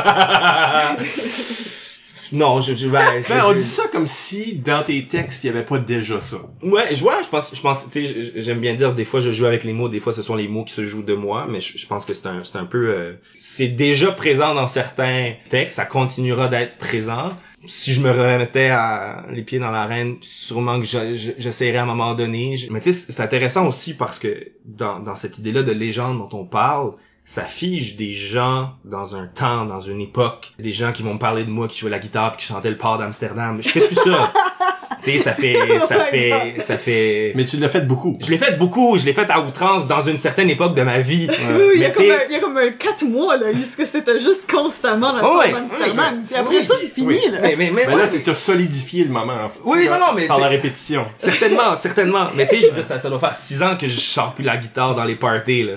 non, 2.33 2.61
je, 2.61 2.75
je, 2.75 2.89
ben, 2.89 3.03
je- 3.23 3.29
Ben, 3.29 3.43
on 3.49 3.53
dit 3.53 3.63
ça 3.65 3.85
comme 3.93 4.07
si 4.07 4.55
dans 4.57 4.83
tes 4.85 5.07
textes, 5.07 5.45
il 5.45 5.49
y 5.49 5.51
avait 5.51 5.65
pas 5.65 5.79
déjà 5.79 6.21
ça. 6.21 6.39
Ouais, 6.63 6.95
je 6.95 7.01
vois, 7.01 7.23
je 7.23 7.29
pense, 7.29 7.55
je 7.55 7.61
pense, 7.61 7.89
tu 7.91 8.07
sais, 8.07 8.33
j'aime 8.37 8.61
bien 8.61 8.75
dire, 8.75 8.95
des 8.95 9.05
fois 9.05 9.21
je 9.21 9.31
joue 9.33 9.47
avec 9.47 9.65
les 9.65 9.73
mots, 9.73 9.89
des 9.89 10.01
fois 10.01 10.13
ce 10.13 10.23
sont 10.23 10.35
les 10.37 10.49
mots 10.49 10.65
qui 10.65 10.75
se 10.75 10.85
jouent 10.85 11.03
de 11.03 11.15
moi, 11.15 11.47
mais 11.49 11.61
je, 11.61 11.79
je 11.79 11.87
pense 11.87 12.05
que 12.05 12.13
c'est 12.15 12.27
un, 12.27 12.43
c'est 12.45 12.59
un 12.59 12.65
peu, 12.65 12.89
euh, 12.89 13.13
c'est 13.35 13.69
déjà 13.69 14.13
présent 14.13 14.55
dans 14.55 14.67
certains 14.67 15.35
textes, 15.49 15.77
ça 15.77 15.85
continuera 15.85 16.49
d'être 16.49 16.79
présent. 16.79 17.31
Si 17.69 17.93
je 17.93 18.01
me 18.01 18.11
remettais 18.11 18.69
à 18.69 19.25
les 19.33 19.43
pieds 19.43 19.59
dans 19.59 19.71
l'arène, 19.73 20.17
sûrement 20.21 20.79
que 20.79 20.87
je- 20.87 21.17
je- 21.17 21.33
j'essaierais 21.39 21.79
à 21.79 21.83
un 21.83 21.87
moment 21.87 22.15
donné. 22.15 22.57
Mais 22.71 22.81
tu 22.81 22.93
sais, 22.93 23.07
c'est 23.09 23.23
intéressant 23.23 23.67
aussi 23.67 23.95
parce 23.95 24.19
que 24.21 24.53
dans, 24.65 25.01
dans 25.01 25.17
cette 25.17 25.39
idée-là 25.39 25.63
de 25.65 25.73
légende 25.73 26.19
dont 26.19 26.39
on 26.39 26.45
parle, 26.45 26.93
ça 27.27 27.43
fige 27.43 27.97
des 27.97 28.15
gens 28.15 28.71
dans 28.85 29.17
un 29.17 29.27
temps, 29.27 29.67
dans 29.67 29.81
une 29.81 30.01
époque, 30.01 30.55
des 30.61 30.73
gens 30.73 30.93
qui 30.93 31.03
vont 31.03 31.15
me 31.15 31.19
parler 31.19 31.45
de 31.45 31.51
moi, 31.51 31.67
qui 31.67 31.77
jouaient 31.77 31.91
la 31.91 31.99
guitare, 31.99 32.31
puis 32.31 32.41
qui 32.41 32.47
chantaient 32.47 32.71
le 32.71 32.79
port 32.79 32.99
d'Amsterdam. 32.99 33.61
Je 33.61 33.69
fais 33.69 33.81
plus 33.81 33.97
ça. 33.97 34.33
tu 35.03 35.13
sais, 35.13 35.19
ça 35.19 35.33
fait, 35.33 35.57
ça 35.81 35.97
Oh 35.99 36.03
my 36.13 36.21
fait, 36.21 36.55
ça 36.61 36.79
fait. 36.79 37.33
Mais 37.35 37.45
tu 37.45 37.57
l'as 37.59 37.69
fait 37.69 37.87
beaucoup. 37.87 38.19
Je 38.25 38.31
l'ai 38.31 38.39
fait 38.39 38.57
beaucoup, 38.59 38.97
je 38.99 39.05
l'ai 39.05 39.13
fait 39.13 39.29
à 39.31 39.41
outrance 39.41 39.87
dans 39.87 40.01
une 40.01 40.19
certaine 40.19 40.51
époque 40.51 40.75
de 40.75 40.83
ma 40.83 40.99
vie. 41.01 41.27
Oui, 41.29 41.37
oui, 41.59 41.65
il 41.77 41.81
y, 41.81 41.85
a 41.85 41.89
Mais 41.89 41.95
comme 41.95 42.05
t'sais- 42.05 42.15
un, 42.15 42.19
il 42.29 42.33
y 42.33 42.37
a 42.37 42.41
comme 42.41 42.57
un 42.57 42.71
4 42.71 43.05
mois, 43.05 43.37
là, 43.37 43.51
est-ce 43.51 43.77
que 43.77 43.85
c'était 43.87 44.19
juste 44.19 44.51
constamment 44.51 45.13
dans 45.13 45.19
le 45.19 45.25
Oh, 45.25 45.39
ouais, 45.39 45.53
d'Amsterdam. 45.53 46.19
oui, 46.19 46.27
Puis 46.27 46.37
après 46.37 46.57
oui, 46.57 46.67
ça, 46.67 46.75
c'est 46.81 46.89
fini, 46.95 47.07
oui. 47.07 47.21
là. 47.31 47.39
Mais, 47.43 47.57
mais, 47.57 47.71
mais, 47.75 47.87
Ben 47.87 47.97
là, 47.99 48.05
t'as 48.25 48.35
solidifié 48.35 49.05
le 49.05 49.11
moment. 49.11 49.35
en 49.45 49.49
fait. 49.49 49.61
Oui, 49.65 49.87
non, 49.89 49.99
non, 49.99 50.13
mais 50.15 50.27
Par 50.27 50.41
la 50.41 50.49
répétition. 50.49 51.05
Certainement, 51.17 51.77
certainement. 51.77 52.29
Mais 52.35 52.47
tu 52.47 52.57
sais, 52.57 52.63
je 52.63 52.67
veux 52.69 52.73
dire, 52.73 52.85
ça, 52.87 52.99
ça 52.99 53.09
doit 53.09 53.19
faire 53.21 53.35
six 53.35 53.63
ans 53.63 53.77
que 53.81 53.87
je 53.89 53.99
sors 54.01 54.35
plus 54.35 54.45
la 54.45 54.57
guitare 54.57 54.95
dans 54.95 55.05
les 55.05 55.17
parties, 55.17 55.63
là. 55.65 55.75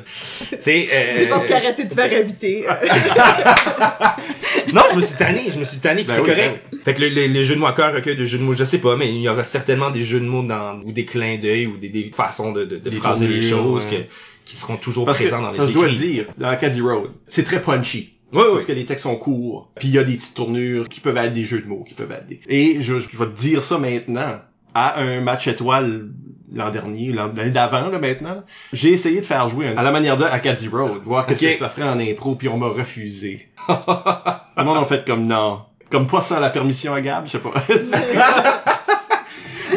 Tu 0.49 0.55
sais, 0.59 0.87
euh, 0.91 1.15
C'est 1.19 1.25
parce 1.27 1.45
qu'il 1.45 1.53
a 1.53 1.57
arrêté 1.57 1.83
de 1.83 1.89
te 1.89 1.93
faire 1.95 2.19
inviter. 2.21 2.65
Non, 4.73 4.83
je 4.91 4.95
me 4.97 5.01
suis 5.01 5.15
tanné, 5.17 5.41
je 5.51 5.57
me 5.59 5.63
suis 5.65 5.79
tanné, 5.79 6.03
Ben 6.03 6.13
c'est 6.13 6.21
oui, 6.21 6.27
correct. 6.29 6.59
Fait 6.85 6.93
que 6.93 7.01
le, 7.01 7.09
le, 7.09 7.27
le 7.27 7.41
jeu 7.41 7.55
de 7.55 7.59
mots 7.59 7.65
à 7.67 7.73
cœur, 7.73 7.93
recueil 7.93 8.15
de 8.15 8.23
jeux 8.25 8.37
de 8.37 8.43
mots, 8.43 8.53
je 8.53 8.63
sais 8.63 8.77
pas, 8.77 8.95
mais 8.99 9.09
il 9.09 9.21
y 9.21 9.27
aura 9.29 9.43
certainement 9.43 9.89
des 9.89 10.01
jeux 10.03 10.19
de 10.19 10.25
mots 10.25 10.43
dans, 10.43 10.79
ou 10.81 10.91
des 10.91 11.05
clins 11.05 11.37
d'œil, 11.37 11.65
ou 11.67 11.77
des, 11.77 11.89
des 11.89 12.11
façons 12.13 12.51
de, 12.51 12.65
de, 12.65 12.77
de 12.77 12.89
Des 12.89 12.97
phraser 12.97 13.27
les 13.27 13.41
choses 13.41 13.85
ouais. 13.85 13.91
que, 14.07 14.13
qui 14.45 14.55
seront 14.55 14.77
toujours 14.77 15.05
Parce 15.05 15.17
que, 15.17 15.23
présents 15.23 15.41
dans 15.41 15.51
les 15.51 15.59
je 15.59 15.71
dois 15.71 15.87
écrits. 15.87 15.97
dire, 15.97 16.25
dans 16.37 16.49
Acadie 16.49 16.81
Road, 16.81 17.11
c'est 17.27 17.43
très 17.43 17.61
punchy. 17.61 18.13
Oui, 18.31 18.41
oui. 18.45 18.49
Parce 18.51 18.65
que 18.65 18.73
les 18.73 18.85
textes 18.85 19.03
sont 19.03 19.15
courts, 19.15 19.71
puis 19.79 19.87
il 19.87 19.95
y 19.95 19.97
a 19.97 20.03
des 20.03 20.13
petites 20.15 20.35
tournures 20.35 20.87
qui 20.87 20.99
peuvent 20.99 21.17
être 21.17 21.33
des 21.33 21.45
jeux 21.45 21.61
de 21.61 21.67
mots, 21.67 21.83
qui 21.87 21.95
peuvent 21.95 22.11
être 22.11 22.27
des... 22.27 22.39
Et 22.47 22.79
je, 22.79 22.99
je 22.99 23.17
vais 23.17 23.25
te 23.25 23.39
dire 23.41 23.63
ça 23.63 23.79
maintenant, 23.79 24.35
à 24.75 24.99
un 24.99 25.19
match 25.21 25.47
étoile 25.47 26.09
l'an 26.53 26.69
dernier, 26.71 27.11
l'an- 27.11 27.31
l'année 27.35 27.49
d'avant, 27.51 27.89
là, 27.89 27.97
maintenant, 27.99 28.43
j'ai 28.73 28.89
essayé 28.91 29.19
de 29.21 29.25
faire 29.25 29.47
jouer 29.49 29.67
un- 29.69 29.77
à 29.77 29.83
la 29.83 29.91
manière 29.91 30.15
de 30.17 30.23
Acadie 30.25 30.67
Road, 30.67 31.01
voir 31.03 31.25
que 31.25 31.31
Ok. 31.33 31.37
ça, 31.39 31.53
ça 31.55 31.69
ferait 31.69 31.87
en 31.89 31.99
impro, 31.99 32.35
puis 32.35 32.47
on 32.49 32.57
m'a 32.57 32.67
refusé. 32.67 33.49
Le 33.67 34.63
monde 34.63 34.77
a 34.77 34.85
fait 34.85 35.05
comme 35.07 35.25
non. 35.25 35.61
Comme 35.89 36.05
pas 36.05 36.21
sans 36.21 36.39
la 36.39 36.51
permission 36.51 36.93
à 36.93 37.01
Gab, 37.01 37.25
je 37.25 37.31
sais 37.31 37.39
pas. 37.39 37.51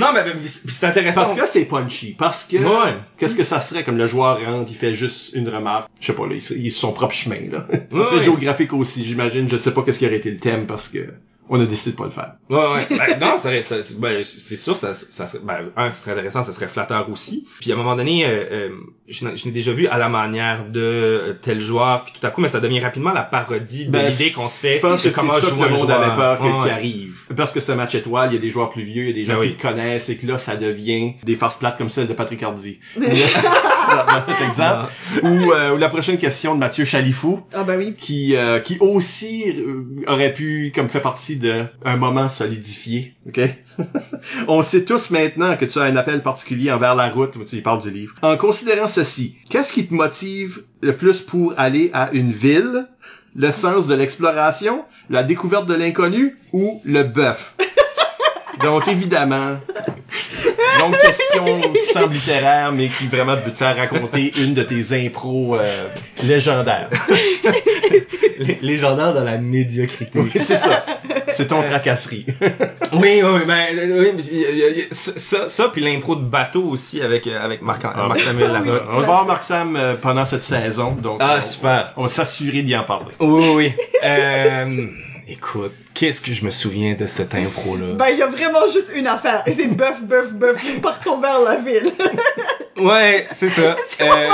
Non, 0.00 0.08
mais, 0.14 0.22
mais 0.24 0.46
c'est 0.46 0.70
c'est 0.70 0.86
intéressant. 0.86 1.22
Parce 1.24 1.34
que 1.34 1.46
c'est 1.46 1.64
punchy. 1.64 2.14
Parce 2.18 2.44
que, 2.44 2.56
Ouais. 2.56 2.94
qu'est-ce 3.18 3.36
que 3.36 3.44
ça 3.44 3.60
serait 3.60 3.84
comme 3.84 3.98
le 3.98 4.06
joueur 4.06 4.38
rentre, 4.44 4.70
il 4.70 4.76
fait 4.76 4.94
juste 4.94 5.34
une 5.34 5.48
remarque. 5.48 5.88
Je 6.00 6.06
sais 6.06 6.12
pas, 6.12 6.26
là, 6.26 6.34
il, 6.34 6.64
il 6.64 6.70
son 6.72 6.92
propre 6.92 7.14
chemin, 7.14 7.40
là. 7.50 7.66
ça 7.90 7.96
Ouais, 7.98 8.04
serait 8.04 8.16
ouais. 8.18 8.24
géographique 8.24 8.72
aussi, 8.72 9.04
j'imagine. 9.04 9.48
Je 9.48 9.56
sais 9.56 9.72
pas 9.72 9.82
qu'est-ce 9.82 9.98
qui 9.98 10.06
aurait 10.06 10.16
été 10.16 10.30
le 10.30 10.38
thème 10.38 10.66
parce 10.66 10.88
que 10.88 11.14
on 11.54 11.60
a 11.60 11.66
décidé 11.66 11.92
de 11.92 11.96
pas 11.96 12.04
le 12.04 12.10
faire. 12.10 12.32
Ouais, 12.48 12.56
ouais. 12.58 12.86
Ben, 12.98 13.20
non, 13.20 13.36
ça, 13.36 13.60
ça- 13.62 13.76
ben, 13.98 14.24
c'est 14.24 14.56
sûr, 14.56 14.74
ça, 14.76 14.94
ça 14.94 15.26
serait, 15.26 15.42
ben, 15.44 15.70
un, 15.76 15.90
ce 15.90 16.00
serait 16.00 16.12
intéressant, 16.12 16.42
ça 16.42 16.52
serait 16.52 16.66
flatteur 16.66 17.10
aussi. 17.10 17.46
Puis 17.60 17.70
à 17.70 17.74
un 17.74 17.78
moment 17.78 17.94
donné, 17.94 18.24
euh, 18.24 18.44
euh, 18.50 18.68
je 19.08 19.26
n'ai 19.26 19.36
je 19.36 19.44
n'ai 19.46 19.52
déjà 19.52 19.72
vu 19.72 19.86
à 19.86 19.98
la 19.98 20.08
manière 20.08 20.64
de 20.70 20.80
euh, 20.80 21.32
tel 21.40 21.60
joueur, 21.60 22.04
puis 22.04 22.14
tout 22.18 22.26
à 22.26 22.30
coup, 22.30 22.40
mais 22.40 22.48
ça 22.48 22.60
devient 22.60 22.80
rapidement 22.80 23.12
la 23.12 23.22
parodie 23.22 23.86
de 23.86 23.90
Ben, 23.90 24.08
l'idée 24.10 24.30
qu'on 24.32 24.48
se 24.48 24.58
fait 24.60 24.76
Je 24.76 24.80
pense 24.80 25.02
de 25.02 25.08
que 25.08 25.14
c'est 25.14 25.20
comment 25.20 25.32
ça 25.34 25.40
que 25.42 25.46
le 25.52 25.68
monde 25.68 25.76
joueur. 25.78 26.00
avait 26.02 26.16
peur 26.16 26.38
que- 26.38 26.44
Ouais, 26.44 26.64
qui 26.64 26.70
arrive. 26.70 27.18
Parce 27.36 27.52
que 27.52 27.60
c'est 27.60 27.72
un 27.72 27.76
match 27.76 27.94
étoile, 27.94 28.30
il 28.30 28.34
y 28.34 28.38
a 28.38 28.40
des 28.40 28.50
joueurs 28.50 28.70
plus 28.70 28.82
vieux, 28.84 29.02
il 29.04 29.08
y 29.08 29.10
a 29.10 29.14
des 29.14 29.24
gens 29.24 29.34
Ben 29.34 29.42
qui 29.42 29.48
oui. 29.50 29.56
te 29.56 29.62
connaissent 29.62 30.08
et 30.08 30.16
que 30.16 30.26
là, 30.26 30.38
ça 30.38 30.56
devient 30.56 31.14
des 31.22 31.36
farces 31.36 31.56
plates 31.56 31.76
comme 31.78 31.90
celle 31.90 32.06
de 32.06 32.14
Patrick 32.14 32.42
Hardy. 32.42 32.78
exemple. 34.46 34.90
Ou, 35.22 35.52
euh, 35.52 35.74
ou 35.74 35.76
la 35.78 35.88
prochaine 35.88 36.18
question 36.18 36.54
de 36.54 36.60
Mathieu 36.60 36.84
Chalifou. 36.84 37.40
Ah 37.52 37.62
ben 37.64 37.76
oui. 37.78 37.94
qui 37.96 38.36
euh, 38.36 38.60
qui 38.60 38.76
aussi 38.80 39.44
aurait 40.06 40.32
pu 40.32 40.72
comme 40.74 40.88
fait 40.88 41.00
partie 41.00 41.36
de 41.42 41.64
un 41.84 41.96
moment 41.96 42.28
solidifié, 42.28 43.14
OK. 43.28 43.40
On 44.48 44.62
sait 44.62 44.84
tous 44.84 45.10
maintenant 45.10 45.56
que 45.56 45.66
tu 45.66 45.78
as 45.78 45.82
un 45.82 45.96
appel 45.96 46.22
particulier 46.22 46.72
envers 46.72 46.94
la 46.94 47.10
route, 47.10 47.36
tu 47.46 47.56
y 47.56 47.60
parles 47.60 47.82
du 47.82 47.90
livre. 47.90 48.14
En 48.22 48.36
considérant 48.36 48.88
ceci, 48.88 49.36
qu'est-ce 49.50 49.72
qui 49.72 49.86
te 49.86 49.92
motive 49.92 50.62
le 50.80 50.96
plus 50.96 51.20
pour 51.20 51.52
aller 51.58 51.90
à 51.92 52.10
une 52.12 52.32
ville? 52.32 52.88
Le 53.34 53.52
sens 53.52 53.86
de 53.86 53.94
l'exploration, 53.94 54.84
la 55.10 55.22
découverte 55.22 55.66
de 55.66 55.74
l'inconnu 55.74 56.38
ou 56.52 56.80
le 56.84 57.02
bœuf? 57.02 57.54
Donc 58.62 58.88
évidemment, 58.88 59.56
longue 60.80 60.96
question 60.98 61.60
qui 61.72 61.84
semble 61.84 62.14
littéraire, 62.14 62.72
mais 62.72 62.88
qui 62.88 63.06
vraiment 63.06 63.36
veut 63.36 63.50
te 63.50 63.56
faire 63.56 63.76
raconter 63.76 64.32
une 64.38 64.54
de 64.54 64.62
tes 64.62 65.06
impros 65.06 65.56
euh, 65.56 65.86
légendaires. 66.24 66.88
Lé- 68.38 68.58
Légendaire 68.62 69.12
dans 69.14 69.24
la 69.24 69.38
médiocrité. 69.38 70.18
Oui, 70.18 70.30
c'est 70.34 70.56
ça. 70.56 70.84
C'est 71.28 71.46
ton 71.48 71.62
tracasserie. 71.62 72.26
Oui, 72.92 73.20
oui, 73.22 73.22
oui, 73.22 73.40
ben, 73.46 73.58
euh, 73.78 74.00
oui, 74.00 74.08
mais, 74.16 74.44
euh, 74.44 74.72
euh, 74.78 74.82
ça, 74.90 75.48
ça, 75.48 75.68
puis 75.72 75.82
l'impro 75.82 76.16
de 76.16 76.22
bateau 76.24 76.62
aussi 76.64 77.00
avec 77.00 77.26
avec 77.26 77.62
Marc, 77.62 77.84
Marc 77.84 78.20
Samuel 78.20 78.50
Ah. 78.54 78.60
Larocque. 78.60 78.82
On 78.90 79.00
va 79.00 79.06
voir 79.06 79.26
Marc 79.26 79.42
Sam 79.42 79.78
pendant 80.02 80.24
cette 80.26 80.44
saison, 80.44 80.92
donc 80.92 81.18
Ah, 81.20 81.36
on- 81.38 81.40
super. 81.40 81.92
on 81.96 82.02
va 82.02 82.08
s'assurer 82.08 82.62
d'y 82.62 82.76
en 82.76 82.84
parler. 82.84 83.12
Oui, 83.20 83.28
oui, 83.44 83.52
oui. 83.56 83.72
Euh, 84.04 84.86
écoute, 85.32 85.72
qu'est-ce 85.94 86.20
que 86.20 86.32
je 86.34 86.44
me 86.44 86.50
souviens 86.50 86.94
de 86.94 87.06
cette 87.06 87.34
impro-là? 87.34 87.94
Ben, 87.94 88.08
il 88.08 88.18
y 88.18 88.22
a 88.22 88.26
vraiment 88.26 88.68
juste 88.72 88.92
une 88.94 89.06
affaire. 89.06 89.42
Et 89.46 89.52
c'est 89.52 89.66
bœuf, 89.66 90.02
bœuf, 90.02 90.32
bœuf. 90.32 90.80
Partons 90.80 91.20
vers 91.20 91.40
la 91.40 91.56
ville. 91.56 91.90
Ouais, 92.78 93.28
c'est 93.30 93.50
ça. 93.50 93.76
Euh, 94.00 94.28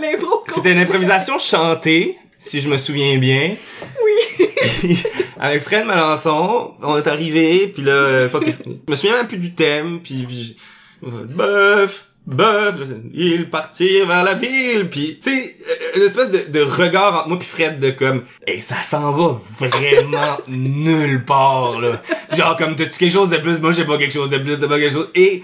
L'impro. 0.00 0.44
C'était 0.46 0.72
une 0.72 0.78
improvisation 0.78 1.38
chantée, 1.38 2.16
si 2.38 2.60
je 2.60 2.68
me 2.68 2.78
souviens 2.78 3.18
bien. 3.18 3.56
Oui. 4.04 4.96
Avec 5.40 5.62
Fred 5.62 5.84
Malençon, 5.84 6.74
on 6.80 6.96
est 6.96 7.06
arrivé, 7.08 7.66
puis 7.66 7.82
là, 7.82 7.92
euh, 7.92 8.28
parce 8.28 8.44
que 8.44 8.52
je 8.52 8.70
me 8.88 8.96
souviens 8.96 9.16
même 9.16 9.26
plus 9.26 9.38
du 9.38 9.54
thème, 9.54 10.00
puis, 10.02 10.24
puis 10.24 10.56
bœuf, 11.02 12.09
c'est, 12.28 12.96
ils 13.14 13.48
partirent 13.48 14.06
vers 14.06 14.24
la 14.24 14.34
ville, 14.34 14.88
puis 14.88 15.18
tu 15.22 15.32
sais, 15.32 15.56
euh, 15.68 15.96
une 15.96 16.02
espèce 16.02 16.30
de, 16.30 16.50
de 16.50 16.60
regard 16.60 17.14
entre 17.14 17.28
moi 17.28 17.38
puis 17.38 17.48
Fred 17.48 17.80
de 17.80 17.90
comme, 17.90 18.24
et 18.46 18.60
ça 18.60 18.82
s'en 18.82 19.12
va 19.12 19.40
vraiment 19.58 20.38
nulle 20.48 21.24
part 21.24 21.80
là. 21.80 22.00
Genre 22.36 22.56
comme 22.56 22.76
t'as-tu 22.76 22.98
quelque 22.98 23.12
chose 23.12 23.30
de 23.30 23.38
plus, 23.38 23.60
moi 23.60 23.72
j'ai 23.72 23.84
pas 23.84 23.98
quelque 23.98 24.12
chose 24.12 24.30
de 24.30 24.38
plus, 24.38 24.60
de 24.60 24.66
pas 24.66 24.78
quelque 24.78 24.92
chose, 24.92 25.10
et 25.14 25.42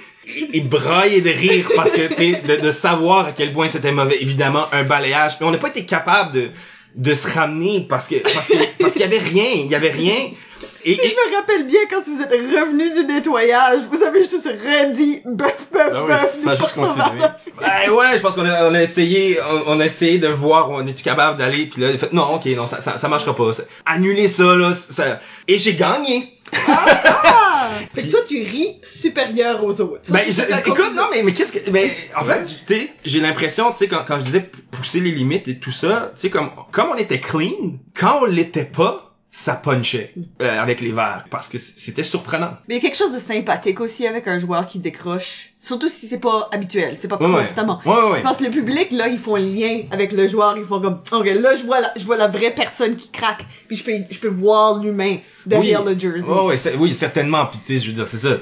et 0.53 0.61
brailler 0.61 1.21
de 1.21 1.31
rire 1.31 1.71
parce 1.77 1.93
que 1.93 2.09
tu 2.09 2.15
sais 2.17 2.43
de, 2.47 2.57
de 2.57 2.71
savoir 2.71 3.27
à 3.27 3.33
quel 3.33 3.53
point 3.53 3.69
c'était 3.69 3.93
mauvais. 3.93 4.21
Évidemment 4.21 4.67
un 4.73 4.83
balayage. 4.83 5.37
Mais 5.41 5.47
on 5.47 5.51
n'a 5.51 5.59
pas 5.59 5.69
été 5.69 5.85
capable 5.85 6.33
de 6.33 6.49
de 6.97 7.13
se 7.13 7.33
ramener 7.35 7.87
parce 7.89 8.09
que 8.09 8.17
parce 8.17 8.49
que 8.49 8.57
parce 8.79 8.93
qu'il 8.93 9.03
y 9.03 9.05
avait 9.05 9.19
rien. 9.19 9.49
Il 9.55 9.71
y 9.71 9.75
avait 9.75 9.91
rien 9.91 10.31
et, 10.85 10.95
Si 10.95 11.01
je 11.01 11.15
me 11.15 11.37
rappelle 11.37 11.67
bien, 11.67 11.81
quand 11.91 12.03
vous 12.05 12.21
êtes 12.21 12.31
revenu 12.31 12.91
du 12.95 13.05
nettoyage, 13.13 13.81
vous 13.91 14.03
avez 14.03 14.21
juste 14.21 14.47
redit 14.47 15.21
bœuf, 15.25 15.69
bœuf, 15.73 15.93
Ah 15.95 16.03
oui, 16.03 16.09
bœuf. 16.09 16.37
ça 16.43 16.51
a 16.53 16.57
juste 16.57 16.75
continué. 16.75 17.05
Ben 17.61 17.91
ouais, 17.93 18.07
je 18.17 18.19
pense 18.21 18.35
qu'on 18.35 18.45
a, 18.47 18.69
on 18.71 18.75
a 18.75 18.83
essayé, 18.83 19.39
on, 19.67 19.73
on 19.77 19.81
a 19.81 19.87
essayé 19.87 20.19
de 20.19 20.29
voir, 20.29 20.71
on 20.71 20.87
est-tu 20.87 21.03
capable 21.03 21.39
d'aller, 21.39 21.67
puis 21.67 21.81
là, 21.83 21.97
fait, 21.97 22.13
non, 22.13 22.35
ok, 22.35 22.47
non, 22.57 22.67
ça, 22.67 22.81
ça, 22.81 22.97
ça 22.99 23.09
marchera 23.09 23.35
pas. 23.35 23.51
Annuler 23.87 24.29
ça, 24.29 24.55
là, 24.55 24.73
ça, 24.75 25.21
et 25.49 25.59
j'ai 25.59 25.75
gagné. 25.75 26.33
Ah! 26.69 27.71
Fait 27.95 28.03
que 28.03 28.07
toi, 28.11 28.21
tu 28.27 28.37
ris 28.43 28.77
supérieur 28.83 29.65
aux 29.65 29.81
autres. 29.81 30.01
Ben, 30.11 30.23
je- 30.29 30.43
écoute, 30.43 30.95
non, 30.95 31.05
mais, 31.13 31.23
mais 31.23 31.33
qu'est-ce 31.33 31.53
que, 31.53 31.71
ben, 31.71 31.89
en 32.17 32.25
fait, 32.25 32.45
tu 32.67 32.75
sais, 32.75 32.89
j'ai 33.05 33.21
l'impression, 33.21 33.71
tu 33.73 33.79
sais, 33.79 33.89
quand, 33.89 34.05
quand 34.07 34.19
je 34.19 34.25
disais 34.25 34.49
pousser 34.71 35.01
les 35.01 35.11
limites 35.11 35.49
et 35.49 35.59
tout 35.59 35.73
ça, 35.73 36.13
tu 36.15 36.21
sais, 36.23 36.31
comme, 36.31 36.51
comme 36.71 36.91
on 36.91 36.97
était 36.97 37.21
clean, 37.21 37.75
quand 37.99 38.21
on 38.23 38.25
l'était 38.27 38.65
pas, 38.65 39.06
ça 39.39 39.55
punchait 39.55 40.15
euh, 40.41 40.63
avec 40.63 40.81
les 40.81 40.93
verres 40.93 41.27
parce 41.31 41.47
que 41.47 41.59
c'était 41.59 42.03
surprenant. 42.03 42.57
Mais 42.69 42.77
il 42.77 42.79
y 42.79 42.79
a 42.79 42.81
quelque 42.81 42.97
chose 42.97 43.13
de 43.13 43.19
sympathique 43.19 43.81
aussi 43.81 44.07
avec 44.07 44.27
un 44.29 44.39
joueur 44.39 44.67
qui 44.67 44.79
décroche. 44.79 45.51
Surtout 45.61 45.91
si 45.91 46.09
c'est 46.09 46.21
pas 46.21 46.49
habituel, 46.53 46.97
c'est 46.97 47.07
pas 47.07 47.19
Ouais, 47.19 47.43
constamment. 47.43 47.79
Ouais, 47.85 47.93
ouais, 47.93 48.11
ouais. 48.13 48.19
Je 48.21 48.23
pense 48.23 48.39
que 48.39 48.45
le 48.45 48.51
public, 48.51 48.93
là, 48.93 49.09
ils 49.09 49.19
font 49.19 49.37
le 49.37 49.43
lien 49.43 49.83
avec 49.91 50.13
le 50.13 50.27
joueur, 50.27 50.57
ils 50.57 50.65
font 50.65 50.81
comme, 50.81 51.03
ok, 51.13 51.27
là, 51.27 51.55
je 51.55 51.65
vois 51.65 51.81
la, 51.81 51.93
je 51.97 52.07
vois 52.07 52.17
la 52.17 52.29
vraie 52.29 52.55
personne 52.55 52.97
qui 52.97 53.11
craque, 53.11 53.45
puis 53.69 53.77
je 53.77 53.85
peux, 53.85 53.93
je 54.11 54.19
peux 54.19 54.29
voir 54.29 54.79
l'humain 54.83 55.19
derrière 55.45 55.85
oui. 55.85 55.93
le 55.93 56.01
jersey. 56.01 56.27
Ouais, 56.27 56.41
ouais, 56.47 56.77
oui, 56.79 56.95
certainement. 56.95 57.45
Puis 57.45 57.59
tu 57.59 57.67
sais, 57.67 57.85
je 57.85 57.89
veux 57.89 57.93
dire, 57.95 58.09
c'est 58.09 58.17
ça. 58.17 58.39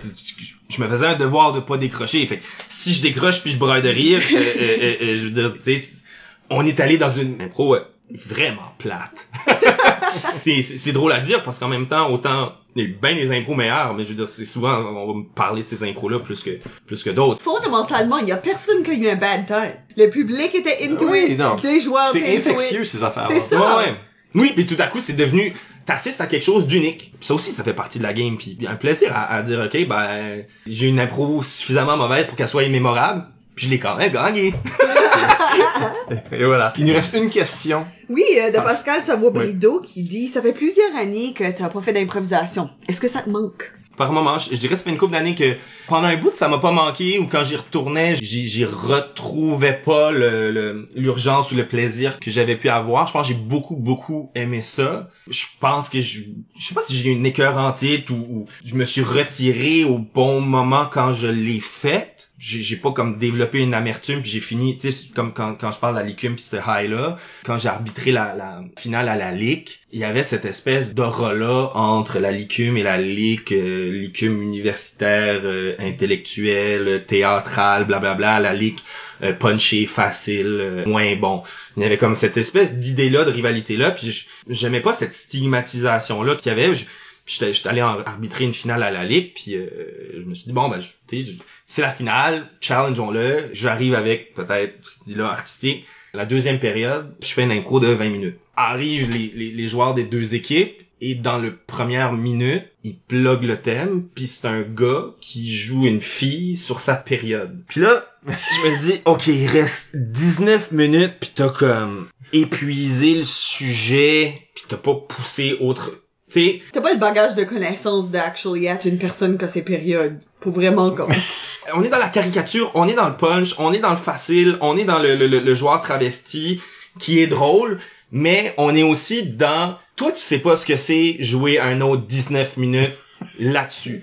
Je 0.69 0.81
me 0.81 0.87
faisais 0.87 1.07
un 1.07 1.17
devoir 1.17 1.53
de 1.53 1.59
pas 1.59 1.77
décrocher. 1.77 2.25
Fait 2.29 2.37
que 2.39 2.45
si 2.69 2.95
je 2.95 3.03
décroche 3.03 3.43
puis 3.43 3.51
je 3.51 3.59
braille 3.59 3.83
de 3.83 3.89
rire, 3.89 4.23
euh, 4.33 4.37
euh, 4.37 4.77
euh, 4.81 4.95
euh, 5.03 5.17
je 5.17 5.25
veux 5.25 5.31
dire, 5.33 5.53
tu 5.53 5.77
sais, 5.77 6.05
on 6.51 6.65
est 6.65 6.79
allé 6.79 6.99
dans 6.99 7.11
une 7.11 7.41
impro 7.43 7.75
euh, 7.75 7.81
vraiment 8.13 8.73
plate. 8.79 9.29
c'est 10.43 10.93
drôle 10.93 11.13
à 11.13 11.21
dire 11.21 11.43
parce 11.43 11.59
qu'en 11.59 11.69
même 11.69 11.87
temps, 11.89 12.11
autant 12.11 12.53
il 12.77 12.83
y 12.83 12.87
a 12.87 12.89
bien 13.01 13.13
les 13.13 13.31
impros 13.33 13.55
meilleurs, 13.55 13.95
mais 13.95 14.05
je 14.05 14.11
veux 14.11 14.15
dire, 14.15 14.29
c'est 14.29 14.45
souvent 14.45 14.79
on 14.79 15.07
va 15.07 15.15
me 15.21 15.25
parler 15.25 15.63
de 15.63 15.67
ces 15.67 15.85
impros 15.89 16.09
là 16.09 16.19
plus 16.19 16.43
que 16.43 16.59
plus 16.87 17.03
que 17.03 17.11
d'autres. 17.11 17.41
Fondamentalement, 17.41 18.19
il 18.19 18.29
y 18.29 18.33
a 18.33 18.37
personne 18.37 18.83
qui 18.83 18.91
a 18.91 18.95
eu 18.95 19.09
un 19.09 19.17
bad 19.17 19.47
time. 19.47 19.75
Le 19.97 20.09
public 20.11 20.55
était 20.55 20.85
into 20.89 21.09
Oui, 21.09 21.27
it. 21.31 21.39
non. 21.39 21.57
Les 21.63 21.81
joueurs 21.81 22.09
C'est 22.09 22.37
infectieux, 22.37 22.85
ces 22.85 23.03
affaires 23.03 23.29
C'est 23.29 23.41
ça. 23.41 23.59
Ouais, 23.79 23.85
ouais. 23.85 23.95
Oui, 24.35 24.53
puis 24.55 24.67
tout 24.67 24.77
à 24.81 24.89
coup, 24.89 25.01
c'est 25.01 25.13
devenu 25.15 25.55
t'assistes 25.87 26.21
à 26.21 26.27
quelque 26.27 26.43
chose 26.43 26.67
d'unique. 26.67 27.13
Ça 27.21 27.35
aussi, 27.35 27.53
ça 27.53 27.63
fait 27.63 27.75
partie 27.75 27.99
de 27.99 28.03
la 28.03 28.13
game. 28.13 28.37
Puis 28.37 28.59
un 28.67 28.75
plaisir 28.75 29.13
à, 29.15 29.33
à 29.35 29.43
dire, 29.43 29.61
ok, 29.61 29.87
ben 29.87 30.43
j'ai 30.67 30.89
une 30.89 30.99
impro 30.99 31.43
suffisamment 31.43 31.97
mauvaise 31.97 32.27
pour 32.27 32.37
qu'elle 32.37 32.49
soit 32.49 32.65
immémorable. 32.65 33.27
Puis 33.55 33.67
je 33.67 33.71
l'ai 33.71 33.79
quand 33.79 33.97
même 33.97 34.13
gagné. 34.13 34.53
Et 36.33 36.45
voilà. 36.45 36.73
Il 36.77 36.85
nous 36.87 36.95
reste 36.95 37.15
une 37.15 37.31
question. 37.31 37.87
Oui, 38.09 38.25
euh, 38.39 38.51
de 38.51 38.57
Pascal 38.57 39.03
Savoie-Brideau 39.05 39.81
qui 39.81 40.03
dit, 40.03 40.29
ça 40.29 40.43
fait 40.43 40.53
plusieurs 40.53 40.95
années 40.97 41.33
que 41.33 41.45
t'as 41.51 41.69
pas 41.69 41.81
fait 41.81 41.93
d'improvisation. 41.93 42.69
Est-ce 42.89 43.01
que 43.01 43.09
ça 43.09 43.23
te 43.23 43.31
manque? 43.31 43.73
Par 43.97 44.11
moment, 44.13 44.41
je, 44.41 44.51
je 44.51 44.57
dirais 44.57 44.73
que 44.73 44.79
ça 44.79 44.85
fait 44.85 44.91
une 44.91 44.97
couple 44.97 45.13
d'années 45.13 45.37
que 45.37 45.55
pendant 45.87 46.09
un 46.09 46.17
bout, 46.17 46.33
ça 46.35 46.49
m'a 46.49 46.59
pas 46.59 46.73
manqué 46.73 47.21
ou 47.21 47.29
quand 47.29 47.45
j'y 47.45 47.55
retournais, 47.55 48.17
j'y, 48.21 48.49
j'y 48.49 48.65
retrouvais 48.65 49.73
pas 49.85 50.11
le, 50.11 50.51
le- 50.51 50.89
l'urgence 50.97 51.53
ou 51.53 51.55
le 51.55 51.65
plaisir 51.69 52.19
que 52.19 52.29
j'avais 52.29 52.57
pu 52.57 52.69
avoir. 52.69 53.07
Je 53.07 53.13
pense 53.13 53.29
que 53.29 53.33
j'ai 53.35 53.39
beaucoup, 53.39 53.77
beaucoup 53.77 54.33
aimé 54.35 54.63
ça. 54.63 55.11
Je 55.31 55.45
pense 55.61 55.89
que 55.89 56.01
je, 56.01 56.23
je 56.59 56.67
sais 56.67 56.75
pas 56.75 56.83
si 56.83 56.93
j'ai 56.97 57.09
eu 57.09 57.13
une 57.13 57.25
écœur 57.25 57.57
en 57.57 57.71
titre 57.71 58.13
ou, 58.13 58.17
ou 58.41 58.47
je 58.65 58.75
me 58.75 58.85
suis 58.85 59.03
retiré 59.03 59.85
au 59.85 59.99
bon 59.99 60.41
moment 60.41 60.87
quand 60.91 61.13
je 61.13 61.29
l'ai 61.29 61.61
fait. 61.61 62.14
J'ai, 62.47 62.77
pas 62.77 62.93
comme 62.93 63.17
développé 63.17 63.61
une 63.61 63.73
amertume 63.73 64.21
puis 64.21 64.31
j'ai 64.31 64.41
fini, 64.41 64.77
tu 64.77 64.93
sais, 64.93 65.07
comme 65.15 65.33
quand, 65.33 65.55
quand 65.55 65.71
je 65.71 65.79
parle 65.79 65.95
de 65.95 66.01
la 66.01 66.07
licume 66.07 66.35
puis 66.35 66.45
ce 66.45 66.57
high 66.57 66.91
là, 66.91 67.17
quand 67.47 67.57
j'ai 67.57 67.69
arbitré 67.69 68.13
la, 68.13 68.35
la 68.35 68.63
finale 68.79 69.09
à 69.09 69.17
la 69.17 69.33
ligue, 69.33 69.69
il 69.93 69.99
y 70.01 70.05
avait 70.05 70.25
cette 70.25 70.45
espèce 70.45 70.95
d'aura-là 70.95 71.71
entre 71.75 72.19
la 72.19 72.33
licume 72.33 72.77
et 72.77 72.83
la 72.83 72.99
ligue, 72.99 73.51
euh, 73.53 73.91
licume 73.93 74.43
universitaire, 74.43 75.41
euh, 75.45 75.75
intellectuelle, 75.79 77.05
théâtrale, 77.07 77.87
blablabla, 77.87 78.41
la 78.41 78.53
ligue 78.53 78.79
euh, 79.23 79.33
punché, 79.33 79.87
facile, 79.87 80.59
euh, 80.61 80.85
moins 80.87 81.17
bon. 81.17 81.43
Il 81.79 81.83
y 81.83 81.87
avait 81.87 81.97
comme 81.99 82.15
cette 82.17 82.37
espèce 82.37 82.75
d'idée-là, 82.75 83.25
de 83.25 83.31
rivalité-là, 83.31 83.93
puis 83.93 84.11
je- 84.13 84.25
j'aimais 84.49 84.81
pas 84.81 84.93
cette 84.93 85.15
stigmatisation-là 85.15 86.37
qu'il 86.37 86.51
y 86.51 86.53
avait. 86.53 86.75
Je- 86.75 86.85
J'étais 87.27 87.69
allé 87.71 87.81
arbitrer 87.81 88.45
une 88.45 88.53
finale 88.53 88.83
à 88.83 88.91
la 88.91 89.03
ligue, 89.03 89.33
puis 89.35 89.55
euh, 89.57 89.67
je 90.15 90.21
me 90.29 90.35
suis 90.35 90.45
dit, 90.45 90.53
bon, 90.53 90.69
ben, 90.69 90.79
je- 90.79 91.23
c'est 91.67 91.83
la 91.83 91.91
finale, 91.91 92.49
challengeons-le. 92.61 93.51
J'arrive 93.53 93.95
avec 93.95 94.35
peut-être 94.35 94.75
idée-là 95.07 95.29
artistique. 95.29 95.85
La 96.13 96.27
deuxième 96.27 96.59
période, 96.59 97.15
je 97.23 97.29
fais 97.29 97.43
une 97.43 97.53
impro 97.53 97.81
de 97.81 97.89
20 97.89 98.09
minutes. 98.09 98.39
Arrivent 98.57 99.11
les, 99.11 99.33
les, 99.35 99.51
les 99.51 99.69
joueurs 99.69 99.95
des 99.95 100.05
deux 100.05 100.35
équipes, 100.35 100.81
et 101.01 101.15
dans 101.15 101.39
le 101.39 101.55
première 101.55 102.13
minute, 102.13 102.65
ils 102.83 102.97
pluguent 102.97 103.45
le 103.45 103.61
thème, 103.61 104.05
puis 104.15 104.27
c'est 104.27 104.47
un 104.47 104.63
gars 104.63 105.07
qui 105.21 105.53
joue 105.53 105.87
une 105.87 106.01
fille 106.01 106.57
sur 106.57 106.81
sa 106.81 106.95
période. 106.95 107.63
Puis 107.69 107.81
là, 107.81 108.07
je 108.27 108.33
me 108.33 108.81
dis, 108.81 109.01
ok, 109.05 109.27
il 109.27 109.47
reste 109.47 109.97
19 109.97 110.73
minutes, 110.73 111.15
puis 111.21 111.33
t'as 111.35 111.51
comme 111.51 112.09
épuisé 112.33 113.17
le 113.17 113.25
sujet, 113.25 114.49
puis 114.55 114.65
t'as 114.69 114.77
pas 114.77 114.95
poussé 114.95 115.57
autre... 115.61 115.93
Sais, 116.35 116.61
T'as 116.73 116.81
pas 116.81 116.93
le 116.93 116.99
bagage 116.99 117.37
de 117.37 117.45
connaissances 117.45 118.11
d'actually 118.11 118.67
être 118.67 118.87
une 118.87 118.99
personne 118.99 119.39
qui 119.39 119.45
a 119.45 119.49
ses 119.49 119.63
périodes. 119.63 120.19
Pour 120.41 120.53
vraiment 120.53 120.91
comme... 120.91 121.11
on 121.75 121.85
est 121.85 121.89
dans 121.89 121.99
la 121.99 122.09
caricature, 122.09 122.73
on 122.75 122.89
est 122.89 122.95
dans 122.95 123.09
le 123.09 123.17
punch, 123.17 123.55
on 123.59 123.73
est 123.73 123.79
dans 123.79 123.91
le 123.93 123.97
facile, 123.97 124.59
on 124.61 124.77
est 124.77 124.85
dans 124.85 124.99
le, 124.99 125.15
le, 125.15 125.29
le- 125.29 125.39
le 125.39 125.55
joueur 125.55 125.81
travesti 125.81 126.61
qui 126.99 127.21
est 127.21 127.29
drôle, 127.29 127.79
mais 128.11 128.53
on 128.59 128.75
est 128.75 128.83
aussi 128.83 129.23
dans... 129.29 129.77
Toi, 129.95 130.11
tu 130.11 130.21
sais 130.21 130.41
pas 130.41 130.57
ce 130.57 130.67
que 130.67 130.77
c'est 130.77 131.17
jouer 131.21 131.61
un 131.61 131.81
autre 131.81 132.03
19 132.03 132.57
minutes 132.57 132.91
là-dessus. 133.39 134.03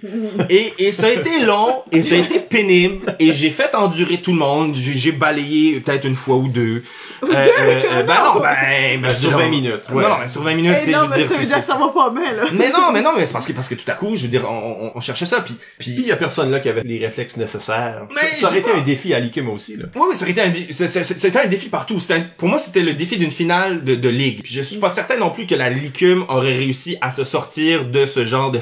Et, 0.49 0.73
et 0.79 0.91
ça 0.91 1.07
a 1.07 1.11
été 1.11 1.39
long, 1.39 1.83
et 1.91 2.03
ça 2.03 2.15
a 2.15 2.17
été 2.19 2.39
pénible, 2.39 3.15
et 3.19 3.33
j'ai 3.33 3.49
fait 3.49 3.73
endurer 3.75 4.17
tout 4.17 4.31
le 4.31 4.37
monde, 4.39 4.75
j'ai 4.75 5.11
balayé 5.11 5.79
peut-être 5.79 6.05
une 6.05 6.15
fois 6.15 6.35
ou 6.37 6.47
deux. 6.47 6.83
Euh, 7.23 7.27
euh, 7.31 7.83
euh, 7.91 8.03
ben 8.03 8.15
non, 8.15 8.39
ben... 8.41 8.99
ben, 9.01 9.09
je 9.09 9.13
Sur 9.15 9.29
dirais- 9.29 9.43
20 9.43 9.49
minutes, 9.49 9.81
ouais. 9.93 10.01
Non, 10.03 10.09
non, 10.09 10.15
ben 10.19 10.27
sur 10.27 10.41
20 10.41 10.55
minutes, 10.55 10.73
tu 10.73 10.79
Eh 10.81 10.85
sais, 10.85 10.91
je 10.93 10.97
veux 10.97 11.07
mais 11.09 11.15
dire, 11.17 11.29
ça 11.29 11.35
veut 11.35 11.41
c'est... 11.41 11.45
dire 11.47 11.55
que 11.57 11.61
c'est- 11.63 11.71
ça 11.71 11.77
va 11.77 11.89
pas 11.89 12.11
là. 12.13 12.49
Mais 12.51 12.69
non, 12.71 12.91
mais 12.91 13.01
non, 13.01 13.11
mais 13.15 13.25
c'est 13.27 13.33
parce 13.33 13.45
que, 13.45 13.53
parce 13.53 13.67
que 13.69 13.75
tout 13.75 13.89
à 13.89 13.93
coup, 13.93 14.15
je 14.15 14.23
veux 14.23 14.27
dire, 14.27 14.43
on, 14.49 14.87
on, 14.87 14.91
on 14.95 14.99
cherchait 14.99 15.27
ça, 15.27 15.41
puis... 15.41 15.55
puis 15.77 15.91
il 15.97 16.07
y 16.07 16.11
a 16.11 16.15
personne 16.15 16.49
là 16.51 16.59
qui 16.59 16.67
avait 16.69 16.81
les 16.83 16.97
réflexes 17.05 17.37
nécessaires. 17.37 18.07
Mais 18.15 18.27
ça, 18.31 18.35
ça 18.37 18.47
aurait 18.47 18.59
été 18.59 18.71
pas. 18.71 18.77
un 18.77 18.81
défi 18.81 19.13
à 19.13 19.19
l'ICUM 19.19 19.49
aussi, 19.49 19.77
là. 19.77 19.85
Oui, 19.95 20.01
oui, 20.09 20.15
ça 20.15 20.23
aurait 20.23 20.31
été 20.31 20.41
un, 20.41 20.49
dé- 20.49 20.67
c'était 20.71 21.39
un 21.39 21.47
défi 21.47 21.69
partout. 21.69 21.99
C'était 21.99 22.15
un- 22.15 22.25
pour 22.37 22.49
moi, 22.49 22.57
c'était 22.57 22.81
le 22.81 22.93
défi 22.95 23.17
d'une 23.17 23.31
finale 23.31 23.83
de, 23.83 23.93
de 23.95 24.09
ligue. 24.09 24.41
Puis 24.43 24.53
je 24.53 24.63
suis 24.63 24.77
pas 24.77 24.89
certain 24.89 25.17
non 25.17 25.29
plus 25.29 25.45
que 25.45 25.53
la 25.55 25.69
Licume 25.69 26.25
aurait 26.27 26.55
réussi 26.55 26.97
à 27.01 27.11
se 27.11 27.23
sortir 27.23 27.85
de 27.85 28.05
ce 28.07 28.25
genre 28.25 28.49
de 28.51 28.57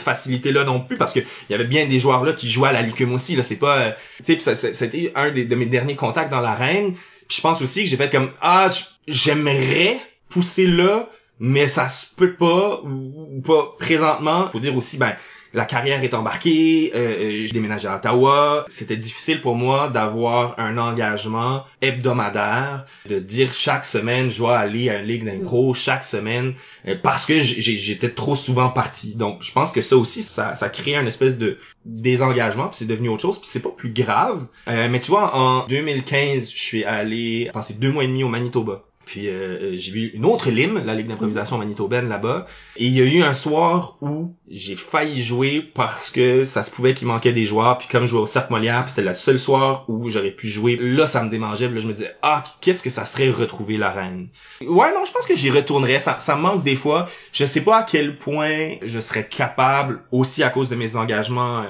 facilité-là 0.49 0.63
non 0.63 0.81
plus, 0.81 0.97
parce 0.97 1.13
que 1.13 1.19
il 1.19 1.51
y 1.51 1.53
avait 1.53 1.65
bien 1.65 1.85
des 1.85 1.99
joueurs 1.99 2.23
là 2.23 2.33
qui 2.33 2.49
jouaient 2.49 2.69
à 2.69 2.73
la 2.73 2.81
Licume 2.81 3.13
aussi. 3.13 3.35
Là, 3.35 3.43
c'est 3.43 3.57
pas, 3.57 3.77
euh, 3.79 3.91
tu 4.23 4.39
sais, 4.39 4.55
c'était 4.55 5.11
un 5.15 5.31
des, 5.31 5.45
de 5.45 5.55
mes 5.55 5.65
derniers 5.65 5.95
contacts 5.95 6.31
dans 6.31 6.41
l'arène. 6.41 6.93
Puis 6.93 7.37
je 7.37 7.41
pense 7.41 7.61
aussi 7.61 7.83
que 7.83 7.89
j'ai 7.89 7.97
fait 7.97 8.09
comme 8.09 8.31
ah, 8.41 8.69
j'aimerais 9.07 9.99
pousser 10.29 10.67
là, 10.67 11.07
mais 11.39 11.67
ça 11.67 11.89
se 11.89 12.07
peut 12.15 12.33
pas 12.33 12.81
ou, 12.83 13.37
ou 13.37 13.41
pas 13.41 13.75
présentement. 13.79 14.49
Faut 14.51 14.59
dire 14.59 14.75
aussi, 14.75 14.97
ben 14.97 15.13
la 15.53 15.65
carrière 15.65 16.03
est 16.03 16.13
embarquée, 16.13 16.91
euh, 16.93 16.97
euh, 16.97 17.45
j'ai 17.45 17.53
déménagé 17.53 17.87
à 17.87 17.95
Ottawa. 17.95 18.65
C'était 18.69 18.97
difficile 18.97 19.41
pour 19.41 19.55
moi 19.55 19.89
d'avoir 19.89 20.59
un 20.59 20.77
engagement 20.77 21.63
hebdomadaire, 21.81 22.85
de 23.07 23.19
dire 23.19 23.53
chaque 23.53 23.85
semaine 23.85 24.29
je 24.29 24.37
dois 24.37 24.57
aller 24.57 24.89
à 24.89 24.99
une 24.99 25.07
ligue 25.07 25.25
d'impro 25.25 25.73
chaque 25.73 26.03
semaine 26.03 26.53
euh, 26.87 26.95
parce 27.01 27.25
que 27.25 27.39
j'étais 27.39 28.09
trop 28.09 28.35
souvent 28.35 28.69
parti. 28.69 29.15
Donc 29.15 29.41
je 29.41 29.51
pense 29.51 29.71
que 29.71 29.81
ça 29.81 29.97
aussi 29.97 30.23
ça 30.23 30.55
ça 30.55 30.69
crée 30.69 30.95
un 30.95 31.05
espèce 31.05 31.37
de 31.37 31.57
désengagement 31.85 32.67
puis 32.67 32.77
c'est 32.77 32.87
devenu 32.87 33.09
autre 33.09 33.21
chose 33.21 33.39
puis 33.39 33.49
c'est 33.49 33.61
pas 33.61 33.71
plus 33.75 33.91
grave. 33.91 34.45
Euh, 34.67 34.87
mais 34.89 34.99
tu 34.99 35.11
vois 35.11 35.35
en 35.35 35.65
2015 35.65 36.51
je 36.51 36.57
suis 36.57 36.83
allé 36.83 37.49
passer 37.53 37.73
deux 37.73 37.91
mois 37.91 38.03
et 38.03 38.07
demi 38.07 38.23
au 38.23 38.29
Manitoba. 38.29 38.83
Puis 39.09 39.27
euh, 39.27 39.57
euh, 39.61 39.75
j'ai 39.75 39.91
vu 39.91 40.11
une 40.13 40.23
autre 40.23 40.51
LIM, 40.51 40.83
la 40.85 40.93
Ligue 40.93 41.07
d'improvisation 41.07 41.57
manitobaine 41.57 42.07
là-bas. 42.07 42.45
Et 42.77 42.85
il 42.85 42.93
y 42.93 43.01
a 43.01 43.05
eu 43.05 43.23
un 43.23 43.33
soir 43.33 43.97
où 44.01 44.35
j'ai 44.49 44.75
failli 44.75 45.21
jouer 45.21 45.61
parce 45.61 46.09
que 46.09 46.43
ça 46.43 46.63
se 46.63 46.71
pouvait 46.71 46.93
qu'il 46.93 47.07
manquait 47.07 47.33
des 47.33 47.45
joueurs. 47.45 47.77
Puis 47.77 47.87
comme 47.87 48.03
je 48.03 48.09
jouais 48.09 48.21
au 48.21 48.25
Cercle 48.25 48.51
Molière, 48.51 48.81
puis 48.81 48.89
c'était 48.89 49.07
le 49.07 49.13
seul 49.13 49.39
soir 49.39 49.85
où 49.87 50.09
j'aurais 50.09 50.31
pu 50.31 50.47
jouer. 50.47 50.77
Là, 50.79 51.05
ça 51.05 51.23
me 51.23 51.29
démangeait. 51.29 51.67
Puis 51.67 51.75
là, 51.75 51.81
je 51.81 51.87
me 51.87 51.93
disais, 51.93 52.15
ah, 52.21 52.43
qu'est-ce 52.61 52.81
que 52.81 52.89
ça 52.89 53.05
serait 53.05 53.29
retrouver 53.29 53.77
l'arène. 53.77 54.29
Ouais, 54.61 54.91
non, 54.93 55.05
je 55.05 55.11
pense 55.11 55.27
que 55.27 55.35
j'y 55.35 55.51
retournerais. 55.51 55.99
Ça, 55.99 56.17
ça 56.19 56.35
me 56.35 56.41
manque 56.41 56.63
des 56.63 56.75
fois. 56.75 57.07
Je 57.31 57.45
sais 57.45 57.61
pas 57.61 57.79
à 57.79 57.83
quel 57.83 58.17
point 58.17 58.75
je 58.83 58.99
serais 58.99 59.27
capable, 59.27 60.01
aussi 60.11 60.43
à 60.43 60.49
cause 60.49 60.69
de 60.69 60.75
mes 60.75 60.95
engagements 60.95 61.61
euh, 61.61 61.65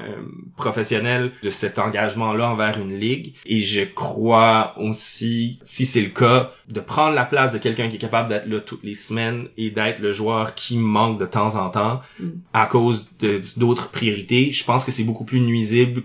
professionnels, 0.55 1.31
de 1.43 1.49
cet 1.49 1.79
engagement-là 1.79 2.49
envers 2.49 2.79
une 2.79 2.97
ligue. 2.97 3.35
Et 3.45 3.61
je 3.61 3.81
crois 3.81 4.73
aussi, 4.77 5.59
si 5.63 5.85
c'est 5.85 6.01
le 6.01 6.09
cas, 6.09 6.51
de 6.69 6.79
prendre 6.79 7.15
la 7.15 7.25
place 7.25 7.51
de 7.51 7.57
quelqu'un 7.57 7.89
qui 7.89 7.95
est 7.95 7.99
capable 7.99 8.29
d'être 8.29 8.47
là 8.47 8.59
toutes 8.59 8.83
les 8.83 8.95
semaines 8.95 9.47
et 9.57 9.69
d'être 9.69 9.99
le 9.99 10.13
joueur 10.13 10.55
qui 10.55 10.77
manque 10.77 11.19
de 11.19 11.25
temps 11.25 11.55
en 11.55 11.69
temps 11.69 12.01
à 12.53 12.68
cause 12.69 13.07
d'autres 13.57 13.89
priorités. 13.89 14.51
Je 14.51 14.63
pense 14.63 14.85
que 14.85 14.91
c'est 14.91 15.03
beaucoup 15.03 15.25
plus 15.25 15.41
nuisible 15.41 16.03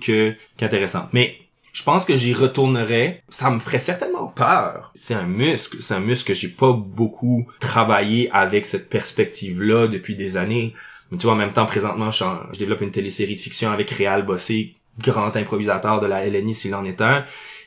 qu'intéressant. 0.57 1.09
Mais 1.13 1.37
je 1.73 1.83
pense 1.83 2.05
que 2.05 2.17
j'y 2.17 2.33
retournerais. 2.33 3.23
Ça 3.29 3.51
me 3.51 3.59
ferait 3.59 3.79
certainement 3.79 4.29
peur. 4.29 4.93
C'est 4.95 5.15
un 5.15 5.27
muscle. 5.27 5.79
C'est 5.81 5.95
un 5.95 6.01
muscle 6.01 6.29
que 6.29 6.35
j'ai 6.35 6.49
pas 6.49 6.73
beaucoup 6.73 7.47
travaillé 7.61 8.31
avec 8.33 8.65
cette 8.65 8.89
perspective-là 8.89 9.89
depuis 9.89 10.15
des 10.15 10.37
années. 10.37 10.75
Mais 11.11 11.19
tu 11.19 11.27
vois, 11.27 11.35
en 11.35 11.39
même 11.39 11.53
temps, 11.53 11.67
présentement, 11.67 12.11
je, 12.11 12.25
je 12.53 12.59
développe 12.59 12.81
une 12.81 12.93
télésérie 12.93 13.35
de 13.35 13.41
fiction 13.41 13.71
avec 13.71 13.91
Réal 13.91 14.25
Bossé, 14.25 14.75
grand 14.99 15.35
improvisateur 15.37 16.01
de 16.01 16.07
la 16.07 16.25
LNI 16.27 16.55
s'il 16.55 16.75
en 16.75 16.85
est 16.85 17.01
un. 17.01 17.25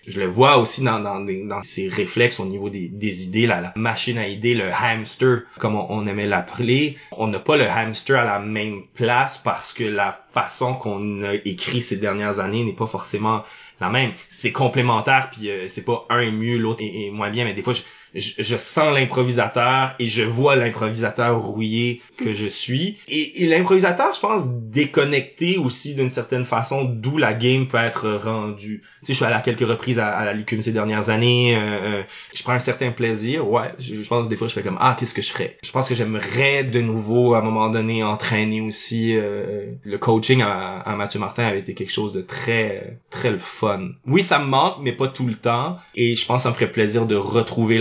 Je 0.08 0.20
le 0.22 0.26
vois 0.26 0.58
aussi 0.58 0.84
dans, 0.84 1.00
dans, 1.00 1.20
dans 1.20 1.64
ses 1.64 1.90
réflexes 1.90 2.40
au 2.40 2.46
niveau 2.46 2.70
des, 2.70 2.88
des 2.88 3.26
idées, 3.26 3.46
la, 3.46 3.60
la 3.62 3.74
machine 3.76 4.18
à 4.18 4.28
idées, 4.28 4.56
le 4.56 4.72
hamster, 4.72 5.44
comme 5.60 5.76
on, 5.76 5.86
on 5.90 6.08
aimait 6.08 6.26
l'appeler. 6.26 6.98
On 7.12 7.28
n'a 7.28 7.40
pas 7.40 7.58
le 7.58 7.70
hamster 7.70 8.18
à 8.18 8.26
la 8.26 8.40
même 8.40 8.84
place 8.94 9.38
parce 9.38 9.74
que 9.74 9.84
la 9.84 10.18
façon 10.34 10.76
qu'on 10.76 11.24
a 11.24 11.34
écrit 11.46 11.82
ces 11.82 11.98
dernières 11.98 12.40
années 12.40 12.64
n'est 12.64 12.74
pas 12.74 12.88
forcément 12.88 13.44
la 13.80 13.90
même. 13.90 14.12
C'est 14.30 14.52
complémentaire, 14.52 15.30
puis 15.32 15.50
euh, 15.50 15.68
c'est 15.68 15.84
pas 15.84 16.06
un 16.10 16.20
est 16.20 16.32
mieux, 16.32 16.58
l'autre 16.58 16.82
est, 16.84 17.08
est 17.08 17.12
moins 17.12 17.30
bien, 17.30 17.44
mais 17.44 17.54
des 17.54 17.62
fois, 17.62 17.74
je, 17.74 17.82
je, 18.18 18.58
sens 18.58 18.94
l'improvisateur 18.94 19.94
et 20.00 20.10
je 20.10 20.24
vois 20.24 20.56
l'improvisateur 20.56 21.40
rouillé 21.40 22.02
que 22.18 22.34
je 22.34 22.48
suis. 22.48 22.98
Et, 23.08 23.44
et 23.44 23.48
l'improvisateur, 23.48 24.14
je 24.14 24.20
pense, 24.20 24.50
déconnecté 24.50 25.58
aussi 25.58 25.96
d'une 25.96 26.10
certaine 26.10 26.46
façon 26.46 26.84
d'où 26.84 27.18
la 27.18 27.34
game 27.34 27.68
peut 27.68 27.78
être 27.78 28.10
rendue. 28.10 28.82
Tu 29.02 29.08
sais, 29.08 29.14
je 29.14 29.18
suis 29.18 29.26
allé 29.26 29.36
à 29.36 29.42
quelques 29.42 29.68
reprises 29.68 30.00
à, 30.00 30.08
à 30.10 30.26
la 30.26 30.34
Licume 30.34 30.62
ces 30.62 30.72
dernières 30.72 31.10
années. 31.10 31.56
euh, 31.56 32.00
euh, 32.00 32.04
je 32.34 32.44
prends 32.44 32.54
un 32.54 32.60
certain 32.60 32.92
plaisir. 32.92 33.50
Ouais, 33.50 33.74
je, 33.80 33.96
pense 34.08 34.28
des 34.28 34.36
fois, 34.36 34.48
je 34.48 34.54
fais 34.54 34.64
comme 34.64 34.78
ah, 34.80 34.96
qu'est-ce 35.00 35.14
que 35.14 35.22
je 35.22 35.32
ferais? 35.32 35.58
Je 35.64 35.72
pense 35.72 35.88
que 35.88 35.96
j'aimerais 35.96 36.64
de 36.64 36.82
nouveau 36.82 37.34
à 37.36 37.40
un 37.40 37.42
moment 37.42 37.70
donné 37.70 38.04
entraîner 38.04 38.62
aussi. 38.62 39.16
euh, 39.16 39.72
le 39.84 39.98
coaching 39.98 40.42
à, 40.42 40.80
à 40.80 40.96
Mathieu 40.96 41.20
Martin 41.20 41.46
avait 41.46 41.60
été 41.60 41.74
quelque 41.74 41.92
chose 41.92 42.14
de 42.14 42.22
très 42.22 43.00
très 43.10 43.32
le 43.32 43.38
fun. 43.38 43.90
Oui, 44.06 44.22
ça 44.24 44.40
me 44.40 44.46
manque, 44.46 44.78
mais 44.82 44.92
pas 44.92 45.08
tout 45.08 45.26
le 45.26 45.36
temps. 45.36 45.78
Et 45.96 46.16
je 46.16 46.26
pense 46.26 46.44
ça 46.44 46.50
me 46.50 46.54
ferait 46.54 46.72
plaisir 46.72 47.06
de 47.06 47.16
retrouver 47.16 47.78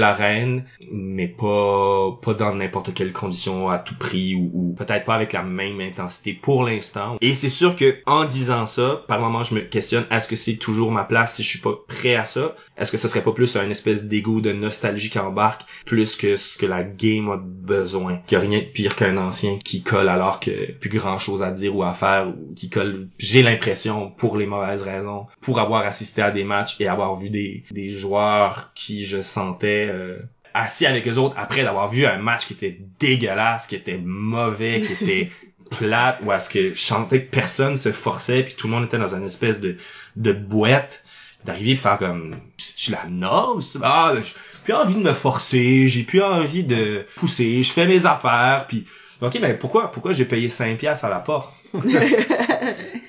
mais 0.92 1.28
pas 1.28 2.18
pas 2.22 2.34
dans 2.34 2.54
n'importe 2.54 2.94
quelle 2.94 3.12
condition 3.12 3.68
à 3.68 3.78
tout 3.78 3.96
prix 3.96 4.34
ou, 4.34 4.50
ou 4.52 4.74
peut-être 4.74 5.04
pas 5.04 5.14
avec 5.14 5.32
la 5.32 5.42
même 5.42 5.80
intensité 5.80 6.32
pour 6.32 6.64
l'instant. 6.64 7.16
Et 7.20 7.34
c'est 7.34 7.48
sûr 7.48 7.76
que 7.76 7.96
en 8.06 8.24
disant 8.24 8.66
ça, 8.66 9.04
par 9.08 9.20
moment 9.20 9.44
je 9.44 9.54
me 9.54 9.60
questionne 9.60 10.06
est-ce 10.10 10.28
que 10.28 10.36
c'est 10.36 10.56
toujours 10.56 10.90
ma 10.92 11.04
place 11.04 11.36
si 11.36 11.42
je 11.42 11.48
suis 11.48 11.58
pas 11.60 11.74
prêt 11.86 12.14
à 12.14 12.24
ça? 12.24 12.54
Est-ce 12.76 12.92
que 12.92 12.98
ce 12.98 13.08
serait 13.08 13.22
pas 13.22 13.32
plus 13.32 13.56
un 13.56 13.70
espèce 13.70 14.06
d'ego 14.06 14.40
de 14.40 14.52
nostalgie 14.52 15.10
qui 15.10 15.18
embarque 15.18 15.62
plus 15.84 16.16
que 16.16 16.36
ce 16.36 16.58
que 16.58 16.66
la 16.66 16.82
game 16.82 17.30
a 17.30 17.36
besoin? 17.36 18.18
Qu'il 18.26 18.38
y 18.38 18.40
a 18.40 18.44
rien 18.44 18.58
de 18.60 18.64
pire 18.64 18.96
qu'un 18.96 19.16
ancien 19.16 19.58
qui 19.64 19.82
colle 19.82 20.08
alors 20.08 20.40
que 20.40 20.72
plus 20.72 20.90
grand 20.90 21.18
chose 21.18 21.42
à 21.42 21.50
dire 21.50 21.74
ou 21.74 21.82
à 21.82 21.92
faire 21.92 22.28
ou 22.28 22.54
qui 22.54 22.68
colle. 22.68 23.08
J'ai 23.18 23.42
l'impression 23.42 24.10
pour 24.10 24.36
les 24.36 24.46
mauvaises 24.46 24.82
raisons, 24.82 25.26
pour 25.40 25.60
avoir 25.60 25.86
assisté 25.86 26.22
à 26.22 26.30
des 26.30 26.44
matchs 26.44 26.80
et 26.80 26.88
avoir 26.88 27.16
vu 27.16 27.30
des 27.30 27.64
des 27.70 27.90
joueurs 27.90 28.72
qui 28.74 29.04
je 29.04 29.22
sentais 29.22 29.88
euh, 29.90 30.15
assis 30.56 30.86
avec 30.86 31.04
les 31.04 31.18
autres 31.18 31.34
après 31.38 31.62
d'avoir 31.62 31.88
vu 31.88 32.06
un 32.06 32.16
match 32.16 32.46
qui 32.46 32.54
était 32.54 32.80
dégueulasse, 32.98 33.66
qui 33.66 33.76
était 33.76 33.98
mauvais, 33.98 34.80
qui 34.80 35.04
était 35.04 35.30
plate, 35.70 36.18
où 36.24 36.32
est-ce 36.32 36.48
que 36.48 36.72
je 36.74 36.80
sentais 36.80 37.24
que 37.24 37.30
personne 37.30 37.76
se 37.76 37.92
forçait 37.92 38.42
puis 38.42 38.54
tout 38.54 38.66
le 38.68 38.74
monde 38.74 38.84
était 38.84 38.98
dans 38.98 39.14
une 39.14 39.24
espèce 39.24 39.60
de 39.60 39.76
de 40.16 40.32
boîte 40.32 41.04
d'arriver 41.44 41.72
et 41.72 41.76
faire 41.76 41.98
comme 41.98 42.34
c'est 42.56 42.92
la 42.92 43.04
norme 43.08 43.60
ah 43.82 44.14
j'ai 44.16 44.34
plus 44.64 44.72
envie 44.72 44.94
de 44.94 45.00
me 45.00 45.12
forcer 45.12 45.88
j'ai 45.88 46.04
plus 46.04 46.22
envie 46.22 46.64
de 46.64 47.04
pousser 47.16 47.62
je 47.62 47.72
fais 47.72 47.86
mes 47.86 48.06
affaires 48.06 48.66
puis 48.68 48.86
ok 49.20 49.38
mais 49.40 49.54
pourquoi 49.54 49.90
pourquoi 49.90 50.12
j'ai 50.12 50.24
payé 50.24 50.48
5 50.48 50.78
pièces 50.78 51.04
à 51.04 51.08
la 51.08 51.20
porte? 51.20 51.52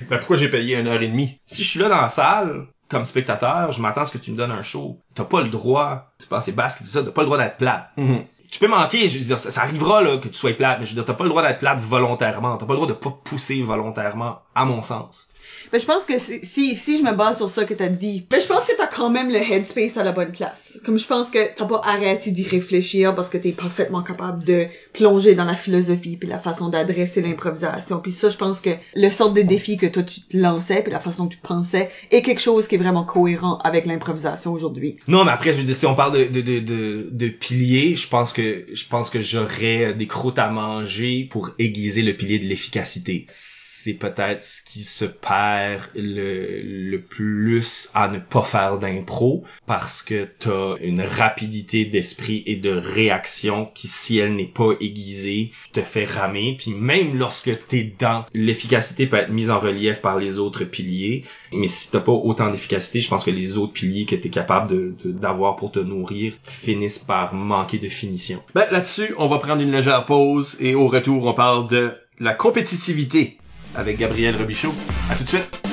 Ben, 0.09 0.19
pourquoi 0.19 0.37
j'ai 0.37 0.47
payé 0.47 0.77
une 0.77 0.87
heure 0.87 1.01
et 1.01 1.07
demie? 1.07 1.41
si 1.45 1.63
je 1.63 1.67
suis 1.67 1.79
là 1.81 1.89
dans 1.89 1.99
la 1.99 2.07
salle 2.07 2.67
comme 2.89 3.05
spectateur 3.05 3.71
je 3.71 3.81
m'attends 3.81 4.01
à 4.01 4.05
ce 4.05 4.11
que 4.11 4.17
tu 4.17 4.31
me 4.31 4.37
donnes 4.37 4.51
un 4.51 4.61
show 4.61 4.99
t'as 5.15 5.25
pas 5.25 5.41
le 5.41 5.49
droit 5.49 6.11
c'est 6.17 6.29
pas 6.29 6.41
c'est 6.41 6.51
basse 6.53 6.75
qui 6.75 6.83
dit 6.83 6.89
ça 6.89 7.03
t'as 7.03 7.11
pas 7.11 7.21
le 7.21 7.25
droit 7.27 7.37
d'être 7.37 7.57
plate 7.57 7.89
Mhm. 7.97 8.23
Tu 8.49 8.59
peux 8.59 8.67
manquer, 8.67 9.09
je 9.09 9.17
veux 9.17 9.25
dire, 9.25 9.39
ça, 9.39 9.51
ça 9.51 9.61
arrivera 9.61 10.01
là 10.01 10.17
que 10.17 10.27
tu 10.27 10.33
sois 10.33 10.53
plate, 10.53 10.79
mais 10.79 10.85
je 10.85 10.91
veux 10.91 10.95
dire, 10.95 11.05
t'as 11.05 11.13
pas 11.13 11.23
le 11.23 11.29
droit 11.29 11.41
d'être 11.41 11.59
plate 11.59 11.79
volontairement, 11.79 12.57
t'as 12.57 12.65
pas 12.65 12.73
le 12.73 12.77
droit 12.77 12.87
de 12.87 12.93
pas 12.93 13.17
pousser 13.23 13.61
volontairement, 13.61 14.39
à 14.55 14.65
mon 14.65 14.83
sens. 14.83 15.27
Mais 15.73 15.79
je 15.79 15.85
pense 15.85 16.05
que 16.05 16.17
si, 16.17 16.39
si, 16.45 16.75
si 16.75 16.97
je 16.97 17.03
me 17.03 17.13
base 17.13 17.37
sur 17.37 17.49
ça 17.49 17.65
que 17.65 17.73
t'as 17.73 17.87
dit, 17.87 18.25
mais 18.31 18.39
je 18.39 18.47
pense 18.47 18.65
que 18.65 18.71
t'as 18.77 18.87
quand 18.87 19.09
même 19.09 19.29
le 19.29 19.37
headspace 19.37 19.97
à 19.97 20.03
la 20.03 20.11
bonne 20.11 20.31
place. 20.31 20.79
Comme 20.85 20.97
je 20.97 21.07
pense 21.07 21.29
que 21.29 21.39
t'as 21.55 21.65
pas 21.65 21.81
arrêté 21.83 22.31
d'y 22.31 22.43
réfléchir 22.47 23.13
parce 23.15 23.29
que 23.29 23.37
t'es 23.37 23.51
parfaitement 23.51 24.01
capable 24.01 24.43
de 24.43 24.67
plonger 24.93 25.35
dans 25.35 25.43
la 25.43 25.55
philosophie 25.55 26.17
puis 26.17 26.29
la 26.29 26.39
façon 26.39 26.69
d'adresser 26.69 27.21
l'improvisation. 27.21 27.99
Puis 27.99 28.11
ça, 28.11 28.29
je 28.29 28.37
pense 28.37 28.61
que 28.61 28.69
le 28.95 29.09
sort 29.09 29.31
de 29.31 29.41
défi 29.41 29.77
que 29.77 29.87
toi 29.87 30.03
tu 30.03 30.21
te 30.21 30.37
lançais 30.37 30.81
puis 30.81 30.91
la 30.91 30.99
façon 30.99 31.27
que 31.27 31.33
tu 31.33 31.39
pensais 31.41 31.89
est 32.11 32.21
quelque 32.21 32.41
chose 32.41 32.67
qui 32.67 32.75
est 32.75 32.79
vraiment 32.79 33.03
cohérent 33.03 33.57
avec 33.63 33.85
l'improvisation 33.85 34.53
aujourd'hui. 34.53 34.97
Non, 35.07 35.25
mais 35.25 35.31
après, 35.31 35.53
je 35.53 35.59
veux 35.59 35.65
dire, 35.65 35.75
si 35.75 35.85
on 35.85 35.95
parle 35.95 36.13
de, 36.13 36.23
de, 36.25 36.41
de, 36.41 36.59
de, 36.59 37.09
de 37.11 37.27
piliers, 37.27 37.95
je 37.95 38.07
pense 38.07 38.31
que, 38.31 38.36
je 38.41 38.87
pense 38.87 39.09
que 39.09 39.21
j'aurais 39.21 39.93
des 39.93 40.07
croûtes 40.07 40.39
à 40.39 40.49
manger 40.49 41.27
pour 41.31 41.51
aiguiser 41.59 42.01
le 42.01 42.13
pilier 42.13 42.39
de 42.39 42.45
l'efficacité. 42.45 43.25
C'est 43.29 43.93
peut-être 43.95 44.41
ce 44.41 44.61
qui 44.63 44.83
se 44.83 45.05
perd 45.05 45.81
le, 45.95 46.61
le 46.61 47.01
plus 47.01 47.89
à 47.93 48.07
ne 48.09 48.19
pas 48.19 48.43
faire 48.43 48.79
d'impro 48.79 49.43
parce 49.65 50.01
que 50.01 50.27
t'as 50.39 50.75
une 50.81 51.01
rapidité 51.01 51.85
d'esprit 51.85 52.43
et 52.45 52.55
de 52.57 52.71
réaction 52.71 53.69
qui, 53.73 53.87
si 53.87 54.17
elle 54.17 54.35
n'est 54.35 54.45
pas 54.45 54.73
aiguisée, 54.79 55.51
te 55.73 55.81
fait 55.81 56.05
ramer. 56.05 56.55
Puis 56.59 56.71
même 56.71 57.17
lorsque 57.17 57.67
t'es 57.67 57.93
dans, 57.99 58.25
l'efficacité 58.33 59.07
peut 59.07 59.17
être 59.17 59.31
mise 59.31 59.49
en 59.51 59.59
relief 59.59 60.01
par 60.01 60.17
les 60.17 60.37
autres 60.39 60.63
piliers. 60.65 61.23
Mais 61.53 61.67
si 61.67 61.89
t'as 61.91 61.99
pas 61.99 62.11
autant 62.11 62.49
d'efficacité, 62.49 63.01
je 63.01 63.09
pense 63.09 63.23
que 63.23 63.31
les 63.31 63.57
autres 63.57 63.73
piliers 63.73 64.05
que 64.05 64.15
t'es 64.15 64.29
capable 64.29 64.69
de, 64.69 64.95
de- 65.03 65.11
d'avoir 65.11 65.55
pour 65.55 65.71
te 65.71 65.79
nourrir 65.79 66.33
finissent 66.43 66.99
par 66.99 67.33
manquer 67.33 67.77
de 67.79 67.89
finition. 67.89 68.26
Ben, 68.53 68.65
là-dessus, 68.71 69.13
on 69.17 69.27
va 69.27 69.39
prendre 69.39 69.61
une 69.61 69.71
légère 69.71 70.05
pause 70.05 70.57
et 70.59 70.75
au 70.75 70.87
retour, 70.87 71.25
on 71.25 71.33
parle 71.33 71.67
de 71.67 71.91
la 72.19 72.33
compétitivité 72.33 73.37
avec 73.75 73.97
Gabriel 73.97 74.35
Robichaud. 74.35 74.73
À 75.09 75.15
tout 75.15 75.23
de 75.23 75.29
suite. 75.29 75.66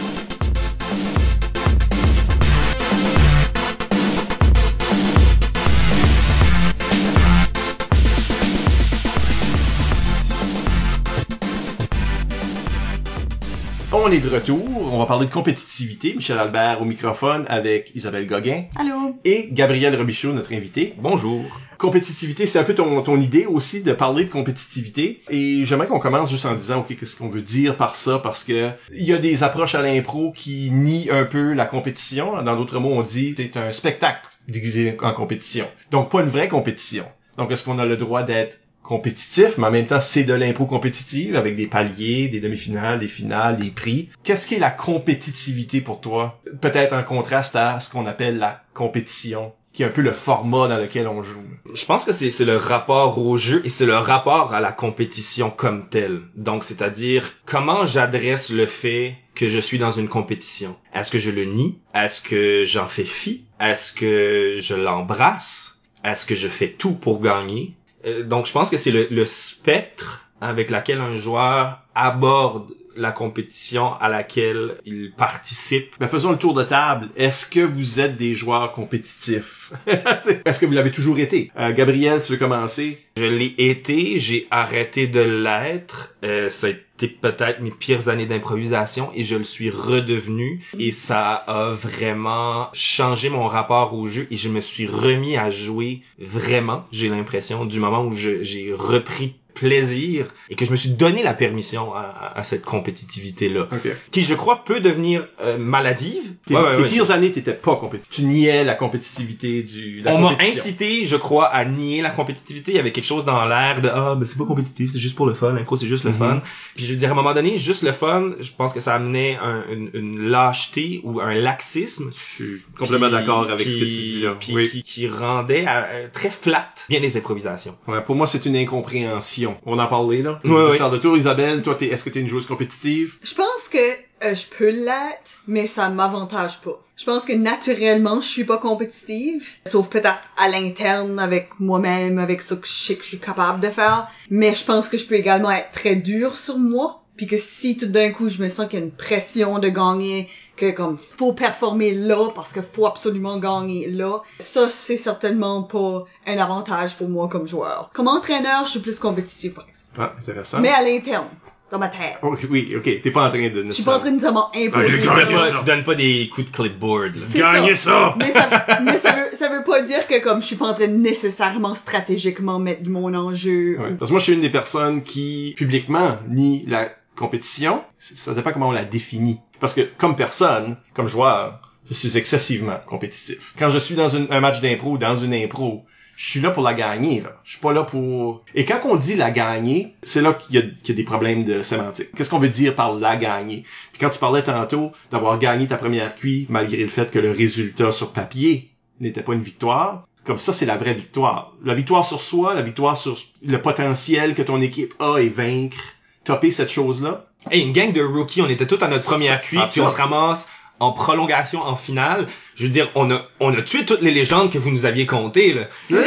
On 14.06 14.12
est 14.12 14.20
de 14.20 14.28
retour. 14.28 14.92
On 14.92 14.98
va 14.98 15.06
parler 15.06 15.24
de 15.24 15.32
compétitivité. 15.32 16.12
Michel 16.14 16.38
Albert 16.38 16.82
au 16.82 16.84
microphone 16.84 17.46
avec 17.48 17.90
Isabelle 17.94 18.26
Gauguin 18.26 18.64
Allô? 18.76 19.16
et 19.24 19.48
Gabriel 19.50 19.96
Robichaud, 19.96 20.34
notre 20.34 20.52
invité. 20.52 20.92
Bonjour. 20.98 21.40
Compétitivité, 21.78 22.46
c'est 22.46 22.58
un 22.58 22.64
peu 22.64 22.74
ton, 22.74 23.00
ton 23.00 23.18
idée 23.18 23.46
aussi 23.46 23.82
de 23.82 23.94
parler 23.94 24.24
de 24.24 24.30
compétitivité. 24.30 25.22
Et 25.30 25.64
j'aimerais 25.64 25.86
qu'on 25.86 26.00
commence 26.00 26.30
juste 26.30 26.44
en 26.44 26.54
disant, 26.54 26.80
OK, 26.80 26.94
qu'est-ce 26.94 27.16
qu'on 27.16 27.28
veut 27.28 27.40
dire 27.40 27.78
par 27.78 27.96
ça? 27.96 28.18
Parce 28.18 28.44
que 28.44 28.72
il 28.92 29.04
y 29.04 29.14
a 29.14 29.18
des 29.18 29.42
approches 29.42 29.74
à 29.74 29.80
l'impro 29.80 30.32
qui 30.32 30.70
nient 30.70 31.08
un 31.10 31.24
peu 31.24 31.54
la 31.54 31.64
compétition. 31.64 32.42
Dans 32.42 32.56
d'autres 32.56 32.80
mots, 32.80 32.92
on 32.92 33.02
dit 33.02 33.32
c'est 33.34 33.56
un 33.56 33.72
spectacle 33.72 34.28
déguisé 34.48 34.98
en 35.00 35.14
compétition. 35.14 35.66
Donc, 35.90 36.10
pas 36.10 36.20
une 36.20 36.28
vraie 36.28 36.48
compétition. 36.48 37.06
Donc, 37.38 37.50
est-ce 37.50 37.64
qu'on 37.64 37.78
a 37.78 37.86
le 37.86 37.96
droit 37.96 38.22
d'être 38.22 38.58
compétitif, 38.84 39.58
mais 39.58 39.66
en 39.66 39.70
même 39.70 39.86
temps, 39.86 40.00
c'est 40.00 40.24
de 40.24 40.34
l'impro 40.34 40.66
compétitive 40.66 41.34
avec 41.34 41.56
des 41.56 41.66
paliers, 41.66 42.28
des 42.28 42.40
demi-finales, 42.40 43.00
des 43.00 43.08
finales, 43.08 43.56
des 43.56 43.70
prix. 43.70 44.10
Qu'est-ce 44.22 44.46
qui 44.46 44.54
est 44.54 44.60
la 44.60 44.70
compétitivité 44.70 45.80
pour 45.80 46.00
toi? 46.00 46.38
Peut-être 46.60 46.92
en 46.92 47.02
contraste 47.02 47.56
à 47.56 47.80
ce 47.80 47.90
qu'on 47.90 48.06
appelle 48.06 48.38
la 48.38 48.62
compétition, 48.74 49.52
qui 49.72 49.82
est 49.82 49.86
un 49.86 49.90
peu 49.90 50.02
le 50.02 50.12
format 50.12 50.68
dans 50.68 50.76
lequel 50.76 51.08
on 51.08 51.22
joue. 51.22 51.42
Je 51.74 51.84
pense 51.86 52.04
que 52.04 52.12
c'est, 52.12 52.44
le 52.44 52.58
rapport 52.58 53.18
au 53.18 53.36
jeu 53.38 53.62
et 53.64 53.70
c'est 53.70 53.86
le 53.86 53.96
rapport 53.96 54.52
à 54.52 54.60
la 54.60 54.70
compétition 54.70 55.48
comme 55.50 55.88
telle. 55.88 56.20
Donc, 56.36 56.62
c'est-à-dire 56.62 57.32
comment 57.46 57.86
j'adresse 57.86 58.50
le 58.50 58.66
fait 58.66 59.16
que 59.34 59.48
je 59.48 59.58
suis 59.60 59.78
dans 59.78 59.90
une 59.92 60.08
compétition? 60.08 60.76
Est-ce 60.92 61.10
que 61.10 61.18
je 61.18 61.30
le 61.30 61.46
nie? 61.46 61.78
Est-ce 61.94 62.20
que 62.20 62.64
j'en 62.66 62.86
fais 62.86 63.04
fi? 63.04 63.44
Est-ce 63.58 63.92
que 63.92 64.56
je 64.60 64.74
l'embrasse? 64.74 65.80
Est-ce 66.04 66.26
que 66.26 66.34
je 66.34 66.48
fais 66.48 66.68
tout 66.68 66.92
pour 66.92 67.22
gagner? 67.22 67.74
Euh, 68.06 68.22
donc, 68.22 68.46
je 68.46 68.52
pense 68.52 68.70
que 68.70 68.76
c'est 68.76 68.90
le, 68.90 69.06
le 69.10 69.24
spectre 69.24 70.26
avec 70.40 70.70
lequel 70.70 71.00
un 71.00 71.16
joueur 71.16 71.80
aborde 71.94 72.70
la 72.96 73.12
compétition 73.12 73.94
à 73.94 74.08
laquelle 74.08 74.76
il 74.84 75.12
participe. 75.12 75.94
Ben, 75.98 76.08
faisons 76.08 76.30
le 76.30 76.38
tour 76.38 76.54
de 76.54 76.62
table. 76.62 77.08
Est-ce 77.16 77.46
que 77.46 77.60
vous 77.60 78.00
êtes 78.00 78.16
des 78.16 78.34
joueurs 78.34 78.72
compétitifs? 78.72 79.72
Est-ce 79.86 80.58
que 80.58 80.66
vous 80.66 80.72
l'avez 80.72 80.90
toujours 80.90 81.18
été? 81.18 81.50
Euh, 81.58 81.72
Gabriel, 81.72 82.22
tu 82.22 82.32
veux 82.32 82.38
commencer? 82.38 82.98
Je 83.16 83.24
l'ai 83.24 83.54
été, 83.58 84.18
j'ai 84.18 84.46
arrêté 84.50 85.06
de 85.06 85.20
l'être. 85.20 86.14
Euh, 86.24 86.48
ça 86.48 86.68
a 86.68 86.70
été 86.70 87.08
peut-être 87.08 87.60
mes 87.60 87.70
pires 87.70 88.08
années 88.08 88.26
d'improvisation 88.26 89.10
et 89.14 89.24
je 89.24 89.36
le 89.36 89.44
suis 89.44 89.70
redevenu. 89.70 90.62
Et 90.78 90.92
ça 90.92 91.32
a 91.32 91.72
vraiment 91.72 92.68
changé 92.72 93.28
mon 93.28 93.46
rapport 93.46 93.94
au 93.94 94.06
jeu 94.06 94.26
et 94.30 94.36
je 94.36 94.48
me 94.48 94.60
suis 94.60 94.86
remis 94.86 95.36
à 95.36 95.50
jouer 95.50 96.02
vraiment, 96.18 96.86
j'ai 96.92 97.08
l'impression, 97.08 97.64
du 97.64 97.80
moment 97.80 98.04
où 98.04 98.12
j'ai 98.12 98.72
repris 98.72 99.34
plaisir 99.54 100.26
et 100.50 100.54
que 100.56 100.64
je 100.64 100.70
me 100.70 100.76
suis 100.76 100.90
donné 100.90 101.22
la 101.22 101.34
permission 101.34 101.94
à, 101.94 102.00
à- 102.00 102.38
à 102.38 102.44
cette 102.44 102.64
compétitivité-là, 102.64 103.68
OK. 103.72 103.88
qui 104.10 104.22
je 104.22 104.34
crois 104.34 104.64
peut 104.64 104.80
devenir 104.80 105.26
euh, 105.40 105.58
maladive. 105.58 106.34
Tes, 106.46 106.54
Ouais, 106.54 106.60
ouais, 106.62 106.76
tes 106.76 106.82
ouais, 106.82 106.88
pires 106.88 107.10
années, 107.10 107.32
t'étais 107.32 107.52
pas 107.54 107.76
compétitif. 107.76 108.12
Tu 108.14 108.22
niais 108.24 108.64
la 108.64 108.74
compétitivité 108.74 109.62
du, 109.62 110.00
la 110.02 110.14
on 110.14 110.20
m'a 110.20 110.36
incité, 110.40 111.06
je 111.06 111.16
crois, 111.16 111.46
à 111.46 111.64
nier 111.64 112.02
la 112.02 112.10
compétitivité. 112.10 112.72
Il 112.72 112.76
y 112.76 112.78
avait 112.78 112.92
quelque 112.92 113.04
chose 113.06 113.24
dans 113.24 113.44
l'air 113.46 113.80
de 113.80 113.88
ah 113.92 114.14
ben 114.18 114.26
c'est 114.26 114.38
pas 114.38 114.44
compétitif, 114.44 114.90
c'est 114.92 114.98
juste 114.98 115.16
pour 115.16 115.26
le 115.26 115.34
fun. 115.34 115.52
L'impro 115.52 115.76
c'est 115.76 115.86
juste 115.86 116.04
le 116.04 116.10
Mhm. 116.10 116.16
fun. 116.16 116.42
Puis 116.76 116.84
je 116.86 116.90
veux 116.92 116.96
dire 116.98 117.08
à 117.08 117.12
un 117.12 117.14
moment 117.14 117.34
donné, 117.34 117.56
juste 117.58 117.82
le 117.82 117.92
fun, 117.92 118.32
je 118.40 118.50
pense 118.56 118.72
que 118.72 118.80
ça 118.80 118.94
amenait 118.94 119.36
un- 119.42 119.64
une, 119.70 119.90
une 119.94 120.28
lâcheté 120.28 121.00
ou 121.04 121.20
un 121.20 121.34
laxisme. 121.34 122.10
Je 122.14 122.34
suis 122.44 122.62
complètement 122.78 123.10
d'accord 123.10 123.50
avec 123.50 123.60
ce 123.68 123.74
que 123.78 123.84
tu 123.84 123.86
dis 123.86 124.20
là. 124.22 124.36
Puis 124.38 124.52
Oui. 124.54 124.68
qui, 124.70 124.82
qui 124.82 125.08
rendait 125.08 125.64
euh, 125.68 126.08
très 126.12 126.30
flat 126.30 126.68
bien 126.88 127.00
les 127.00 127.16
improvisations. 127.16 127.76
Ouais, 127.88 128.00
pour 128.02 128.14
moi, 128.16 128.26
c'est 128.26 128.44
une 128.46 128.56
incompréhension 128.56 129.43
compétition. 129.46 129.56
On 129.66 129.78
en 129.78 129.86
parlait, 129.86 130.22
là. 130.22 130.40
Ouais, 130.44 130.70
ouais. 130.70 130.78
Charles 130.78 130.92
de 130.92 130.98
Tour, 130.98 131.16
Isabelle, 131.16 131.62
toi, 131.62 131.74
t'es, 131.74 131.86
est-ce 131.86 132.04
que 132.04 132.10
t'es 132.10 132.20
une 132.20 132.28
joueuse 132.28 132.46
compétitive? 132.46 133.16
Je 133.22 133.34
pense 133.34 133.68
que 133.70 133.78
euh, 134.24 134.34
je 134.34 134.46
peux 134.46 134.70
l'être, 134.70 135.42
mais 135.46 135.66
ça 135.66 135.88
m'avantage 135.88 136.60
pas. 136.60 136.80
Je 136.96 137.04
pense 137.04 137.24
que 137.24 137.32
naturellement, 137.32 138.20
je 138.20 138.28
suis 138.28 138.44
pas 138.44 138.58
compétitive, 138.58 139.44
sauf 139.66 139.88
peut-être 139.88 140.30
à 140.36 140.48
l'interne 140.48 141.18
avec 141.18 141.50
moi-même, 141.58 142.18
avec 142.18 142.42
ce 142.42 142.54
que 142.54 142.66
je 142.66 142.72
sais 142.72 142.94
que 142.94 143.02
je 143.02 143.08
suis 143.08 143.18
capable 143.18 143.60
de 143.60 143.68
faire. 143.68 144.08
Mais 144.30 144.54
je 144.54 144.64
pense 144.64 144.88
que 144.88 144.96
je 144.96 145.04
peux 145.06 145.16
également 145.16 145.50
être 145.50 145.72
très 145.72 145.96
dur 145.96 146.36
sur 146.36 146.58
moi. 146.58 147.00
Puis 147.16 147.28
que 147.28 147.36
si 147.36 147.76
tout 147.76 147.86
d'un 147.86 148.10
coup 148.10 148.28
je 148.28 148.42
me 148.42 148.48
sens 148.48 148.66
qu'il 148.68 148.80
y 148.80 148.82
a 148.82 148.84
une 148.84 148.90
pression 148.90 149.60
de 149.60 149.68
gagner, 149.68 150.28
que 150.56 150.70
comme 150.70 150.96
faut 150.98 151.32
performer 151.32 151.94
là 151.94 152.30
parce 152.34 152.52
que 152.52 152.60
faut 152.62 152.86
absolument 152.86 153.38
gagner 153.38 153.88
là, 153.90 154.18
ça 154.38 154.68
c'est 154.68 154.96
certainement 154.96 155.62
pas 155.64 156.04
un 156.26 156.38
avantage 156.38 156.96
pour 156.96 157.08
moi 157.08 157.28
comme 157.28 157.48
joueur. 157.48 157.90
Comme 157.94 158.08
entraîneur, 158.08 158.64
je 158.64 158.70
suis 158.72 158.80
plus 158.80 158.98
compétitif 158.98 159.54
par 159.54 159.66
exemple. 159.68 159.92
Ah, 159.98 160.14
intéressant. 160.18 160.60
Mais 160.60 160.70
à 160.70 160.82
l'interne, 160.82 161.26
dans 161.70 161.78
ma 161.78 161.88
tête. 161.88 162.18
Oh, 162.22 162.36
oui, 162.50 162.72
ok, 162.76 163.00
t'es 163.02 163.10
pas 163.10 163.26
en 163.26 163.30
train 163.30 163.48
de... 163.48 163.64
Je 163.66 163.72
suis 163.72 163.82
pas 163.82 163.96
en 163.96 163.98
train 163.98 164.10
de 164.10 164.14
nécessairement 164.14 164.50
imposer 164.54 164.86
Ah, 164.86 165.00
Tu 165.00 165.02
ça. 165.02 165.14
donnes 165.16 165.34
pas, 165.34 165.58
tu 165.58 165.64
donnes 165.64 165.82
pas 165.84 165.94
des 165.96 166.28
coups 166.32 166.50
de 166.50 166.56
clipboard. 166.56 167.12
Gagnez 167.34 167.74
ça! 167.74 168.14
Mais 168.18 168.30
ça, 168.30 168.48
mais 168.84 168.98
ça 168.98 169.12
veut, 169.12 169.36
ça 169.36 169.48
veut 169.48 169.64
pas 169.64 169.82
dire 169.82 170.06
que 170.06 170.22
comme 170.22 170.40
je 170.40 170.46
suis 170.46 170.56
pas 170.56 170.66
en 170.66 170.74
train 170.74 170.86
de 170.86 170.92
nécessairement 170.92 171.74
stratégiquement 171.74 172.58
mettre 172.60 172.88
mon 172.88 173.12
enjeu. 173.14 173.78
Ouais. 173.80 173.94
Parce 173.98 174.10
que 174.10 174.12
moi, 174.12 174.18
je 174.20 174.24
suis 174.24 174.34
une 174.34 174.42
des 174.42 174.50
personnes 174.50 175.02
qui, 175.02 175.54
publiquement, 175.56 176.18
nie 176.28 176.64
la 176.66 176.90
compétition. 177.16 177.82
Ça 177.98 178.34
dépend 178.34 178.52
comment 178.52 178.68
on 178.68 178.72
la 178.72 178.84
définit. 178.84 179.40
Parce 179.60 179.74
que, 179.74 179.82
comme 179.82 180.16
personne, 180.16 180.76
comme 180.94 181.06
joueur, 181.08 181.60
je 181.88 181.94
suis 181.94 182.16
excessivement 182.16 182.78
compétitif. 182.86 183.54
Quand 183.58 183.70
je 183.70 183.78
suis 183.78 183.94
dans 183.94 184.16
un 184.16 184.40
match 184.40 184.60
d'impro, 184.60 184.98
dans 184.98 185.16
une 185.16 185.34
impro, 185.34 185.84
je 186.16 186.30
suis 186.30 186.40
là 186.40 186.50
pour 186.50 186.62
la 186.62 186.74
gagner, 186.74 187.20
là. 187.22 187.40
Je 187.42 187.52
suis 187.52 187.60
pas 187.60 187.72
là 187.72 187.82
pour... 187.82 188.44
Et 188.54 188.64
quand 188.64 188.78
on 188.84 188.94
dit 188.96 189.16
la 189.16 189.32
gagner, 189.32 189.94
c'est 190.02 190.22
là 190.22 190.32
qu'il 190.32 190.54
y, 190.54 190.58
a- 190.58 190.62
qu'il 190.62 190.90
y 190.90 190.92
a 190.92 190.94
des 190.94 191.02
problèmes 191.02 191.44
de 191.44 191.62
sémantique. 191.62 192.10
Qu'est-ce 192.16 192.30
qu'on 192.30 192.38
veut 192.38 192.48
dire 192.48 192.74
par 192.76 192.94
la 192.94 193.16
gagner? 193.16 193.64
Puis 193.92 194.00
quand 194.00 194.10
tu 194.10 194.18
parlais 194.20 194.42
tantôt 194.42 194.92
d'avoir 195.10 195.38
gagné 195.38 195.66
ta 195.66 195.76
première 195.76 196.14
cuit, 196.14 196.46
malgré 196.48 196.76
le 196.78 196.88
fait 196.88 197.10
que 197.10 197.18
le 197.18 197.32
résultat 197.32 197.90
sur 197.90 198.12
papier 198.12 198.70
n'était 199.00 199.22
pas 199.22 199.34
une 199.34 199.42
victoire, 199.42 200.06
comme 200.24 200.38
ça, 200.38 200.52
c'est 200.52 200.66
la 200.66 200.76
vraie 200.76 200.94
victoire. 200.94 201.52
La 201.64 201.74
victoire 201.74 202.06
sur 202.06 202.22
soi, 202.22 202.54
la 202.54 202.62
victoire 202.62 202.96
sur 202.96 203.18
le 203.42 203.60
potentiel 203.60 204.34
que 204.34 204.42
ton 204.42 204.60
équipe 204.62 204.94
a 205.00 205.18
et 205.18 205.28
vaincre, 205.28 205.93
topper 206.24 206.50
cette 206.50 206.70
chose-là. 206.70 207.26
Hey, 207.50 207.62
une 207.62 207.72
gang 207.72 207.92
de 207.92 208.02
rookies, 208.02 208.42
on 208.42 208.48
était 208.48 208.66
tous 208.66 208.82
à 208.82 208.88
notre 208.88 209.04
première 209.04 209.40
cuite, 209.42 209.68
puis 209.70 209.80
on 209.80 209.88
se 209.88 209.96
ramasse 209.96 210.48
en 210.80 210.92
prolongation 210.92 211.62
en 211.62 211.76
finale. 211.76 212.26
Je 212.54 212.64
veux 212.64 212.70
dire, 212.70 212.90
on 212.94 213.10
a, 213.10 213.22
on 213.40 213.54
a 213.54 213.62
tué 213.62 213.84
toutes 213.84 214.02
les 214.02 214.10
légendes 214.10 214.50
que 214.50 214.58
vous 214.58 214.70
nous 214.70 214.86
aviez 214.86 215.06
comptées, 215.06 215.54
là. 215.54 215.62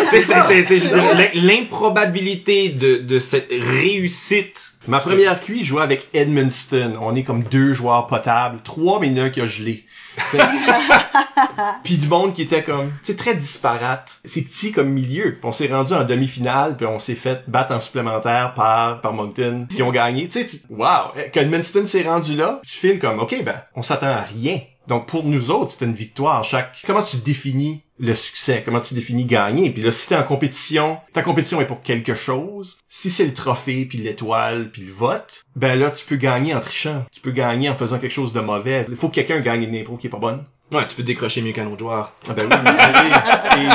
C'est, 0.06 1.36
l'improbabilité 1.36 2.70
de, 2.70 2.98
de 2.98 3.20
cette 3.20 3.50
réussite. 3.52 4.74
Ma 4.88 5.00
première 5.00 5.42
cuit, 5.42 5.60
je 5.60 5.66
jouais 5.66 5.82
avec 5.82 6.08
Edmundston. 6.14 6.94
On 7.02 7.14
est 7.14 7.24
comme 7.24 7.44
deux 7.44 7.74
joueurs 7.74 8.08
potables. 8.08 8.60
Trois, 8.64 9.00
mais 9.02 9.08
il 9.08 9.18
y 9.18 9.20
en 9.20 9.24
a 9.24 9.28
un 9.28 9.30
qui 9.30 9.42
a 9.42 9.46
gelé. 9.46 9.86
Puis 11.84 11.98
du 11.98 12.08
monde 12.08 12.34
qui 12.34 12.42
était 12.42 12.64
comme, 12.64 12.94
c'est 13.04 13.18
très 13.18 13.36
disparate. 13.36 14.20
C'est 14.24 14.42
petit 14.42 14.72
comme 14.72 14.90
milieu. 14.90 15.38
On 15.44 15.52
s'est 15.52 15.68
rendu 15.68 15.94
en 15.94 16.04
demi-finale, 16.04 16.78
puis 16.78 16.86
on 16.86 17.00
s'est 17.00 17.16
fait 17.16 17.44
battre 17.48 17.74
en 17.74 17.80
supplémentaire 17.80 18.54
par, 18.54 19.02
par 19.02 19.14
Moncton, 19.14 19.68
qui 19.74 19.84
ont 19.84 19.92
gagné. 19.92 20.28
Tu 20.28 20.48
sais, 20.48 20.62
wow! 20.70 21.12
Quand 21.34 21.42
Edmundston 21.42 21.86
s'est 21.86 22.04
rendu 22.04 22.36
là, 22.36 22.62
tu 22.66 22.78
files 22.78 23.00
comme, 23.00 23.20
ok, 23.20 23.44
ben, 23.44 23.62
on 23.76 23.82
s'attend 23.82 24.08
à 24.08 24.22
rien. 24.22 24.60
Donc 24.88 25.08
pour 25.08 25.24
nous 25.24 25.52
autres, 25.52 25.72
c'était 25.72 25.86
une 25.86 25.94
victoire. 25.94 26.44
Chaque, 26.44 26.82
comment 26.86 27.04
tu 27.04 27.18
définis 27.18 27.84
le 28.00 28.16
succès? 28.16 28.62
Comment 28.64 28.80
tu 28.80 28.94
définis 28.94 29.26
gagner? 29.26 29.70
Puis 29.70 29.82
là, 29.82 29.92
si 29.92 30.08
t'es 30.08 30.16
en 30.16 30.24
compétition, 30.24 31.00
ta 31.14 31.22
compétition 31.22 31.60
est 31.62 31.66
pour 31.66 31.82
quelque 31.82 32.16
chose. 32.16 32.78
Si 32.88 33.10
c'est 33.10 33.26
le 33.26 33.34
trophée, 33.34 33.86
puis 33.86 33.98
l'étoile, 33.98 34.72
puis 34.72 34.84
le 34.84 34.94
vote, 34.94 35.44
ben 35.56 35.78
là, 35.78 35.92
tu 35.92 36.06
peux 36.06 36.16
gagner 36.16 36.54
en 36.54 36.60
trichant. 36.60 37.06
Tu 37.12 37.22
peux 37.22 37.32
gagner 37.32 37.70
en 37.70 37.76
faisant 37.76 38.00
quelque 38.00 38.14
chose 38.14 38.34
de 38.34 38.40
mauvais. 38.40 38.86
Il 38.88 38.96
faut 38.96 39.10
que 39.10 39.16
quelqu'un 39.16 39.40
gagne 39.40 39.64
une 39.64 39.76
impro 39.76 39.98
qui 39.98 40.08
est 40.08 40.12
pas 40.12 40.20
bonne. 40.20 40.46
Ouais, 40.72 40.86
tu 40.88 40.96
peux 40.96 41.04
décrocher 41.04 41.42
mieux 41.42 41.54
qu'un 41.54 41.68
autre 41.68 41.80
joueur. 41.80 42.14
Ah 42.30 42.34
ben 42.34 42.48
oui, 42.50 42.58
mais 42.64 43.64
et 43.64 43.70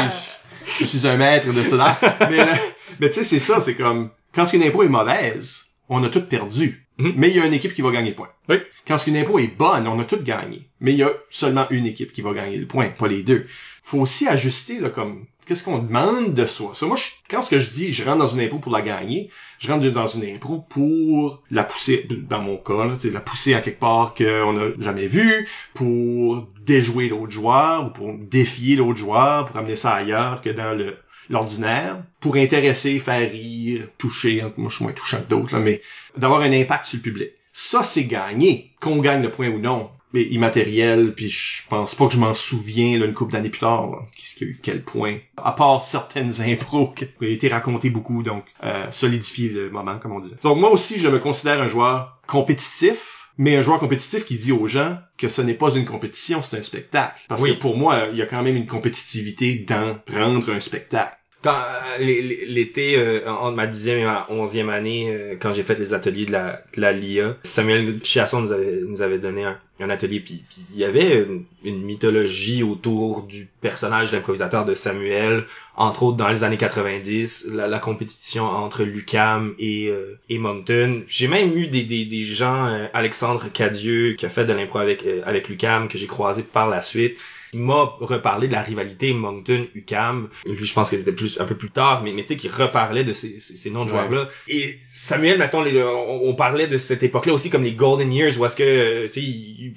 je, 0.78 0.84
je 0.84 0.86
suis 0.86 1.06
un 1.06 1.16
maître 1.16 1.52
de 1.52 1.64
cela. 1.64 1.98
Mais, 2.28 2.36
là, 2.36 2.58
mais 3.00 3.08
tu 3.08 3.14
sais, 3.14 3.24
c'est 3.24 3.40
ça, 3.40 3.60
c'est 3.60 3.74
comme, 3.74 4.10
quand 4.34 4.50
une 4.52 4.62
impro 4.62 4.82
est 4.82 4.88
mauvaise, 4.88 5.66
on 5.88 6.04
a 6.04 6.08
tout 6.08 6.22
perdu. 6.22 6.81
Mhm. 6.98 7.14
Mais 7.16 7.30
il 7.30 7.36
y 7.36 7.40
a 7.40 7.46
une 7.46 7.54
équipe 7.54 7.74
qui 7.74 7.82
va 7.82 7.90
gagner 7.90 8.10
le 8.10 8.16
point. 8.16 8.28
Oui. 8.48 8.56
Quand 8.86 8.98
une 9.06 9.16
impro 9.16 9.38
est 9.38 9.56
bonne, 9.56 9.86
on 9.88 9.98
a 9.98 10.04
tout 10.04 10.22
gagné. 10.22 10.68
Mais 10.80 10.92
il 10.92 10.98
y 10.98 11.02
a 11.02 11.10
seulement 11.30 11.66
une 11.70 11.86
équipe 11.86 12.12
qui 12.12 12.20
va 12.22 12.32
gagner 12.34 12.56
le 12.58 12.66
point, 12.66 12.88
pas 12.88 13.08
les 13.08 13.22
deux. 13.22 13.46
Faut 13.82 14.00
aussi 14.00 14.28
ajuster, 14.28 14.78
là, 14.78 14.90
comme, 14.90 15.26
qu'est-ce 15.46 15.64
qu'on 15.64 15.78
demande 15.78 16.34
de 16.34 16.44
soi? 16.44 16.72
Ça, 16.74 16.86
moi, 16.86 16.96
je- 16.96 17.10
quand 17.30 17.40
ce 17.42 17.50
que 17.50 17.58
je 17.58 17.70
dis, 17.70 17.92
je 17.92 18.04
rentre 18.04 18.18
dans 18.18 18.26
une 18.28 18.40
impro 18.40 18.58
pour 18.58 18.72
la 18.72 18.82
gagner, 18.82 19.30
je 19.58 19.68
rentre 19.68 19.88
dans 19.88 20.06
une 20.06 20.24
impro 20.24 20.60
pour 20.68 21.42
la 21.50 21.64
pousser, 21.64 22.06
dans 22.28 22.40
mon 22.42 22.58
cas, 22.58 22.84
là, 22.84 22.96
la 23.10 23.20
pousser 23.20 23.54
à 23.54 23.60
quelque 23.60 23.80
part 23.80 24.14
qu'on 24.14 24.52
n'a 24.52 24.66
jamais 24.78 25.06
vu, 25.08 25.48
pour 25.74 26.46
déjouer 26.64 27.08
l'autre 27.08 27.32
joueur, 27.32 27.86
ou 27.86 27.90
pour 27.90 28.12
défier 28.18 28.76
l'autre 28.76 28.98
joueur, 28.98 29.46
pour 29.46 29.56
amener 29.56 29.76
ça 29.76 29.92
ailleurs 29.94 30.40
que 30.42 30.50
dans 30.50 30.76
le 30.76 30.96
l'ordinaire, 31.32 31.98
pour 32.20 32.36
intéresser, 32.36 32.98
faire 33.00 33.28
rire, 33.30 33.88
toucher, 33.98 34.42
moi 34.56 34.68
je 34.70 34.76
suis 34.76 34.84
moins 34.84 34.92
touchant 34.92 35.20
que 35.22 35.28
d'autres, 35.28 35.54
là, 35.54 35.60
mais 35.60 35.80
d'avoir 36.16 36.42
un 36.42 36.52
impact 36.52 36.86
sur 36.86 36.98
le 36.98 37.02
public. 37.02 37.30
Ça, 37.52 37.82
c'est 37.82 38.04
gagné, 38.04 38.70
qu'on 38.80 38.98
gagne 38.98 39.22
le 39.22 39.30
point 39.30 39.48
ou 39.48 39.58
non. 39.58 39.90
Mais 40.14 40.24
immatériel, 40.24 41.14
puis 41.14 41.30
je 41.30 41.62
pense 41.70 41.94
pas 41.94 42.06
que 42.06 42.12
je 42.12 42.18
m'en 42.18 42.34
souviens 42.34 42.98
là, 42.98 43.06
une 43.06 43.14
couple 43.14 43.32
d'années 43.32 43.48
plus 43.48 43.60
tard, 43.60 44.06
qu'est-ce 44.14 44.36
qu'il 44.36 44.46
y 44.46 44.50
a 44.50 44.52
eu 44.52 44.58
quel 44.62 44.82
point. 44.82 45.16
À 45.42 45.52
part 45.52 45.82
certaines 45.84 46.38
impros 46.46 46.88
qui 46.88 47.04
ont 47.04 47.26
été 47.26 47.48
racontées 47.48 47.88
beaucoup, 47.88 48.22
donc 48.22 48.44
euh, 48.62 48.90
solidifier 48.90 49.48
le 49.48 49.70
moment, 49.70 49.98
comme 49.98 50.12
on 50.12 50.20
disait. 50.20 50.36
Donc 50.42 50.58
moi 50.58 50.70
aussi, 50.70 50.98
je 50.98 51.08
me 51.08 51.18
considère 51.18 51.62
un 51.62 51.68
joueur 51.68 52.20
compétitif, 52.26 53.30
mais 53.38 53.56
un 53.56 53.62
joueur 53.62 53.78
compétitif 53.78 54.26
qui 54.26 54.36
dit 54.36 54.52
aux 54.52 54.66
gens 54.66 54.98
que 55.16 55.30
ce 55.30 55.40
n'est 55.40 55.54
pas 55.54 55.70
une 55.74 55.86
compétition, 55.86 56.42
c'est 56.42 56.58
un 56.58 56.62
spectacle. 56.62 57.22
Parce 57.28 57.40
Oui. 57.40 57.54
que 57.54 57.60
pour 57.60 57.78
moi, 57.78 58.08
il 58.12 58.18
y 58.18 58.22
a 58.22 58.26
quand 58.26 58.42
même 58.42 58.56
une 58.56 58.66
compétitivité 58.66 59.64
dans 59.66 59.96
rendre 60.14 60.52
un 60.52 60.60
spectacle. 60.60 61.16
Quand 61.42 61.54
euh, 61.56 61.98
l'é- 61.98 62.22
l'é- 62.22 62.46
l'été 62.46 62.96
euh, 62.98 63.28
entre 63.28 63.56
ma 63.56 63.66
dixième 63.66 63.98
et 63.98 64.04
ma 64.04 64.26
onzième 64.30 64.68
année, 64.70 65.08
euh, 65.14 65.36
quand 65.40 65.52
j'ai 65.52 65.62
fait 65.64 65.78
les 65.78 65.92
ateliers 65.94 66.26
de 66.26 66.32
la, 66.32 66.62
de 66.76 66.80
la 66.80 66.92
LIA, 66.92 67.36
Samuel 67.42 68.00
Chiasson 68.02 68.40
nous 68.42 68.52
avait 68.52 68.80
nous 68.86 69.02
avait 69.02 69.18
donné 69.18 69.44
un, 69.44 69.58
un 69.82 69.90
atelier, 69.90 70.20
puis 70.20 70.42
il 70.72 70.78
y 70.78 70.84
avait 70.84 71.18
une, 71.24 71.44
une 71.64 71.82
mythologie 71.82 72.62
autour 72.62 73.22
du 73.24 73.48
personnage 73.60 74.10
d'improvisateur 74.10 74.64
de 74.64 74.74
Samuel, 74.74 75.44
entre 75.76 76.02
autres 76.02 76.16
dans 76.18 76.28
les 76.28 76.44
années 76.44 76.56
90, 76.56 77.48
la, 77.54 77.66
la 77.66 77.78
compétition 77.78 78.44
entre 78.44 78.82
Lucam 78.84 79.54
et 79.58 79.88
euh, 79.88 80.18
et 80.28 80.38
Moncton. 80.38 81.02
J'ai 81.06 81.28
même 81.28 81.56
eu 81.56 81.66
des 81.68 81.82
des, 81.84 82.04
des 82.04 82.22
gens, 82.22 82.66
euh, 82.66 82.86
Alexandre 82.94 83.46
Cadieux 83.52 84.14
qui 84.14 84.26
a 84.26 84.28
fait 84.28 84.44
de 84.44 84.52
l'impro 84.52 84.78
avec 84.78 85.04
euh, 85.04 85.22
avec 85.24 85.48
Lucam 85.48 85.88
que 85.88 85.98
j'ai 85.98 86.06
croisé 86.06 86.42
par 86.42 86.68
la 86.68 86.82
suite. 86.82 87.18
Il 87.54 87.60
m'a 87.60 87.84
reparlé 88.00 88.48
de 88.48 88.52
la 88.52 88.62
rivalité 88.62 89.12
Moncton-UCAM. 89.12 90.28
Lui, 90.46 90.66
je 90.66 90.72
pense 90.72 90.90
que 90.90 90.96
c'était 90.96 91.12
plus 91.12 91.38
un 91.38 91.44
peu 91.44 91.54
plus 91.54 91.70
tard, 91.70 92.02
mais, 92.02 92.12
mais 92.12 92.22
tu 92.22 92.28
sais, 92.28 92.36
qui 92.38 92.48
reparlait 92.48 93.04
de 93.04 93.12
ces, 93.12 93.38
ces, 93.38 93.58
ces 93.58 93.70
noms 93.70 93.84
de 93.84 93.90
Ouais. 93.92 93.98
joueurs-là. 93.98 94.28
Et 94.48 94.78
Samuel, 94.82 95.36
mettons, 95.38 95.62
les- 95.62 95.82
on, 95.82 96.28
on 96.30 96.34
parlait 96.34 96.66
de 96.66 96.78
cette 96.78 97.02
époque-là 97.02 97.34
aussi 97.34 97.50
comme 97.50 97.62
les 97.64 97.72
Golden 97.72 98.10
Years, 98.10 98.38
où 98.40 98.46
est-ce 98.46 98.56
que, 98.56 98.62
euh, 98.62 99.06
tu 99.06 99.20
sais, 99.20 99.20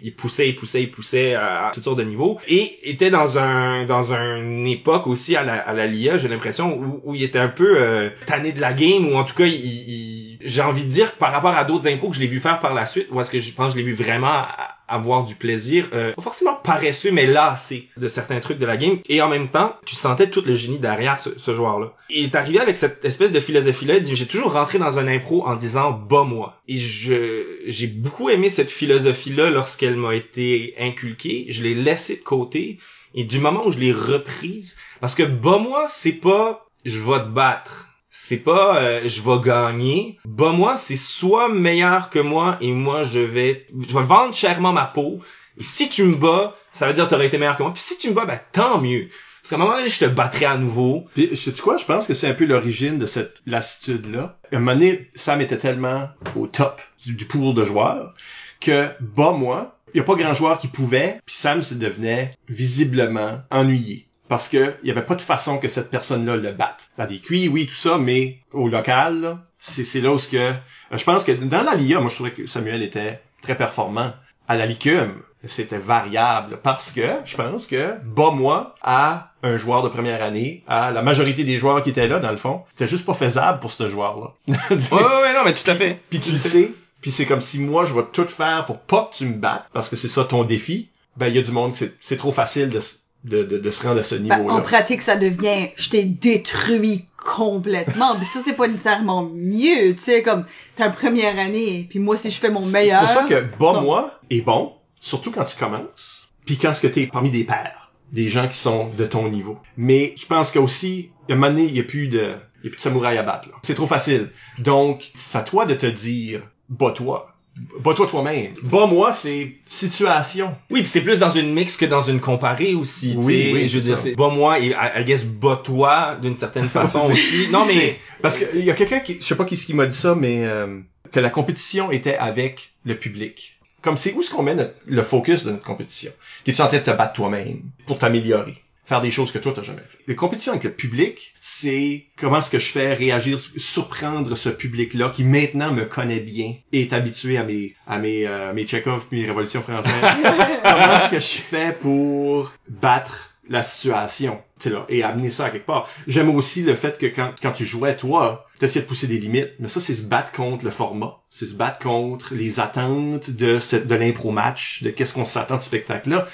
il, 0.02 0.16
poussait, 0.16 0.50
il 0.50 0.56
poussait, 0.56 0.84
il 0.84 0.92
poussait 0.92 1.34
à, 1.36 1.68
à 1.68 1.72
toutes 1.72 1.84
sortes 1.84 1.98
de 2.00 2.04
niveaux. 2.04 2.40
Et 2.48 2.90
était 2.90 3.10
dans 3.10 3.38
un 3.38 3.86
dans 3.86 4.14
une 4.14 4.68
époque 4.68 5.08
aussi 5.08 5.36
à 5.36 5.44
la, 5.44 5.56
à 5.60 5.74
la 5.74 5.88
LIA, 5.88 6.18
j'ai 6.18 6.28
l'impression, 6.28 6.78
où, 6.78 7.02
où 7.04 7.16
il 7.16 7.24
était 7.24 7.40
un 7.40 7.48
peu 7.50 7.76
euh, 7.82 8.10
tanné 8.26 8.52
de 8.52 8.62
la 8.62 8.74
game, 8.74 9.08
ou 9.12 9.16
en 9.16 9.24
tout 9.24 9.36
cas, 9.36 9.46
il, 9.46 9.56
il- 9.56 10.15
j'ai 10.46 10.62
envie 10.62 10.84
de 10.84 10.90
dire 10.90 11.14
que 11.14 11.20
par 11.20 11.32
rapport 11.32 11.56
à 11.56 11.66
d'autres 11.66 11.88
impros 11.88 12.10
que 12.10 12.16
je 12.16 12.22
l'ai 12.22 12.28
vu 12.28 12.40
faire 12.40 12.60
par 12.60 12.74
la 12.74 12.86
suite, 12.86 13.08
où 13.12 13.20
est-ce 13.20 13.32
que 13.32 13.40
je 13.40 13.52
pense 13.52 13.74
que 13.74 13.80
je 13.80 13.84
l'ai 13.84 13.92
vu 13.92 13.94
vraiment 13.94 14.46
avoir 14.88 15.24
du 15.24 15.36
plaisir, 15.36 15.90
euh, 15.94 16.14
pas 16.14 16.22
forcément 16.22 16.54
paresseux, 16.54 17.12
mais 17.12 17.26
lassé 17.26 17.90
de 17.98 18.08
certains 18.08 18.40
trucs 18.40 18.60
de 18.60 18.66
la 18.66 18.78
game. 18.78 19.00
Et 19.10 19.22
en 19.22 19.30
même 19.30 19.50
temps, 19.50 19.76
tu 19.86 19.96
sentais 19.96 20.30
tout 20.30 20.44
le 20.46 20.56
génie 20.56 20.80
derrière 20.80 21.20
ce, 21.20 21.38
ce 21.38 21.56
joueur-là. 21.56 21.94
Il 22.10 22.26
est 22.26 22.36
arrivé 22.36 22.60
avec 22.60 22.78
cette 22.78 23.04
espèce 23.04 23.32
de 23.32 23.40
philosophie-là, 23.40 23.96
j'ai 24.04 24.28
toujours 24.28 24.54
rentré 24.54 24.78
dans 24.78 25.00
un 25.00 25.08
impro 25.08 25.46
en 25.48 25.56
disant, 25.56 25.92
bas 25.92 26.24
moi. 26.24 26.62
Et 26.68 26.78
je, 26.78 27.64
j'ai 27.68 27.88
beaucoup 27.88 28.30
aimé 28.30 28.50
cette 28.50 28.72
philosophie-là 28.72 29.50
lorsqu'elle 29.50 29.96
m'a 29.96 30.14
été 30.16 30.76
inculquée. 30.80 31.48
Je 31.50 31.64
l'ai 31.64 31.76
laissée 31.76 32.18
de 32.18 32.24
côté. 32.24 32.78
Et 33.16 33.24
du 33.24 33.40
moment 33.40 33.66
où 33.66 33.72
je 33.72 33.80
l'ai 33.80 33.94
reprise, 33.94 34.78
parce 35.00 35.16
que 35.16 35.24
bas 35.24 35.58
moi, 35.58 35.86
c'est 35.88 36.20
pas, 36.20 36.68
je 36.84 37.00
vais 37.00 37.20
te 37.20 37.30
battre. 37.30 37.90
C'est 38.18 38.38
pas 38.38 38.82
euh, 38.82 39.02
je 39.04 39.22
vais 39.22 39.42
gagner. 39.44 40.20
Bah 40.24 40.54
moi, 40.54 40.78
c'est 40.78 40.96
soit 40.96 41.50
meilleur 41.50 42.10
que 42.10 42.20
moi 42.20 42.58
et 42.62 42.72
moi 42.72 43.04
je 43.04 43.20
vais 43.20 43.68
je 43.78 43.94
vais 43.94 44.06
vendre 44.06 44.34
chèrement 44.34 44.72
ma 44.72 44.86
peau. 44.86 45.20
Et 45.58 45.64
si 45.64 45.90
tu 45.90 46.04
me 46.06 46.16
bats, 46.16 46.56
ça 46.72 46.88
veut 46.88 46.94
dire 46.94 47.04
que 47.04 47.10
t'aurais 47.10 47.28
été 47.28 47.38
meilleur 47.38 47.58
que 47.58 47.64
moi. 47.64 47.74
Puis 47.74 47.82
si 47.82 47.98
tu 47.98 48.10
me 48.10 48.14
bats, 48.14 48.26
ben 48.26 48.40
tant 48.54 48.80
mieux. 48.80 49.10
Parce 49.42 49.50
qu'à 49.50 49.56
un 49.58 49.60
moment 49.60 49.78
donné, 49.78 49.90
je 49.90 50.00
te 50.00 50.06
battrai 50.06 50.46
à 50.46 50.58
nouveau. 50.58 51.06
Puis, 51.14 51.36
sais-tu 51.36 51.62
quoi? 51.62 51.76
Je 51.76 51.84
pense 51.84 52.08
que 52.08 52.14
c'est 52.14 52.30
un 52.30 52.34
peu 52.34 52.46
l'origine 52.46 52.98
de 52.98 53.06
cette 53.06 53.42
lassitude-là. 53.46 54.40
À 54.50 54.56
un 54.56 54.60
moment 54.60 54.80
donné, 54.80 55.12
Sam 55.14 55.42
était 55.42 55.58
tellement 55.58 56.08
au 56.38 56.48
top 56.48 56.82
du, 57.04 57.16
du 57.16 57.28
de 57.28 57.66
joueurs 57.66 58.14
que, 58.62 58.88
bas 59.02 59.34
moi, 59.34 59.78
il 59.94 59.98
y 59.98 60.00
a 60.00 60.04
pas 60.04 60.16
grand 60.16 60.34
joueur 60.34 60.58
qui 60.58 60.70
pouvait, 60.70 61.20
puis 61.26 61.36
Sam 61.36 61.64
se 61.64 61.74
devenait 61.74 62.34
visiblement 62.48 63.42
ennuyé. 63.52 64.08
Parce 64.28 64.50
que 64.50 64.76
il 64.84 64.88
y 64.88 64.92
avait 64.92 65.06
pas 65.06 65.16
de 65.16 65.22
façon 65.22 65.58
que 65.58 65.68
cette 65.68 65.90
personne-là 65.90 66.36
le 66.36 66.52
batte. 66.52 66.90
Dans 66.98 67.06
des 67.06 67.20
cuits, 67.20 67.48
oui, 67.48 67.68
tout 67.68 67.76
ça, 67.76 67.98
mais 67.98 68.40
au 68.54 68.68
local, 68.68 69.38
c'est 69.58 69.86
c'est 69.86 70.02
là 70.02 70.12
où 70.12 70.20
ce 70.20 70.28
que 70.28 70.38
euh, 70.38 70.54
je 70.92 71.04
pense 71.04 71.24
que 71.24 71.32
dans 71.32 71.64
la 71.64 71.76
LIA, 71.76 72.00
moi 72.00 72.10
je 72.10 72.16
trouvais 72.16 72.32
que 72.32 72.48
Samuel 72.48 72.84
était 72.84 73.22
très 73.42 73.56
performant. 73.56 74.12
À 74.48 74.56
la 74.56 74.66
licume, 74.68 75.22
c'était 75.48 75.78
variable 75.78 76.60
parce 76.62 76.92
que 76.92 77.02
je 77.24 77.36
pense 77.36 77.68
que 77.68 77.96
bas 78.04 78.32
moi 78.32 78.76
à 78.82 79.32
un 79.44 79.58
joueur 79.58 79.84
de 79.84 79.90
première 79.90 80.24
année, 80.24 80.64
à 80.68 80.92
la 80.92 81.02
majorité 81.02 81.44
des 81.44 81.58
joueurs 81.58 81.82
qui 81.84 81.90
étaient 81.90 82.08
là 82.08 82.20
dans 82.20 82.32
le 82.32 82.38
fond, 82.38 82.64
c'était 82.70 82.88
juste 82.88 83.06
pas 83.06 83.14
faisable 83.14 83.60
pour 83.60 83.72
ce 83.72 83.88
joueur-là. 83.88 84.34
Ouais, 84.48 84.78
ouais, 84.92 85.22
ouais, 85.22 85.34
non, 85.34 85.42
mais 85.46 85.54
tout 85.54 85.70
à 85.70 85.76
fait. 85.76 86.00
Puis 86.10 86.20
tu 86.20 86.32
le 86.32 86.40
sais, 86.40 86.72
puis 87.02 87.12
c'est 87.12 87.26
comme 87.26 87.42
si 87.42 87.60
moi 87.60 87.86
je 87.86 87.94
vais 87.94 88.06
tout 88.12 88.28
faire 88.28 88.66
pour 88.66 88.80
pas 88.80 89.10
que 89.12 89.18
tu 89.18 89.26
me 89.26 89.34
battes 89.34 89.68
parce 89.74 89.90
que 89.90 89.96
c'est 89.96 90.08
ça 90.08 90.24
ton 90.24 90.44
défi. 90.44 90.90
Ben 91.18 91.28
il 91.28 91.36
y 91.36 91.40
a 91.40 91.42
du 91.42 91.52
monde 91.52 91.74
c'est 91.74 91.96
c'est 92.02 92.18
trop 92.18 92.32
facile 92.32 92.70
de, 92.70 92.82
de, 93.26 93.44
de, 93.44 93.58
de 93.58 93.72
se 93.72 93.86
rendre 93.86 94.00
à 94.00 94.04
ce 94.04 94.16
Ben, 94.16 94.38
niveau-là. 94.38 94.56
en 94.56 94.62
pratique, 94.62 95.02
ça 95.02 95.16
devient, 95.16 95.70
je 95.76 95.90
t'ai 95.90 96.04
détruit 96.06 97.06
complètement. 97.18 98.16
Puis 98.16 98.26
ça, 98.26 98.40
c'est 98.44 98.54
pas 98.54 98.68
nécessairement 98.68 99.30
mieux, 99.34 99.96
tu 99.96 100.02
sais, 100.04 100.22
comme, 100.22 100.46
ta 100.76 100.90
première 100.90 101.38
année, 101.40 101.88
puis 101.90 102.00
moi, 102.00 102.18
si 102.18 102.30
je 102.32 102.38
fais 102.40 102.50
mon 102.50 102.62
C'est 102.62 102.72
meilleur... 102.74 103.00
pour 103.02 103.10
ça 103.10 103.24
que 103.24 103.42
bas 103.60 103.74
non. 103.74 103.82
moi 103.82 104.20
est 104.30 104.42
bon, 104.42 104.74
surtout 105.00 105.32
quand 105.32 105.46
tu 105.46 105.58
commences, 105.58 106.30
puis 106.46 106.58
quand 106.58 106.74
ce 106.74 106.82
que 106.82 106.88
t'es 106.88 107.08
parmi 107.08 107.32
des 107.32 107.44
pairs, 107.44 107.92
des 108.12 108.30
gens 108.30 108.48
qui 108.48 108.58
sont 108.58 108.90
de 108.96 109.06
ton 109.06 109.28
niveau. 109.30 109.58
Mais 109.76 110.14
je 110.18 110.26
pense 110.28 110.52
qu'aussi, 110.52 111.10
à 111.30 111.34
un 111.34 111.36
moment 111.36 111.48
donné, 111.52 111.64
il 111.66 111.76
y 111.76 111.80
a 111.80 111.84
plus 111.84 112.08
de, 112.08 112.36
il 112.64 112.66
y 112.66 112.68
a 112.68 112.70
plus 112.70 112.78
de 112.78 112.82
samouraï 112.82 113.18
à 113.18 113.24
battre. 113.24 113.50
C'est 113.64 113.74
trop 113.74 113.88
facile. 113.88 114.30
Donc, 114.60 115.10
c'est 115.16 115.38
à 115.40 115.42
toi 115.42 115.66
de 115.66 115.74
te 115.74 115.88
dire, 115.88 116.42
bats-toi. 116.70 117.35
Bats-toi 117.80 118.08
toi-même. 118.08 118.54
Bas 118.64 118.86
moi, 118.86 119.14
c'est 119.14 119.56
situation. 119.66 120.56
Oui, 120.70 120.82
puis 120.82 120.90
c'est 120.90 121.02
plus 121.02 121.20
dans 121.20 121.30
une 121.30 121.54
mix 121.54 121.78
que 121.78 121.86
dans 121.86 122.02
une 122.02 122.20
comparée 122.20 122.74
aussi, 122.74 123.16
Oui, 123.18 123.52
oui, 123.54 123.68
je 123.70 123.78
veux 123.78 123.84
dire, 123.84 123.98
c'est, 123.98 124.14
bon, 124.14 124.30
moi, 124.32 124.60
et, 124.60 124.72
I, 124.72 125.06
guess, 125.06 125.24
bas-toi, 125.26 126.18
d'une 126.22 126.36
certaine 126.36 126.68
façon 126.68 127.00
aussi. 127.12 127.48
Non, 127.52 127.66
mais, 127.66 127.98
parce 128.22 128.38
que 128.38 128.58
il 128.58 128.66
y 128.66 128.72
a 128.72 128.74
quelqu'un 128.74 129.00
qui, 129.00 129.18
je 129.22 129.24
sais 129.26 129.36
pas 129.36 129.46
qui, 129.46 129.56
qui 129.56 129.74
m'a 129.74 129.86
dit 129.86 129.96
ça, 129.96 130.16
mais 130.16 130.46
euh, 130.46 130.80
que 131.12 131.20
la 131.22 131.30
compétition 131.30 131.92
était 131.92 132.18
avec 132.18 132.72
le 132.84 132.98
public. 132.98 133.58
Comme 133.82 133.96
c'est 133.98 134.12
où 134.14 134.22
est-ce 134.22 134.32
qu'on 134.32 134.44
met 134.44 134.56
notre- 134.56 134.74
le 134.86 135.02
focus 135.04 135.44
de 135.46 135.52
notre 135.52 135.64
compétition? 135.64 136.12
T'es-tu 136.44 136.62
en 136.62 136.68
train 136.68 136.80
de 136.80 136.84
te 136.84 136.92
battre 136.92 137.14
toi-même 137.14 137.62
pour 137.86 137.98
t'améliorer, 138.00 138.58
faire 138.86 139.02
des 139.02 139.12
choses 139.12 139.32
que 139.32 139.40
toi 139.40 139.52
t'as 139.54 139.64
jamais 139.64 139.82
fait 139.82 139.98
Les 140.08 140.16
compétitions 140.16 140.54
avec 140.54 140.64
le 140.64 140.72
public, 140.72 141.34
c'est 141.42 142.06
comment 142.18 142.38
est-ce 142.38 142.50
que 142.50 142.60
je 142.60 142.68
fais 142.68 142.94
réagir, 142.94 143.40
surprendre 143.58 144.36
ce 144.36 144.50
public-là 144.50 145.10
qui 145.10 145.24
maintenant 145.24 145.72
me 145.72 145.86
connaît 145.86 146.20
bien 146.20 146.56
et 146.72 146.82
est 146.84 146.94
habitué 146.94 147.38
à 147.38 147.44
mes 147.44 147.76
à 147.88 147.98
mes 147.98 148.28
euh, 148.28 148.54
mes 148.54 148.68
Chekhov 148.68 149.08
puis 149.08 149.22
mes 149.22 149.28
révolutions 149.28 149.62
françaises. 149.62 149.92
comment 150.64 150.96
est-ce 150.96 151.10
que 151.10 151.20
je 151.20 151.42
fais 151.42 151.74
pour 151.74 152.54
battre 152.70 153.36
la 153.50 153.64
situation, 153.64 154.42
tu 154.60 154.70
sais 154.70 154.76
là, 154.76 154.86
et 154.90 155.04
amener 155.04 155.30
ça 155.30 155.46
à 155.46 155.50
quelque 155.50 155.66
part. 155.66 155.88
J'aime 156.08 156.34
aussi 156.36 156.64
le 156.64 156.76
fait 156.76 156.98
que 156.98 157.06
quand, 157.06 157.34
quand 157.42 157.52
tu 157.52 157.66
jouais, 157.66 157.96
toi, 157.96 158.48
t'essayais 158.60 158.82
de 158.82 158.88
pousser 158.88 159.08
des 159.08 159.18
limites, 159.18 159.52
mais 159.60 159.68
ça, 159.68 159.80
c'est 159.80 159.94
se 159.94 160.04
battre 160.04 160.32
contre 160.32 160.66
le 160.66 160.72
format. 160.72 161.20
C'est 161.30 161.46
se 161.46 161.54
battre 161.54 161.80
contre 161.80 162.34
les 162.34 162.60
attentes 162.60 163.30
de 163.30 163.60
cette, 163.60 163.88
de 163.88 163.96
l'impro 163.96 164.32
match, 164.32 164.82
de 164.84 164.90
qu'est-ce 164.90 165.14
qu'on 165.14 165.26
s'attend 165.26 165.58
de 165.58 165.62
ce 165.62 165.68
spectacle-là. 165.68 166.26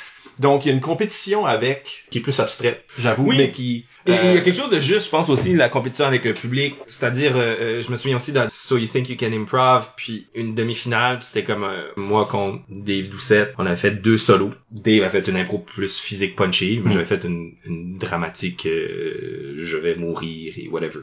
Donc, 0.41 0.65
il 0.65 0.69
y 0.69 0.71
a 0.71 0.73
une 0.73 0.81
compétition 0.81 1.45
avec, 1.45 2.05
qui 2.09 2.17
est 2.17 2.21
plus 2.21 2.39
abstraite, 2.39 2.83
j'avoue, 2.97 3.27
Oui. 3.29 3.35
mais 3.37 3.51
qui... 3.51 3.85
Et 4.07 4.11
il 4.11 4.15
y 4.15 4.17
a 4.17 4.21
euh, 4.31 4.41
quelque 4.41 4.57
chose 4.57 4.71
de 4.71 4.79
juste, 4.79 5.05
je 5.05 5.09
pense 5.11 5.29
aussi, 5.29 5.53
la 5.53 5.69
compétition 5.69 6.05
avec 6.07 6.25
le 6.25 6.33
public. 6.33 6.73
C'est-à-dire, 6.87 7.33
euh, 7.37 7.55
euh, 7.59 7.83
je 7.83 7.91
me 7.91 7.97
souviens 7.97 8.17
aussi 8.17 8.31
dans 8.33 8.47
So 8.49 8.77
You 8.79 8.87
Think 8.87 9.09
You 9.09 9.15
Can 9.19 9.31
Improv, 9.31 9.91
puis 9.95 10.25
une 10.33 10.55
demi-finale, 10.55 11.19
c'était 11.21 11.43
comme 11.43 11.63
euh, 11.63 11.83
moi 11.97 12.25
contre 12.25 12.61
Dave 12.69 13.09
Doucette. 13.09 13.53
On 13.59 13.65
avait 13.67 13.75
fait 13.75 13.91
deux 13.91 14.17
solos. 14.17 14.53
Dave 14.71 15.03
a 15.03 15.09
fait 15.11 15.27
une 15.27 15.37
impro 15.37 15.59
plus 15.59 15.99
physique 15.99 16.35
punchy. 16.35 16.79
Moi, 16.79 16.89
Mm. 16.89 16.93
j'avais 16.93 17.05
fait 17.05 17.23
une, 17.23 17.51
une 17.65 17.97
dramatique 17.99 18.65
euh, 18.65 19.40
je 19.63 19.77
vais 19.77 19.95
mourir 19.95 20.53
et 20.57 20.67
whatever. 20.67 20.99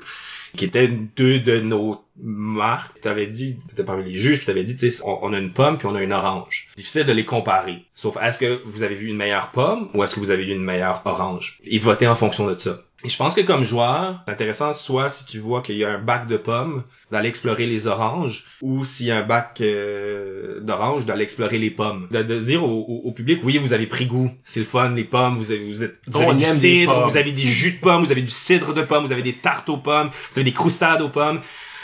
Qui 0.57 0.65
étaient 0.65 0.89
deux 0.89 1.41
de 1.41 1.61
nos 1.61 2.05
marques. 2.23 3.01
T'avais 3.01 3.27
dit, 3.27 3.57
t'étais 3.69 3.85
parmi 3.85 4.05
les 4.05 4.19
juges, 4.19 4.45
t'avais 4.45 4.65
dit, 4.65 4.75
tu 4.75 4.91
sais, 4.91 5.03
on, 5.05 5.19
on 5.23 5.33
a 5.33 5.39
une 5.39 5.53
pomme 5.53 5.79
puis 5.79 5.87
on 5.87 5.95
a 5.95 6.03
une 6.03 6.13
orange. 6.13 6.71
Difficile 6.77 7.05
de 7.05 7.13
les 7.13 7.25
comparer. 7.25 7.85
Sauf, 7.95 8.17
est-ce 8.21 8.39
que 8.39 8.63
vous 8.65 8.83
avez 8.83 8.95
vu 8.95 9.09
une 9.09 9.17
meilleure 9.17 9.51
pomme 9.51 9.89
ou 9.95 10.03
est-ce 10.03 10.15
que 10.15 10.21
vous 10.21 10.31
avez 10.31 10.45
vu 10.45 10.53
une 10.53 10.65
meilleure 10.65 11.03
orange? 11.05 11.59
Et 11.65 11.79
votez 11.79 12.07
en 12.07 12.17
fonction 12.17 12.47
de 12.47 12.57
ça. 12.57 12.83
Et 13.05 13.09
je 13.09 13.17
pense 13.17 13.35
que 13.35 13.43
comme 13.43 13.63
joueur, 13.63 14.23
c'est 14.27 14.33
intéressant 14.33 14.73
soit 14.73 15.09
si 15.09 15.25
tu 15.25 15.39
vois 15.39 15.63
qu'il 15.63 15.77
y 15.77 15.85
a 15.85 15.91
un 15.93 15.99
bac 15.99 16.27
de 16.27 16.37
pommes, 16.37 16.83
d'aller 17.13 17.29
explorer 17.29 17.67
les 17.67 17.87
oranges, 17.87 18.45
ou 18.61 18.85
s'il 18.85 19.07
y 19.07 19.13
a 19.13 19.19
un 19.19 19.23
bac 19.23 19.61
euh, 19.61 20.59
d'oranges, 20.61 21.07
d'aller 21.07 21.23
explorer 21.23 21.59
les 21.59 21.71
pommes. 21.71 22.09
De, 22.11 22.23
de 22.25 22.41
dire 22.41 22.65
au, 22.65 22.67
au- 22.89 23.03
au 23.09 23.13
public, 23.13 23.39
oui, 23.45 23.59
vous 23.59 23.73
avez 23.73 23.87
pris 23.87 24.07
goût, 24.07 24.31
c'est 24.43 24.59
le 24.61 24.67
fun, 24.67 24.91
les 24.91 25.05
pommes, 25.05 25.37
vous 25.37 25.53
avez, 25.53 25.65
vous 25.71 25.85
êtes, 25.85 26.01
vous 26.09 26.13
avez 26.23 26.35
du 26.35 26.45
cidre, 26.59 26.93
vous 27.09 27.17
avez 27.17 27.31
des 27.33 27.45
jus 27.45 27.73
de 27.73 27.81
pommes, 27.81 28.03
vous 28.03 28.11
avez 28.11 28.23
du 28.23 28.29
cidre 28.33 28.75
de 28.75 28.83
pommes, 28.83 29.05
vous 29.05 29.13
avez 29.13 29.23
des 29.23 29.35
tartes 29.35 29.69
aux 29.69 29.77
pommes, 29.79 30.09
vous 30.33 30.39
avez 30.39 30.45
des 30.51 30.53
croustades 30.53 31.01
aux 31.01 31.09
pommes. 31.09 31.41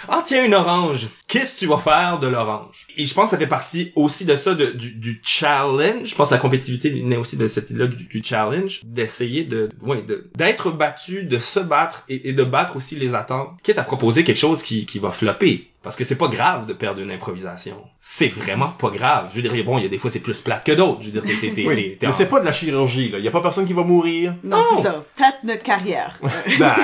Ah 0.08 0.20
tiens 0.24 0.44
une 0.44 0.54
orange. 0.54 1.08
Qu'est-ce 1.34 1.54
que 1.54 1.58
tu 1.60 1.66
vas 1.66 1.78
faire 1.78 2.18
de 2.20 2.28
l'orange? 2.28 2.86
Et 2.96 3.06
je 3.06 3.12
pense 3.14 3.24
que 3.24 3.30
ça 3.30 3.38
fait 3.38 3.46
partie 3.48 3.92
aussi 3.96 4.24
de 4.24 4.36
ça 4.36 4.54
de- 4.54 4.70
du, 4.70 4.92
du 4.92 5.20
challenge. 5.24 6.06
Je 6.08 6.14
pense 6.14 6.28
que 6.28 6.34
la 6.34 6.40
compétitivité 6.40 6.92
naît 7.02 7.16
aussi 7.16 7.36
de 7.36 7.46
cette 7.46 7.70
idée-là 7.70 7.88
du, 7.88 8.04
du 8.04 8.22
challenge, 8.22 8.80
d'essayer 8.84 9.42
de 9.44 9.68
ouais, 9.82 10.02
de- 10.02 10.30
d'être 10.36 10.70
battu, 10.70 11.24
de 11.24 11.38
se 11.38 11.58
battre 11.60 12.04
et, 12.08 12.28
et 12.28 12.32
de 12.32 12.44
battre 12.44 12.76
aussi 12.76 12.94
les 12.94 13.14
attentes. 13.16 13.50
Quitte 13.62 13.78
à 13.78 13.82
proposer 13.82 14.22
quelque 14.24 14.38
chose 14.38 14.62
qui 14.62 14.86
qui 14.86 14.98
va 15.00 15.10
flopper. 15.10 15.70
Parce 15.82 15.96
que 15.96 16.04
c'est 16.04 16.16
pas 16.16 16.28
grave 16.28 16.64
de 16.64 16.72
perdre 16.72 17.02
une 17.02 17.10
improvisation. 17.10 17.76
C'est 18.00 18.28
vraiment 18.28 18.68
pas 18.68 18.88
grave. 18.88 19.28
Je 19.30 19.36
veux 19.42 19.46
dire, 19.46 19.64
bon, 19.66 19.76
il 19.76 19.82
y 19.82 19.86
a 19.86 19.90
des 19.90 19.98
fois 19.98 20.08
c'est 20.08 20.20
plus 20.20 20.40
plate 20.40 20.64
que 20.64 20.72
d'autres. 20.72 21.02
Je 21.02 21.10
veux 21.10 21.20
dire, 21.20 21.22
t'es, 21.22 21.36
t'es, 21.46 21.52
t'es, 21.52 21.66
oui, 21.66 21.74
t'es- 21.74 21.96
t'es 22.00 22.06
mais 22.06 22.12
c'est 22.14 22.24
pas 22.30 22.40
de 22.40 22.46
la 22.46 22.52
chirurgie, 22.52 23.10
là. 23.10 23.18
Il 23.18 23.24
y 23.24 23.28
a 23.28 23.30
pas 23.30 23.42
personne 23.42 23.66
qui 23.66 23.74
va 23.74 23.82
mourir. 23.82 24.34
Non, 24.42 24.62
c'est 24.78 24.84
ça. 24.84 25.04
Peut-être 25.14 25.44
notre 25.44 25.62
carrière. 25.62 26.18
Ben, 26.58 26.74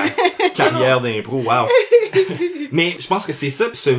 carrière 0.53 1.01
d'impro, 1.01 1.37
wow. 1.37 1.67
Mais 2.71 2.95
je 2.99 3.07
pense 3.07 3.25
que 3.25 3.33
c'est 3.33 3.49
ça, 3.49 3.65
ce 3.73 3.89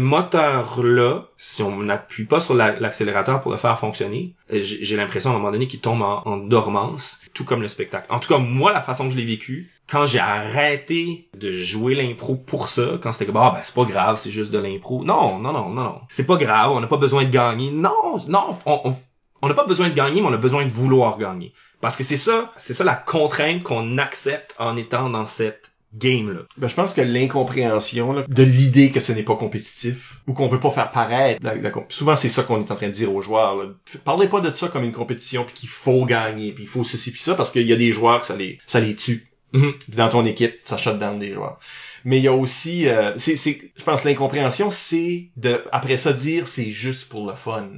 moteur-là, 0.43 1.25
si 1.37 1.63
on 1.63 1.83
n'appuie 1.83 2.25
pas 2.25 2.41
sur 2.41 2.55
la- 2.55 2.79
l'accélérateur 2.79 3.41
pour 3.41 3.51
le 3.51 3.57
faire 3.57 3.79
fonctionner, 3.79 4.35
euh, 4.53 4.59
j'ai 4.63 4.97
l'impression 4.97 5.31
à 5.31 5.35
un 5.35 5.39
moment 5.39 5.53
donné 5.53 5.67
qu'il 5.67 5.81
tombe 5.81 6.03
en, 6.03 6.37
dormance, 6.37 7.21
tout 7.35 7.45
comme 7.45 7.63
le 7.63 7.69
spectacle. 7.69 8.07
En 8.11 8.19
tout 8.19 8.29
cas, 8.29 8.39
moi, 8.39 8.73
la 8.73 8.81
façon 8.81 9.05
que 9.05 9.13
je 9.13 9.17
l'ai 9.17 9.25
vécu, 9.25 9.71
quand 9.91 10.07
j'ai 10.07 10.19
arrêté 10.19 11.29
de 11.37 11.51
jouer 11.51 11.95
l'impro 11.95 12.37
pour 12.37 12.69
ça, 12.69 12.99
quand 13.03 13.13
c'était 13.13 13.27
comme, 13.27 13.37
ah 13.37 13.53
ben 13.55 13.61
c'est 13.63 13.75
pas 13.75 13.85
grave, 13.85 14.17
c'est 14.17 14.31
juste 14.31 14.53
de 14.53 14.59
l'impro. 14.59 15.05
Non, 15.05 15.39
non, 15.39 15.53
non, 15.53 15.69
non, 15.69 15.83
non. 15.85 16.01
C'est 16.09 16.27
pas 16.27 16.37
grave, 16.37 16.73
on 16.73 16.81
n'a 16.81 16.87
pas 16.87 16.97
besoin 16.97 17.25
de 17.25 17.31
gagner. 17.31 17.71
Non, 17.71 18.19
non, 18.29 18.57
on... 18.67 18.81
on 18.85 18.97
on 19.45 19.49
n'a 19.49 19.55
pas 19.55 19.67
besoin 19.67 19.89
de 19.89 19.95
gagner, 19.95 20.21
mais 20.21 20.29
on 20.29 20.33
a 20.33 20.37
besoin 20.37 20.65
de 20.65 20.71
vouloir 20.71 21.19
gagner. 21.19 21.53
Parce 21.81 21.97
que 21.97 22.05
c'est 22.05 22.17
ça, 22.17 22.53
c'est 22.57 22.75
ça 22.75 22.85
la 22.85 22.95
contrainte 22.95 23.65
qu'on 23.65 23.99
accepte 23.99 24.55
en 24.61 24.77
étant 24.77 25.11
dans 25.11 25.27
cette 25.27 25.72
game-là. 25.95 26.41
Ben, 26.57 26.69
je 26.69 26.75
pense 26.75 26.95
que 26.95 27.01
l'incompréhension 27.01 28.13
là, 28.13 28.25
de 28.27 28.43
l'idée 28.43 28.91
que 28.91 29.01
ce 29.01 29.13
n'est 29.13 29.23
pas 29.23 29.37
compétitif 29.37 30.17
ou 30.27 30.33
qu'on 30.33 30.47
veut 30.47 30.61
pas 30.61 30.71
faire 30.71 30.91
paraître 30.91 31.41
la, 31.43 31.55
la 31.55 31.71
souvent 31.89 32.17
c'est 32.17 32.29
ça 32.29 32.43
qu'on 32.43 32.61
est 32.61 32.71
en 32.71 32.75
train 32.75 32.89
de 32.89 32.93
dire 32.93 33.15
aux 33.15 33.23
joueurs 33.23 33.57
là. 33.57 33.65
Parlez 34.05 34.29
pas 34.29 34.41
de 34.41 34.53
ça 34.55 34.69
comme 34.69 34.85
une 34.85 34.93
compétition 34.93 35.45
puis 35.45 35.55
qu'il 35.55 35.69
faut 35.69 36.05
gagner 36.05 36.53
puis 36.53 36.65
il 36.65 36.69
faut 36.69 36.85
ceci 36.85 37.11
puis 37.11 37.21
ça 37.21 37.35
parce 37.35 37.51
qu'il 37.51 37.67
y 37.67 37.73
a 37.73 37.77
des 37.77 37.93
joueurs 37.93 38.21
que 38.21 38.27
ça 38.27 38.37
les 38.37 38.59
ça 38.67 38.81
les 38.81 38.97
tue 38.97 39.29
Mhm. 39.53 39.75
Puis 39.79 39.97
dans 39.97 40.09
ton 40.09 40.25
équipe 40.25 40.61
ça 40.65 40.77
shut 40.77 40.99
down 40.99 41.19
des 41.19 41.33
joueurs 41.33 41.59
mais 42.05 42.19
il 42.19 42.25
y 42.25 42.29
a 42.29 42.33
aussi 42.33 42.89
euh, 42.89 43.13
c'est 43.19 43.37
c'est 43.37 43.73
je 43.77 43.85
pense 43.85 44.05
l'incompréhension 44.05 44.71
c'est 44.71 45.29
de 45.37 45.63
après 45.73 45.97
ça 45.97 46.13
dire 46.13 46.49
c'est 46.49 46.71
juste 46.71 47.09
pour 47.09 47.27
le 47.27 47.35
fun 47.35 47.69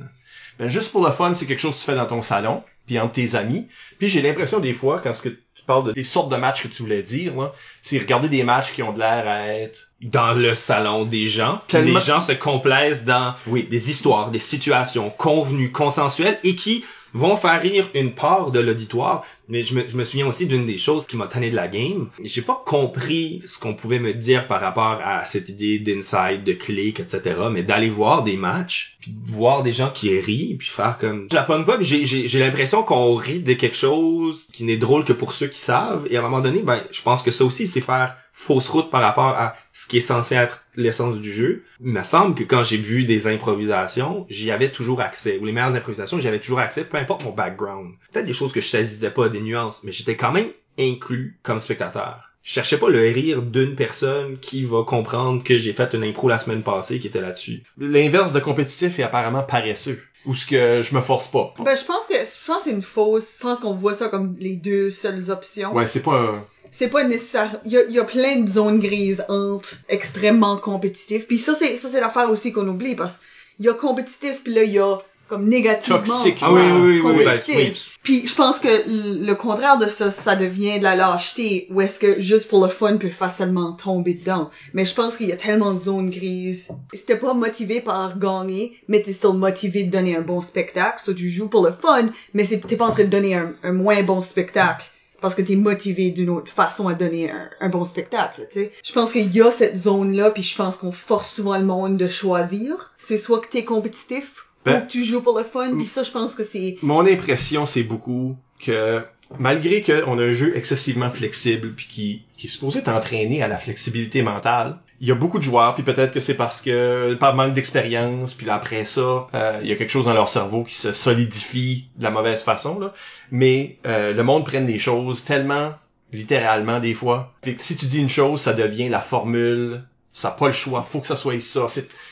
ben 0.59 0.69
juste 0.69 0.93
pour 0.93 1.05
le 1.05 1.11
fun 1.11 1.35
c'est 1.35 1.47
quelque 1.47 1.59
chose 1.59 1.75
que 1.75 1.81
tu 1.81 1.87
fais 1.87 1.97
dans 1.97 2.07
ton 2.07 2.23
salon 2.23 2.63
puis 2.87 2.99
entre 2.99 3.15
tes 3.15 3.35
amis 3.35 3.67
puis 3.99 4.09
j'ai 4.09 4.23
l'impression 4.23 4.61
des 4.61 4.73
fois 4.73 5.01
quand 5.01 5.13
ce 5.13 5.23
que 5.23 5.37
parles 5.65 5.85
de 5.85 5.93
des 5.93 6.05
sortes 6.05 6.31
de 6.31 6.37
matchs 6.37 6.63
que 6.63 6.69
tu 6.69 6.83
voulais 6.83 7.03
dire 7.03 7.35
là 7.37 7.53
c'est 7.83 7.99
regarder 7.99 8.29
des 8.29 8.45
matchs 8.45 8.73
qui 8.73 8.83
ont 8.83 8.93
de 8.93 8.99
l'air 8.99 9.25
à 9.27 9.47
être 9.49 9.89
dans 10.01 10.33
le 10.35 10.55
salon 10.55 11.05
des 11.07 11.27
gens. 11.27 11.61
Puis 11.67 11.79
Tellement- 11.79 11.99
les 11.99 12.05
gens 12.05 12.21
se 12.21 12.33
complaisent 12.33 13.05
dans 13.05 13.35
oui, 13.47 13.63
des 13.71 13.91
histoires, 13.91 14.31
des 14.31 14.39
situations 14.39 15.09
convenues, 15.09 15.73
consensuelles 15.73 16.39
et 16.45 16.57
qui 16.57 16.85
vont 17.15 17.37
faire 17.37 17.63
rire 17.63 17.89
une 17.95 18.13
part 18.13 18.51
de 18.51 18.61
l'auditoire. 18.61 19.25
Mais 19.49 19.63
je 19.63 19.75
me, 19.75 19.89
je 19.89 19.97
me 19.97 20.05
souviens 20.05 20.27
aussi 20.27 20.47
d'une 20.47 20.67
des 20.67 20.79
choses 20.79 21.07
qui 21.07 21.17
m'a 21.17 21.27
tanné 21.27 21.51
de 21.51 21.57
la 21.57 21.69
game. 21.69 22.09
J'ai 22.23 22.43
pas 22.43 22.63
compris 22.67 23.43
ce 23.47 23.59
qu'on 23.59 23.75
pouvait 23.75 24.01
me 24.01 24.13
dire 24.13 24.47
par 24.47 24.61
rapport 24.61 25.01
à 25.05 25.25
cette 25.25 25.49
idée 25.49 25.79
d'inside, 25.79 26.45
de 26.45 26.53
click, 26.53 27.01
etc. 27.01 27.37
Mais 27.51 27.63
d'aller 27.63 27.89
voir 27.89 28.25
des 28.25 28.37
matchs, 28.37 28.97
puis 29.01 29.15
voir 29.27 29.63
des 29.63 29.73
gens 29.73 29.91
qui 29.91 30.19
rient, 30.19 30.57
puis 30.59 30.69
faire 30.69 30.99
comme... 30.99 31.29
Je 31.31 31.37
la 31.37 31.43
pogne 31.45 31.65
pas, 31.65 31.79
j'ai 31.81 32.39
l'impression 32.39 32.83
qu'on 32.83 33.15
rit 33.15 33.41
de 33.41 33.53
quelque 33.53 33.77
chose 33.77 34.49
qui 34.53 34.65
n'est 34.65 34.77
drôle 34.77 35.05
que 35.05 35.13
pour 35.13 35.33
ceux 35.33 35.47
qui 35.47 35.61
savent. 35.61 36.07
Et 36.11 36.17
à 36.17 36.21
un 36.21 36.23
moment 36.23 36.41
donné, 36.41 36.63
ben, 36.63 36.83
je 36.91 37.03
pense 37.03 37.23
que 37.23 37.31
ça 37.31 37.45
aussi, 37.45 37.67
c'est 37.67 37.81
faire 37.81 38.17
fausse 38.35 38.69
route 38.69 38.91
par 38.91 39.01
rapport 39.01 39.29
à 39.29 39.55
ce 39.73 39.87
qui 39.87 39.99
est 39.99 40.01
censé 40.01 40.35
être 40.35 40.65
l'essence 40.75 41.21
du 41.21 41.33
jeu. 41.33 41.65
Il 41.81 41.93
me 41.93 42.03
semble 42.03 42.35
que 42.35 42.43
quand 42.43 42.65
j'ai 42.65 42.77
vu 42.77 43.05
des 43.05 43.29
improvisations, 43.29 44.27
j'y 44.29 44.51
avais 44.51 44.71
toujours 44.71 45.01
accès. 45.01 45.39
Ou 45.39 45.47
les 45.47 45.53
meilleures 45.53 45.77
improvisations, 45.77 46.19
j'y 46.19 46.29
avais 46.29 46.41
toujours 46.41 46.59
accès, 46.59 46.85
peu 46.85 46.99
importe 46.99 47.23
mon 47.23 47.31
background. 47.31 47.95
Peut-être 48.13 48.27
des 48.27 48.33
choses 48.33 48.53
que 48.53 48.61
je 48.61 48.67
saisissais 48.67 49.11
pas, 49.11 49.29
des 49.29 49.41
nuances, 49.41 49.83
mais 49.85 49.93
j'étais 49.93 50.17
quand 50.17 50.33
même 50.33 50.49
inclus 50.79 51.39
comme 51.45 51.61
spectateur. 51.61 52.35
je 52.43 52.53
cherchais 52.53 52.77
pas 52.77 52.89
le 52.89 52.99
rire 52.99 53.41
d'une 53.41 53.77
personne 53.77 54.37
qui 54.39 54.65
va 54.65 54.83
comprendre 54.83 55.45
que 55.45 55.57
j'ai 55.57 55.73
fait 55.73 55.95
une 55.95 56.03
impro 56.03 56.29
la 56.29 56.39
semaine 56.39 56.65
passée 56.65 56.99
qui 56.99 57.07
était 57.07 57.21
là-dessus. 57.21 57.63
L'inverse 57.79 58.33
de 58.33 58.41
compétitif 58.41 58.99
est 58.99 59.05
apparemment 59.05 59.45
paresseux. 59.45 60.03
Ou 60.27 60.35
ce 60.35 60.47
que 60.47 60.81
je 60.83 60.95
me 60.95 61.03
force 61.03 61.29
pas. 61.29 61.53
Ben, 61.59 61.77
je 61.77 61.85
pense 61.85 62.07
que, 62.07 62.15
je 62.15 62.47
pense 62.47 62.59
que 62.59 62.65
c'est 62.65 62.71
une 62.71 62.83
fausse, 62.83 63.37
je 63.39 63.43
pense 63.43 63.61
qu'on 63.61 63.75
voit 63.75 63.93
ça 63.93 64.09
comme 64.09 64.35
les 64.39 64.57
deux 64.57 64.91
seules 64.91 65.31
options. 65.31 65.73
Ouais, 65.75 65.87
c'est 65.87 66.03
pas 66.03 66.19
un... 66.19 66.47
C'est 66.77 66.89
pas 66.89 67.05
nécessaire. 67.05 67.61
Il 67.65 67.71
y 67.71 67.77
a, 67.77 67.85
y 67.89 68.01
a 68.01 68.05
plein 68.05 68.41
de 68.41 68.49
zones 68.49 68.81
grises 68.81 69.25
entre 69.29 69.69
extrêmement 69.89 70.57
compétitif. 70.57 71.29
Puis 71.29 71.39
ça, 71.39 71.55
c'est, 71.55 71.77
ça, 71.77 71.89
c'est 71.89 72.01
l'affaire 72.01 72.29
aussi 72.33 72.53
qu'on 72.53 72.67
oublie 72.67 72.97
parce 72.97 73.21
qu'il 73.55 73.67
y 73.67 73.69
a 73.69 73.75
compétitif 73.75 74.43
puis 74.43 74.53
là, 74.53 74.65
il 74.65 74.73
y 74.73 74.81
a 74.81 74.99
comme 75.29 75.49
négativement 75.49 76.01
Toxique. 76.01 76.39
Ah 76.43 76.53
oui, 76.53 76.61
oui, 76.61 76.73
oui, 76.73 76.81
oui, 76.81 77.01
oui, 77.01 77.25
compétitif. 77.25 77.57
oui. 77.57 77.99
Puis 78.03 78.27
je 78.27 78.35
pense 78.35 78.59
que 78.59 78.69
le 78.87 79.35
contraire 79.35 79.79
de 79.79 79.87
ça, 79.87 80.11
ça 80.11 80.35
devient 80.35 80.79
de 80.79 80.83
la 80.83 80.97
lâcheté, 80.97 81.69
où 81.71 81.81
est-ce 81.81 82.01
que 82.01 82.21
juste 82.21 82.49
pour 82.49 82.65
le 82.65 82.71
fun 82.71 82.97
peut 82.97 83.09
facilement 83.09 83.73
tomber 83.75 84.15
dedans. 84.15 84.51
Mais 84.75 84.85
je 84.85 84.95
pense 84.97 85.17
qu'il 85.17 85.29
y 85.29 85.33
a 85.33 85.37
tellement 85.37 85.75
de 85.75 85.79
zones 85.79 86.11
grises. 86.11 86.73
Si 86.93 87.07
t'es 87.07 87.17
pas 87.17 87.35
motivé 87.35 87.83
par 87.83 88.19
gagner, 88.19 88.77
mais 88.89 89.01
t'es 89.01 89.13
still 89.13 89.35
motivé 89.35 89.85
de 89.85 89.93
donner 89.93 90.17
un 90.17 90.23
bon 90.23 90.41
spectacle, 90.41 91.01
soit 91.01 91.15
tu 91.15 91.31
joues 91.31 91.49
pour 91.49 91.65
le 91.65 91.73
fun, 91.73 92.09
mais 92.35 92.45
c'est 92.45 92.59
t'es 92.67 92.77
pas 92.77 92.89
en 92.89 92.93
train 92.93 93.05
de 93.05 93.09
donner 93.09 93.37
un, 93.37 93.55
un 93.63 93.73
moins 93.73 94.03
bon 94.03 94.21
spectacle. 94.23 94.91
Parce 95.25 95.35
que 95.35 95.41
t'es 95.41 95.57
motivé 95.57 96.11
d'une 96.11 96.29
autre 96.29 96.53
façon 96.53 96.87
à 96.87 96.93
donner 96.93 97.31
un, 97.31 97.49
un 97.59 97.71
bon 97.71 97.87
spectacle, 97.87 98.47
tu 98.53 98.61
sais. 98.61 98.73
Je 98.85 98.93
pense 98.93 99.11
qu'il 99.11 99.35
y 99.35 99.41
a 99.41 99.51
cette 99.51 99.75
zone-là, 99.75 100.31
puis 100.31 100.43
je 100.43 100.55
pense 100.55 100.77
qu'on 100.77 100.93
force 100.93 101.33
souvent 101.37 101.57
le 101.57 101.65
monde 101.65 101.97
de 101.97 102.09
choisir. 102.09 102.93
C'est 102.99 103.17
soit 103.17 103.41
que 103.41 103.49
t'es 103.49 103.65
compétitif, 103.65 104.45
Ben- 104.67 104.77
ou 104.77 104.87
que 104.87 104.91
tu 104.93 105.03
joues 105.03 105.23
pour 105.23 105.39
le 105.39 105.45
fun, 105.45 105.75
puis 105.79 105.87
ça, 105.87 106.03
je 106.03 106.11
pense 106.11 106.35
que 106.35 106.45
c'est 106.45 106.77
Mon 106.83 107.07
impression, 107.07 107.65
c'est 107.65 107.85
beaucoup 107.85 108.37
que 108.61 109.03
malgré 109.39 109.83
qu'on 109.83 110.19
a 110.19 110.23
un 110.25 110.33
jeu 110.33 110.55
excessivement 110.55 111.09
flexible 111.09 111.73
puis 111.75 111.87
qui, 111.89 112.23
qui 112.37 112.47
est 112.47 112.51
supposé 112.51 112.83
t'entraîner 112.83 113.43
à 113.43 113.49
la 113.49 113.57
flexibilité 113.57 114.21
mentale, 114.21 114.77
il 115.01 115.09
y 115.09 115.11
a 115.11 115.15
beaucoup 115.15 115.39
de 115.39 115.43
joueurs, 115.43 115.75
puis 115.75 115.83
peut-être 115.83 116.13
que 116.13 116.21
c'est 116.21 116.35
parce 116.35 116.61
que 116.61 117.15
par 117.15 117.35
manque 117.35 117.55
d'expérience, 117.55 118.35
puis 118.35 118.49
après 118.49 118.85
ça, 118.85 119.29
euh, 119.35 119.59
il 119.63 119.69
y 119.69 119.73
a 119.73 119.77
quelque 119.77 119.91
chose 119.91 120.07
dans 120.07 120.15
leur 120.15 120.29
cerveau 120.29 120.65
qui 120.65 120.75
se 120.75 120.93
solidifie 120.93 121.89
de 121.97 122.05
la 122.05 122.11
mauvaise 122.11 122.43
façon, 122.43 122.79
là. 122.79 122.93
Mais 123.31 123.79
euh, 123.87 124.13
le 124.13 124.23
monde 124.23 124.45
prenne 124.45 124.67
les 124.67 124.79
choses 124.79 125.25
tellement 125.25 125.73
littéralement 126.13 126.81
des 126.81 126.95
fois. 126.95 127.33
Fait 127.43 127.55
que 127.55 127.63
si 127.63 127.77
tu 127.77 127.87
dis 127.87 127.99
une 128.01 128.09
chose, 128.09 128.41
ça 128.41 128.53
devient 128.53 128.89
la 128.89 129.01
formule. 129.01 129.83
Ça 130.13 130.29
n'a 130.29 130.35
pas 130.37 130.47
le 130.47 130.53
choix, 130.53 130.83
faut 130.83 131.01
que 131.01 131.09
ça 131.09 131.17
soit 131.17 131.41
ça. 131.41 131.67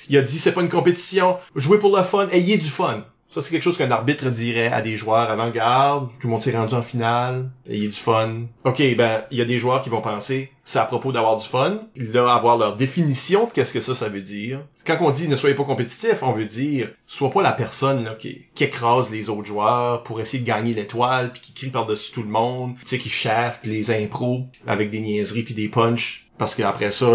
Il 0.08 0.16
a 0.16 0.22
dit 0.22 0.38
c'est 0.40 0.50
pas 0.50 0.60
une 0.60 0.68
compétition, 0.68 1.38
jouez 1.54 1.78
pour 1.78 1.96
le 1.96 2.02
fun, 2.02 2.28
ayez 2.32 2.58
du 2.58 2.68
fun. 2.68 3.04
Ça, 3.32 3.40
c'est 3.40 3.50
quelque 3.50 3.62
chose 3.62 3.78
qu'un 3.78 3.90
arbitre 3.90 4.28
dirait 4.28 4.66
à 4.66 4.82
des 4.82 4.94
joueurs 4.96 5.30
avant-garde. 5.30 6.10
Tout 6.20 6.26
le 6.26 6.32
monde 6.32 6.42
s'est 6.42 6.54
rendu 6.54 6.74
en 6.74 6.82
finale. 6.82 7.50
Ayez 7.66 7.88
du 7.88 7.94
fun. 7.94 8.42
OK, 8.64 8.82
ben, 8.94 9.24
il 9.30 9.38
y 9.38 9.40
a 9.40 9.46
des 9.46 9.58
joueurs 9.58 9.80
qui 9.80 9.88
vont 9.88 10.02
penser, 10.02 10.52
c'est 10.64 10.78
à 10.78 10.84
propos 10.84 11.12
d'avoir 11.12 11.36
du 11.36 11.46
fun. 11.46 11.80
Là, 11.96 12.30
avoir 12.34 12.58
leur 12.58 12.76
définition 12.76 13.46
de 13.46 13.50
qu'est-ce 13.50 13.72
que 13.72 13.80
ça, 13.80 13.94
ça 13.94 14.10
veut 14.10 14.20
dire. 14.20 14.60
Quand 14.84 14.98
on 15.00 15.10
dit 15.10 15.28
ne 15.28 15.36
soyez 15.36 15.54
pas 15.54 15.64
compétitif, 15.64 16.22
on 16.22 16.32
veut 16.32 16.44
dire, 16.44 16.90
sois 17.06 17.30
pas 17.30 17.40
la 17.40 17.52
personne, 17.52 18.04
là, 18.04 18.14
qui, 18.16 18.48
qui 18.54 18.64
écrase 18.64 19.10
les 19.10 19.30
autres 19.30 19.46
joueurs 19.46 20.02
pour 20.02 20.20
essayer 20.20 20.42
de 20.42 20.46
gagner 20.46 20.74
l'étoile 20.74 21.32
puis 21.32 21.40
qui 21.40 21.54
crie 21.54 21.70
par-dessus 21.70 22.12
tout 22.12 22.22
le 22.22 22.28
monde. 22.28 22.74
Tu 22.80 22.88
sais, 22.88 22.98
qui 22.98 23.08
shafte 23.08 23.64
les 23.64 23.90
impros 23.90 24.46
avec 24.66 24.90
des 24.90 25.00
niaiseries 25.00 25.44
puis 25.44 25.54
des 25.54 25.70
punchs. 25.70 26.28
Parce 26.36 26.54
qu'après 26.54 26.90
ça, 26.90 27.14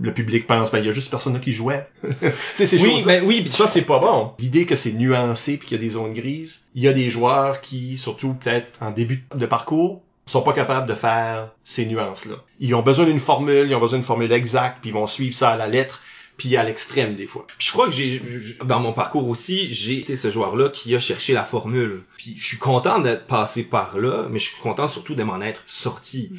le, 0.00 0.12
public 0.12 0.46
pense, 0.46 0.70
ben, 0.70 0.78
il 0.78 0.86
y 0.86 0.88
a 0.88 0.92
juste 0.92 1.10
personne 1.10 1.34
là 1.34 1.40
qui 1.40 1.52
jouait. 1.52 1.88
tu 2.02 2.08
sais, 2.54 2.66
ces 2.66 2.78
Oui, 2.78 2.90
choses 2.90 3.04
ben 3.04 3.22
oui, 3.24 3.42
pis 3.42 3.50
ça, 3.50 3.66
c'est 3.66 3.82
pas 3.82 3.98
bon. 3.98 4.32
L'idée 4.38 4.66
que 4.66 4.76
c'est 4.76 4.92
nuancé 4.92 5.56
puis 5.56 5.68
qu'il 5.68 5.76
y 5.78 5.80
a 5.80 5.84
des 5.84 5.90
zones 5.90 6.14
grises. 6.14 6.64
Il 6.74 6.82
y 6.82 6.88
a 6.88 6.92
des 6.92 7.10
joueurs 7.10 7.60
qui, 7.60 7.98
surtout 7.98 8.34
peut-être 8.34 8.68
en 8.80 8.90
début 8.90 9.24
de 9.34 9.46
parcours, 9.46 10.02
sont 10.26 10.42
pas 10.42 10.52
capables 10.52 10.86
de 10.86 10.94
faire 10.94 11.50
ces 11.64 11.86
nuances-là. 11.86 12.36
Ils 12.60 12.74
ont 12.74 12.82
besoin 12.82 13.06
d'une 13.06 13.20
formule, 13.20 13.66
ils 13.68 13.74
ont 13.74 13.80
besoin 13.80 13.98
d'une 13.98 14.06
formule 14.06 14.30
exacte, 14.32 14.78
puis 14.80 14.90
ils 14.90 14.92
vont 14.92 15.06
suivre 15.06 15.34
ça 15.34 15.50
à 15.50 15.56
la 15.56 15.68
lettre, 15.68 16.02
puis 16.36 16.56
à 16.56 16.64
l'extrême 16.64 17.14
des 17.14 17.26
fois. 17.26 17.46
Puis 17.46 17.66
je 17.66 17.72
crois 17.72 17.86
que 17.86 17.92
j'ai 17.92 18.22
dans 18.64 18.80
mon 18.80 18.92
parcours 18.92 19.28
aussi, 19.28 19.72
j'ai 19.72 19.98
été 19.98 20.16
ce 20.16 20.30
joueur-là 20.30 20.68
qui 20.68 20.94
a 20.94 21.00
cherché 21.00 21.32
la 21.32 21.44
formule. 21.44 22.02
Puis 22.16 22.34
je 22.38 22.44
suis 22.46 22.58
content 22.58 23.00
d'être 23.00 23.26
passé 23.26 23.64
par 23.64 23.98
là, 23.98 24.28
mais 24.30 24.38
je 24.38 24.50
suis 24.50 24.62
content 24.62 24.86
surtout 24.86 25.14
de 25.14 25.22
m'en 25.22 25.40
être 25.40 25.62
sorti. 25.66 26.32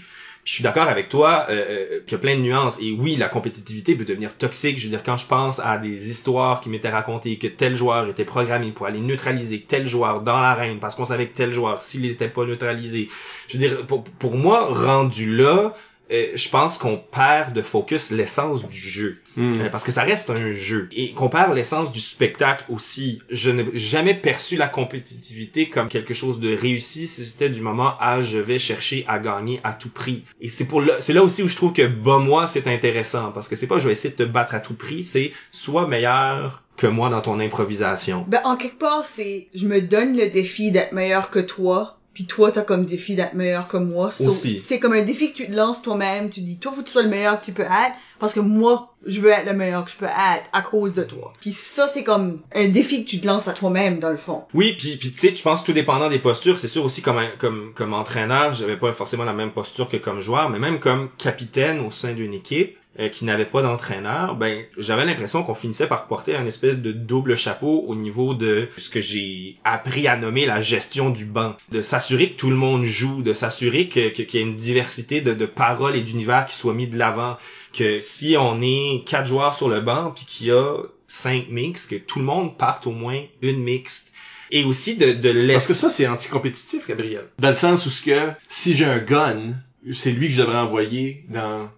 Je 0.50 0.56
suis 0.56 0.64
d'accord 0.64 0.88
avec 0.88 1.10
toi 1.10 1.46
euh, 1.52 1.54
euh, 1.70 2.00
qu'il 2.08 2.14
y 2.14 2.16
a 2.16 2.18
plein 2.18 2.36
de 2.36 2.42
nuances. 2.42 2.80
Et 2.82 2.92
oui, 2.92 3.16
la 3.18 3.30
compétitivité 3.30 3.94
peut 3.94 4.04
devenir 4.04 4.36
toxique. 4.36 4.80
Je 4.80 4.86
veux 4.86 4.90
dire, 4.90 5.04
quand 5.04 5.16
je 5.16 5.28
pense 5.28 5.60
à 5.60 5.78
des 5.78 6.10
histoires 6.10 6.60
qui 6.60 6.70
m'étaient 6.70 6.90
racontées 6.90 7.38
que 7.38 7.46
tel 7.46 7.76
joueur 7.76 8.10
était 8.10 8.26
programmé 8.26 8.72
pour 8.72 8.88
aller 8.88 9.00
neutraliser 9.00 9.62
tel 9.62 9.86
joueur 9.86 10.22
dans 10.22 10.42
l'arène 10.42 10.80
parce 10.80 10.96
qu'on 10.96 11.06
savait 11.06 11.28
que 11.28 11.38
tel 11.38 11.54
joueur, 11.54 11.84
s'il 11.84 12.02
n'était 12.02 12.30
pas 12.30 12.46
neutralisé, 12.46 13.10
je 13.48 13.60
veux 13.60 13.68
dire, 13.68 13.86
pour, 13.86 14.04
pour 14.04 14.38
moi, 14.38 14.66
rendu 14.74 15.38
là, 15.38 15.76
je 16.10 16.50
pense 16.50 16.78
qu'on 16.78 16.98
perd 16.98 17.54
de 17.54 17.62
focus 17.62 18.12
l'essence 18.12 18.68
du 18.68 18.78
jeu. 18.78 19.20
Euh, 19.38 19.70
parce 19.70 19.84
que 19.84 19.92
ça 19.92 20.04
reste 20.04 20.30
un 20.30 20.52
jeu. 20.52 20.90
Et 20.92 21.14
qu'on 21.14 21.30
perd 21.30 21.54
l'essence 21.56 21.92
du 21.92 22.00
spectacle 22.00 22.66
aussi. 22.70 23.22
Je 23.30 23.52
n'ai 23.52 23.66
jamais 23.74 24.14
perçu 24.14 24.58
la 24.58 24.68
compétitivité 24.68 25.70
comme 25.70 25.88
quelque 25.88 26.14
chose 26.14 26.40
de 26.40 26.54
réussi 26.56 27.08
si 27.08 27.26
c'était 27.26 27.50
du 27.50 27.62
moment 27.62 27.94
à 28.00 28.22
je 28.22 28.38
vais 28.38 28.60
chercher 28.60 29.06
à 29.08 29.20
gagner 29.20 29.62
à 29.64 29.74
tout 29.74 29.90
prix. 29.90 30.24
Et 30.42 30.50
c'est 30.50 30.66
pour 30.66 30.82
là, 30.82 30.96
c'est 31.00 31.14
là 31.14 31.24
aussi 31.24 31.42
où 31.44 31.48
je 31.48 31.56
trouve 31.56 31.74
que 31.74 31.88
bas 31.88 32.20
moi 32.20 32.48
c'est 32.48 32.68
intéressant 32.68 33.32
parce 33.32 33.48
que 33.48 33.56
c'est 33.56 33.68
pas 33.68 33.80
je 33.80 33.88
vais 33.88 33.94
essayer 33.94 34.14
de 34.14 34.24
te 34.24 34.28
battre 34.28 34.56
à 34.56 34.60
tout 34.60 34.74
prix, 34.74 35.04
c'est 35.04 35.32
sois 35.52 35.88
meilleur 35.88 36.64
que 36.76 36.88
moi 36.88 37.10
dans 37.10 37.22
ton 37.22 37.40
improvisation. 37.40 38.26
Ben, 38.28 38.42
en 38.46 38.56
quelque 38.56 38.80
part, 38.80 39.06
c'est, 39.06 39.50
je 39.54 39.68
me 39.68 39.82
donne 39.82 40.16
le 40.16 40.30
défi 40.30 40.72
d'être 40.72 40.94
meilleur 40.94 41.30
que 41.30 41.40
toi, 41.40 41.99
puis 42.14 42.26
toi, 42.26 42.52
t'as 42.52 42.64
comme 42.64 42.86
défi 42.86 43.16
d'être 43.16 43.34
meilleur 43.34 43.68
que 43.68 43.78
moi. 43.78 44.12
So, 44.12 44.30
Aussi. 44.30 44.60
C'est 44.60 44.80
comme 44.80 44.94
un 44.94 45.04
défi 45.04 45.32
que 45.32 45.38
tu 45.38 45.48
te 45.48 45.56
lances 45.56 45.82
toi-même, 45.82 46.30
tu 46.30 46.42
dis, 46.42 46.58
toi, 46.58 46.72
faut 46.72 46.82
que 46.82 46.88
tu 46.88 46.92
sois 46.92 47.04
le 47.04 47.10
meilleur 47.10 47.40
que 47.40 47.46
tu 47.46 47.52
peux 47.52 47.64
être, 47.64 47.96
parce 48.20 48.34
que 48.34 48.40
moi, 48.40 48.94
je 49.06 49.22
veux 49.22 49.30
être 49.30 49.46
le 49.46 49.54
meilleur 49.54 49.86
que 49.86 49.92
je 49.92 49.96
peux 49.96 50.06
être 50.06 50.44
à 50.52 50.62
cause 50.62 50.94
de 50.94 51.04
toi. 51.04 51.34
Puis 51.40 51.52
ça, 51.52 51.88
c'est 51.88 52.04
comme 52.04 52.42
un 52.54 52.68
défi 52.68 53.06
que 53.06 53.10
tu 53.10 53.22
te 53.22 53.28
lances 53.28 53.48
à 53.48 53.54
toi-même, 53.54 54.00
dans 54.00 54.10
le 54.10 54.18
fond. 54.18 54.44
Oui, 54.54 54.76
puis 54.78 54.98
puis 54.98 55.12
tu 55.12 55.18
sais, 55.18 55.36
je 55.36 55.42
pense 55.42 55.64
tout 55.64 55.72
dépendant 55.72 56.10
des 56.10 56.20
postures, 56.20 56.60
c'est 56.60 56.68
sûr 56.68 56.84
aussi 56.84 57.02
comme 57.02 57.22
comme 57.38 57.74
comme 57.76 57.94
entraîneur, 57.94 58.54
j'avais 58.54 58.78
pas 58.78 58.92
forcément 58.92 59.24
la 59.24 59.34
même 59.34 59.52
posture 59.52 59.88
que 59.88 59.98
comme 59.98 60.20
joueur, 60.20 60.50
mais 60.50 60.60
même 60.60 60.80
comme 60.80 61.10
capitaine 61.18 61.80
au 61.80 61.92
sein 61.92 62.14
d'une 62.14 62.34
équipe 62.34 62.79
euh, 63.00 63.10
qui 63.10 63.26
n'avait 63.26 63.46
pas 63.46 63.62
d'entraîneur, 63.62 64.36
ben 64.36 64.64
j'avais 64.78 65.06
l'impression 65.06 65.44
qu'on 65.44 65.54
finissait 65.54 65.88
par 65.88 66.08
porter 66.08 66.36
un 66.36 66.46
espèce 66.46 66.78
de 66.78 66.92
double 66.92 67.38
chapeau 67.38 67.84
au 67.88 67.96
niveau 67.96 68.34
de 68.34 68.68
ce 68.78 68.90
que 68.90 69.00
j'ai 69.00 69.58
appris 69.64 70.08
à 70.08 70.18
nommer 70.18 70.46
la 70.46 70.62
gestion 70.62 71.10
du 71.10 71.26
banc, 71.26 71.56
de 71.72 71.82
s'assurer 71.82 72.32
que 72.32 72.38
tout 72.38 72.50
le 72.50 72.56
monde 72.56 72.84
joue, 72.84 73.22
de 73.22 73.34
s'assurer 73.34 73.90
que 73.90 74.10
qu'il 74.10 74.40
y 74.40 74.44
ait 74.44 74.48
une 74.48 74.56
diversité 74.56 75.22
de, 75.22 75.34
de 75.34 75.46
paroles 75.46 75.96
et 75.96 76.02
d'univers 76.02 76.46
qui 76.48 76.56
soit 76.56 76.74
mis 76.74 76.88
de 76.88 76.98
l'avant, 76.98 77.38
que 77.74 78.02
si 78.02 78.36
on 78.40 78.62
est 78.62 79.04
quatre 79.06 79.28
joueurs 79.28 79.54
sur 79.54 79.70
le 79.70 79.82
banc 79.82 80.12
puis 80.16 80.26
qu'il 80.26 80.48
y 80.48 80.52
a 80.52 80.78
cinq 81.08 81.50
mixtes, 81.50 81.90
que 81.90 81.96
tout 81.96 82.20
le 82.20 82.26
monde 82.26 82.58
parte 82.58 82.88
au 82.88 82.92
moins 82.92 83.22
une 83.42 83.60
mixte. 83.60 84.14
Et 84.52 84.64
aussi 84.64 84.98
de, 84.98 85.12
de 85.12 85.30
laisser... 85.30 85.54
Parce 85.54 85.68
que 85.68 85.74
ça, 85.74 85.90
c'est 85.90 86.08
anticompétitif, 86.08 86.88
Gabriel. 86.88 87.26
Dans 87.38 87.50
le 87.50 87.56
sens 87.56 87.86
où 87.86 87.92
ce 87.92 88.02
que, 88.02 88.32
si 88.48 88.76
j'ai 88.76 88.86
un 88.86 88.98
gun, 88.98 89.54
c'est 89.92 90.12
lui 90.12 90.28
que 90.28 90.34
je 90.34 90.42
devrais 90.42 90.58
envoyer 90.58 91.24
dans... 91.30 91.70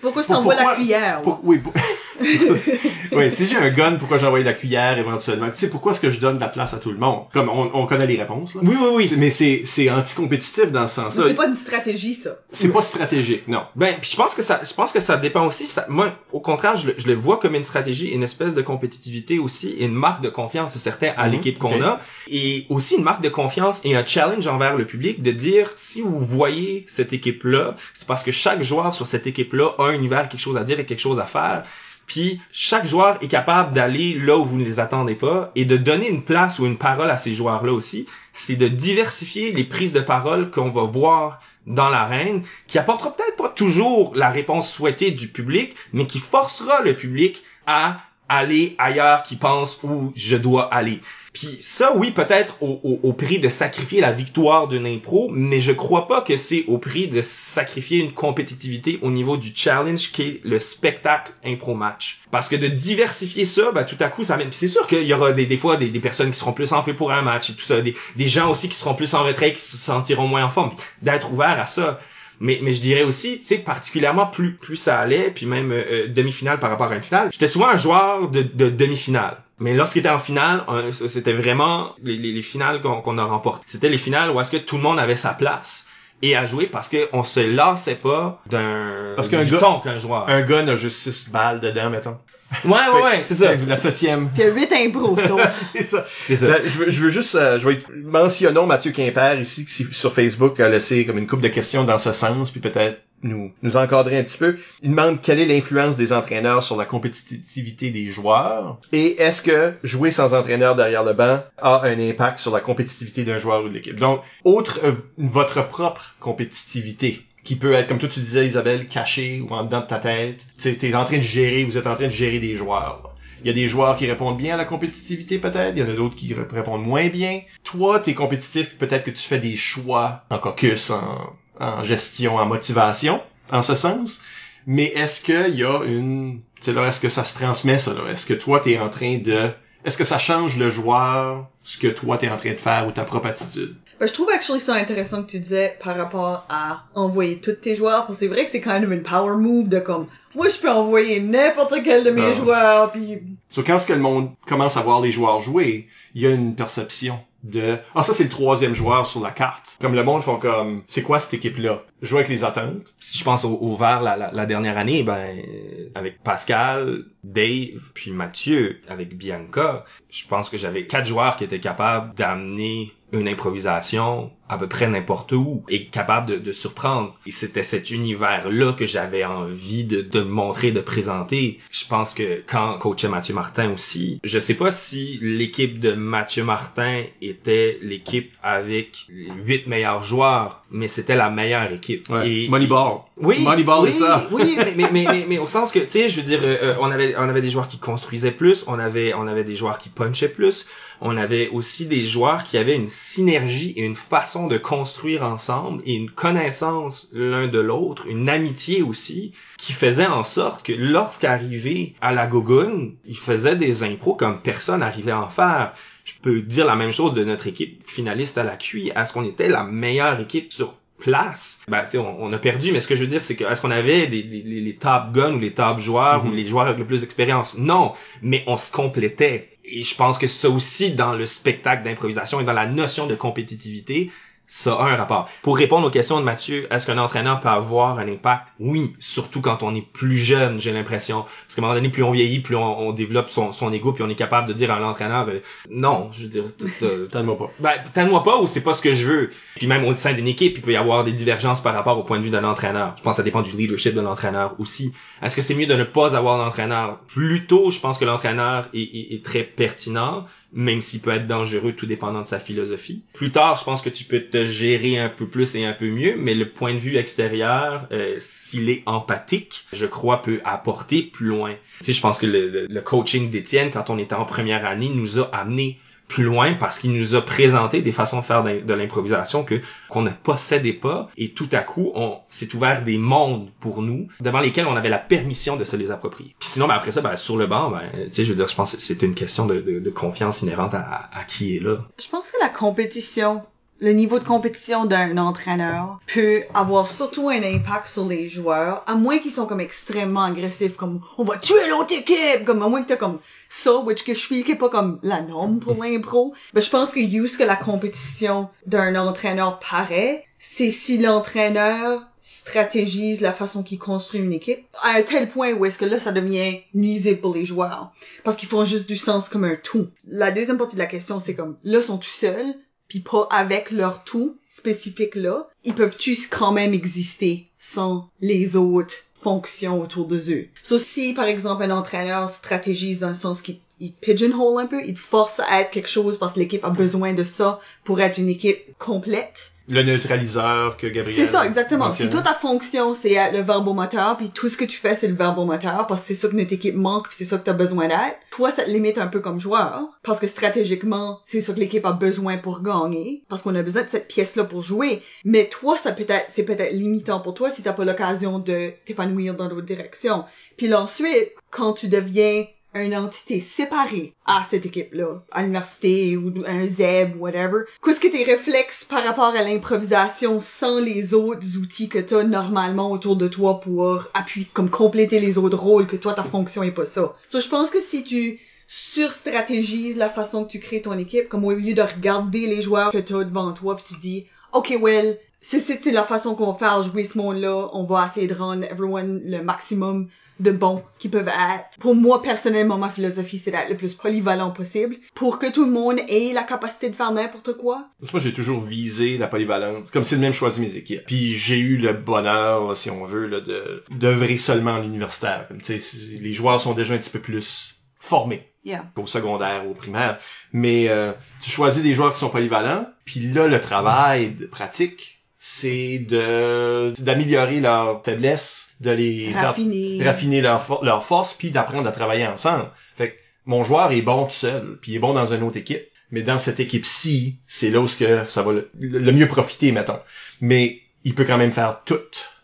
Pourquoi 0.00 0.22
tu 0.22 0.28
t'envoies 0.28 0.54
la 0.54 0.74
cuillère? 0.74 1.22
Pour- 1.22 1.40
oui, 1.44 1.58
pour- 1.58 1.72
oui, 3.12 3.30
si 3.30 3.46
j'ai 3.46 3.56
un 3.56 3.70
gun, 3.70 3.92
pourquoi 3.96 4.18
j'envoie 4.18 4.40
la 4.40 4.52
cuillère 4.52 4.98
éventuellement? 4.98 5.48
Tu 5.50 5.56
sais, 5.56 5.70
pourquoi 5.70 5.92
est-ce 5.92 6.00
que 6.00 6.10
je 6.10 6.20
donne 6.20 6.36
de 6.36 6.40
la 6.40 6.48
place 6.48 6.74
à 6.74 6.78
tout 6.78 6.90
le 6.92 6.98
monde? 6.98 7.24
Comme 7.32 7.48
on, 7.48 7.70
on 7.74 7.86
connaît 7.86 8.06
les 8.06 8.16
réponses, 8.16 8.54
là. 8.54 8.60
Oui, 8.64 8.76
oui, 8.80 8.88
oui. 8.94 9.12
Mais 9.18 9.30
c'est, 9.30 9.62
c'est 9.64 9.90
anticompétitif 9.90 10.70
dans 10.70 10.86
ce 10.86 10.96
sens-là. 10.96 11.24
c'est 11.28 11.34
pas 11.34 11.46
une 11.46 11.54
stratégie, 11.54 12.14
ça. 12.14 12.36
C'est 12.52 12.68
pas 12.68 12.82
stratégique, 12.82 13.48
non. 13.48 13.62
Ben, 13.76 13.94
puis 14.00 14.10
je 14.10 14.16
pense 14.16 14.34
que 14.34 14.42
ça, 14.42 14.60
je 14.62 14.72
pense 14.74 14.92
que 14.92 15.00
ça 15.00 15.16
dépend 15.16 15.46
aussi. 15.46 15.66
Ça, 15.66 15.86
moi, 15.88 16.12
au 16.32 16.40
contraire, 16.40 16.76
je 16.76 16.88
le, 16.88 16.94
je 16.98 17.06
le 17.06 17.14
vois 17.14 17.38
comme 17.38 17.54
une 17.54 17.64
stratégie, 17.64 18.08
une 18.08 18.22
espèce 18.22 18.54
de 18.54 18.62
compétitivité 18.62 19.38
aussi, 19.38 19.70
et 19.70 19.84
une 19.84 19.94
marque 19.94 20.22
de 20.22 20.28
confiance, 20.30 20.72
c'est 20.72 20.78
certain, 20.78 21.12
à 21.16 21.26
Mhm, 21.26 21.32
l'équipe 21.32 21.58
qu'on 21.58 21.82
a, 21.82 22.00
et 22.28 22.66
aussi 22.68 22.96
une 22.96 23.04
marque 23.04 23.22
de 23.22 23.28
confiance 23.28 23.80
et 23.84 23.94
un 23.96 24.04
challenge 24.04 24.46
envers 24.46 24.76
le 24.76 24.84
public 24.84 25.22
de 25.22 25.30
dire 25.32 25.70
si 25.74 26.00
vous 26.02 26.18
voyez 26.18 26.84
cette 26.88 27.12
équipe-là, 27.12 27.76
c'est 27.94 28.06
parce 28.06 28.22
que 28.22 28.32
chaque 28.32 28.62
joueur 28.62 28.94
sur 28.94 29.06
cette 29.06 29.26
équipe-là 29.26 29.74
a 29.78 29.84
un 29.84 29.92
univers, 29.92 30.28
quelque 30.28 30.40
chose 30.40 30.56
à 30.56 30.64
dire 30.64 30.78
et 30.80 30.86
quelque 30.86 30.98
chose 31.00 31.20
à 31.20 31.24
faire. 31.24 31.64
Puis 32.10 32.40
chaque 32.52 32.88
joueur 32.88 33.18
est 33.22 33.28
capable 33.28 33.72
d'aller 33.72 34.14
là 34.14 34.36
où 34.36 34.44
vous 34.44 34.56
ne 34.56 34.64
les 34.64 34.80
attendez 34.80 35.14
pas 35.14 35.52
et 35.54 35.64
de 35.64 35.76
donner 35.76 36.08
une 36.08 36.24
place 36.24 36.58
ou 36.58 36.66
une 36.66 36.76
parole 36.76 37.08
à 37.08 37.16
ces 37.16 37.34
joueurs-là 37.34 37.72
aussi. 37.72 38.08
C'est 38.32 38.56
de 38.56 38.66
diversifier 38.66 39.52
les 39.52 39.62
prises 39.62 39.92
de 39.92 40.00
parole 40.00 40.50
qu'on 40.50 40.70
va 40.70 40.82
voir 40.82 41.40
dans 41.68 41.88
l'arène, 41.88 42.42
qui 42.66 42.80
apportera 42.80 43.12
peut-être 43.12 43.36
pas 43.36 43.48
toujours 43.50 44.12
la 44.16 44.28
réponse 44.28 44.68
souhaitée 44.68 45.12
du 45.12 45.28
public, 45.28 45.76
mais 45.92 46.08
qui 46.08 46.18
forcera 46.18 46.80
le 46.80 46.96
public 46.96 47.44
à 47.68 47.98
aller 48.28 48.74
ailleurs 48.78 49.22
qui 49.22 49.36
pense 49.36 49.78
où 49.84 50.12
je 50.16 50.34
dois 50.34 50.64
aller. 50.74 51.00
Puis 51.32 51.58
ça, 51.60 51.92
oui, 51.94 52.10
peut-être 52.10 52.56
au, 52.60 53.12
prix 53.12 53.38
de 53.38 53.48
sacrifier 53.48 54.00
la 54.00 54.10
victoire 54.10 54.66
d'une 54.66 54.86
impro, 54.86 55.28
mais 55.30 55.60
je 55.60 55.70
crois 55.70 56.08
pas 56.08 56.22
que 56.22 56.36
c'est 56.36 56.64
au 56.66 56.78
prix 56.78 57.06
de 57.06 57.20
sacrifier 57.22 57.98
une 57.98 58.12
compétitivité 58.12 58.98
au 59.02 59.12
niveau 59.12 59.36
du 59.36 59.52
challenge 59.54 60.10
qui 60.10 60.22
est 60.22 60.40
le 60.42 60.58
spectacle 60.58 61.32
impro 61.44 61.74
match. 61.74 62.22
Parce 62.32 62.48
que 62.48 62.56
de 62.56 62.66
diversifier 62.66 63.44
ça, 63.44 63.70
ben, 63.70 63.84
tout 63.84 63.96
à 64.00 64.08
coup, 64.08 64.24
ça 64.24 64.36
mène. 64.36 64.50
C'est 64.50 64.66
sûr 64.66 64.86
qu'il 64.88 65.04
y 65.04 65.14
aura 65.14 65.30
des, 65.30 65.46
des 65.46 65.56
fois 65.56 65.76
des, 65.76 65.90
des 65.90 66.00
personnes 66.00 66.32
qui 66.32 66.38
seront 66.38 66.52
plus 66.52 66.72
en 66.72 66.82
feu 66.82 66.94
pour 66.94 67.12
un 67.12 67.22
match 67.22 67.50
et 67.50 67.54
tout 67.54 67.64
ça, 67.64 67.80
des, 67.80 67.94
des 68.16 68.28
gens 68.28 68.50
aussi 68.50 68.68
qui 68.68 68.74
seront 68.76 68.94
plus 68.94 69.14
en 69.14 69.22
retrait, 69.22 69.52
qui 69.52 69.60
se 69.60 69.76
sentiront 69.76 70.26
moins 70.26 70.44
en 70.44 70.50
forme. 70.50 70.70
D'être 71.02 71.32
ouvert 71.32 71.60
à 71.60 71.66
ça. 71.66 72.00
Mais, 72.40 72.58
mais 72.62 72.72
je 72.72 72.80
dirais 72.80 73.02
aussi, 73.02 73.38
tu 73.38 73.44
sais, 73.44 73.58
particulièrement 73.58 74.26
plus, 74.26 74.54
plus 74.54 74.76
ça 74.76 74.98
allait, 74.98 75.30
puis 75.30 75.44
même 75.46 75.72
euh, 75.72 75.84
euh, 75.90 76.08
demi-finale 76.08 76.58
par 76.58 76.70
rapport 76.70 76.90
à 76.90 76.94
une 76.94 77.02
finale, 77.02 77.28
j'étais 77.30 77.48
souvent 77.48 77.68
un 77.68 77.76
joueur 77.76 78.28
de, 78.30 78.42
de 78.42 78.70
demi-finale. 78.70 79.36
Mais 79.58 79.74
lorsqu'il 79.74 80.00
était 80.00 80.08
en 80.08 80.18
finale, 80.18 80.64
c'était 80.90 81.34
vraiment 81.34 81.94
les, 82.02 82.16
les, 82.16 82.32
les 82.32 82.42
finales 82.42 82.80
qu'on 82.80 83.18
a 83.18 83.24
remportées. 83.24 83.64
C'était 83.66 83.90
les 83.90 83.98
finales 83.98 84.30
où 84.30 84.40
est-ce 84.40 84.50
que 84.50 84.56
tout 84.56 84.76
le 84.78 84.82
monde 84.82 84.98
avait 84.98 85.16
sa 85.16 85.34
place 85.34 85.86
et 86.22 86.34
à 86.34 86.46
jouer 86.46 86.66
parce 86.66 86.88
que 86.88 87.08
on 87.12 87.22
se 87.22 87.40
lassait 87.40 87.94
pas 87.96 88.40
d'un 88.46 89.12
Parce 89.16 89.28
qu'un 89.28 89.44
gars- 89.44 89.58
qu'un 89.82 89.98
joueur. 89.98 90.28
Un 90.30 90.40
gars 90.42 90.62
n'a 90.62 90.76
juste 90.76 90.98
6 90.98 91.30
balles 91.30 91.60
dedans, 91.60 91.90
mettons. 91.90 92.16
Ouais, 92.64 92.70
ouais, 92.72 93.02
ouais, 93.02 93.22
c'est 93.22 93.34
ça. 93.34 93.54
La 93.54 93.76
septième. 93.76 94.28
Puis 94.30 94.42
il 94.42 94.46
y 94.46 94.50
a 94.50 94.52
8 94.52 94.72
impros, 94.72 95.16
ça. 95.16 95.54
c'est 95.72 95.84
ça. 95.84 96.04
C'est 96.22 96.36
ça. 96.36 96.46
Ben, 96.46 96.62
je, 96.64 96.78
veux, 96.78 96.90
je 96.90 97.04
veux 97.04 97.10
juste, 97.10 97.34
euh, 97.34 97.58
je 97.58 97.68
vais 97.68 97.78
mentionnons 98.04 98.66
Mathieu 98.66 98.92
Quimper 98.92 99.40
ici 99.40 99.64
qui 99.64 99.84
sur 99.92 100.12
Facebook 100.12 100.58
a 100.60 100.68
laissé 100.68 101.06
comme 101.06 101.18
une 101.18 101.26
coupe 101.26 101.40
de 101.40 101.48
questions 101.48 101.84
dans 101.84 101.98
ce 101.98 102.12
sens, 102.12 102.50
puis 102.50 102.60
peut-être 102.60 102.98
nous 103.22 103.52
nous 103.62 103.76
encadrer 103.76 104.18
un 104.18 104.22
petit 104.22 104.38
peu. 104.38 104.56
Il 104.82 104.90
demande 104.90 105.20
quelle 105.20 105.40
est 105.40 105.46
l'influence 105.46 105.96
des 105.96 106.12
entraîneurs 106.12 106.62
sur 106.62 106.76
la 106.76 106.86
compétitivité 106.86 107.90
des 107.90 108.06
joueurs 108.08 108.78
et 108.92 109.20
est-ce 109.20 109.42
que 109.42 109.74
jouer 109.82 110.10
sans 110.10 110.34
entraîneur 110.34 110.74
derrière 110.74 111.04
le 111.04 111.12
banc 111.12 111.42
a 111.58 111.82
un 111.84 111.98
impact 111.98 112.38
sur 112.38 112.52
la 112.52 112.60
compétitivité 112.60 113.24
d'un 113.24 113.38
joueur 113.38 113.64
ou 113.64 113.68
de 113.68 113.74
l'équipe? 113.74 113.98
Donc, 113.98 114.22
autre 114.44 114.80
euh, 114.84 114.92
votre 115.18 115.66
propre 115.68 116.14
compétitivité 116.18 117.26
qui 117.44 117.56
peut 117.56 117.72
être, 117.72 117.88
comme 117.88 117.98
toi 117.98 118.08
tu 118.08 118.20
disais 118.20 118.46
Isabelle, 118.46 118.86
cachée 118.86 119.40
ou 119.40 119.52
en 119.52 119.64
dedans 119.64 119.80
de 119.80 119.86
ta 119.86 119.98
tête. 119.98 120.46
Tu 120.60 120.76
t'es 120.76 120.94
en 120.94 121.04
train 121.04 121.18
de 121.18 121.22
gérer, 121.22 121.64
vous 121.64 121.76
êtes 121.78 121.86
en 121.86 121.94
train 121.94 122.06
de 122.06 122.12
gérer 122.12 122.38
des 122.38 122.56
joueurs. 122.56 123.14
Il 123.42 123.46
y 123.46 123.50
a 123.50 123.54
des 123.54 123.68
joueurs 123.68 123.96
qui 123.96 124.06
répondent 124.06 124.36
bien 124.36 124.54
à 124.54 124.56
la 124.58 124.66
compétitivité 124.66 125.38
peut-être, 125.38 125.74
il 125.74 125.78
y 125.78 125.82
en 125.82 125.88
a 125.88 125.94
d'autres 125.94 126.16
qui 126.16 126.34
ré- 126.34 126.42
répondent 126.50 126.84
moins 126.84 127.08
bien. 127.08 127.40
Toi, 127.64 127.98
t'es 128.00 128.12
compétitif, 128.12 128.76
peut-être 128.76 129.04
que 129.04 129.10
tu 129.10 129.22
fais 129.22 129.38
des 129.38 129.56
choix 129.56 130.24
en 130.30 130.38
caucus, 130.38 130.90
en, 130.90 131.32
en 131.58 131.82
gestion, 131.82 132.36
en 132.36 132.44
motivation, 132.44 133.22
en 133.50 133.62
ce 133.62 133.74
sens. 133.74 134.20
Mais 134.66 134.84
est-ce 134.94 135.22
qu'il 135.22 135.58
y 135.58 135.64
a 135.64 135.82
une... 135.84 136.40
Tu 136.56 136.66
sais 136.66 136.72
là, 136.74 136.86
est-ce 136.86 137.00
que 137.00 137.08
ça 137.08 137.24
se 137.24 137.34
transmet 137.34 137.78
ça 137.78 137.94
là? 137.94 138.10
Est-ce 138.10 138.26
que 138.26 138.34
toi, 138.34 138.60
t'es 138.60 138.78
en 138.78 138.90
train 138.90 139.16
de... 139.16 139.48
Est-ce 139.86 139.96
que 139.96 140.04
ça 140.04 140.18
change 140.18 140.58
le 140.58 140.68
joueur, 140.68 141.48
ce 141.64 141.78
que 141.78 141.88
toi, 141.88 142.18
t'es 142.18 142.28
en 142.28 142.36
train 142.36 142.52
de 142.52 142.58
faire 142.58 142.86
ou 142.86 142.90
ta 142.90 143.04
propre 143.04 143.28
attitude? 143.28 143.74
Ben, 144.00 144.06
je 144.06 144.12
trouve 144.14 144.30
actually 144.30 144.60
ça 144.60 144.74
intéressant 144.74 145.22
que 145.22 145.30
tu 145.30 145.38
disais 145.38 145.76
par 145.84 145.94
rapport 145.94 146.46
à 146.48 146.84
envoyer 146.94 147.38
tous 147.38 147.52
tes 147.52 147.76
joueurs, 147.76 148.06
parce 148.06 148.18
que 148.18 148.24
c'est 148.26 148.28
vrai 148.32 148.44
que 148.44 148.50
c'est 148.50 148.62
quand 148.62 148.72
même 148.80 148.90
une 148.92 149.02
power 149.02 149.36
move 149.36 149.68
de 149.68 149.78
comme, 149.78 150.06
moi 150.34 150.48
je 150.48 150.56
peux 150.58 150.70
envoyer 150.70 151.20
n'importe 151.20 151.74
quel 151.84 152.02
de 152.02 152.10
mes 152.10 152.22
Ah. 152.22 152.32
joueurs, 152.32 152.92
puis 152.92 153.18
So, 153.50 153.62
quand 153.62 153.78
ce 153.78 153.86
que 153.86 153.92
le 153.92 154.00
monde 154.00 154.30
commence 154.46 154.76
à 154.78 154.80
voir 154.80 155.00
les 155.02 155.10
joueurs 155.12 155.40
jouer, 155.40 155.86
il 156.14 156.22
y 156.22 156.26
a 156.26 156.30
une 156.30 156.54
perception 156.54 157.18
de 157.42 157.78
ah 157.94 158.02
ça 158.02 158.12
c'est 158.12 158.24
le 158.24 158.28
troisième 158.30 158.74
joueur 158.74 159.06
sur 159.06 159.20
la 159.22 159.30
carte. 159.30 159.76
Comme 159.80 159.94
le 159.94 160.04
monde 160.04 160.22
font 160.22 160.36
comme 160.36 160.82
c'est 160.86 161.02
quoi 161.02 161.18
cette 161.20 161.32
équipe 161.34 161.56
là 161.58 161.82
Jouer 162.02 162.18
avec 162.20 162.28
les 162.30 162.44
attentes? 162.44 162.94
si 163.00 163.16
je 163.18 163.24
pense 163.24 163.44
au, 163.46 163.54
au 163.54 163.76
Vert 163.76 164.02
la, 164.02 164.16
la, 164.16 164.30
la 164.30 164.46
dernière 164.46 164.76
année, 164.78 165.02
ben 165.02 165.16
euh, 165.16 165.88
avec 165.94 166.22
Pascal, 166.22 167.04
Dave, 167.24 167.80
puis 167.94 168.10
Mathieu, 168.10 168.80
avec 168.88 169.16
Bianca, 169.16 169.84
je 170.10 170.26
pense 170.28 170.48
que 170.50 170.56
j'avais 170.58 170.86
quatre 170.86 171.06
joueurs 171.06 171.36
qui 171.38 171.44
étaient 171.44 171.60
capables 171.60 172.14
d'amener 172.14 172.92
une 173.12 173.28
improvisation 173.28 174.30
à 174.50 174.58
peu 174.58 174.66
près 174.66 174.88
n'importe 174.88 175.30
où 175.32 175.62
et 175.68 175.84
capables 175.86 176.26
de, 176.32 176.36
de 176.36 176.52
surprendre. 176.52 177.14
Et 177.24 177.30
c'était 177.30 177.62
cet 177.62 177.90
univers-là 177.90 178.72
que 178.72 178.84
j'avais 178.84 179.24
envie 179.24 179.84
de, 179.84 180.02
de 180.02 180.20
montrer, 180.22 180.72
de 180.72 180.80
présenter. 180.80 181.58
Je 181.70 181.86
pense 181.86 182.14
que 182.14 182.42
quand 182.46 182.76
coachait 182.78 183.08
Mathieu 183.08 183.32
Martin 183.34 183.70
aussi, 183.70 184.20
je 184.24 184.38
sais 184.40 184.54
pas 184.54 184.72
si 184.72 185.18
l'équipe 185.22 185.78
de 185.78 185.92
Mathieu 185.92 186.42
Martin 186.42 187.02
était 187.22 187.78
l'équipe 187.80 188.32
avec 188.42 189.06
les 189.08 189.28
huit 189.44 189.66
meilleurs 189.68 190.02
joueurs, 190.02 190.64
mais 190.70 190.88
c'était 190.88 191.14
la 191.16 191.30
meilleure 191.30 191.70
équipe. 191.72 192.08
Et- 192.24 192.48
Moneyball. 192.48 192.98
oui, 193.18 193.38
Moneyball 193.42 193.84
oui, 193.84 193.92
ça. 193.92 194.26
Oui, 194.32 194.54
mais, 194.56 194.74
mais, 194.76 194.88
mais, 194.92 195.04
mais, 195.04 195.24
mais 195.28 195.38
au 195.38 195.46
sens 195.46 195.70
que, 195.70 195.78
tu 195.78 195.90
sais, 195.90 196.08
je 196.08 196.16
veux 196.20 196.26
dire, 196.26 196.40
euh, 196.42 196.56
euh, 196.62 196.74
on 196.80 196.90
avait, 196.90 197.14
on 197.16 197.28
avait 197.28 197.42
des 197.42 197.50
joueurs 197.50 197.68
qui 197.68 197.78
construisaient 197.78 198.30
plus, 198.32 198.64
on 198.66 198.78
avait, 198.78 199.14
on 199.14 199.26
avait 199.28 199.44
des 199.44 199.54
joueurs 199.56 199.78
qui 199.78 199.88
punchaient 199.90 200.28
plus, 200.28 200.66
on 201.00 201.16
avait 201.16 201.48
aussi 201.50 201.86
des 201.86 202.02
joueurs 202.02 202.44
qui 202.44 202.58
avaient 202.58 202.76
une 202.76 202.88
synergie 202.88 203.72
et 203.76 203.82
une 203.82 203.94
façon 203.94 204.39
de 204.48 204.58
construire 204.58 205.22
ensemble 205.24 205.82
et 205.86 205.94
une 205.94 206.10
connaissance 206.10 207.10
l'un 207.12 207.48
de 207.48 207.58
l'autre, 207.58 208.06
une 208.08 208.28
amitié 208.28 208.82
aussi, 208.82 209.32
qui 209.58 209.72
faisait 209.72 210.06
en 210.06 210.24
sorte 210.24 210.64
que 210.64 210.72
lorsqu'arrivait 210.72 211.94
à 212.00 212.12
la 212.12 212.26
Gogun, 212.26 212.90
ils 213.06 213.16
faisaient 213.16 213.56
des 213.56 213.82
impros 213.84 214.14
comme 214.14 214.40
personne 214.40 214.80
n'arrivait 214.80 215.12
à 215.12 215.20
en 215.22 215.28
faire. 215.28 215.74
Je 216.04 216.12
peux 216.22 216.40
dire 216.40 216.66
la 216.66 216.76
même 216.76 216.92
chose 216.92 217.14
de 217.14 217.24
notre 217.24 217.46
équipe 217.46 217.82
finaliste 217.88 218.38
à 218.38 218.42
la 218.44 218.56
QI. 218.56 218.90
Est-ce 218.96 219.12
qu'on 219.12 219.24
était 219.24 219.48
la 219.48 219.64
meilleure 219.64 220.18
équipe 220.20 220.52
sur 220.52 220.76
place, 220.98 221.62
ben, 221.66 221.82
tu 221.84 221.92
sais, 221.92 221.98
on, 221.98 222.22
on 222.22 222.30
a 222.34 222.38
perdu, 222.38 222.72
mais 222.72 222.80
ce 222.80 222.86
que 222.86 222.94
je 222.94 223.00
veux 223.00 223.06
dire, 223.06 223.22
c'est 223.22 223.34
que, 223.34 223.44
est-ce 223.44 223.62
qu'on 223.62 223.70
avait 223.70 224.06
des, 224.06 224.22
des- 224.22 224.42
les, 224.42 224.60
les 224.60 224.76
top 224.76 225.12
guns 225.12 225.32
ou 225.32 225.38
les 225.38 225.52
top 225.52 225.78
joueurs 225.78 226.26
ou 226.26 226.30
les 226.30 226.44
joueurs 226.44 226.66
avec 226.66 226.78
le 226.78 226.84
plus 226.84 227.00
d'expérience? 227.00 227.56
Non, 227.56 227.94
mais 228.20 228.44
on 228.46 228.58
se 228.58 228.70
complétait. 228.70 229.56
Et 229.64 229.82
je 229.82 229.94
pense 229.94 230.18
que 230.18 230.26
ça 230.26 230.50
aussi, 230.50 230.92
dans 230.92 231.14
le 231.14 231.24
spectacle 231.24 231.84
d'improvisation 231.84 232.40
et 232.40 232.44
dans 232.44 232.52
la 232.52 232.66
notion 232.66 233.06
de 233.06 233.14
compétitivité, 233.14 234.10
ça 234.52 234.74
a 234.74 234.82
un 234.88 234.96
rapport. 234.96 235.28
Pour 235.42 235.56
répondre 235.56 235.86
aux 235.86 235.90
questions 235.90 236.18
de 236.18 236.24
Mathieu, 236.24 236.66
est-ce 236.72 236.84
qu'un 236.84 236.98
entraîneur 236.98 237.38
peut 237.38 237.48
avoir 237.48 238.00
un 238.00 238.08
impact? 238.08 238.48
Oui, 238.58 238.96
surtout 238.98 239.40
quand 239.40 239.62
on 239.62 239.76
est 239.76 239.80
plus 239.92 240.16
jeune, 240.16 240.58
j'ai 240.58 240.72
l'impression. 240.72 241.22
Parce 241.22 241.54
qu'à 241.54 241.60
un 241.60 241.62
moment 241.62 241.74
donné, 241.74 241.88
plus 241.88 242.02
on 242.02 242.10
vieillit, 242.10 242.40
plus 242.40 242.56
on, 242.56 242.80
on 242.80 242.92
développe 242.92 243.28
son, 243.30 243.52
son 243.52 243.72
ego, 243.72 243.92
puis 243.92 244.02
on 244.02 244.08
est 244.08 244.16
capable 244.16 244.48
de 244.48 244.52
dire 244.52 244.72
à 244.72 244.80
l'entraîneur, 244.80 245.28
euh, 245.28 245.38
non, 245.70 246.08
je 246.10 246.22
veux 246.24 246.28
dire, 246.28 246.42
t- 246.56 246.64
t- 246.66 247.08
T'en 247.12 247.24
pas. 247.36 247.50
ben, 247.60 247.70
tanne-moi 247.94 248.24
pas 248.24 248.40
ou 248.40 248.48
c'est 248.48 248.62
pas 248.62 248.74
ce 248.74 248.82
que 248.82 248.92
je 248.92 249.06
veux. 249.06 249.30
Puis 249.54 249.68
même 249.68 249.84
au 249.84 249.94
sein 249.94 250.14
d'une 250.14 250.26
équipe, 250.26 250.54
il 250.58 250.62
peut 250.62 250.72
y 250.72 250.76
avoir 250.76 251.04
des 251.04 251.12
divergences 251.12 251.60
par 251.62 251.72
rapport 251.72 251.96
au 251.96 252.02
point 252.02 252.18
de 252.18 252.24
vue 252.24 252.30
de 252.30 252.38
l'entraîneur. 252.38 252.94
Je 252.98 253.02
pense 253.02 253.12
que 253.12 253.16
ça 253.18 253.22
dépend 253.22 253.42
du 253.42 253.52
leadership 253.52 253.94
de 253.94 254.00
l'entraîneur 254.00 254.56
aussi. 254.58 254.92
Est-ce 255.22 255.36
que 255.36 255.42
c'est 255.42 255.54
mieux 255.54 255.66
de 255.66 255.74
ne 255.76 255.84
pas 255.84 256.16
avoir 256.16 256.38
d'entraîneur? 256.38 256.98
Plutôt, 257.06 257.70
je 257.70 257.78
pense 257.78 257.98
que 257.98 258.04
l'entraîneur 258.04 258.66
est, 258.74 258.80
est- 258.80 259.14
est 259.14 259.24
très 259.24 259.44
pertinent, 259.44 260.26
même 260.52 260.80
s'il 260.80 261.00
peut 261.00 261.10
être 261.10 261.26
dangereux 261.26 261.72
tout 261.72 261.86
dépendant 261.86 262.22
de 262.22 262.26
sa 262.26 262.40
philosophie. 262.40 263.02
Plus 263.12 263.30
tard, 263.30 263.56
je 263.56 263.64
pense 263.64 263.82
que 263.82 263.90
tu 263.90 264.04
peux 264.04 264.20
te 264.20 264.44
gérer 264.44 264.98
un 264.98 265.08
peu 265.08 265.26
plus 265.26 265.54
et 265.54 265.64
un 265.64 265.72
peu 265.72 265.88
mieux, 265.88 266.16
mais 266.16 266.34
le 266.34 266.48
point 266.48 266.74
de 266.74 266.78
vue 266.78 266.96
extérieur, 266.96 267.86
euh, 267.92 268.16
s'il 268.18 268.68
est 268.68 268.82
empathique, 268.86 269.64
je 269.72 269.86
crois 269.86 270.22
peut 270.22 270.40
apporter 270.44 271.02
plus 271.02 271.26
loin. 271.26 271.54
Tu 271.78 271.84
sais, 271.84 271.92
je 271.92 272.00
pense 272.00 272.18
que 272.18 272.26
le, 272.26 272.80
coaching 272.80 273.30
d'Étienne, 273.30 273.70
quand 273.70 273.90
on 273.90 273.98
était 273.98 274.14
en 274.14 274.24
première 274.24 274.66
année, 274.66 274.90
nous 274.92 275.20
a 275.20 275.30
amené 275.32 275.78
plus 276.10 276.24
loin 276.24 276.54
parce 276.54 276.80
qu'il 276.80 276.92
nous 276.92 277.14
a 277.14 277.22
présenté 277.22 277.82
des 277.82 277.92
façons 277.92 278.18
de 278.18 278.24
faire 278.24 278.42
de 278.42 278.74
l'improvisation 278.74 279.44
que 279.44 279.60
qu'on 279.88 280.02
ne 280.02 280.10
possédait 280.10 280.72
pas 280.72 281.08
et 281.16 281.30
tout 281.30 281.48
à 281.52 281.58
coup 281.58 281.92
on 281.94 282.18
s'est 282.28 282.52
ouvert 282.54 282.82
des 282.82 282.98
mondes 282.98 283.48
pour 283.60 283.80
nous 283.80 284.08
devant 284.20 284.40
lesquels 284.40 284.66
on 284.66 284.74
avait 284.74 284.88
la 284.88 284.98
permission 284.98 285.56
de 285.56 285.62
se 285.62 285.76
les 285.76 285.92
approprier. 285.92 286.34
Sinon 286.40 286.66
ben, 286.66 286.74
après 286.74 286.90
ça 286.90 287.00
ben, 287.00 287.16
sur 287.16 287.36
le 287.36 287.46
banc 287.46 287.70
ben 287.70 287.82
tu 287.92 288.12
sais 288.12 288.24
je 288.24 288.30
veux 288.30 288.36
dire 288.36 288.48
je 288.48 288.56
pense 288.56 288.74
que 288.74 288.82
c'est 288.82 289.02
une 289.02 289.14
question 289.14 289.46
de, 289.46 289.90
confiance 289.94 290.42
inhérente 290.42 290.74
à, 290.74 291.08
à 291.12 291.24
qui 291.24 291.56
est 291.56 291.60
là. 291.60 291.78
Je 292.02 292.08
pense 292.08 292.30
que 292.30 292.36
la 292.40 292.48
compétition, 292.48 293.42
le 293.80 293.92
niveau 293.92 294.18
de 294.18 294.24
compétition 294.24 294.84
d'un 294.84 295.16
entraîneur 295.16 296.00
peut 296.12 296.42
avoir 296.52 296.88
surtout 296.88 297.30
un 297.30 297.42
impact 297.42 297.88
sur 297.88 298.06
les 298.06 298.28
joueurs, 298.28 298.84
à 298.86 298.94
moins 298.94 299.18
qu'ils 299.18 299.30
sont 299.30 299.46
comme 299.46 299.60
extrêmement 299.60 300.24
agressifs, 300.24 300.76
comme 300.76 301.00
on 301.16 301.24
va 301.24 301.38
tuer 301.38 301.66
l'autre 301.68 301.94
équipe, 301.94 302.44
comme 302.44 302.62
à 302.62 302.68
moins 302.68 302.82
que 302.82 302.88
t'as 302.88 302.96
comme 302.96 303.18
ça, 303.48 303.78
which 303.78 304.04
que 304.04 304.12
je 304.12 304.20
file 304.20 304.44
qui 304.44 304.52
est 304.52 304.56
pas 304.56 304.68
comme 304.68 304.98
la 305.02 305.22
norme 305.22 305.60
pour 305.60 305.82
l'impro. 305.82 306.34
Ben, 306.52 306.60
je 306.60 306.68
pense 306.68 306.92
que 306.92 307.00
use 307.00 307.38
que 307.38 307.44
la 307.44 307.56
compétition 307.56 308.50
d'un 308.66 308.94
entraîneur 308.96 309.58
paraît, 309.58 310.26
c'est 310.38 310.70
si 310.70 310.98
l'entraîneur 310.98 312.06
stratégise 312.20 313.22
la 313.22 313.32
façon 313.32 313.62
qu'il 313.62 313.78
construit 313.78 314.20
une 314.20 314.32
équipe 314.32 314.66
à 314.82 314.98
un 314.98 315.02
tel 315.02 315.30
point 315.30 315.52
où 315.54 315.64
est-ce 315.64 315.78
que 315.78 315.86
là 315.86 315.98
ça 315.98 316.12
devient 316.12 316.60
nuisible 316.74 317.20
pour 317.20 317.34
les 317.34 317.46
joueurs 317.46 317.92
parce 318.24 318.36
qu'ils 318.36 318.48
font 318.48 318.64
juste 318.64 318.86
du 318.86 318.96
sens 318.96 319.30
comme 319.30 319.44
un 319.44 319.56
tout. 319.56 319.88
La 320.06 320.30
deuxième 320.30 320.58
partie 320.58 320.76
de 320.76 320.80
la 320.80 320.86
question 320.86 321.18
c'est 321.18 321.34
comme 321.34 321.56
là 321.64 321.78
ils 321.78 321.84
sont 321.84 321.96
tout 321.96 322.08
seuls? 322.10 322.54
Puis 322.90 323.00
pas 323.00 323.28
avec 323.30 323.70
leur 323.70 324.02
tout 324.04 324.36
spécifique 324.48 325.14
là, 325.14 325.48
ils 325.64 325.74
peuvent-tu 325.74 326.16
quand 326.28 326.52
même 326.52 326.74
exister 326.74 327.46
sans 327.56 328.10
les 328.20 328.56
autres 328.56 328.96
fonctions 329.22 329.80
autour 329.80 330.06
de 330.06 330.18
eux? 330.30 330.48
So 330.64 330.76
si 330.76 331.14
par 331.14 331.26
exemple 331.26 331.62
un 331.62 331.70
entraîneur 331.70 332.28
stratégise 332.28 332.98
dans 332.98 333.08
le 333.08 333.14
sens 333.14 333.42
qu'il 333.42 333.60
pigeonhole 334.00 334.60
un 334.60 334.66
peu, 334.66 334.84
il 334.84 334.96
force 334.98 335.38
à 335.40 335.60
être 335.60 335.70
quelque 335.70 335.88
chose 335.88 336.18
parce 336.18 336.34
que 336.34 336.40
l'équipe 336.40 336.64
a 336.64 336.70
besoin 336.70 337.14
de 337.14 337.22
ça 337.24 337.60
pour 337.84 338.00
être 338.00 338.18
une 338.18 338.28
équipe 338.28 338.76
complète. 338.78 339.52
Le 339.70 339.82
neutraliseur 339.82 340.76
que 340.76 340.86
Gabriel. 340.88 341.14
C'est 341.14 341.32
ça, 341.32 341.46
exactement. 341.46 341.90
Si 341.92 342.10
toi, 342.10 342.22
ta 342.22 342.34
fonction, 342.34 342.94
c'est 342.94 343.12
être 343.12 343.32
le 343.32 343.42
verbomoteur, 343.42 344.16
puis 344.16 344.30
tout 344.30 344.48
ce 344.48 344.56
que 344.56 344.64
tu 344.64 344.76
fais, 344.76 344.94
c'est 344.94 345.08
le 345.08 345.14
verbomoteur, 345.14 345.86
parce 345.86 346.02
que 346.02 346.08
c'est 346.08 346.14
ça 346.14 346.28
que 346.28 346.36
notre 346.36 346.52
équipe 346.52 346.74
manque, 346.74 347.08
puis 347.08 347.16
c'est 347.16 347.24
ça 347.24 347.38
que 347.38 347.44
t'as 347.44 347.52
besoin 347.52 347.88
d'être, 347.88 348.18
toi, 348.30 348.50
ça 348.50 348.64
te 348.64 348.70
limite 348.70 348.98
un 348.98 349.06
peu 349.06 349.20
comme 349.20 349.38
joueur, 349.38 349.84
parce 350.02 350.18
que 350.18 350.26
stratégiquement, 350.26 351.20
c'est 351.24 351.40
ça 351.40 351.52
que 351.52 351.60
l'équipe 351.60 351.86
a 351.86 351.92
besoin 351.92 352.36
pour 352.36 352.62
gagner, 352.62 353.22
parce 353.28 353.42
qu'on 353.42 353.54
a 353.54 353.62
besoin 353.62 353.82
de 353.82 353.88
cette 353.88 354.08
pièce-là 354.08 354.44
pour 354.44 354.62
jouer. 354.62 355.02
Mais 355.24 355.48
toi, 355.48 355.78
ça 355.78 355.92
peut 355.92 356.06
être, 356.08 356.26
c'est 356.28 356.44
peut-être 356.44 356.72
limitant 356.72 357.20
pour 357.20 357.34
toi 357.34 357.50
si 357.50 357.62
t'as 357.62 357.72
pas 357.72 357.84
l'occasion 357.84 358.38
de 358.38 358.72
t'épanouir 358.84 359.34
dans 359.34 359.48
d'autres 359.48 359.62
directions. 359.62 360.24
Puis 360.56 360.68
là, 360.68 360.82
ensuite, 360.82 361.32
quand 361.50 361.74
tu 361.74 361.88
deviens 361.88 362.44
une 362.74 362.96
entité 362.96 363.40
séparée 363.40 364.14
à 364.24 364.42
cette 364.48 364.66
équipe-là, 364.66 365.22
à 365.32 365.42
l'université 365.42 366.16
ou 366.16 366.32
un 366.46 366.66
ZEB, 366.66 367.16
whatever, 367.20 367.64
qu'est-ce 367.82 368.00
que 368.00 368.08
tes 368.08 368.22
réflexes 368.22 368.84
par 368.84 369.02
rapport 369.02 369.34
à 369.34 369.42
l'improvisation 369.42 370.40
sans 370.40 370.78
les 370.80 371.14
autres 371.14 371.56
outils 371.56 371.88
que 371.88 371.98
t'as 371.98 372.22
normalement 372.22 372.92
autour 372.92 373.16
de 373.16 373.28
toi 373.28 373.60
pour 373.60 374.04
appuyer, 374.14 374.46
comme 374.52 374.70
compléter 374.70 375.18
les 375.18 375.38
autres 375.38 375.58
rôles, 375.58 375.86
que 375.86 375.96
toi 375.96 376.14
ta 376.14 376.22
fonction 376.22 376.62
est 376.62 376.70
pas 376.70 376.86
ça? 376.86 377.16
So, 377.26 377.40
je 377.40 377.48
pense 377.48 377.70
que 377.70 377.80
si 377.80 378.04
tu 378.04 378.38
surstratégises 378.68 379.98
la 379.98 380.08
façon 380.08 380.44
que 380.44 380.52
tu 380.52 380.60
crées 380.60 380.82
ton 380.82 380.96
équipe, 380.96 381.28
comme 381.28 381.44
au 381.44 381.52
lieu 381.52 381.74
de 381.74 381.82
regarder 381.82 382.46
les 382.46 382.62
joueurs 382.62 382.92
que 382.92 382.98
t'as 382.98 383.24
devant 383.24 383.52
toi 383.52 383.74
puis 383.74 383.84
tu 383.88 384.00
dis, 384.00 384.26
ok, 384.52 384.78
well, 384.80 385.18
c'est 385.40 385.60
c'est 385.60 385.90
la 385.90 386.04
façon 386.04 386.34
qu'on 386.34 386.52
va 386.52 386.58
faire 386.58 386.82
jouer 386.82 387.02
ce 387.02 387.18
monde-là. 387.18 387.70
On 387.72 387.84
va 387.84 388.06
essayer 388.06 388.26
de 388.26 388.34
rendre 388.34 388.64
everyone 388.64 389.22
le 389.24 389.42
maximum 389.42 390.08
de 390.40 390.50
bons 390.50 390.82
qu'ils 390.98 391.10
peuvent 391.10 391.28
être. 391.28 391.78
Pour 391.80 391.94
moi, 391.94 392.22
personnellement, 392.22 392.78
ma 392.78 392.88
philosophie, 392.88 393.38
c'est 393.38 393.50
d'être 393.50 393.68
le 393.70 393.76
plus 393.76 393.94
polyvalent 393.94 394.50
possible 394.50 394.96
pour 395.14 395.38
que 395.38 395.50
tout 395.50 395.64
le 395.64 395.70
monde 395.70 395.98
ait 396.08 396.32
la 396.32 396.42
capacité 396.42 396.90
de 396.90 396.96
faire 396.96 397.12
n'importe 397.12 397.56
quoi. 397.56 397.88
Moi, 398.12 398.20
j'ai 398.20 398.32
toujours 398.32 398.60
visé 398.60 399.18
la 399.18 399.26
polyvalence. 399.26 399.90
Comme 399.90 400.04
c'est 400.04 400.16
le 400.16 400.22
même 400.22 400.32
choisi 400.32 400.60
mes 400.60 400.76
équipes. 400.76 401.02
Puis 401.06 401.36
j'ai 401.36 401.58
eu 401.58 401.76
le 401.76 401.92
bonheur, 401.92 402.76
si 402.76 402.90
on 402.90 403.04
veut, 403.04 403.26
là, 403.26 403.40
de 403.40 403.84
d'œuvrer 403.90 404.38
seulement 404.38 404.72
en 404.72 404.82
universitaire. 404.82 405.46
Comme, 405.48 405.60
tu 405.60 405.78
sais, 405.78 405.96
les 406.20 406.32
joueurs 406.32 406.60
sont 406.60 406.74
déjà 406.74 406.94
un 406.94 406.98
petit 406.98 407.10
peu 407.10 407.20
plus 407.20 407.76
formés 407.98 408.46
Yeah. 408.62 408.84
au 408.96 409.06
secondaire, 409.06 409.66
au 409.66 409.72
primaire. 409.72 410.18
Mais 410.52 410.88
euh, 410.90 411.12
tu 411.40 411.50
choisis 411.50 411.82
des 411.82 411.94
joueurs 411.94 412.12
qui 412.12 412.18
sont 412.18 412.28
polyvalents, 412.28 412.86
puis 413.06 413.20
là, 413.20 413.46
le 413.46 413.58
travail 413.58 414.32
de 414.34 414.44
pratique, 414.44 415.19
c'est 415.42 416.00
de 416.00 416.92
d'améliorer 417.02 417.60
leurs 417.60 418.04
faiblesses, 418.04 418.74
de 418.80 418.90
les 418.90 419.32
faire 419.32 419.48
Raffiner. 419.48 420.02
raffiner 420.04 420.40
leur, 420.42 420.60
for- 420.62 420.84
leur 420.84 421.02
force, 421.02 421.32
puis 421.32 421.50
d'apprendre 421.50 421.88
à 421.88 421.92
travailler 421.92 422.26
ensemble. 422.26 422.68
Fait 422.94 423.12
que 423.12 423.16
mon 423.46 423.64
joueur 423.64 423.90
est 423.90 424.02
bon 424.02 424.26
tout 424.26 424.32
seul, 424.32 424.78
puis 424.82 424.92
il 424.92 424.96
est 424.96 424.98
bon 425.00 425.14
dans 425.14 425.32
une 425.32 425.42
autre 425.42 425.56
équipe. 425.56 425.82
Mais 426.10 426.20
dans 426.20 426.38
cette 426.38 426.60
équipe-ci, 426.60 427.38
c'est 427.46 427.70
là 427.70 427.80
où 427.80 427.86
que 427.86 428.24
ça 428.28 428.42
va 428.42 428.52
le, 428.52 428.70
le 428.78 429.12
mieux 429.12 429.28
profiter, 429.28 429.72
mettons. 429.72 429.98
Mais 430.42 430.80
il 431.04 431.14
peut 431.14 431.24
quand 431.24 431.38
même 431.38 431.52
faire 431.52 431.82
tout. 431.86 431.94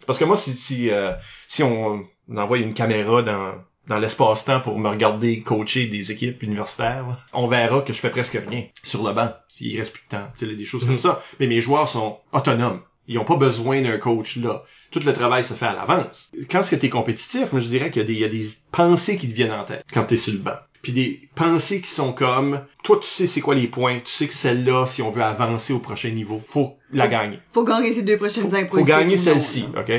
Parce 0.06 0.18
que 0.18 0.24
moi, 0.24 0.36
si 0.38 0.54
si, 0.54 0.88
euh, 0.90 1.12
si 1.48 1.62
on, 1.62 2.02
on 2.30 2.36
envoie 2.38 2.58
une 2.58 2.72
caméra 2.74 3.22
dans 3.22 3.52
dans 3.88 3.98
l'espace-temps 3.98 4.60
pour 4.60 4.78
me 4.78 4.88
regarder 4.88 5.40
coacher 5.42 5.86
des 5.86 6.10
équipes 6.12 6.42
universitaires, 6.42 7.06
là, 7.06 7.18
on 7.32 7.46
verra 7.46 7.82
que 7.82 7.92
je 7.92 7.98
fais 8.00 8.10
presque 8.10 8.38
rien 8.48 8.64
sur 8.82 9.06
le 9.06 9.12
banc. 9.12 9.30
S'il 9.48 9.76
reste 9.78 9.92
plus 9.92 10.02
de 10.04 10.16
temps, 10.16 10.28
tu 10.36 10.46
sais, 10.46 10.54
des 10.54 10.64
choses 10.64 10.84
comme 10.84 10.98
ça. 10.98 11.20
Mais 11.40 11.46
mes 11.46 11.60
joueurs 11.60 11.88
sont 11.88 12.18
autonomes. 12.32 12.80
Ils 13.08 13.18
ont 13.18 13.24
pas 13.24 13.36
besoin 13.36 13.80
d'un 13.82 13.98
coach 13.98 14.36
là. 14.36 14.64
Tout 14.90 14.98
le 15.06 15.12
travail 15.12 15.44
se 15.44 15.54
fait 15.54 15.66
à 15.66 15.74
l'avance. 15.74 16.32
Quand 16.50 16.60
est-ce 16.60 16.72
que 16.72 16.76
t'es 16.76 16.88
compétitif, 16.88 17.52
moi 17.52 17.60
je 17.60 17.68
dirais 17.68 17.90
qu'il 17.90 18.02
y 18.02 18.04
a 18.04 18.08
des, 18.08 18.14
il 18.14 18.18
y 18.18 18.24
a 18.24 18.28
des 18.28 18.46
pensées 18.72 19.16
qui 19.16 19.28
te 19.28 19.34
viennent 19.34 19.52
en 19.52 19.64
tête 19.64 19.84
quand 19.92 20.04
t'es 20.04 20.16
sur 20.16 20.32
le 20.32 20.40
banc. 20.40 20.56
Puis 20.82 20.92
des 20.92 21.28
pensées 21.36 21.80
qui 21.80 21.88
sont 21.90 22.12
comme, 22.12 22.60
toi 22.82 22.98
tu 23.00 23.08
sais 23.08 23.28
c'est 23.28 23.40
quoi 23.40 23.54
les 23.54 23.68
points, 23.68 24.00
tu 24.00 24.10
sais 24.10 24.26
que 24.26 24.34
celle-là, 24.34 24.86
si 24.86 25.02
on 25.02 25.10
veut 25.12 25.22
avancer 25.22 25.72
au 25.72 25.78
prochain 25.78 26.10
niveau, 26.10 26.42
faut 26.44 26.76
la 26.92 27.06
gagner 27.06 27.38
Faut 27.52 27.64
gagner 27.64 27.92
ces 27.92 28.02
deux 28.02 28.16
prochaines 28.16 28.52
impôts. 28.54 28.78
faut 28.78 28.84
gagner 28.84 29.16
celle-ci, 29.16 29.66
OK? 29.76 29.92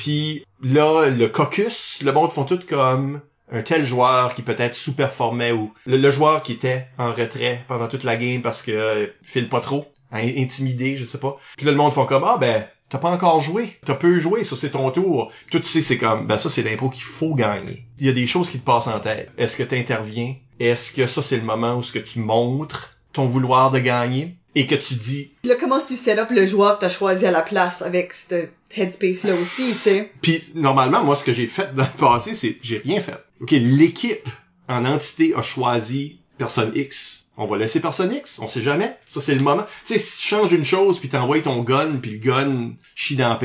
Puis 0.00 0.46
là, 0.62 1.10
le 1.10 1.28
caucus, 1.28 2.00
le 2.02 2.10
monde 2.10 2.32
font 2.32 2.44
tout 2.44 2.58
comme 2.66 3.20
un 3.52 3.60
tel 3.60 3.84
joueur 3.84 4.34
qui 4.34 4.40
peut-être 4.40 4.74
sous-performait 4.74 5.52
ou 5.52 5.74
le, 5.84 6.10
joueur 6.10 6.42
qui 6.42 6.52
était 6.52 6.86
en 6.96 7.12
retrait 7.12 7.62
pendant 7.68 7.86
toute 7.86 8.04
la 8.04 8.16
game 8.16 8.40
parce 8.40 8.62
que 8.62 8.70
euh, 8.70 9.06
file 9.22 9.50
pas 9.50 9.60
trop, 9.60 9.92
hein, 10.10 10.26
intimidé, 10.38 10.96
je 10.96 11.04
sais 11.04 11.20
pas. 11.20 11.36
Puis 11.58 11.66
là, 11.66 11.72
le 11.72 11.76
monde 11.76 11.92
font 11.92 12.06
comme 12.06 12.24
ah 12.24 12.38
ben 12.38 12.66
t'as 12.88 12.96
pas 12.96 13.10
encore 13.10 13.42
joué, 13.42 13.76
t'as 13.84 13.94
peu 13.94 14.18
joué, 14.18 14.42
ça 14.42 14.56
c'est 14.56 14.70
ton 14.70 14.90
tour. 14.90 15.30
Puis 15.42 15.50
toi 15.50 15.60
tu 15.60 15.66
sais 15.66 15.82
c'est 15.82 15.98
comme 15.98 16.26
ben 16.26 16.38
ça 16.38 16.48
c'est 16.48 16.62
l'impro 16.62 16.88
qu'il 16.88 17.02
faut 17.02 17.34
gagner. 17.34 17.84
Il 17.98 18.06
y 18.06 18.08
a 18.08 18.14
des 18.14 18.26
choses 18.26 18.48
qui 18.48 18.58
te 18.58 18.64
passent 18.64 18.86
en 18.86 19.00
tête. 19.00 19.30
Est-ce 19.36 19.54
que 19.54 19.64
t'interviens? 19.64 20.34
Est-ce 20.60 20.92
que 20.92 21.06
ça 21.06 21.20
c'est 21.20 21.36
le 21.36 21.42
moment 21.42 21.74
où 21.74 21.82
ce 21.82 21.92
que 21.92 21.98
tu 21.98 22.20
montres 22.20 22.96
ton 23.12 23.26
vouloir 23.26 23.70
de 23.70 23.80
gagner? 23.80 24.38
Et 24.54 24.66
que 24.66 24.74
tu 24.74 24.94
dis 24.94 25.30
Là, 25.44 25.54
comment 25.58 25.78
tu 25.80 25.96
set 25.96 26.18
up 26.18 26.30
le 26.30 26.46
joueur 26.46 26.76
que 26.78 26.82
t'as 26.82 26.90
choisi 26.90 27.26
à 27.26 27.30
la 27.30 27.42
place 27.42 27.82
avec 27.82 28.14
ce 28.14 28.46
headspace-là 28.76 29.34
aussi, 29.34 29.66
tu 29.66 29.72
sais? 29.72 30.12
Puis 30.22 30.44
normalement, 30.54 31.04
moi, 31.04 31.16
ce 31.16 31.24
que 31.24 31.32
j'ai 31.32 31.46
fait 31.46 31.74
dans 31.74 31.84
le 31.84 31.98
passé, 31.98 32.34
c'est 32.34 32.56
j'ai 32.62 32.78
rien 32.78 33.00
fait. 33.00 33.18
Ok, 33.40 33.52
l'équipe 33.52 34.28
en 34.68 34.84
entité 34.84 35.34
a 35.34 35.42
choisi 35.42 36.18
personne 36.38 36.72
X. 36.74 37.19
On 37.40 37.46
va 37.46 37.56
laisser 37.56 37.80
personne 37.80 38.12
X. 38.12 38.38
On 38.38 38.46
sait 38.46 38.60
jamais. 38.60 38.94
Ça, 39.06 39.22
c'est 39.22 39.34
le 39.34 39.42
moment. 39.42 39.64
Tu 39.86 39.94
sais, 39.94 39.98
si 39.98 40.18
tu 40.18 40.28
changes 40.28 40.52
une 40.52 40.64
chose, 40.64 40.98
puis 40.98 41.08
t'envoies 41.08 41.40
ton 41.40 41.62
gun, 41.62 41.96
puis 42.00 42.12
le 42.12 42.18
gun 42.18 42.72
chie 42.94 43.16
dans 43.16 43.38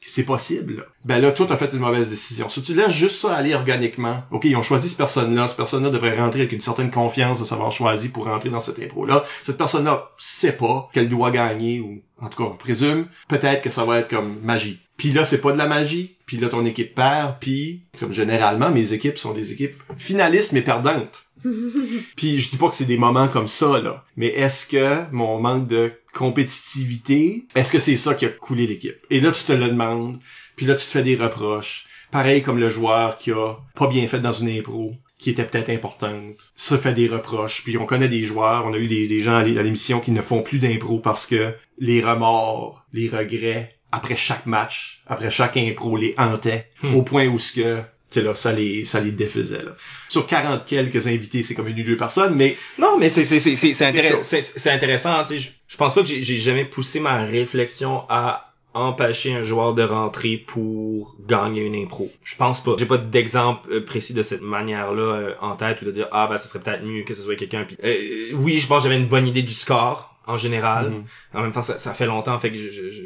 c'est 0.00 0.24
possible. 0.24 0.86
Ben 1.04 1.20
là, 1.20 1.30
toi, 1.30 1.46
t'as 1.48 1.56
fait 1.56 1.72
une 1.72 1.78
mauvaise 1.78 2.10
décision. 2.10 2.48
Si 2.48 2.62
tu 2.62 2.74
laisses 2.74 2.92
juste 2.92 3.20
ça 3.20 3.36
aller 3.36 3.54
organiquement, 3.54 4.22
ok, 4.32 4.44
ils 4.44 4.56
ont 4.56 4.62
choisi 4.62 4.88
cette 4.88 4.98
personne-là. 4.98 5.46
Cette 5.46 5.56
personne-là 5.56 5.90
devrait 5.90 6.18
rentrer 6.18 6.40
avec 6.40 6.52
une 6.52 6.60
certaine 6.60 6.90
confiance 6.90 7.38
de 7.38 7.44
savoir 7.44 7.70
choisi 7.70 8.08
pour 8.08 8.24
rentrer 8.24 8.50
dans 8.50 8.60
cette 8.60 8.80
impro-là. 8.80 9.22
Cette 9.44 9.58
personne-là 9.58 10.10
sait 10.18 10.56
pas 10.56 10.88
qu'elle 10.92 11.08
doit 11.08 11.30
gagner, 11.30 11.80
ou 11.80 12.02
en 12.20 12.28
tout 12.28 12.42
cas, 12.42 12.50
on 12.50 12.56
présume. 12.56 13.06
Peut-être 13.28 13.62
que 13.62 13.70
ça 13.70 13.84
va 13.84 13.98
être 13.98 14.08
comme 14.08 14.40
magie. 14.42 14.80
Puis 14.96 15.12
là, 15.12 15.24
c'est 15.24 15.40
pas 15.40 15.52
de 15.52 15.58
la 15.58 15.66
magie. 15.66 16.16
Puis 16.26 16.38
là, 16.38 16.48
ton 16.48 16.64
équipe 16.66 16.94
perd. 16.94 17.36
Puis, 17.40 17.82
comme 17.98 18.12
généralement, 18.12 18.70
mes 18.70 18.92
équipes 18.92 19.18
sont 19.18 19.32
des 19.32 19.52
équipes 19.52 19.80
finalistes 19.96 20.52
mais 20.52 20.62
perdantes. 20.62 21.27
Puis 22.16 22.38
je 22.38 22.50
dis 22.50 22.56
pas 22.56 22.68
que 22.68 22.74
c'est 22.74 22.84
des 22.84 22.98
moments 22.98 23.28
comme 23.28 23.48
ça, 23.48 23.80
là. 23.80 24.04
Mais 24.16 24.28
est-ce 24.28 24.66
que 24.66 25.10
mon 25.12 25.40
manque 25.40 25.66
de 25.68 25.92
compétitivité, 26.14 27.46
est-ce 27.54 27.72
que 27.72 27.78
c'est 27.78 27.96
ça 27.96 28.14
qui 28.14 28.26
a 28.26 28.28
coulé 28.28 28.66
l'équipe? 28.66 28.96
Et 29.10 29.20
là, 29.20 29.32
tu 29.32 29.44
te 29.44 29.52
le 29.52 29.68
demandes. 29.68 30.18
Puis 30.56 30.66
là, 30.66 30.74
tu 30.74 30.84
te 30.86 30.90
fais 30.90 31.02
des 31.02 31.16
reproches. 31.16 31.86
Pareil 32.10 32.42
comme 32.42 32.58
le 32.58 32.70
joueur 32.70 33.16
qui 33.16 33.32
a 33.32 33.54
pas 33.74 33.86
bien 33.86 34.06
fait 34.06 34.20
dans 34.20 34.32
une 34.32 34.48
impro 34.48 34.94
qui 35.18 35.30
était 35.30 35.44
peut-être 35.44 35.68
importante, 35.70 36.32
se 36.54 36.76
fait 36.76 36.94
des 36.94 37.08
reproches. 37.08 37.62
Puis 37.64 37.76
on 37.76 37.86
connaît 37.86 38.08
des 38.08 38.22
joueurs, 38.22 38.66
on 38.66 38.72
a 38.72 38.78
eu 38.78 38.86
des, 38.86 39.08
des 39.08 39.20
gens 39.20 39.34
à 39.36 39.42
l'é- 39.42 39.58
à 39.58 39.62
l'émission 39.64 39.98
qui 40.00 40.12
ne 40.12 40.22
font 40.22 40.42
plus 40.42 40.58
d'impro 40.60 41.00
parce 41.00 41.26
que 41.26 41.54
les 41.78 42.00
remords, 42.00 42.84
les 42.92 43.08
regrets, 43.08 43.74
après 43.90 44.14
chaque 44.16 44.46
match, 44.46 45.02
après 45.08 45.30
chaque 45.32 45.56
impro, 45.56 45.96
les 45.96 46.14
hantaient, 46.18 46.70
au 46.94 47.02
point 47.02 47.26
où 47.26 47.38
ce 47.40 47.52
que 47.52 47.78
sais 48.10 48.22
là, 48.22 48.34
ça 48.34 48.52
les, 48.52 48.84
ça 48.84 49.00
les 49.00 49.12
défaisait, 49.12 49.62
là. 49.62 49.72
Sur 50.08 50.26
40 50.26 50.64
quelques 50.66 51.06
invités, 51.06 51.42
c'est 51.42 51.54
comme 51.54 51.68
une 51.68 51.80
ou 51.80 51.84
deux 51.84 51.96
personnes, 51.96 52.34
mais 52.34 52.56
Non, 52.78 52.96
mais 52.98 53.10
c'est 53.10 53.24
c'est 53.24 53.40
c'est 53.40 53.56
c'est 53.56 53.84
intéressant. 53.84 54.16
chose. 54.16 54.24
C'est 54.26 54.42
c'est 54.42 54.70
intéressant. 54.70 55.22
Tu 55.24 55.34
sais, 55.34 55.38
je, 55.38 55.48
je 55.68 55.76
pense 55.76 55.94
pas 55.94 56.00
que 56.02 56.08
j'ai 56.08 56.22
j'ai 56.22 56.36
jamais 56.38 56.64
poussé 56.64 57.00
ma 57.00 57.24
réflexion 57.24 58.04
à 58.08 58.44
empêcher 58.74 59.32
un 59.32 59.42
joueur 59.42 59.74
de 59.74 59.82
rentrer 59.82 60.36
pour 60.36 61.16
gagner 61.26 61.62
une 61.62 61.74
impro. 61.74 62.10
Je 62.22 62.36
pense 62.36 62.62
pas. 62.62 62.76
J'ai 62.78 62.86
pas 62.86 62.98
d'exemple 62.98 63.68
euh, 63.72 63.84
précis 63.84 64.12
de 64.14 64.22
cette 64.22 64.42
manière-là 64.42 65.02
euh, 65.02 65.34
en 65.40 65.56
tête 65.56 65.82
ou 65.82 65.86
de 65.86 65.90
dire 65.90 66.06
ah 66.12 66.26
ben 66.28 66.38
ça 66.38 66.46
serait 66.48 66.62
peut-être 66.62 66.84
mieux 66.84 67.02
que 67.02 67.14
ce 67.14 67.22
soit 67.22 67.34
quelqu'un. 67.36 67.66
Euh, 67.82 68.30
oui, 68.34 68.58
je 68.58 68.66
pense 68.66 68.82
que 68.84 68.88
j'avais 68.88 69.00
une 69.00 69.08
bonne 69.08 69.26
idée 69.26 69.42
du 69.42 69.54
score 69.54 70.14
en 70.26 70.36
général. 70.36 70.90
Mhm. 70.90 71.04
En 71.34 71.42
même 71.42 71.52
temps, 71.52 71.62
ça, 71.62 71.78
ça 71.78 71.94
fait 71.94 72.04
longtemps, 72.06 72.38
fait 72.38 72.50
que 72.52 72.58
je, 72.58 72.68
je- 72.68 72.90
je- 72.90 73.02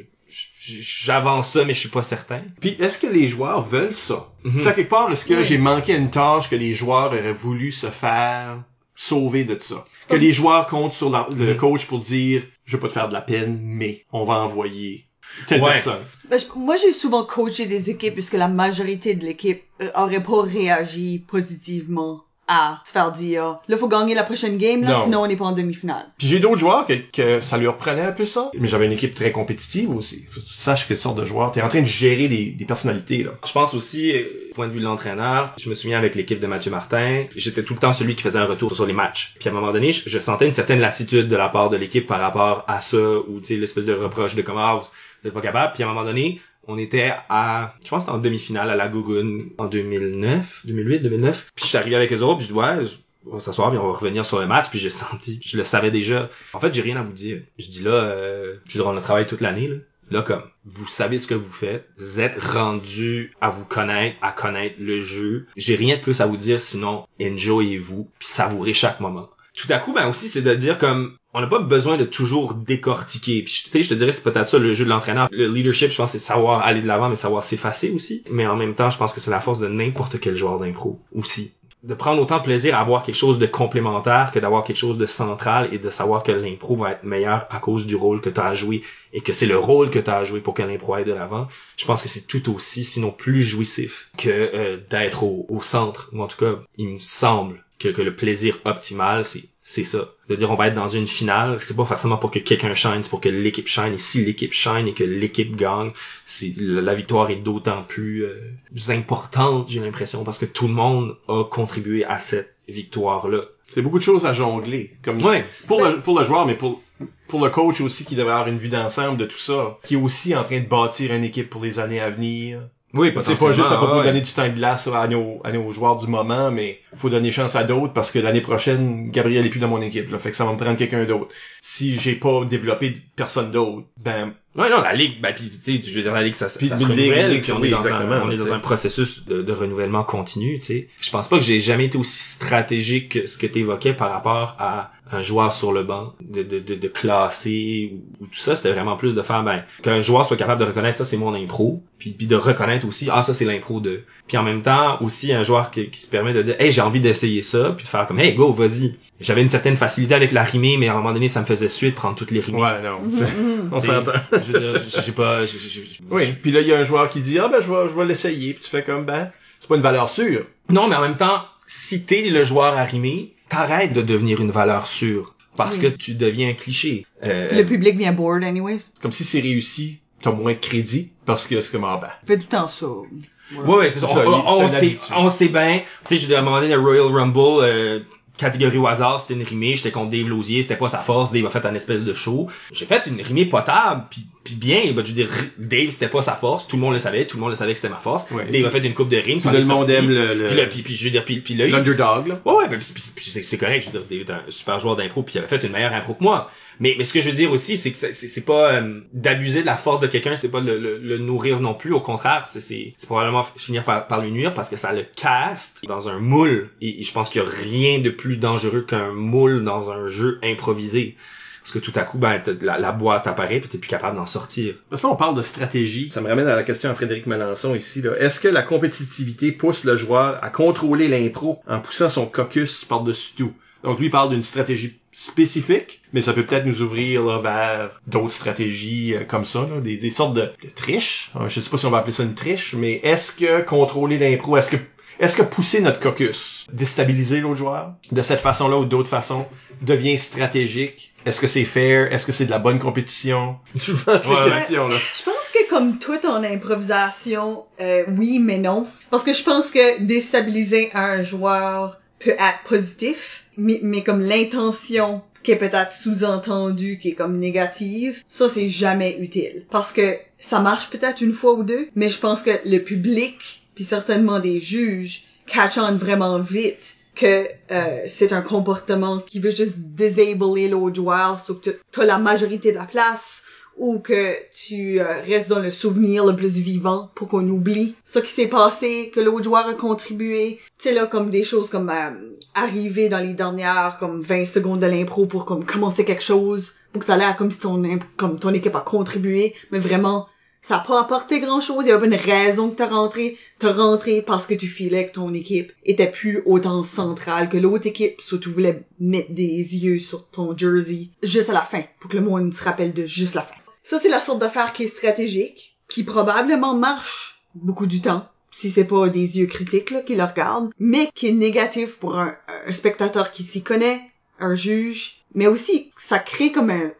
j'avance 0.64 1.50
ça, 1.52 1.64
mais 1.64 1.74
je 1.74 1.80
suis 1.80 1.88
pas 1.88 2.02
certain. 2.02 2.42
Puis 2.60 2.76
est-ce 2.78 2.98
que 2.98 3.06
les 3.06 3.28
joueurs 3.28 3.60
veulent 3.62 3.94
ça? 3.94 4.32
Tu 4.44 4.62
sais, 4.62 4.68
à 4.68 4.72
quelque 4.72 4.88
part, 4.90 5.10
est-ce 5.10 5.24
que 5.24 5.34
Oui. 5.34 5.44
j'ai 5.44 5.58
manqué 5.58 5.94
une 5.96 6.10
tâche 6.10 6.48
que 6.48 6.56
les 6.56 6.74
joueurs 6.74 7.06
auraient 7.06 7.32
voulu 7.32 7.72
se 7.72 7.90
faire 7.90 8.62
sauver 8.94 9.44
de 9.44 9.58
ça? 9.58 9.84
Que 10.08 10.16
les 10.16 10.32
joueurs 10.32 10.66
comptent 10.66 10.92
sur 10.92 11.10
la- 11.10 11.28
le 11.36 11.52
Mhm. 11.54 11.56
coach 11.56 11.86
pour 11.86 11.98
dire, 11.98 12.42
je 12.64 12.76
vais 12.76 12.80
pas 12.80 12.88
te 12.88 12.92
faire 12.92 13.08
de 13.08 13.12
la 13.14 13.22
peine, 13.22 13.58
mais 13.62 14.04
on 14.12 14.24
va 14.24 14.34
envoyer 14.34 15.06
telle 15.48 15.62
Ouais. 15.62 15.70
personne. 15.70 16.02
Ben, 16.28 16.38
je- 16.38 16.46
moi, 16.58 16.76
j'ai 16.76 16.92
souvent 16.92 17.24
coaché 17.24 17.66
des 17.66 17.90
équipes 17.90 18.14
puisque 18.14 18.34
la 18.34 18.48
majorité 18.48 19.14
de 19.14 19.24
l'équipe 19.24 19.62
euh, 19.80 19.90
aurait 19.96 20.22
pas 20.22 20.42
réagi 20.42 21.24
positivement 21.26 22.22
à 22.48 22.80
se 22.84 22.90
faire 22.92 23.12
dire 23.12 23.58
là 23.68 23.76
faut 23.76 23.88
gagner 23.88 24.14
la 24.14 24.24
prochaine 24.24 24.58
game 24.58 24.82
là 24.82 24.94
Non. 24.94 25.04
sinon 25.04 25.22
on 25.22 25.26
n'est 25.26 25.36
pas 25.36 25.44
en 25.44 25.52
demi-finale. 25.52 26.06
Puis 26.18 26.26
j'ai 26.26 26.40
d'autres 26.40 26.58
joueurs 26.58 26.86
que, 26.86 26.94
que 26.94 27.40
ça 27.40 27.56
leur 27.56 27.76
prenait 27.76 28.02
un 28.02 28.12
peu 28.12 28.26
ça. 28.26 28.50
Mais 28.58 28.66
j'avais 28.68 28.86
une 28.86 28.92
équipe 28.92 29.14
très 29.14 29.32
compétitive 29.32 29.90
aussi. 29.94 30.24
Faut 30.30 30.40
que 30.40 30.46
tu 30.46 30.52
saches 30.54 30.88
quelle 30.88 30.98
sorte 30.98 31.16
de 31.18 31.24
joueur. 31.24 31.52
T'es 31.52 31.62
en 31.62 31.68
train 31.68 31.80
de 31.82 31.86
gérer 31.86 32.28
des, 32.28 32.46
des 32.46 32.64
personnalités, 32.64 33.22
là. 33.22 33.30
Je 33.46 33.52
pense 33.52 33.74
aussi, 33.74 34.12
euh, 34.12 34.22
du 34.48 34.54
point 34.54 34.66
de 34.66 34.72
vue 34.72 34.80
de 34.80 34.84
l'entraîneur, 34.84 35.54
je 35.58 35.70
me 35.70 35.74
souviens 35.74 35.98
avec 35.98 36.14
l'équipe 36.14 36.40
de 36.40 36.46
Mathieu 36.46 36.70
Martin, 36.70 37.24
j'étais 37.36 37.62
tout 37.62 37.74
le 37.74 37.78
temps 37.80 37.92
celui 37.92 38.16
qui 38.16 38.22
faisait 38.22 38.38
un 38.38 38.46
retour 38.46 38.74
sur 38.74 38.86
les 38.86 38.92
matchs. 38.92 39.34
Puis 39.38 39.48
à 39.48 39.52
un 39.52 39.54
moment 39.54 39.72
donné, 39.72 39.92
je, 39.92 40.08
je 40.08 40.18
sentais 40.18 40.44
une 40.46 40.52
certaine 40.52 40.80
lassitude 40.80 41.28
de 41.28 41.36
la 41.36 41.48
part 41.48 41.68
de 41.70 41.76
l'équipe 41.76 42.06
par 42.06 42.20
rapport 42.20 42.64
à 42.68 42.80
ça, 42.80 42.96
ou 42.98 43.38
tu 43.38 43.46
sais, 43.46 43.56
l'espèce 43.56 43.84
de 43.84 43.94
reproche 43.94 44.34
de 44.34 44.42
comment 44.42 44.60
ah, 44.66 44.74
vous 44.76 44.86
vous 45.22 45.28
êtes 45.28 45.34
pas 45.34 45.40
capable. 45.40 45.72
Puis 45.74 45.84
à 45.84 45.86
un 45.86 45.90
moment 45.90 46.04
donné, 46.04 46.40
on 46.68 46.78
était 46.78 47.12
à, 47.28 47.74
je 47.84 47.88
pense 47.88 48.02
c'était 48.02 48.12
en 48.12 48.18
demi-finale 48.18 48.70
à 48.70 48.76
la 48.76 48.88
Gougoune 48.88 49.50
en 49.58 49.66
2009, 49.66 50.62
2008, 50.64 51.00
2009. 51.00 51.52
Puis 51.54 51.64
je 51.64 51.68
suis 51.68 51.78
arrivé 51.78 51.96
avec 51.96 52.12
eux 52.12 52.22
autres, 52.22 52.38
puis 52.38 52.46
je 52.46 52.52
dis 52.52 52.58
ouais, 52.58 52.78
on 53.26 53.34
va 53.34 53.40
s'asseoir 53.40 53.70
puis 53.70 53.78
on 53.78 53.86
va 53.86 53.98
revenir 53.98 54.26
sur 54.26 54.40
le 54.40 54.46
match 54.46 54.68
puis 54.70 54.78
j'ai 54.78 54.90
senti 54.90 55.40
je 55.44 55.56
le 55.56 55.64
savais 55.64 55.92
déjà 55.92 56.28
en 56.54 56.58
fait 56.58 56.74
j'ai 56.74 56.80
rien 56.80 56.96
à 56.96 57.02
vous 57.02 57.12
dire 57.12 57.40
je 57.56 57.68
dis 57.68 57.82
là 57.82 57.92
euh, 57.92 58.56
je 58.66 58.72
dis 58.72 58.80
on 58.80 58.96
a 58.96 59.00
travaillé 59.00 59.26
toute 59.26 59.40
l'année 59.40 59.68
là 59.68 59.76
Là, 60.12 60.20
comme, 60.20 60.42
vous 60.66 60.86
savez 60.86 61.18
ce 61.18 61.26
que 61.26 61.34
vous 61.34 61.50
faites, 61.50 61.88
vous 61.96 62.20
êtes 62.20 62.38
rendu 62.38 63.32
à 63.40 63.48
vous 63.48 63.64
connaître, 63.64 64.18
à 64.20 64.30
connaître 64.30 64.76
le 64.78 65.00
jeu. 65.00 65.46
J'ai 65.56 65.74
rien 65.74 65.96
de 65.96 66.02
plus 66.02 66.20
à 66.20 66.26
vous 66.26 66.36
dire, 66.36 66.60
sinon, 66.60 67.06
enjoyez-vous, 67.18 68.10
puis 68.18 68.28
savourez 68.28 68.74
chaque 68.74 69.00
moment. 69.00 69.30
Tout 69.54 69.68
à 69.70 69.78
coup, 69.78 69.94
ben 69.94 70.08
aussi, 70.08 70.28
c'est 70.28 70.42
de 70.42 70.54
dire 70.54 70.78
comme, 70.78 71.16
on 71.34 71.40
n'a 71.40 71.46
pas 71.46 71.60
besoin 71.60 71.96
de 71.96 72.04
toujours 72.04 72.54
décortiquer. 72.54 73.42
Puis, 73.42 73.64
je 73.82 73.88
te 73.88 73.94
dirais, 73.94 74.12
c'est 74.12 74.22
peut-être 74.22 74.48
ça 74.48 74.58
le 74.58 74.74
jeu 74.74 74.84
de 74.84 74.90
l'entraîneur. 74.90 75.28
Le 75.32 75.48
leadership, 75.48 75.90
je 75.90 75.96
pense, 75.96 76.12
c'est 76.12 76.18
savoir 76.18 76.60
aller 76.60 76.82
de 76.82 76.86
l'avant, 76.86 77.08
mais 77.08 77.16
savoir 77.16 77.42
s'effacer 77.42 77.90
aussi. 77.90 78.22
Mais 78.30 78.46
en 78.46 78.56
même 78.56 78.74
temps, 78.74 78.90
je 78.90 78.98
pense 78.98 79.14
que 79.14 79.20
c'est 79.20 79.30
la 79.30 79.40
force 79.40 79.58
de 79.60 79.68
n'importe 79.68 80.20
quel 80.20 80.36
joueur 80.36 80.58
d'impro 80.58 81.00
aussi. 81.14 81.52
de 81.82 81.94
prendre 81.94 82.22
autant 82.22 82.38
plaisir 82.38 82.76
à 82.76 82.80
avoir 82.80 83.02
quelque 83.02 83.16
chose 83.16 83.40
de 83.40 83.46
complémentaire 83.46 84.30
que 84.32 84.38
d'avoir 84.38 84.62
quelque 84.62 84.76
chose 84.76 84.98
de 84.98 85.06
central 85.06 85.68
et 85.72 85.78
de 85.78 85.90
savoir 85.90 86.22
que 86.22 86.30
l'impro 86.30 86.76
va 86.76 86.92
être 86.92 87.02
meilleur 87.02 87.46
à 87.50 87.58
cause 87.58 87.86
du 87.86 87.96
rôle 87.96 88.20
que 88.20 88.30
tu 88.30 88.40
as 88.40 88.46
à 88.46 88.54
jouer 88.54 88.82
et 89.12 89.20
que 89.20 89.32
c'est 89.32 89.46
le 89.46 89.58
rôle 89.58 89.90
que 89.90 89.98
tu 89.98 90.08
as 90.08 90.18
à 90.18 90.24
jouer 90.24 90.40
pour 90.40 90.54
que 90.54 90.62
l'impro 90.62 90.94
aille 90.94 91.04
de 91.04 91.12
l'avant. 91.12 91.48
Je 91.76 91.84
pense 91.84 92.00
que 92.00 92.08
c'est 92.08 92.28
tout 92.28 92.54
aussi, 92.54 92.84
sinon 92.84 93.10
plus 93.10 93.42
jouissif 93.42 94.10
que 94.16 94.28
euh, 94.28 94.76
d'être 94.90 95.24
au, 95.24 95.60
centre. 95.62 96.08
Ou 96.12 96.22
en 96.22 96.28
tout 96.28 96.38
cas, 96.38 96.60
il 96.76 96.88
me 96.88 96.98
semble 97.00 97.64
que, 97.80 97.88
que 97.88 98.02
le 98.02 98.14
plaisir 98.14 98.58
optimal, 98.64 99.24
c'est 99.24 99.84
ça. 99.84 100.08
De 100.32 100.36
dire 100.36 100.50
on 100.50 100.54
va 100.54 100.68
être 100.68 100.74
dans 100.74 100.88
une 100.88 101.06
finale, 101.06 101.58
c'est 101.60 101.76
pas 101.76 101.84
forcément 101.84 102.16
pour 102.16 102.30
que 102.30 102.38
quelqu'un 102.38 102.74
shine, 102.74 103.00
c'est 103.02 103.10
pour 103.10 103.20
que 103.20 103.28
l'équipe 103.28 103.68
shine. 103.68 103.92
Et 103.92 103.98
si 103.98 104.24
l'équipe 104.24 104.54
shine 104.54 104.88
et 104.88 104.94
que 104.94 105.04
l'équipe 105.04 105.54
gagne, 105.56 105.90
c'est 106.24 106.54
la 106.56 106.94
victoire 106.94 107.28
est 107.28 107.36
d'autant 107.36 107.82
plus 107.82 108.24
euh, 108.24 108.54
importante, 108.88 109.68
j'ai 109.68 109.80
l'impression, 109.80 110.24
parce 110.24 110.38
que 110.38 110.46
tout 110.46 110.68
le 110.68 110.72
monde 110.72 111.16
a 111.28 111.44
contribué 111.44 112.06
à 112.06 112.18
cette 112.18 112.54
victoire-là. 112.66 113.42
C'est 113.68 113.82
beaucoup 113.82 113.98
de 113.98 114.04
choses 114.04 114.24
à 114.24 114.32
jongler. 114.32 114.96
Comme 115.02 115.22
Ouais. 115.22 115.44
pour 115.66 115.84
le 115.84 116.00
pour 116.00 116.18
le 116.18 116.24
joueur, 116.24 116.46
mais 116.46 116.54
pour 116.54 116.80
pour 117.28 117.44
le 117.44 117.50
coach 117.50 117.82
aussi 117.82 118.06
qui 118.06 118.14
devrait 118.14 118.32
avoir 118.32 118.48
une 118.48 118.58
vue 118.58 118.68
d'ensemble 118.70 119.18
de 119.18 119.26
tout 119.26 119.38
ça, 119.38 119.78
qui 119.84 119.94
est 119.94 119.98
aussi 119.98 120.34
en 120.34 120.44
train 120.44 120.60
de 120.60 120.66
bâtir 120.66 121.12
une 121.12 121.24
équipe 121.24 121.50
pour 121.50 121.62
les 121.62 121.78
années 121.78 122.00
à 122.00 122.08
venir. 122.08 122.60
Oui, 122.94 123.12
C'est 123.22 123.38
pas 123.38 123.52
juste 123.52 123.72
à 123.72 123.76
propos 123.76 124.00
de 124.00 124.04
donner 124.04 124.20
du 124.20 124.32
temps 124.32 124.48
de 124.48 124.54
glace 124.54 124.86
à 124.86 125.08
nos, 125.08 125.40
à 125.44 125.52
nos 125.52 125.70
joueurs 125.72 125.96
du 125.96 126.06
moment, 126.06 126.50
mais 126.50 126.80
faut 126.96 127.08
donner 127.08 127.30
chance 127.30 127.56
à 127.56 127.64
d'autres 127.64 127.92
parce 127.92 128.10
que 128.10 128.18
l'année 128.18 128.42
prochaine, 128.42 129.10
Gabriel 129.10 129.46
est 129.46 129.50
plus 129.50 129.60
dans 129.60 129.68
mon 129.68 129.80
équipe. 129.80 130.10
Là, 130.10 130.18
fait 130.18 130.30
que 130.30 130.36
ça 130.36 130.44
va 130.44 130.52
me 130.52 130.58
prendre 130.58 130.76
quelqu'un 130.76 131.04
d'autre. 131.04 131.28
Si 131.60 131.98
j'ai 131.98 132.14
pas 132.14 132.44
développé 132.44 132.96
personne 133.16 133.50
d'autre, 133.50 133.86
ben 133.96 134.34
Ouais, 134.54 134.68
non, 134.68 134.82
la 134.82 134.92
ligue, 134.92 135.18
ben, 135.18 135.34
puis, 135.34 135.48
tu 135.48 135.80
sais, 135.80 135.90
je 135.90 135.94
veux 135.96 136.02
dire, 136.02 136.12
la 136.12 136.22
ligue, 136.22 136.34
ça, 136.34 136.50
se 136.50 136.58
renouvelle, 136.58 137.40
puis 137.40 137.52
on 137.52 137.64
est 137.64 137.70
dans 137.70 137.86
un, 137.86 138.20
on 138.20 138.30
est 138.30 138.34
tu 138.34 138.40
dans 138.40 138.52
un 138.52 138.58
processus 138.58 139.24
de, 139.24 139.40
de 139.40 139.52
renouvellement 139.52 140.04
continu, 140.04 140.58
tu 140.58 140.66
sais. 140.66 140.88
Je 141.00 141.10
pense 141.10 141.26
pas 141.28 141.38
que 141.38 141.42
j'ai 141.42 141.58
jamais 141.58 141.86
été 141.86 141.96
aussi 141.96 142.22
stratégique 142.22 143.08
que 143.08 143.26
ce 143.26 143.38
que 143.38 143.46
t'évoquais 143.46 143.94
par 143.94 144.10
rapport 144.10 144.56
à 144.58 144.92
un 145.12 145.22
joueur 145.22 145.52
sur 145.52 145.72
le 145.72 145.82
banc, 145.82 146.14
de, 146.20 146.42
de, 146.42 146.58
de, 146.58 146.74
de 146.74 146.88
classer, 146.88 147.92
ou, 147.92 148.24
ou 148.24 148.26
tout 148.26 148.38
ça, 148.38 148.56
c'était 148.56 148.72
vraiment 148.72 148.96
plus 148.96 149.14
de 149.14 149.22
faire, 149.22 149.42
ben, 149.44 149.62
qu'un 149.82 150.00
joueur 150.00 150.26
soit 150.26 150.36
capable 150.36 150.60
de 150.60 150.66
reconnaître 150.66 150.96
ça, 150.98 151.04
c'est 151.04 151.16
mon 151.16 151.34
impro, 151.34 151.82
puis, 151.98 152.10
puis 152.10 152.26
de 152.26 152.36
reconnaître 152.36 152.86
aussi, 152.86 153.08
ah, 153.12 153.22
ça, 153.22 153.34
c'est 153.34 153.44
l'impro 153.44 153.80
de. 153.80 154.02
Puis 154.26 154.36
en 154.36 154.42
même 154.42 154.62
temps, 154.62 155.00
aussi, 155.02 155.32
un 155.32 155.42
joueur 155.42 155.70
qui, 155.70 155.90
qui 155.90 156.00
se 156.00 156.08
permet 156.08 156.32
de 156.32 156.42
dire, 156.42 156.56
hey, 156.58 156.72
j'ai 156.72 156.80
envie 156.80 157.00
d'essayer 157.00 157.42
ça, 157.42 157.72
puis 157.76 157.84
de 157.84 157.88
faire 157.88 158.06
comme, 158.06 158.18
hey, 158.20 158.34
go, 158.34 158.52
vas-y. 158.52 158.96
J'avais 159.20 159.42
une 159.42 159.48
certaine 159.48 159.76
facilité 159.76 160.14
avec 160.14 160.32
la 160.32 160.42
rimée, 160.42 160.76
mais 160.78 160.88
à 160.88 160.92
un 160.94 160.96
moment 160.96 161.12
donné, 161.12 161.28
ça 161.28 161.40
me 161.40 161.46
faisait 161.46 161.68
suer 161.68 161.90
de 161.90 161.94
prendre 161.96 162.16
toutes 162.16 162.30
les 162.30 162.40
rimées. 162.40 162.60
ouais, 162.60 162.82
non. 162.82 162.98
On 163.72 163.80
Tu 163.80 163.86
sais, 163.86 163.92
s'entend. 163.92 164.12
Je 164.32 164.52
veux 164.52 164.58
dire, 164.60 164.74
je 164.84 165.00
sais 165.00 165.12
pas, 165.12 165.44
je- 165.46 165.58
je- 165.58 165.68
je- 165.68 165.98
Oui, 166.10 166.24
puis 166.42 166.50
là 166.50 166.60
il 166.60 166.66
y 166.66 166.72
a 166.72 166.78
un 166.78 166.84
joueur 166.84 167.08
qui 167.08 167.20
dit 167.20 167.38
ah 167.38 167.48
ben 167.48 167.60
je 167.60 167.70
vais 167.70 167.88
je 167.88 167.94
vais 167.94 168.04
l'essayer, 168.04 168.52
puis 168.54 168.62
tu 168.64 168.68
fais 168.70 168.82
comme 168.82 169.04
ben 169.04 169.30
c'est 169.60 169.68
pas 169.68 169.76
une 169.76 169.82
valeur 169.82 170.08
sûre. 170.08 170.44
Non, 170.70 170.88
mais 170.88 170.96
en 170.96 171.00
même 171.02 171.16
temps, 171.16 171.42
si 171.66 172.04
t'es 172.04 172.22
le 172.22 172.44
joueur 172.44 172.76
arrimé, 172.76 173.31
t'arrêtes 173.52 173.92
de 173.92 174.02
devenir 174.02 174.40
une 174.40 174.50
valeur 174.50 174.86
sûre. 174.86 175.34
Parce 175.56 175.76
Oui. 175.76 175.82
que 175.82 175.86
tu 175.88 176.14
deviens 176.14 176.48
un 176.48 176.54
cliché. 176.54 177.04
Euh, 177.24 177.52
Le 177.54 177.66
public 177.66 177.96
vient 177.98 178.12
bored 178.12 178.42
anyways. 178.42 178.80
Comme 179.02 179.12
si 179.12 179.22
c'est 179.22 179.40
réussi, 179.40 180.00
t'as 180.22 180.32
moins 180.32 180.54
de 180.54 180.58
crédit 180.58 181.12
parce 181.26 181.46
que 181.46 181.60
c'est 181.60 181.70
comme 181.72 181.84
ah 181.84 181.98
ben. 182.00 182.08
Fait 182.26 182.36
tout 182.38 182.46
le 182.50 182.56
temps 182.56 182.68
ça. 182.68 182.86
Ouais, 182.86 183.76
ouais, 183.76 183.90
c'est 183.90 184.00
ça. 184.00 184.06
On, 184.26 184.62
on 184.62 184.68
sait, 184.68 184.96
on 185.14 185.28
sait 185.28 185.48
bien. 185.48 185.80
Tu 185.80 185.84
sais, 186.08 186.16
je 186.16 186.22
veux 186.22 186.28
dire, 186.28 186.38
à 186.38 186.40
un 186.40 186.44
moment 186.44 186.60
donné, 186.60 186.72
le 186.74 186.80
Royal 186.80 187.04
Rumble, 187.04 187.38
euh, 187.64 188.00
catégorie 188.38 188.78
au 188.78 188.86
hasard, 188.86 189.20
c'était 189.20 189.38
une 189.38 189.46
rimée. 189.46 189.76
J'étais 189.76 189.90
contre 189.90 190.08
Dave 190.08 190.26
Lausier, 190.28 190.62
c'était 190.62 190.76
pas 190.76 190.88
sa 190.88 190.98
force. 191.00 191.32
Dave 191.32 191.44
a 191.44 191.50
fait 191.50 191.66
un 191.66 191.74
espèce 191.74 192.02
de 192.02 192.14
show. 192.14 192.48
J'ai 192.72 192.86
fait 192.86 193.02
une 193.06 193.20
rimée 193.20 193.44
potable, 193.44 194.06
puis 194.10 194.26
puis 194.44 194.54
bien. 194.54 194.80
Ben, 194.94 195.04
je 195.04 195.10
veux 195.10 195.14
dire, 195.14 195.28
Dave, 195.58 195.90
c'était 195.90 196.08
pas 196.08 196.22
sa 196.22 196.32
force. 196.34 196.66
Tout 196.68 196.76
le 196.76 196.82
monde 196.82 196.92
le 196.92 196.98
savait. 196.98 197.26
Tout 197.26 197.36
le 197.36 197.40
monde 197.42 197.50
le 197.50 197.56
savait 197.56 197.72
que 197.72 197.78
c'était 197.78 197.88
ma 197.92 197.98
force. 198.00 198.30
Ouais. 198.30 198.44
Dave 198.50 198.66
a 198.66 198.70
fait 198.70 198.78
une 198.86 198.94
coupe 198.94 199.08
de. 199.08 199.20
Puis 199.20 199.34
là, 199.34 199.50
en 199.50 199.52
le 199.52 199.64
monde 199.64 199.88
aime 199.90 200.08
le- 200.08 200.34
le- 200.34 200.46
Puis 200.46 200.56
là, 200.56 200.66
puis, 200.66 200.82
puis 200.82 200.94
je 200.94 201.04
veux 201.04 201.10
dire, 201.10 201.24
puis, 201.24 201.40
puis 201.40 201.54
là, 201.54 201.66
il- 201.66 201.72
L'underdog 201.72 202.26
là. 202.28 202.40
Ouais, 202.44 202.54
ouais, 202.54 202.68
ben, 202.68 202.78
puis- 202.78 202.92
puis- 202.94 203.12
puis 203.14 203.30
c'est 203.44 203.58
correct. 203.58 203.82
Je 203.82 203.86
veux 203.90 203.98
dire, 204.04 204.06
David 204.08 204.30
est 204.30 204.32
un 204.32 204.42
super 204.50 204.80
joueur 204.80 204.96
d'impro, 204.96 205.22
puis 205.22 205.34
il 205.36 205.38
avait 205.38 205.46
fait 205.48 205.64
une 205.64 205.72
meilleure 205.72 205.92
impro 205.94 206.14
que 206.14 206.22
moi. 206.24 206.50
Mais, 206.80 206.94
mais 206.98 207.04
ce 207.04 207.12
que 207.12 207.20
je 207.20 207.28
veux 207.28 207.36
dire 207.36 207.52
aussi, 207.52 207.76
c'est 207.76 207.92
que 207.92 207.98
c'est- 207.98 208.44
pas 208.44 208.72
euh, 208.74 209.00
d'abuser 209.12 209.60
de 209.60 209.66
la 209.66 209.76
force 209.76 210.00
de 210.00 210.06
quelqu'un, 210.08 210.34
c'est 210.34 210.50
pas 210.50 210.60
le, 210.60 210.78
le, 210.78 210.98
le 210.98 211.18
nourrir 211.18 211.60
non 211.60 211.74
plus. 211.74 211.92
Au 211.92 212.00
contraire, 212.00 212.44
c'est 212.46 212.60
c'est 212.60 212.94
c'est 212.96 213.06
probablement 213.06 213.44
finir 213.56 213.84
par, 213.84 214.08
par 214.08 214.20
lui 214.22 214.32
nuire 214.32 214.52
parce 214.54 214.68
que 214.68 214.76
ça 214.76 214.92
le 214.92 215.04
caste 215.14 215.82
dans 215.86 216.08
un 216.08 216.18
moule. 216.18 216.70
Et, 216.80 217.00
et 217.00 217.02
je 217.04 217.12
pense 217.12 217.28
qu'il 217.30 217.40
y 217.42 217.44
a 217.44 217.48
rien 217.48 218.00
de 218.00 218.10
plus 218.10 218.36
dangereux 218.38 218.80
qu'un 218.88 219.12
moule 219.12 219.62
dans 219.62 219.90
un 219.92 220.06
jeu 220.08 220.40
improvisé. 220.42 221.14
Parce 221.62 221.72
que 221.72 221.78
tout 221.78 221.92
à 221.94 222.02
coup, 222.02 222.18
ben, 222.18 222.42
la, 222.60 222.92
boîte 222.92 223.26
apparaît, 223.28 223.60
puis 223.60 223.68
t'es 223.68 223.78
plus 223.78 223.88
capable 223.88 224.16
d'en 224.16 224.26
sortir. 224.26 224.74
Parce 224.90 225.02
que 225.02 225.06
là, 225.06 225.12
on 225.12 225.16
parle 225.16 225.36
de 225.36 225.42
stratégie. 225.42 226.10
Ça 226.10 226.20
me 226.20 226.28
ramène 226.28 226.48
à 226.48 226.56
la 226.56 226.64
question 226.64 226.90
à 226.90 226.94
Frédéric 226.94 227.26
Melançon 227.26 227.74
ici. 227.74 228.02
Est-ce 228.18 228.40
que 228.40 228.48
la 228.48 228.62
compétitivité 228.62 229.52
pousse 229.52 229.84
le 229.84 229.94
joueur 229.94 230.42
à 230.42 230.50
contrôler 230.50 231.06
l'impro 231.06 231.60
en 231.68 231.78
poussant 231.78 232.08
son 232.08 232.26
caucus 232.26 232.84
par-dessus 232.84 233.34
tout? 233.36 233.52
Donc 233.84 233.98
lui 233.98 234.06
il 234.06 234.10
parle 234.10 234.30
d'une 234.30 234.42
stratégie 234.42 234.98
spécifique, 235.12 236.00
mais 236.12 236.22
ça 236.22 236.32
peut 236.32 236.44
peut-être 236.44 236.66
nous 236.66 236.82
ouvrir 236.82 237.22
là, 237.24 237.38
vers 237.38 238.00
d'autres 238.06 238.32
stratégies 238.32 239.14
euh, 239.14 239.24
comme 239.24 239.44
ça, 239.44 239.60
là, 239.72 239.80
des, 239.80 239.96
des 239.98 240.10
sortes 240.10 240.34
de, 240.34 240.50
de 240.62 240.68
triches. 240.74 241.30
Euh, 241.40 241.48
Je 241.48 241.60
sais 241.60 241.70
pas 241.70 241.76
si 241.76 241.86
on 241.86 241.90
va 241.90 241.98
appeler 241.98 242.12
ça 242.12 242.22
une 242.22 242.34
triche, 242.34 242.74
mais 242.74 242.94
est-ce 243.02 243.32
que 243.32 243.62
contrôler 243.62 244.18
l'impro, 244.18 244.56
est-ce 244.56 244.70
que 244.70 244.76
est-ce 245.20 245.36
que 245.36 245.42
pousser 245.42 245.80
notre 245.82 246.00
caucus, 246.00 246.66
déstabiliser 246.72 247.40
l'autre 247.40 247.56
joueur 247.58 247.92
de 248.10 248.22
cette 248.22 248.40
façon-là 248.40 248.78
ou 248.78 248.86
d'autres 248.86 249.10
façons, 249.10 249.46
devient 249.82 250.18
stratégique? 250.18 251.12
Est-ce 251.26 251.40
que 251.40 251.46
c'est 251.46 251.64
fair? 251.64 252.10
Est-ce 252.12 252.24
que 252.26 252.32
c'est 252.32 252.46
de 252.46 252.50
la 252.50 252.58
bonne 252.58 252.78
compétition? 252.78 253.56
Je 253.76 253.92
pose 253.92 254.26
Ouais, 254.26 254.50
question, 254.50 254.88
là. 254.88 254.96
Je 254.96 255.22
pense 255.22 255.50
que 255.52 255.68
comme 255.68 255.98
toute 255.98 256.24
en 256.24 256.42
improvisation, 256.42 257.64
euh, 257.80 258.04
oui 258.16 258.38
mais 258.40 258.58
non. 258.58 258.86
Parce 259.10 259.22
que 259.22 259.32
je 259.34 259.42
pense 259.44 259.70
que 259.70 260.02
déstabiliser 260.02 260.90
un 260.94 261.22
joueur 261.22 262.00
peut 262.24 262.30
être 262.30 262.62
positif, 262.64 263.44
mais, 263.56 263.80
mais 263.82 264.02
comme 264.02 264.20
l'intention 264.20 265.22
qui 265.42 265.50
est 265.50 265.56
peut-être 265.56 265.92
sous-entendue, 265.92 266.98
qui 266.98 267.10
est 267.10 267.14
comme 267.14 267.38
négative, 267.38 268.22
ça 268.28 268.48
c'est 268.48 268.68
jamais 268.68 269.16
utile. 269.18 269.64
Parce 269.70 269.92
que 269.92 270.16
ça 270.38 270.60
marche 270.60 270.90
peut-être 270.90 271.20
une 271.20 271.32
fois 271.32 271.54
ou 271.54 271.62
deux, 271.62 271.88
mais 271.94 272.10
je 272.10 272.18
pense 272.18 272.42
que 272.42 272.50
le 272.64 272.78
public, 272.78 273.66
puis 273.74 273.84
certainement 273.84 274.38
des 274.38 274.60
juges, 274.60 275.24
catch 275.46 275.78
on 275.78 275.96
vraiment 275.96 276.38
vite 276.38 276.96
que 277.14 277.46
euh, 277.70 278.02
c'est 278.06 278.32
un 278.32 278.40
comportement 278.40 279.18
qui 279.18 279.38
veut 279.38 279.50
juste 279.50 279.78
disabler 279.78 280.68
l'autre 280.68 280.96
joueur, 280.96 281.40
sauf 281.40 281.60
que 281.60 281.78
t'as 281.90 282.04
la 282.04 282.18
majorité 282.18 282.72
de 282.72 282.78
la 282.78 282.86
place, 282.86 283.42
ou 283.82 283.98
que 283.98 284.36
tu 284.54 285.00
euh, 285.00 285.20
restes 285.22 285.48
dans 285.48 285.58
le 285.58 285.72
souvenir 285.72 286.24
le 286.24 286.36
plus 286.36 286.56
vivant 286.56 287.10
pour 287.16 287.26
qu'on 287.26 287.48
oublie 287.48 287.96
ce 288.04 288.20
qui 288.20 288.30
s'est 288.30 288.46
passé, 288.46 289.10
que 289.12 289.18
l'autre 289.18 289.42
joueur 289.42 289.66
a 289.66 289.74
contribué. 289.74 290.60
Tu 290.78 290.88
sais 290.88 290.94
là 290.94 291.06
comme 291.06 291.30
des 291.30 291.42
choses 291.42 291.68
comme 291.68 291.90
euh, 291.90 292.10
arriver 292.54 293.08
dans 293.08 293.18
les 293.18 293.34
dernières 293.34 293.96
comme 293.98 294.22
20 294.22 294.46
secondes 294.46 294.78
de 294.78 294.86
l'impro 294.86 295.26
pour 295.26 295.46
comme 295.46 295.64
commencer 295.64 296.04
quelque 296.04 296.22
chose, 296.22 296.76
pour 296.92 297.00
que 297.00 297.06
ça 297.06 297.14
a 297.14 297.16
l'air 297.16 297.36
comme 297.36 297.50
si 297.50 297.58
ton 297.58 297.82
comme 298.16 298.38
ton 298.38 298.54
équipe 298.54 298.76
a 298.76 298.80
contribué, 298.82 299.52
mais 299.72 299.80
vraiment 299.80 300.28
ça 300.60 300.76
a 300.76 300.78
pas 300.78 301.00
apporté 301.00 301.40
grand 301.40 301.60
chose, 301.60 301.84
il 301.84 301.88
y 301.88 301.90
avait 301.90 302.08
pas 302.08 302.14
une 302.14 302.22
raison 302.22 302.70
que 302.70 302.76
t'as 302.76 302.86
rentré, 302.86 303.36
t'as 303.58 303.72
rentré 303.72 304.22
parce 304.22 304.46
que 304.46 304.54
tu 304.54 304.68
filais 304.68 305.06
que 305.06 305.12
ton 305.14 305.34
équipe 305.34 305.72
était 305.84 306.08
plus 306.08 306.40
autant 306.46 306.84
centrale 306.84 307.48
que 307.48 307.56
l'autre 307.56 307.88
équipe, 307.88 308.20
surtout 308.20 308.44
tu 308.44 308.48
voulais 308.50 308.84
mettre 309.00 309.32
des 309.32 309.44
yeux 309.44 309.98
sur 309.98 310.28
ton 310.28 310.56
jersey 310.56 311.08
juste 311.24 311.50
à 311.50 311.54
la 311.54 311.62
fin, 311.62 311.82
pour 311.98 312.08
que 312.08 312.16
le 312.16 312.22
monde 312.22 312.54
se 312.54 312.62
rappelle 312.62 312.92
de 312.92 313.06
juste 313.06 313.34
la 313.34 313.42
fin. 313.42 313.56
Ça, 313.82 313.98
c'est 313.98 314.08
la 314.08 314.20
sorte 314.20 314.38
d'affaire 314.38 314.72
qui 314.72 314.84
est 314.84 314.88
stratégique, 314.88 315.76
qui 315.88 316.04
probablement 316.04 316.74
marche 316.74 317.42
beaucoup 317.54 317.86
du 317.86 318.00
temps, 318.00 318.28
si 318.50 318.70
c'est 318.70 318.84
pas 318.84 319.08
des 319.08 319.38
yeux 319.38 319.46
critiques 319.46 319.90
là, 319.90 320.00
qui 320.00 320.14
le 320.14 320.24
regardent, 320.24 320.70
mais 320.78 321.10
qui 321.14 321.28
est 321.28 321.32
négatif 321.32 321.96
pour 321.96 322.18
un, 322.18 322.36
spectateur 322.70 323.32
qui 323.32 323.42
s'y 323.42 323.62
connaît, 323.62 324.00
un 324.38 324.54
juge, 324.54 325.22
mais 325.34 325.46
aussi 325.46 325.90
ça 325.96 326.18
crée 326.18 326.52
comme 326.52 326.70
un 326.70 326.90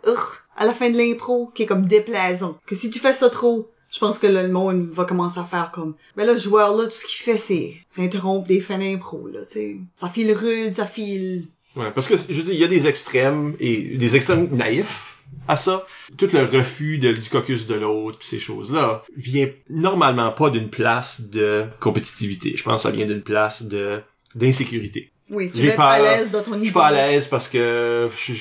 à 0.57 0.67
la 0.67 0.75
fin 0.75 0.91
de 0.91 0.99
l'impro 0.99 1.51
qui 1.55 1.63
est 1.63 1.67
comme 1.67 1.87
déplaisant. 1.87 2.59
Que 2.67 2.75
si 2.75 2.91
tu 2.91 2.99
fais 2.99 3.13
ça 3.13 3.31
trop, 3.31 3.71
je 3.91 3.99
pense 3.99 4.19
que 4.19 4.27
là, 4.27 4.43
le 4.43 4.51
monde 4.51 4.91
va 4.93 5.05
commencer 5.05 5.39
à 5.39 5.45
faire 5.45 5.71
comme 5.73 5.95
ben 6.17 6.25
là, 6.25 6.33
le 6.33 6.39
joueur 6.39 6.77
là, 6.77 6.85
tout 6.85 6.97
ce 6.97 7.07
qu'il 7.07 7.23
fait, 7.23 7.39
c'est 7.39 7.75
c'est 7.91 8.03
interrompre 8.03 8.47
des 8.49 8.61
fins 8.61 8.79
d'impro, 8.79 9.29
là, 9.29 9.41
tu 9.45 9.53
sais. 9.53 9.77
Ça 9.95 10.09
file 10.09 10.33
rude, 10.33 10.75
ça 10.75 10.87
file... 10.87 11.47
Ouais, 11.77 11.91
parce 11.95 12.07
que 12.07 12.17
je 12.17 12.43
dis, 12.43 12.53
il 12.53 12.61
y 12.61 12.65
a 12.65 12.69
des 12.69 12.87
extrêmes 12.87 13.55
et 13.59 13.97
des 13.97 14.17
extrêmes 14.17 14.49
naïfs 14.55 15.12
à 15.49 15.57
ça. 15.57 15.87
Tout 16.17 16.29
le 16.33 16.45
refus 16.45 16.99
de- 16.99 17.13
du 17.13 17.29
caucus 17.29 17.67
de 17.67 17.75
l'autre, 17.75 18.19
ces 18.21 18.39
choses-là, 18.39 19.03
vient 19.17 19.49
normalement 19.71 20.31
pas 20.33 20.51
d'une 20.51 20.71
place 20.71 21.23
de 21.23 21.65
compétitivité. 21.81 22.55
Je 22.57 22.63
pense 22.63 22.77
que 22.83 22.89
ça 22.89 22.91
vient 22.91 23.07
d'une 23.07 23.23
place 23.23 23.63
de 23.63 24.01
d'insécurité. 24.35 25.11
Oui, 25.31 25.51
tu 25.55 25.67
être 25.67 25.81
à 25.81 25.99
l'aise 25.99 26.31
dans 26.31 26.43
ton 26.43 26.53
idée. 26.53 26.61
Je 26.61 26.65
suis 26.65 26.73
pas 26.73 26.87
à 26.87 26.93
l'aise 26.93 27.29
parce 27.29 27.49
que 27.49 28.09
je, 28.17 28.33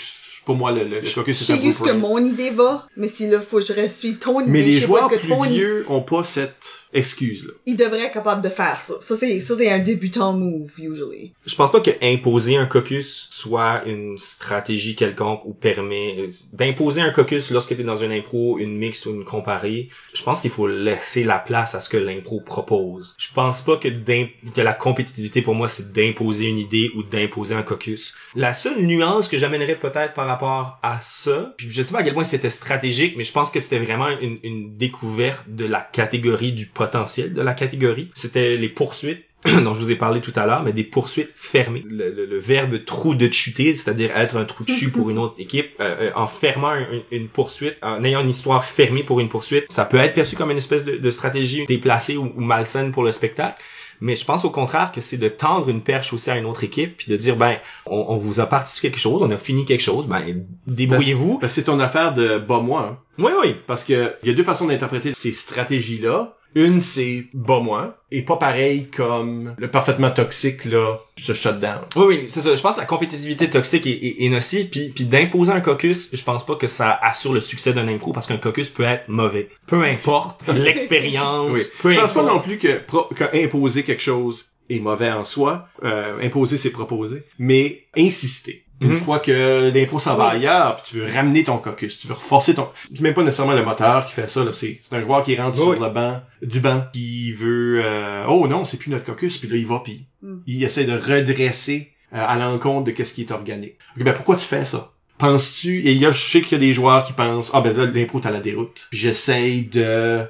pour 0.45 0.55
moi 0.55 0.71
le, 0.71 0.83
le, 0.83 0.99
le 1.01 1.13
caucus 1.13 1.37
c'est 1.37 1.53
un 1.53 1.57
sais 1.57 1.61
juste 1.63 1.83
que 1.83 1.91
mon 1.91 2.23
idée 2.23 2.49
va, 2.49 2.87
mais 2.97 3.07
si 3.07 3.27
là, 3.27 3.39
faut 3.41 3.59
que 3.59 3.65
je 3.65 3.87
suivre 3.87 4.19
ton 4.19 4.41
idée, 4.41 4.51
Mais 4.51 4.61
les 4.63 4.79
pas 4.79 4.85
joueurs 4.87 5.09
plus 5.09 5.49
vieux 5.49 5.85
ont 5.89 6.01
pas 6.01 6.23
cette 6.23 6.80
excuse 6.93 7.45
là. 7.45 7.53
Il 7.65 7.77
devrait 7.77 8.05
être 8.05 8.13
capable 8.13 8.41
de 8.41 8.49
faire 8.49 8.81
ça. 8.81 8.95
Ça, 9.01 9.15
c'est, 9.15 9.39
ça, 9.39 9.55
c'est 9.57 9.71
un 9.71 9.79
débutant 9.79 10.33
move, 10.33 10.71
usually. 10.79 11.33
Je 11.45 11.55
pense 11.55 11.71
pas 11.71 11.81
que 11.81 11.91
imposer 12.01 12.57
un 12.57 12.65
caucus 12.65 13.27
soit 13.29 13.83
une 13.85 14.17
stratégie 14.17 14.95
quelconque 14.95 15.45
ou 15.45 15.53
permet 15.53 16.15
euh, 16.19 16.27
d'imposer 16.53 17.01
un 17.01 17.11
caucus 17.11 17.51
lorsque 17.51 17.75
t'es 17.75 17.83
dans 17.83 17.95
une 17.95 18.11
impro, 18.11 18.57
une 18.57 18.77
mixte 18.77 19.05
ou 19.05 19.11
une 19.11 19.25
comparée. 19.25 19.89
Je 20.13 20.23
pense 20.23 20.41
qu'il 20.41 20.51
faut 20.51 20.67
laisser 20.67 21.23
la 21.23 21.39
place 21.39 21.75
à 21.75 21.81
ce 21.81 21.89
que 21.89 21.97
l'impro 21.97 22.41
propose. 22.41 23.15
Je 23.17 23.27
pense 23.33 23.61
pas 23.61 23.77
que, 23.77 23.87
que 23.87 24.61
la 24.61 24.73
compétitivité 24.73 25.41
pour 25.41 25.55
moi 25.55 25.67
c'est 25.67 25.91
d'imposer 25.93 26.47
une 26.47 26.57
idée 26.57 26.91
ou 26.95 27.03
d'imposer 27.03 27.55
un 27.55 27.63
caucus. 27.63 28.13
La 28.35 28.53
seule 28.53 28.81
nuance 28.81 29.27
que 29.27 29.37
j'amènerais 29.37 29.75
peut-être 29.75 30.13
par 30.13 30.27
rapport 30.27 30.79
à 30.83 30.99
ça, 31.01 31.53
puis 31.57 31.67
je 31.69 31.81
sais 31.81 31.91
pas 31.91 31.99
à 31.99 32.03
quel 32.03 32.13
point 32.13 32.23
c'était 32.23 32.49
stratégique, 32.49 33.15
mais 33.17 33.23
je 33.23 33.31
pense 33.31 33.49
que 33.49 33.59
c'était 33.59 33.79
vraiment 33.79 34.09
une, 34.09 34.37
une 34.43 34.77
découverte 34.77 35.45
de 35.47 35.65
la 35.65 35.81
catégorie 35.81 36.51
du 36.51 36.67
potentiel 36.85 37.33
de 37.33 37.41
la 37.41 37.53
catégorie. 37.53 38.09
C'était 38.13 38.55
les 38.57 38.69
poursuites 38.69 39.23
dont 39.63 39.73
je 39.73 39.79
vous 39.81 39.91
ai 39.91 39.95
parlé 39.95 40.19
tout 40.21 40.33
à 40.35 40.45
l'heure, 40.45 40.61
mais 40.63 40.71
des 40.73 40.83
poursuites 40.83 41.31
fermées. 41.35 41.83
Le, 41.89 42.09
le- 42.11 42.25
le 42.25 42.39
verbe 42.39 42.83
trou 42.85 43.15
de 43.15 43.27
chuter, 43.31 43.73
c'est-à-dire 43.75 44.09
être 44.15 44.35
un 44.37 44.45
trou 44.45 44.63
de 44.63 44.69
chute 44.71 44.93
pour 44.93 45.09
une 45.09 45.17
autre 45.17 45.35
équipe, 45.39 45.69
euh, 45.79 45.95
euh, 45.99 46.11
en 46.15 46.27
fermant 46.27 46.69
un- 46.69 46.85
une, 47.11 47.27
poursuite, 47.27 47.77
en 47.81 48.03
ayant 48.03 48.21
une 48.21 48.29
histoire 48.29 48.63
fermée 48.65 49.03
pour 49.03 49.19
une 49.19 49.29
poursuite, 49.29 49.65
ça 49.69 49.85
peut 49.85 49.97
être 49.97 50.13
perçu 50.13 50.35
comme 50.35 50.51
une 50.51 50.57
espèce 50.57 50.85
de, 50.85 50.95
de 50.97 51.11
stratégie 51.11 51.65
déplacée 51.65 52.17
ou, 52.17 52.31
ou 52.35 52.41
malsaine 52.41 52.91
pour 52.91 53.03
le 53.03 53.11
spectacle. 53.11 53.59
Mais 54.03 54.15
je 54.15 54.25
pense 54.25 54.45
au 54.45 54.49
contraire 54.49 54.91
que 54.91 54.99
c'est 55.01 55.17
de 55.17 55.27
tendre 55.27 55.69
une 55.69 55.81
perche 55.81 56.11
aussi 56.13 56.29
à 56.31 56.37
une 56.37 56.45
autre 56.47 56.63
équipe, 56.63 56.97
puis 56.97 57.11
de 57.11 57.17
dire 57.17 57.35
ben 57.35 57.57
on, 57.85 58.05
on 58.09 58.17
vous 58.17 58.39
a 58.39 58.45
parti 58.47 58.71
sur 58.73 58.81
quelque 58.81 58.99
chose, 58.99 59.21
on 59.21 59.29
a 59.31 59.37
fini 59.37 59.63
quelque 59.65 59.81
chose, 59.91 60.07
ben 60.07 60.21
débrouillez-vous. 60.67 61.37
Parce 61.39 61.53
que 61.53 61.55
c'est 61.61 61.65
ton 61.65 61.79
affaire 61.79 62.13
de 62.15 62.39
bas 62.39 62.59
moi. 62.59 62.81
Hein. 62.91 62.97
Oui 63.19 63.31
oui. 63.41 63.55
Parce 63.67 63.83
que 63.83 64.13
il 64.23 64.29
y 64.29 64.31
a 64.31 64.35
deux 64.35 64.43
façons 64.43 64.67
d'interpréter 64.67 65.13
ces 65.15 65.31
stratégies-là. 65.31 66.35
Une, 66.55 66.81
c'est 66.81 67.25
bas 67.33 67.59
moi, 67.61 67.97
et 68.11 68.23
pas 68.23 68.35
pareil 68.37 68.87
comme 68.89 69.55
le 69.57 69.69
parfaitement 69.71 70.11
toxique, 70.11 70.65
là, 70.65 70.97
ce 71.21 71.31
shutdown. 71.33 71.79
Oui, 71.95 72.05
oui, 72.07 72.25
c'est 72.29 72.41
ça. 72.41 72.55
Je 72.55 72.61
pense 72.61 72.75
que 72.75 72.81
la 72.81 72.85
compétitivité 72.87 73.49
toxique 73.49 73.87
est, 73.87 73.91
est, 73.91 74.25
est 74.25 74.29
nocive, 74.29 74.69
puis, 74.69 74.89
puis 74.89 75.05
d'imposer 75.05 75.51
un 75.53 75.61
caucus, 75.61 76.09
je 76.11 76.23
pense 76.23 76.45
pas 76.45 76.55
que 76.55 76.67
ça 76.67 76.91
assure 77.01 77.33
le 77.33 77.39
succès 77.39 77.71
d'un 77.73 77.87
impro, 77.87 78.11
parce 78.11 78.27
qu'un 78.27 78.37
caucus 78.37 78.69
peut 78.69 78.83
être 78.83 79.07
mauvais. 79.07 79.49
Peu 79.67 79.83
importe 79.83 80.47
l'expérience, 80.53 81.51
Oui. 81.51 81.61
peu 81.81 81.91
Je 81.91 81.99
pense 81.99 82.13
pas 82.13 82.21
importe. 82.21 82.35
non 82.35 82.41
plus 82.41 82.57
que, 82.57 82.79
pro- 82.79 83.07
que 83.15 83.23
imposer 83.45 83.83
quelque 83.83 84.01
chose 84.03 84.47
est 84.69 84.79
mauvais 84.79 85.11
en 85.11 85.23
soi. 85.23 85.67
Euh, 85.83 86.17
imposer, 86.21 86.57
c'est 86.57 86.69
proposer. 86.71 87.23
Mais 87.39 87.85
insister. 87.97 88.65
Une 88.81 88.89
Mhm. 88.93 88.97
fois 88.97 89.19
que 89.19 89.71
l'impro 89.73 89.99
s'en 89.99 90.15
va 90.15 90.29
Oui. 90.29 90.37
ailleurs, 90.37 90.77
puis 90.77 90.83
tu 90.91 90.97
veux 90.99 91.13
ramener 91.13 91.43
ton 91.43 91.57
caucus, 91.59 91.99
tu 91.99 92.07
veux 92.07 92.15
reforcer 92.15 92.55
ton... 92.55 92.67
C'est 92.93 93.01
même 93.01 93.13
pas 93.13 93.21
nécessairement 93.23 93.53
le 93.53 93.63
moteur 93.63 94.05
qui 94.07 94.13
fait 94.13 94.27
ça, 94.29 94.43
là. 94.43 94.51
C'est 94.53 94.81
c'est 94.89 94.95
un 94.95 95.01
joueur 95.01 95.21
qui 95.23 95.35
rentre 95.35 95.57
Oui. 95.59 95.75
sur 95.75 95.79
le 95.83 95.89
banc, 95.93 96.21
du 96.41 96.59
banc, 96.59 96.83
qui 96.91 97.31
veut... 97.31 97.81
euh, 97.85 98.25
oh 98.27 98.47
non, 98.47 98.65
c'est 98.65 98.77
plus 98.77 98.89
notre 98.89 99.05
caucus, 99.05 99.37
puis 99.37 99.47
là, 99.47 99.55
il 99.55 99.67
va, 99.67 99.81
puis 99.83 100.07
Mm. 100.23 100.37
il 100.47 100.63
essaie 100.63 100.83
de 100.83 100.93
redresser 100.93 101.91
euh, 102.13 102.17
à 102.27 102.35
l'encontre 102.37 102.85
de 102.85 102.91
qu'est-ce 102.91 103.13
qui 103.13 103.21
est 103.21 103.31
organique. 103.31 103.75
Ok, 103.95 104.03
ben 104.03 104.13
pourquoi 104.13 104.35
tu 104.35 104.45
fais 104.45 104.65
ça? 104.65 104.91
Penses-tu... 105.19 105.81
Et 105.87 105.91
il 105.91 105.97
y 105.99 106.05
a, 106.07 106.11
je 106.11 106.19
sais 106.21 106.41
qu'il 106.41 106.53
y 106.53 106.55
a 106.55 106.57
des 106.67 106.73
joueurs 106.73 107.03
qui 107.03 107.13
pensent, 107.13 107.51
ah 107.53 107.61
ben 107.61 107.75
là, 107.77 107.85
l'impro, 107.85 108.19
t'as 108.19 108.31
la 108.31 108.39
déroute. 108.39 108.87
Puis 108.89 108.99
j'essaye 108.99 109.63
de... 109.65 110.25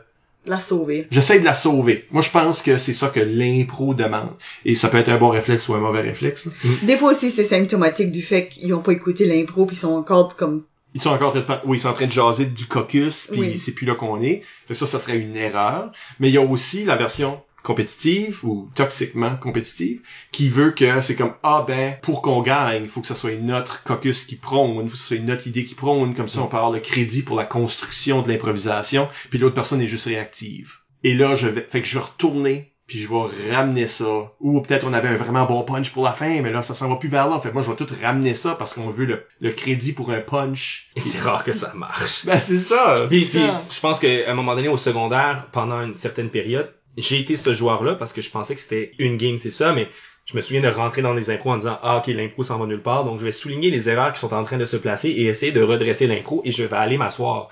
La 0.48 0.60
sauver. 0.60 1.08
J'essaie 1.12 1.40
de 1.40 1.46
la 1.46 1.54
sauver. 1.54 2.08
Moi, 2.12 2.24
je 2.24 2.32
pense 2.32 2.64
que 2.64 2.78
c'est 2.78 2.94
ça 2.94 3.10
que 3.10 3.20
l'impro 3.20 3.94
demande. 3.94 4.32
Et 4.66 4.74
ça 4.74 4.88
peut 4.90 4.98
être 4.98 5.10
un 5.10 5.18
bon 5.18 5.30
réflexe 5.30 5.70
ou 5.70 5.76
un 5.76 5.80
mauvais 5.80 6.02
réflexe. 6.02 6.46
là. 6.46 6.52
Des 6.84 6.98
fois 6.98 7.12
aussi, 7.12 7.30
c'est 7.30 7.44
symptomatique 7.44 8.12
du 8.12 8.24
fait 8.24 8.48
qu'ils 8.48 8.74
ont 8.74 8.82
pas 8.82 8.92
écouté 8.94 9.26
l'impro 9.26 9.66
pis 9.68 9.76
ils 9.76 9.78
sont 9.78 9.94
encore 9.94 10.36
comme, 10.36 10.64
Ils 10.96 11.02
sont 11.02 11.12
encore 11.12 11.28
en 11.28 11.32
train 11.32 11.40
de, 11.42 11.46
par- 11.46 11.62
oui, 11.66 11.78
ils 11.78 11.82
sont 11.82 11.90
en 11.90 11.94
train 11.94 12.08
de 12.08 12.12
jaser 12.12 12.46
du 12.46 12.66
caucus, 12.66 13.28
puis 13.32 13.40
Oui. 13.40 13.58
c'est 13.60 13.74
plus 13.74 13.86
là 13.86 13.94
qu'on 13.96 14.20
est. 14.22 14.42
Fait 14.66 14.74
que 14.74 14.80
ça, 14.80 14.88
ça 14.88 14.98
serait 14.98 15.18
une 15.18 15.36
erreur. 15.36 15.92
Mais 16.20 16.30
il 16.30 16.34
y 16.34 16.38
a 16.38 16.42
aussi 16.42 16.86
la 16.86 16.96
version 16.96 17.40
compétitive 17.64 18.40
ou 18.44 18.70
toxiquement 18.76 19.36
compétitive 19.36 20.02
qui 20.32 20.50
veut 20.50 20.72
que 20.72 21.02
c'est 21.02 21.16
comme 21.16 21.34
ah 21.44 21.64
ben 21.68 21.96
pour 22.02 22.22
qu'on 22.22 22.42
gagne 22.42 22.84
il 22.84 22.90
faut 22.90 23.02
que 23.02 23.08
ce 23.08 23.16
soit 23.16 23.36
notre 23.36 23.84
caucus 23.84 24.24
qui 24.24 24.36
prône 24.36 24.84
il 24.84 24.90
faut 24.90 24.96
que 24.96 25.02
ce 25.02 25.16
soit 25.16 25.20
notre 25.20 25.48
idée 25.48 25.66
qui 25.66 25.76
prône. 25.76 26.16
Comme 26.16 26.28
ça 26.28 26.42
on 26.42 26.48
peut 26.48 26.58
avoir 26.58 26.72
le 26.72 26.80
crédit 26.80 27.24
pour 27.24 27.36
la 27.36 27.46
construction 27.46 28.22
de 28.22 28.30
l'improvisation 28.30 29.08
puis 29.30 29.40
l'autre 29.40 29.56
personne 29.56 29.82
est 29.82 29.88
juste 29.88 30.06
réactive. 30.06 30.74
Et 31.04 31.14
là 31.14 31.36
je 31.36 31.48
vais 31.48 31.68
fait 31.70 31.82
que 31.82 31.88
je 31.88 31.98
vais 31.98 32.04
retourner 32.04 32.74
puis 32.88 33.00
je 33.00 33.08
vais 33.08 33.56
ramener 33.56 33.88
ça. 33.88 34.34
Ou 34.42 34.60
peut-être 34.60 34.86
on 34.86 34.92
avait 34.92 35.08
un 35.08 35.16
vraiment 35.16 35.46
bon 35.46 35.64
punch 35.64 35.92
pour 35.92 36.04
la 36.04 36.12
fin 36.12 36.42
mais 36.42 36.52
là 36.52 36.62
ça 36.62 36.76
s'en 36.76 36.90
va 36.90 36.96
plus 36.96 37.10
vers 37.10 37.30
là. 37.30 37.40
Fait 37.40 37.50
que 37.50 37.54
moi 37.54 37.62
je 37.62 37.70
vais 37.70 37.76
tout 37.76 37.88
ramener 38.02 38.34
ça 38.34 38.56
parce 38.56 38.74
qu'on 38.74 38.90
veut 38.90 39.06
le, 39.06 39.26
le 39.40 39.52
crédit 39.52 39.94
pour 39.94 40.12
un 40.12 40.20
punch. 40.20 40.90
Et 40.96 41.00
c'est 41.00 41.20
rare 41.20 41.44
que 41.44 41.52
ça 41.52 41.74
marche. 41.76 42.26
ben 42.26 42.40
c'est 42.40 42.58
ça. 42.58 42.96
Puis, 43.10 43.26
puis 43.26 43.40
je 43.70 43.80
pense 43.80 44.00
qu'à 44.00 44.30
un 44.30 44.34
moment 44.34 44.56
donné, 44.56 44.68
au 44.68 44.78
secondaire, 44.78 45.48
pendant 45.52 45.82
une 45.82 45.96
certaine 45.96 46.30
période, 46.30 46.74
j'ai 46.98 47.20
été 47.20 47.38
ce 47.38 47.54
joueur-là 47.54 47.96
parce 47.96 48.14
que 48.14 48.22
je 48.22 48.30
pensais 48.30 48.56
que 48.56 48.62
c'était 48.62 48.92
une 49.00 49.18
game, 49.18 49.38
c'est 49.38 49.52
ça, 49.52 49.74
mais 49.74 49.88
je 50.26 50.36
me 50.36 50.42
souviens 50.42 50.62
de 50.62 50.68
rentrer 50.68 51.02
dans 51.02 51.14
les 51.14 51.30
impros 51.30 51.52
en 51.52 51.58
disant 51.58 51.80
ah 51.82 51.98
ok 51.98 52.08
l'impro 52.08 52.44
s'en 52.44 52.58
va 52.60 52.66
nulle 52.68 52.82
part 52.82 53.04
donc 53.06 53.20
je 53.20 53.26
vais 53.26 53.32
souligner 53.32 53.72
les 53.72 53.90
erreurs 53.90 54.14
qui 54.14 54.20
sont 54.20 54.34
en 54.34 54.44
train 54.44 54.58
de 54.58 54.66
se 54.66 54.78
placer 54.78 55.10
et 55.10 55.26
essayer 55.26 55.52
de 55.52 55.62
redresser 55.64 56.06
l'impro 56.06 56.42
et 56.46 56.52
je 56.52 56.64
vais 56.64 56.76
aller 56.78 56.98
m'asseoir 56.98 57.48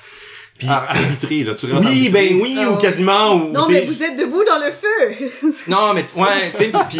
puis 0.59 0.67
Ah, 0.69 0.85
arbitrer 0.89 1.43
là 1.43 1.55
tu 1.55 1.65
rentres 1.65 1.87
oui 1.89 2.07
arbitrer. 2.07 2.29
ben 2.29 2.41
oui 2.41 2.57
Ah 2.59 2.69
ou 2.71 2.75
quasiment 2.77 3.33
ou 3.35 3.51
non 3.51 3.67
mais 3.67 3.81
vous 3.85 4.03
êtes 4.03 4.17
debout 4.17 4.43
dans 4.45 4.59
le 4.63 4.71
feu! 4.71 5.53
non, 5.67 5.93
mais 5.95 6.05
tu- 6.05 6.17
ouais, 6.19 6.51
tu 6.51 6.57
sais, 6.57 6.67
puis, 6.69 6.79
puis, 6.89 6.99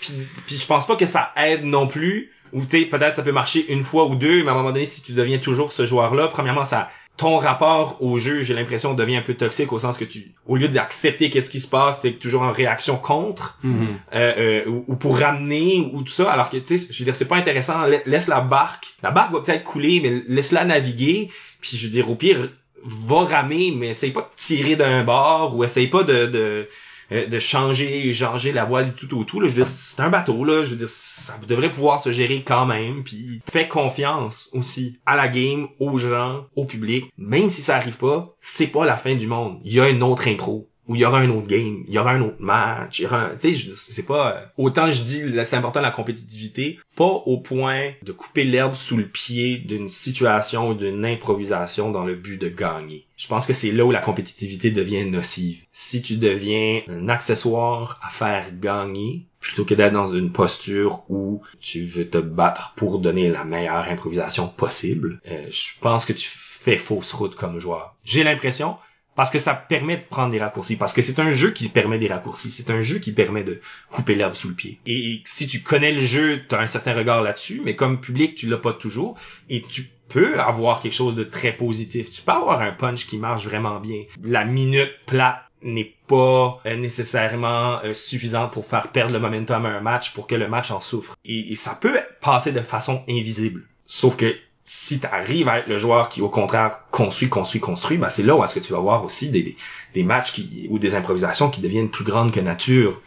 puis, 0.00 0.12
puis 0.46 0.58
je 0.58 0.66
pense 0.66 0.86
pas 0.86 0.96
que 0.96 1.06
ça 1.06 1.32
aide 1.36 1.64
non 1.64 1.86
plus. 1.86 2.30
Ou 2.52 2.62
tu 2.64 2.78
sais, 2.78 2.84
peut-être 2.86 3.14
ça 3.14 3.22
peut 3.22 3.32
marcher 3.32 3.64
une 3.72 3.82
fois 3.82 4.04
ou 4.06 4.14
deux, 4.14 4.42
mais 4.44 4.50
à 4.50 4.52
un 4.52 4.56
moment 4.56 4.70
donné, 4.70 4.84
si 4.84 5.02
tu 5.02 5.12
deviens 5.12 5.38
toujours 5.38 5.72
ce 5.72 5.84
joueur-là, 5.84 6.28
premièrement, 6.28 6.64
ça, 6.64 6.88
ton 7.16 7.38
rapport 7.38 7.96
au 8.02 8.18
jeu, 8.18 8.42
j'ai 8.42 8.52
l'impression, 8.54 8.92
devient 8.94 9.16
un 9.16 9.22
peu 9.22 9.34
toxique 9.34 9.72
au 9.72 9.78
sens 9.78 9.96
que 9.96 10.04
tu, 10.04 10.32
au 10.46 10.56
lieu 10.56 10.68
d'accepter 10.68 11.30
qu'est-ce 11.30 11.48
qui 11.48 11.60
se 11.60 11.66
passe, 11.68 12.00
t'es 12.00 12.12
toujours 12.12 12.42
en 12.42 12.52
réaction 12.52 12.96
contre, 12.96 13.58
Mhm. 13.62 13.86
euh, 14.14 14.34
euh, 14.66 14.68
ou, 14.70 14.84
ou 14.88 14.96
pour 14.96 15.18
ramener 15.18 15.90
ou 15.94 16.02
tout 16.02 16.12
ça, 16.12 16.30
alors 16.30 16.50
que 16.50 16.58
tu 16.58 16.76
sais, 16.76 16.88
je 16.92 16.98
veux 16.98 17.04
dire, 17.04 17.14
c'est 17.14 17.28
pas 17.28 17.36
intéressant. 17.36 17.82
La- 17.86 17.98
Laisse 18.06 18.28
la 18.28 18.40
barque, 18.40 18.88
la 19.02 19.10
barque 19.10 19.32
va 19.32 19.40
peut-être 19.40 19.64
couler, 19.64 20.00
mais 20.02 20.22
laisse-la 20.28 20.64
naviguer. 20.66 21.30
Puis 21.60 21.76
je 21.76 21.84
veux 21.86 21.90
dire, 21.92 22.10
au 22.10 22.14
pire, 22.14 22.36
va 22.84 23.24
ramer, 23.24 23.72
mais 23.76 23.88
essaye 23.88 24.10
pas 24.12 24.20
de 24.20 24.28
tirer 24.36 24.76
d'un 24.76 25.02
bord 25.02 25.56
ou 25.56 25.64
essaye 25.64 25.88
pas 25.88 26.02
de, 26.02 26.26
de 26.26 26.68
euh, 27.12 27.26
de 27.26 27.38
changer 27.38 28.12
changer 28.12 28.52
la 28.52 28.64
voile 28.64 28.92
du 28.92 29.06
tout 29.06 29.18
au 29.18 29.24
tout 29.24 29.40
là 29.40 29.46
je 29.46 29.52
veux 29.52 29.58
dire 29.64 29.66
c'est 29.66 30.00
un 30.00 30.08
bateau 30.08 30.44
là 30.44 30.64
je 30.64 30.70
veux 30.70 30.76
dire 30.76 30.88
ça 30.88 31.34
devrait 31.46 31.70
pouvoir 31.70 32.00
se 32.00 32.12
gérer 32.12 32.42
quand 32.42 32.66
même 32.66 33.04
puis 33.04 33.40
fais 33.50 33.68
confiance 33.68 34.50
aussi 34.52 34.98
à 35.06 35.16
la 35.16 35.28
game 35.28 35.68
aux 35.78 35.98
gens 35.98 36.46
au 36.56 36.64
public. 36.64 37.06
Même 37.18 37.48
si 37.48 37.62
ça 37.62 37.76
arrive 37.76 37.98
pas 37.98 38.34
c'est 38.40 38.68
pas 38.68 38.84
la 38.84 38.96
fin 38.96 39.14
du 39.14 39.26
monde. 39.26 39.60
Il 39.64 39.72
y 39.72 39.80
a 39.80 39.88
une 39.88 40.02
autre 40.02 40.28
intro 40.28 40.68
ou 40.88 40.94
il 40.94 41.00
y 41.00 41.04
aura 41.04 41.18
un 41.18 41.30
autre 41.30 41.48
game, 41.48 41.84
il 41.88 41.94
y 41.94 41.98
aura 41.98 42.12
un 42.12 42.22
autre 42.22 42.40
match, 42.40 42.98
il 42.98 43.02
y 43.02 43.06
aura 43.06 43.24
un, 43.24 43.36
tu 43.36 43.54
sais, 43.54 43.70
c'est 43.74 44.04
pas, 44.04 44.36
euh, 44.36 44.46
autant 44.56 44.90
je 44.90 45.02
dis, 45.02 45.22
c'est 45.44 45.56
important 45.56 45.80
la 45.80 45.90
compétitivité, 45.90 46.78
pas 46.94 47.04
au 47.04 47.38
point 47.38 47.92
de 48.02 48.12
couper 48.12 48.44
l'herbe 48.44 48.74
sous 48.74 48.96
le 48.96 49.06
pied 49.06 49.58
d'une 49.58 49.88
situation 49.88 50.70
ou 50.70 50.74
d'une 50.74 51.04
improvisation 51.04 51.90
dans 51.90 52.04
le 52.04 52.14
but 52.14 52.40
de 52.40 52.48
gagner. 52.48 53.06
Je 53.16 53.28
pense 53.28 53.46
que 53.46 53.52
c'est 53.52 53.72
là 53.72 53.84
où 53.84 53.90
la 53.90 54.00
compétitivité 54.00 54.70
devient 54.70 55.04
nocive. 55.06 55.64
Si 55.72 56.02
tu 56.02 56.16
deviens 56.16 56.82
un 56.88 57.08
accessoire 57.08 57.98
à 58.06 58.10
faire 58.10 58.46
gagner, 58.60 59.26
plutôt 59.40 59.64
que 59.64 59.74
d'être 59.74 59.92
dans 59.92 60.12
une 60.12 60.32
posture 60.32 61.04
où 61.08 61.42
tu 61.60 61.84
veux 61.84 62.08
te 62.08 62.18
battre 62.18 62.74
pour 62.76 62.98
donner 62.98 63.28
la 63.28 63.44
meilleure 63.44 63.88
improvisation 63.88 64.48
possible, 64.48 65.20
euh, 65.30 65.46
je 65.48 65.78
pense 65.80 66.04
que 66.04 66.12
tu 66.12 66.28
fais 66.28 66.76
fausse 66.76 67.12
route 67.12 67.36
comme 67.36 67.60
joueur. 67.60 67.94
J'ai 68.04 68.24
l'impression, 68.24 68.76
parce 69.16 69.30
que 69.30 69.38
ça 69.38 69.54
permet 69.54 69.96
de 69.96 70.02
prendre 70.02 70.30
des 70.30 70.38
raccourcis, 70.38 70.76
parce 70.76 70.92
que 70.92 71.02
c'est 71.02 71.18
un 71.18 71.32
jeu 71.32 71.50
qui 71.50 71.68
permet 71.68 71.98
des 71.98 72.06
raccourcis, 72.06 72.50
c'est 72.50 72.70
un 72.70 72.82
jeu 72.82 72.98
qui 72.98 73.12
permet 73.12 73.42
de 73.42 73.60
couper 73.90 74.14
l'herbe 74.14 74.34
sous 74.34 74.48
le 74.48 74.54
pied. 74.54 74.78
Et 74.86 75.22
si 75.24 75.46
tu 75.46 75.62
connais 75.62 75.92
le 75.92 76.00
jeu, 76.00 76.42
tu 76.48 76.54
as 76.54 76.60
un 76.60 76.66
certain 76.66 76.94
regard 76.94 77.22
là-dessus, 77.22 77.62
mais 77.64 77.74
comme 77.74 78.00
public, 78.00 78.34
tu 78.34 78.46
l'as 78.46 78.58
pas 78.58 78.74
toujours, 78.74 79.18
et 79.48 79.62
tu 79.62 79.88
peux 80.08 80.38
avoir 80.38 80.80
quelque 80.80 80.94
chose 80.94 81.16
de 81.16 81.24
très 81.24 81.52
positif. 81.52 82.10
Tu 82.10 82.22
peux 82.22 82.32
avoir 82.32 82.60
un 82.60 82.72
punch 82.72 83.06
qui 83.06 83.18
marche 83.18 83.44
vraiment 83.46 83.80
bien. 83.80 84.02
La 84.22 84.44
minute 84.44 84.92
plate 85.06 85.40
n'est 85.62 85.96
pas 86.06 86.60
euh, 86.66 86.76
nécessairement 86.76 87.80
euh, 87.82 87.94
suffisante 87.94 88.52
pour 88.52 88.66
faire 88.66 88.88
perdre 88.88 89.14
le 89.14 89.18
momentum 89.18 89.64
à 89.66 89.70
un 89.70 89.80
match 89.80 90.12
pour 90.12 90.26
que 90.26 90.34
le 90.34 90.46
match 90.46 90.70
en 90.70 90.80
souffre. 90.80 91.16
Et, 91.24 91.52
et 91.52 91.54
ça 91.54 91.74
peut 91.74 91.98
passer 92.20 92.52
de 92.52 92.60
façon 92.60 93.02
invisible. 93.08 93.64
Sauf 93.86 94.16
que 94.16 94.36
si 94.68 94.98
tu 94.98 95.06
arrives 95.06 95.48
à 95.48 95.60
être 95.60 95.68
le 95.68 95.78
joueur 95.78 96.08
qui, 96.08 96.20
au 96.20 96.28
contraire, 96.28 96.80
construit, 96.90 97.28
construit, 97.28 97.60
construit, 97.60 97.98
ben 97.98 98.08
c'est 98.08 98.24
là 98.24 98.34
où 98.34 98.42
est-ce 98.42 98.56
que 98.56 98.60
tu 98.60 98.72
vas 98.72 98.80
voir 98.80 99.04
aussi 99.04 99.30
des, 99.30 99.54
des, 99.94 100.02
matchs 100.02 100.32
qui, 100.32 100.66
ou 100.70 100.80
des 100.80 100.96
improvisations 100.96 101.50
qui 101.50 101.60
deviennent 101.60 101.88
plus 101.88 102.02
grandes 102.02 102.32
que 102.32 102.40
nature. 102.40 103.00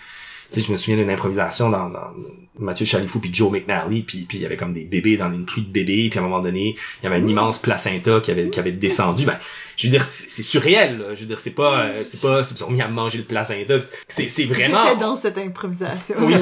Tu 0.51 0.61
sais, 0.61 0.65
je 0.65 0.71
me 0.71 0.77
souviens 0.77 0.95
d'une 0.95 1.09
improvisation 1.09 1.69
dans, 1.69 1.89
dans 1.89 2.13
Mathieu 2.57 2.85
Chalifou 2.85 3.19
puis 3.19 3.29
Joe 3.33 3.51
McNally, 3.51 4.03
puis 4.03 4.19
puis 4.19 4.37
il 4.37 4.41
y 4.41 4.45
avait 4.45 4.55
comme 4.55 4.71
des 4.71 4.85
bébés 4.85 5.17
dans 5.17 5.31
une 5.33 5.45
pluie 5.45 5.63
de 5.63 5.67
bébés, 5.69 6.07
puis 6.09 6.17
à 6.17 6.21
un 6.21 6.25
moment 6.25 6.39
donné, 6.39 6.75
il 7.01 7.03
y 7.03 7.07
avait 7.07 7.17
un 7.17 7.27
immense 7.27 7.57
placenta 7.57 8.21
qui 8.21 8.31
avait 8.31 8.49
qui 8.49 8.59
avait 8.59 8.71
descendu. 8.71 9.25
Ben, 9.25 9.37
je 9.79 9.87
veux 9.87 9.91
dire, 9.91 10.03
c'est 10.03 10.43
surréel. 10.43 10.97
Là. 10.99 11.13
Je 11.13 11.21
veux 11.21 11.25
dire, 11.25 11.39
c'est 11.39 11.55
pas, 11.55 11.83
euh, 11.83 12.03
c'est 12.03 12.19
pas, 12.19 12.43
c'est 12.43 12.53
ils 12.53 12.57
sont 12.57 12.69
mis 12.69 12.81
à 12.81 12.89
manger 12.89 13.17
le 13.17 13.23
placenta. 13.23 13.75
C'est 14.09 14.27
c'est 14.27 14.43
vraiment. 14.43 14.83
J'étais 14.85 14.99
dans 14.99 15.15
cette 15.15 15.37
improvisation. 15.37 16.15
Oui, 16.19 16.35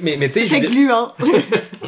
mais, 0.00 0.16
mais 0.16 0.28
tu 0.28 0.34
sais, 0.34 0.46
je 0.46 0.54
C'est 0.54 0.60
gluant. 0.60 1.12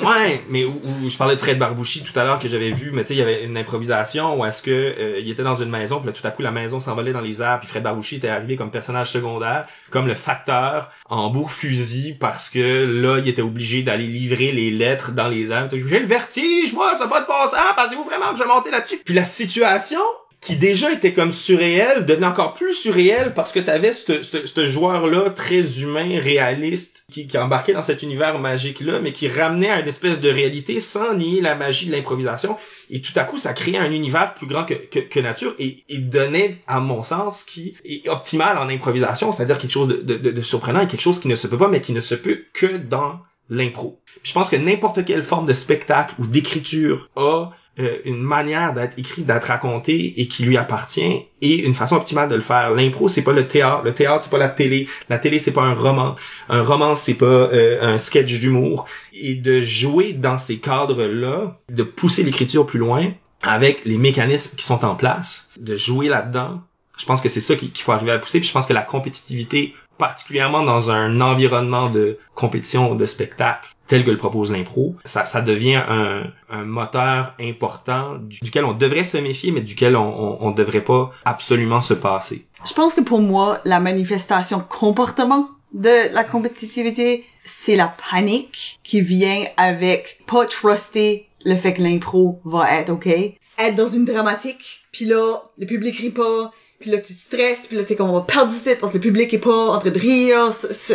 Ouais, 0.03 0.43
mais 0.49 0.65
où, 0.65 0.81
où 1.05 1.11
je 1.11 1.17
parlais 1.19 1.35
de 1.35 1.41
Fred 1.41 1.59
Barbouchi 1.59 2.03
tout 2.03 2.19
à 2.19 2.25
l'heure 2.25 2.39
que 2.39 2.49
j'avais 2.49 2.71
vu, 2.71 2.91
mais 2.91 3.03
tu 3.03 3.09
sais, 3.09 3.15
il 3.15 3.19
y 3.19 3.23
avait 3.23 3.45
une 3.45 3.57
improvisation 3.59 4.39
où 4.39 4.45
est-ce 4.47 4.63
que 4.63 4.71
euh, 4.71 5.21
il 5.21 5.29
était 5.29 5.43
dans 5.43 5.57
une 5.57 5.69
maison, 5.69 5.99
puis 5.99 6.07
là, 6.07 6.13
tout 6.13 6.27
à 6.27 6.31
coup 6.31 6.43
la 6.43 6.53
maison 6.53 6.81
s'envolait 6.81 7.13
dans 7.13 7.21
les 7.21 7.43
airs, 7.43 7.59
puis 7.61 7.69
Fred 7.69 7.83
Barbouchi 7.83 8.17
était 8.17 8.29
arrivé 8.29 8.57
comme 8.57 8.71
personnage 8.71 9.11
secondaire, 9.11 9.67
comme 9.91 10.07
le 10.07 10.15
facteur 10.15 10.91
en 11.11 11.29
bourre 11.29 11.51
fusil 11.51 12.15
parce 12.19 12.49
que 12.49 12.85
là, 12.85 13.19
il 13.19 13.29
était 13.29 13.43
obligé 13.43 13.83
d'aller 13.83 14.07
livrer 14.07 14.53
les 14.53 14.71
lettres 14.71 15.13
dans 15.13 15.29
les 15.29 15.51
airs. 15.51 15.69
J'ai 15.71 15.99
le 15.99 16.07
vertige, 16.07 16.73
moi, 16.73 16.95
ça 16.95 17.07
va 17.07 17.21
de 17.21 17.27
bon 17.27 17.33
sens, 17.51 17.57
pensez-vous 17.77 18.05
vraiment 18.05 18.31
que 18.31 18.39
je 18.39 18.43
vais 18.43 18.49
monter 18.49 18.71
là-dessus? 18.71 19.01
Puis 19.05 19.15
la 19.15 19.25
situation 19.25 20.01
qui 20.41 20.57
déjà 20.57 20.91
était 20.91 21.13
comme 21.13 21.33
surréel, 21.33 22.07
devenait 22.07 22.27
encore 22.27 22.55
plus 22.55 22.73
surréel 22.73 23.35
parce 23.35 23.53
que 23.53 23.61
t'avais 23.61 23.93
ce 23.93 24.67
joueur-là 24.67 25.31
très 25.31 25.83
humain, 25.83 26.19
réaliste, 26.19 27.05
qui, 27.13 27.27
qui 27.27 27.37
embarquait 27.37 27.75
dans 27.75 27.83
cet 27.83 28.03
univers 28.03 28.39
magique-là, 28.39 29.01
mais 29.01 29.13
qui 29.13 29.29
ramenait 29.29 29.69
à 29.71 29.81
une 29.81 29.87
espèce 29.89 30.21
de 30.21 30.31
réalité 30.31 30.81
sans 30.81 31.15
nier 31.15 31.43
la 31.43 31.55
magie 31.57 31.87
de 31.89 31.93
l'improvisation. 31.93 32.57
Et 32.89 33.03
tout 33.03 33.13
à 33.17 33.25
coup, 33.25 33.37
ça 33.37 33.53
créait 33.53 33.77
un 33.77 33.93
univers 33.93 34.33
plus 34.35 34.47
grand 34.47 34.65
que, 34.65 34.75
que, 34.75 34.99
que 35.01 35.21
nature 35.21 35.55
et, 35.59 35.85
et 35.91 35.99
donnait, 35.99 36.57
à 36.67 36.81
mon 36.81 37.03
sens, 37.03 37.43
qui 37.43 37.77
est 37.85 38.09
optimal 38.09 38.57
en 38.57 38.69
improvisation, 38.71 39.33
c'est-à-dire 39.33 39.59
quelque 39.59 39.73
chose 39.73 39.89
de, 39.89 40.17
de, 40.17 40.31
de- 40.31 40.43
surprenant 40.43 40.81
et 40.81 40.87
quelque 40.89 41.03
chose 41.03 41.21
qui 41.21 41.29
ne 41.29 41.37
se 41.37 41.49
peut 41.49 41.59
pas, 41.59 41.69
mais 41.69 41.83
qui 41.83 41.93
ne 41.93 42.01
se 42.01 42.15
peut 42.15 42.45
que 42.55 42.79
dans 42.79 43.21
l'impro. 43.51 44.01
Je 44.23 44.33
pense 44.33 44.49
que 44.49 44.57
n'importe 44.57 45.05
quelle 45.05 45.23
forme 45.23 45.47
de 45.47 45.53
spectacle 45.53 46.15
ou 46.19 46.27
d'écriture 46.27 47.11
a 47.17 47.51
euh, 47.81 47.99
une 48.05 48.23
manière 48.23 48.73
d'être 48.73 48.99
écrit, 48.99 49.23
d'être 49.23 49.45
raconté 49.45 50.21
et 50.21 50.29
qui 50.29 50.45
lui 50.45 50.57
appartient 50.57 51.25
et 51.41 51.65
une 51.65 51.75
façon 51.75 51.97
optimale 51.97 52.29
de 52.29 52.35
le 52.35 52.41
faire. 52.41 52.73
L'impro, 52.73 53.09
c'est 53.09 53.23
pas 53.23 53.33
le 53.33 53.47
théâtre. 53.47 53.83
Le 53.85 53.95
théâtre, 53.95 54.25
c'est 54.25 54.31
pas 54.31 54.39
la 54.39 54.49
télé. 54.49 54.89
La 55.09 55.19
télé, 55.19 55.39
c'est 55.39 55.53
pas 55.53 55.63
un 55.63 55.75
roman. 55.75 56.15
Un 56.49 56.63
roman, 56.63 56.97
c'est 56.97 57.15
pas 57.15 57.25
euh, 57.27 57.95
un 57.95 57.99
sketch 57.99 58.39
d'humour. 58.39 58.85
Et 59.13 59.35
de 59.35 59.61
jouer 59.61 60.13
dans 60.13 60.39
ces 60.39 60.59
cadres-là, 60.59 61.59
de 61.71 61.83
pousser 61.83 62.23
l'écriture 62.23 62.67
plus 62.67 62.79
loin 62.79 63.13
avec 63.43 63.85
les 63.85 63.97
mécanismes 63.97 64.57
qui 64.57 64.65
sont 64.65 64.85
en 64.85 64.95
place, 64.95 65.51
de 65.59 65.75
jouer 65.77 66.09
là-dedans, 66.09 66.61
je 66.99 67.07
pense 67.07 67.23
que 67.23 67.31
c'est 67.31 67.41
ça 67.41 67.57
qu'il 67.57 67.73
faut 67.77 67.93
arriver 67.93 68.13
à 68.13 68.19
pousser. 68.19 68.41
Puis 68.41 68.49
je 68.49 68.53
pense 68.53 68.67
que 68.67 68.75
la 68.75 68.83
compétitivité, 68.83 69.75
particulièrement 69.97 70.63
dans 70.63 70.91
un 70.91 71.21
environnement 71.21 71.89
de 71.89 72.19
compétition, 72.35 72.95
de 72.95 73.07
spectacle, 73.07 73.70
tel 73.91 74.05
que 74.05 74.11
le 74.11 74.17
propose 74.17 74.51
l'impro, 74.53 74.95
ça, 75.05 75.27
ça 75.27 75.43
devient 75.43 75.83
un, 75.89 76.23
un 76.49 76.65
moteur 76.65 77.35
important 77.41 78.15
du- 78.21 78.39
duquel 78.41 78.65
on 78.65 78.73
devrait 78.73 79.05
se 79.05 79.19
méfier, 79.19 79.51
mais 79.51 79.61
duquel 79.61 79.97
on, 79.97 80.39
on 80.41 80.51
devrait 80.53 80.81
pas 80.85 81.11
absolument 81.25 81.81
se 81.81 81.95
passer. 81.95 82.47
Je 82.67 82.73
pense 82.73 82.95
que 82.95 83.01
pour 83.01 83.21
moi, 83.21 83.61
la 83.65 83.81
manifestation 83.81 84.61
comportement 84.61 85.49
de 85.73 86.13
la 86.15 86.25
compétitivité, 86.25 87.25
c'est 87.45 87.77
la 87.77 87.95
panique 88.11 88.79
qui 88.83 89.03
vient 89.03 89.45
avec 89.57 90.21
pas 90.27 90.45
truster 90.47 91.29
le 91.45 91.57
fait 91.57 91.75
que 91.75 91.83
l'impro 91.83 92.41
va 92.45 92.73
être 92.81 92.91
OK. 92.91 93.07
Être 93.07 93.75
dans 93.77 93.87
une 93.89 94.05
dramatique, 94.05 94.83
puis 94.93 95.05
là, 95.05 95.43
le 95.59 95.67
public 95.67 95.97
rit 95.99 96.11
pas, 96.11 96.53
puis 96.81 96.91
là, 96.91 96.99
tu 96.99 97.13
stresses, 97.13 97.67
puis 97.67 97.77
là, 97.77 97.85
t'es 97.85 97.95
comme, 97.97 98.11
on 98.11 98.15
va 98.15 98.23
perdre 98.23 98.53
ici 98.53 98.71
parce 98.81 98.93
que 98.93 98.99
le 98.99 99.03
public 99.03 99.33
est 99.35 99.39
pas 99.39 99.71
en 99.75 99.79
train 99.79 99.91
de 99.91 99.99
rire, 99.99 100.53
ce, 100.53 100.73
ce, 100.73 100.95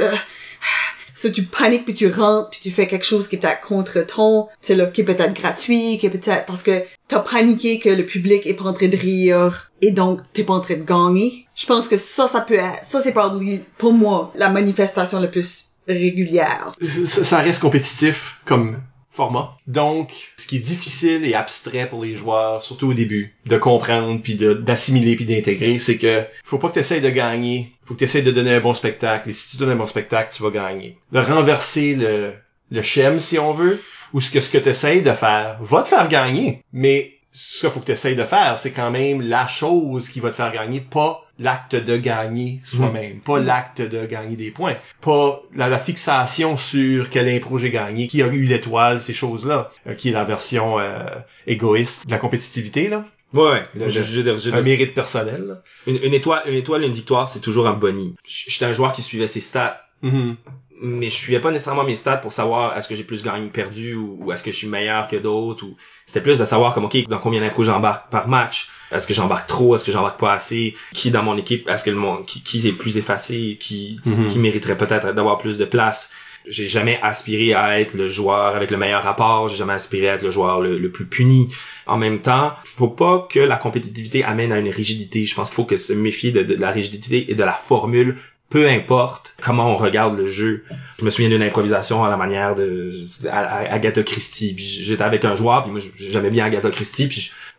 tu 1.27 1.43
paniques, 1.43 1.85
puis 1.85 1.93
tu 1.93 2.11
rentres, 2.11 2.49
puis 2.49 2.60
tu 2.61 2.72
fais 2.72 2.88
quelque 2.88 3.06
chose 3.06 3.27
qui 3.27 3.35
est 3.35 3.39
peut-être 3.39 3.61
contre 3.61 4.06
ton, 4.06 4.47
c'est 4.61 4.76
là, 4.76 4.88
qui 4.88 5.02
est 5.02 5.06
peut-être 5.06 5.34
gratuit, 5.34 5.97
qui 5.99 6.06
est 6.06 6.10
peut-être 6.10 6.45
parce 6.45 6.64
que 6.64 6.84
t'as 7.07 7.19
paniqué 7.19 7.80
que 7.80 7.89
le 7.89 8.06
public 8.06 8.45
est 8.45 8.53
pas 8.53 8.65
en 8.65 8.73
train 8.73 8.88
de 8.88 8.97
rire, 8.97 9.72
et 9.81 9.91
donc 9.91 10.22
t'es 10.34 10.43
pas 10.43 10.53
en 10.53 10.61
train 10.61 10.76
de 10.76 10.84
gagner. 10.84 11.47
Je 11.56 11.65
pense 11.65 11.88
que 11.88 11.97
ça, 11.97 12.27
ça 12.27 12.41
peut 12.41 12.56
être, 12.56 12.84
ça 12.84 13.02
c'est 13.02 13.11
probablement, 13.11 13.57
pour 13.77 13.93
moi, 13.93 14.31
la 14.35 14.49
manifestation 14.49 15.19
la 15.19 15.27
plus 15.27 15.76
régulière. 15.88 16.73
ça, 16.81 17.39
reste 17.39 17.61
compétitif 17.61 18.39
comme 18.45 18.81
format. 19.15 19.57
Donc, 19.65 20.34
ce 20.35 20.45
qui 20.45 20.57
est 20.57 20.60
difficile 20.60 21.26
et 21.26 21.35
abstrait 21.35 21.88
pour 21.88 22.03
les 22.03 22.15
joueurs, 22.15 22.61
surtout 22.61 22.89
au 22.89 22.93
début, 22.93 23.34
de 23.45 23.57
comprendre 23.57 24.22
puis 24.22 24.35
d'assimiler 24.35 25.15
puis 25.15 25.26
d'intégrer, 25.26 25.80
c'est 25.80 25.97
que 25.97 26.23
faut 26.43 26.57
pas 26.57 26.68
que 26.68 26.73
tu 26.73 26.80
essayes 26.80 27.02
de 27.02 27.10
gagner, 27.10 27.72
faut 27.86 27.94
que 27.94 27.99
tu 27.99 28.06
essayes 28.06 28.24
de 28.24 28.32
donner 28.32 28.56
un 28.56 28.60
bon 28.60 28.74
spectacle 28.74 29.30
et 29.30 29.34
si 29.34 29.49
tu 29.49 29.57
donnes 29.57 29.72
un 29.72 29.76
bon 29.76 29.88
spectacle, 29.88 30.34
tu 30.36 30.44
vas 30.44 30.49
gagner. 30.49 30.98
De 31.12 31.20
renverser 31.20 31.95
le 31.95 32.34
le 32.72 32.82
si 33.20 33.38
on 33.38 33.53
veut 33.53 33.80
ou 34.14 34.22
ce 34.22 34.32
que 34.32 34.40
ce 34.40 34.49
que 34.49 34.57
tu 34.57 34.70
essayes 34.70 35.02
de 35.02 35.12
faire 35.12 35.57
va 35.62 35.84
te 35.84 35.90
faire 35.90 36.07
gagner, 36.07 36.64
mais 36.74 37.16
ce 37.32 37.60
qu'il 37.60 37.70
faut 37.70 37.82
que 37.82 37.86
tu 37.86 37.91
essayes 37.91 38.16
de 38.16 38.24
faire, 38.24 38.57
c'est 38.57 38.72
quand 38.72 38.91
même 38.91 39.22
la 39.22 39.45
chose 39.45 40.07
qui 40.07 40.22
va 40.22 40.30
te 40.30 40.36
faire 40.36 40.53
gagner, 40.53 40.80
pas 40.80 41.22
l'acte 41.38 41.76
de 41.76 41.98
gagner 41.98 42.62
soi-même, 42.64 43.20
pas 43.20 43.40
l'acte 43.40 43.82
de 43.82 44.06
gagner 44.06 44.38
des 44.38 44.52
points, 44.52 44.76
pas 45.02 45.41
la, 45.53 45.68
la 45.68 45.78
fixation 45.78 46.56
sur 46.56 47.10
quel 47.10 47.28
impro 47.28 47.57
j'ai 47.57 47.72
gagné, 47.72 48.07
qui 48.07 48.24
a 48.24 48.28
eu 48.28 48.45
l'étoile, 48.45 49.02
ces 49.02 49.12
choses-là, 49.12 49.70
euh, 49.86 49.94
qui 49.95 50.10
est 50.10 50.14
la 50.14 50.24
version 50.24 50.80
euh, 50.80 51.03
égoïste 51.45 52.06
de 52.07 52.12
la 52.12 52.20
compétitivité, 52.20 52.88
là, 52.88 53.03
Ouais, 53.36 53.64
Le- 53.76 53.88
je, 53.90 53.99
le- 53.99 54.06
je, 54.06 54.22
je- 54.38 54.49
je- 54.49 54.56
un 54.56 54.62
mérite 54.62 54.94
personnel. 54.94 55.62
une, 55.88 55.98
une 56.03 56.14
étoile, 56.14 56.44
une 56.48 56.56
étoile, 56.56 56.84
une 56.84 56.94
victoire, 56.94 57.28
c'est 57.30 57.41
toujours 57.41 57.68
un 57.68 57.74
boni. 57.74 58.16
J'étais 58.26 58.66
un 58.66 58.74
joueur 58.74 58.94
qui 58.94 59.02
suivait 59.02 59.28
ses 59.28 59.41
stats 59.41 59.82
Mhm. 60.02 60.36
mais 60.82 61.07
je 61.10 61.16
suivais 61.16 61.40
pas 61.40 61.52
nécessairement 61.52 61.86
mes 61.86 61.95
stats 61.95 62.18
pour 62.18 62.34
savoir 62.34 62.78
est-ce 62.78 62.88
que 62.90 62.95
j'ai 62.95 63.06
plus 63.06 63.24
gagné 63.24 63.45
ou 63.45 63.49
perdu 63.49 63.95
ou, 63.95 64.18
ou 64.22 64.32
est-ce 64.32 64.44
que 64.44 64.52
je 64.52 64.57
suis 64.57 64.68
meilleur 64.68 65.07
que 65.07 65.16
d'autres 65.16 65.64
ou 65.66 65.76
c'était 66.06 66.22
plus 66.22 66.38
de 66.38 66.44
savoir 66.45 66.74
comme 66.74 66.86
ok 66.86 67.07
dans 67.07 67.18
combien 67.18 67.40
d'impôts 67.41 67.64
j'embarque 67.64 68.12
par 68.12 68.28
match? 68.28 68.70
Est-ce 68.91 69.07
que 69.07 69.14
j'embarque 69.14 69.48
trop? 69.48 69.74
Est-ce 69.76 69.86
que 69.86 69.91
j'embarque 69.94 70.20
pas 70.20 70.34
assez? 70.34 70.76
Qui 70.94 71.12
dans 71.12 71.24
mon 71.24 71.38
équipe 71.38 71.68
est-ce 71.70 71.84
que 71.86 71.90
le 71.91 71.95
monde 71.95 72.26
qui, 72.26 72.44
qui 72.44 72.68
est 72.68 72.74
plus 72.74 72.98
effacé? 72.98 73.57
Qui 73.60 73.99
Mhm. 74.06 74.28
qui 74.28 74.38
mériterait 74.38 74.78
peut-être 74.78 75.14
d'avoir 75.14 75.38
plus 75.40 75.57
de 75.57 75.66
place? 75.66 76.12
J'ai 76.47 76.67
jamais 76.67 76.99
aspiré 77.01 77.53
à 77.53 77.80
être 77.80 77.93
le 77.93 78.07
joueur 78.07 78.55
avec 78.55 78.72
le 78.72 78.77
meilleur 78.77 79.03
rapport 79.03 79.49
j'ai 79.49 79.57
jamais 79.57 79.73
aspiré 79.73 80.09
à 80.09 80.15
être 80.15 80.23
le 80.23 80.31
joueur 80.31 80.61
le, 80.61 80.89
plus 80.89 81.05
puni 81.05 81.49
en 81.85 81.97
même 81.97 82.22
temps 82.22 82.53
faut 82.63 82.88
pas 82.88 83.27
que 83.30 83.39
la 83.39 83.57
compétitivité 83.57 84.23
amène 84.23 84.51
à 84.51 84.59
une 84.59 84.69
rigidité 84.69 85.26
je 85.26 85.35
pense 85.35 85.49
qu'il 85.49 85.55
faut 85.55 85.65
que 85.65 85.77
se 85.77 85.93
méfier 85.93 86.31
de, 86.31 86.55
la 86.55 86.72
rigidité 86.72 87.31
et 87.31 87.35
de 87.35 87.43
la 87.43 87.53
formule 87.53 88.17
peu 88.49 88.67
importe 88.67 89.34
comment 89.41 89.73
on 89.73 89.76
regarde 89.76 90.17
le 90.17 90.27
jeu. 90.27 90.63
Je 90.99 91.05
me 91.05 91.09
souviens 91.09 91.30
d'une 91.30 91.41
improvisation 91.41 92.03
à 92.03 92.09
la 92.09 92.15
manière 92.15 92.55
de 92.55 92.91
à- 93.27 93.73
Agatha 93.73 94.03
Christie. 94.03 94.55
J'étais 94.57 95.03
avec 95.03 95.26
un 95.26 95.35
joueur, 95.35 95.63
puis 95.63 95.72
moi 95.72 95.81
j'aimais 95.97 96.30
bien 96.30 96.45
Agatha 96.45 96.69
Christie. 96.69 97.09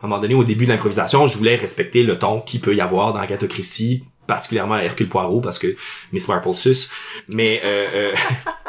À 0.00 0.06
un 0.06 0.08
moment 0.08 0.20
donné, 0.20 0.34
au 0.34 0.44
début 0.44 0.64
de 0.64 0.70
l'improvisation, 0.70 1.26
je 1.26 1.36
voulais 1.36 1.56
respecter 1.56 2.02
le 2.02 2.18
ton 2.18 2.40
qu'il 2.40 2.60
peut 2.60 2.74
y 2.74 2.80
avoir 2.80 3.12
dans 3.12 3.18
Agatha 3.18 3.46
Christie, 3.46 4.04
particulièrement 4.26 4.76
Hercule 4.76 5.08
Poirot 5.08 5.40
parce 5.40 5.58
que 5.58 5.76
Miss 6.12 6.28
Marple 6.28 6.54
sus. 6.54 6.88
Mais 7.28 7.60
euh, 7.64 7.86
euh, 7.94 8.12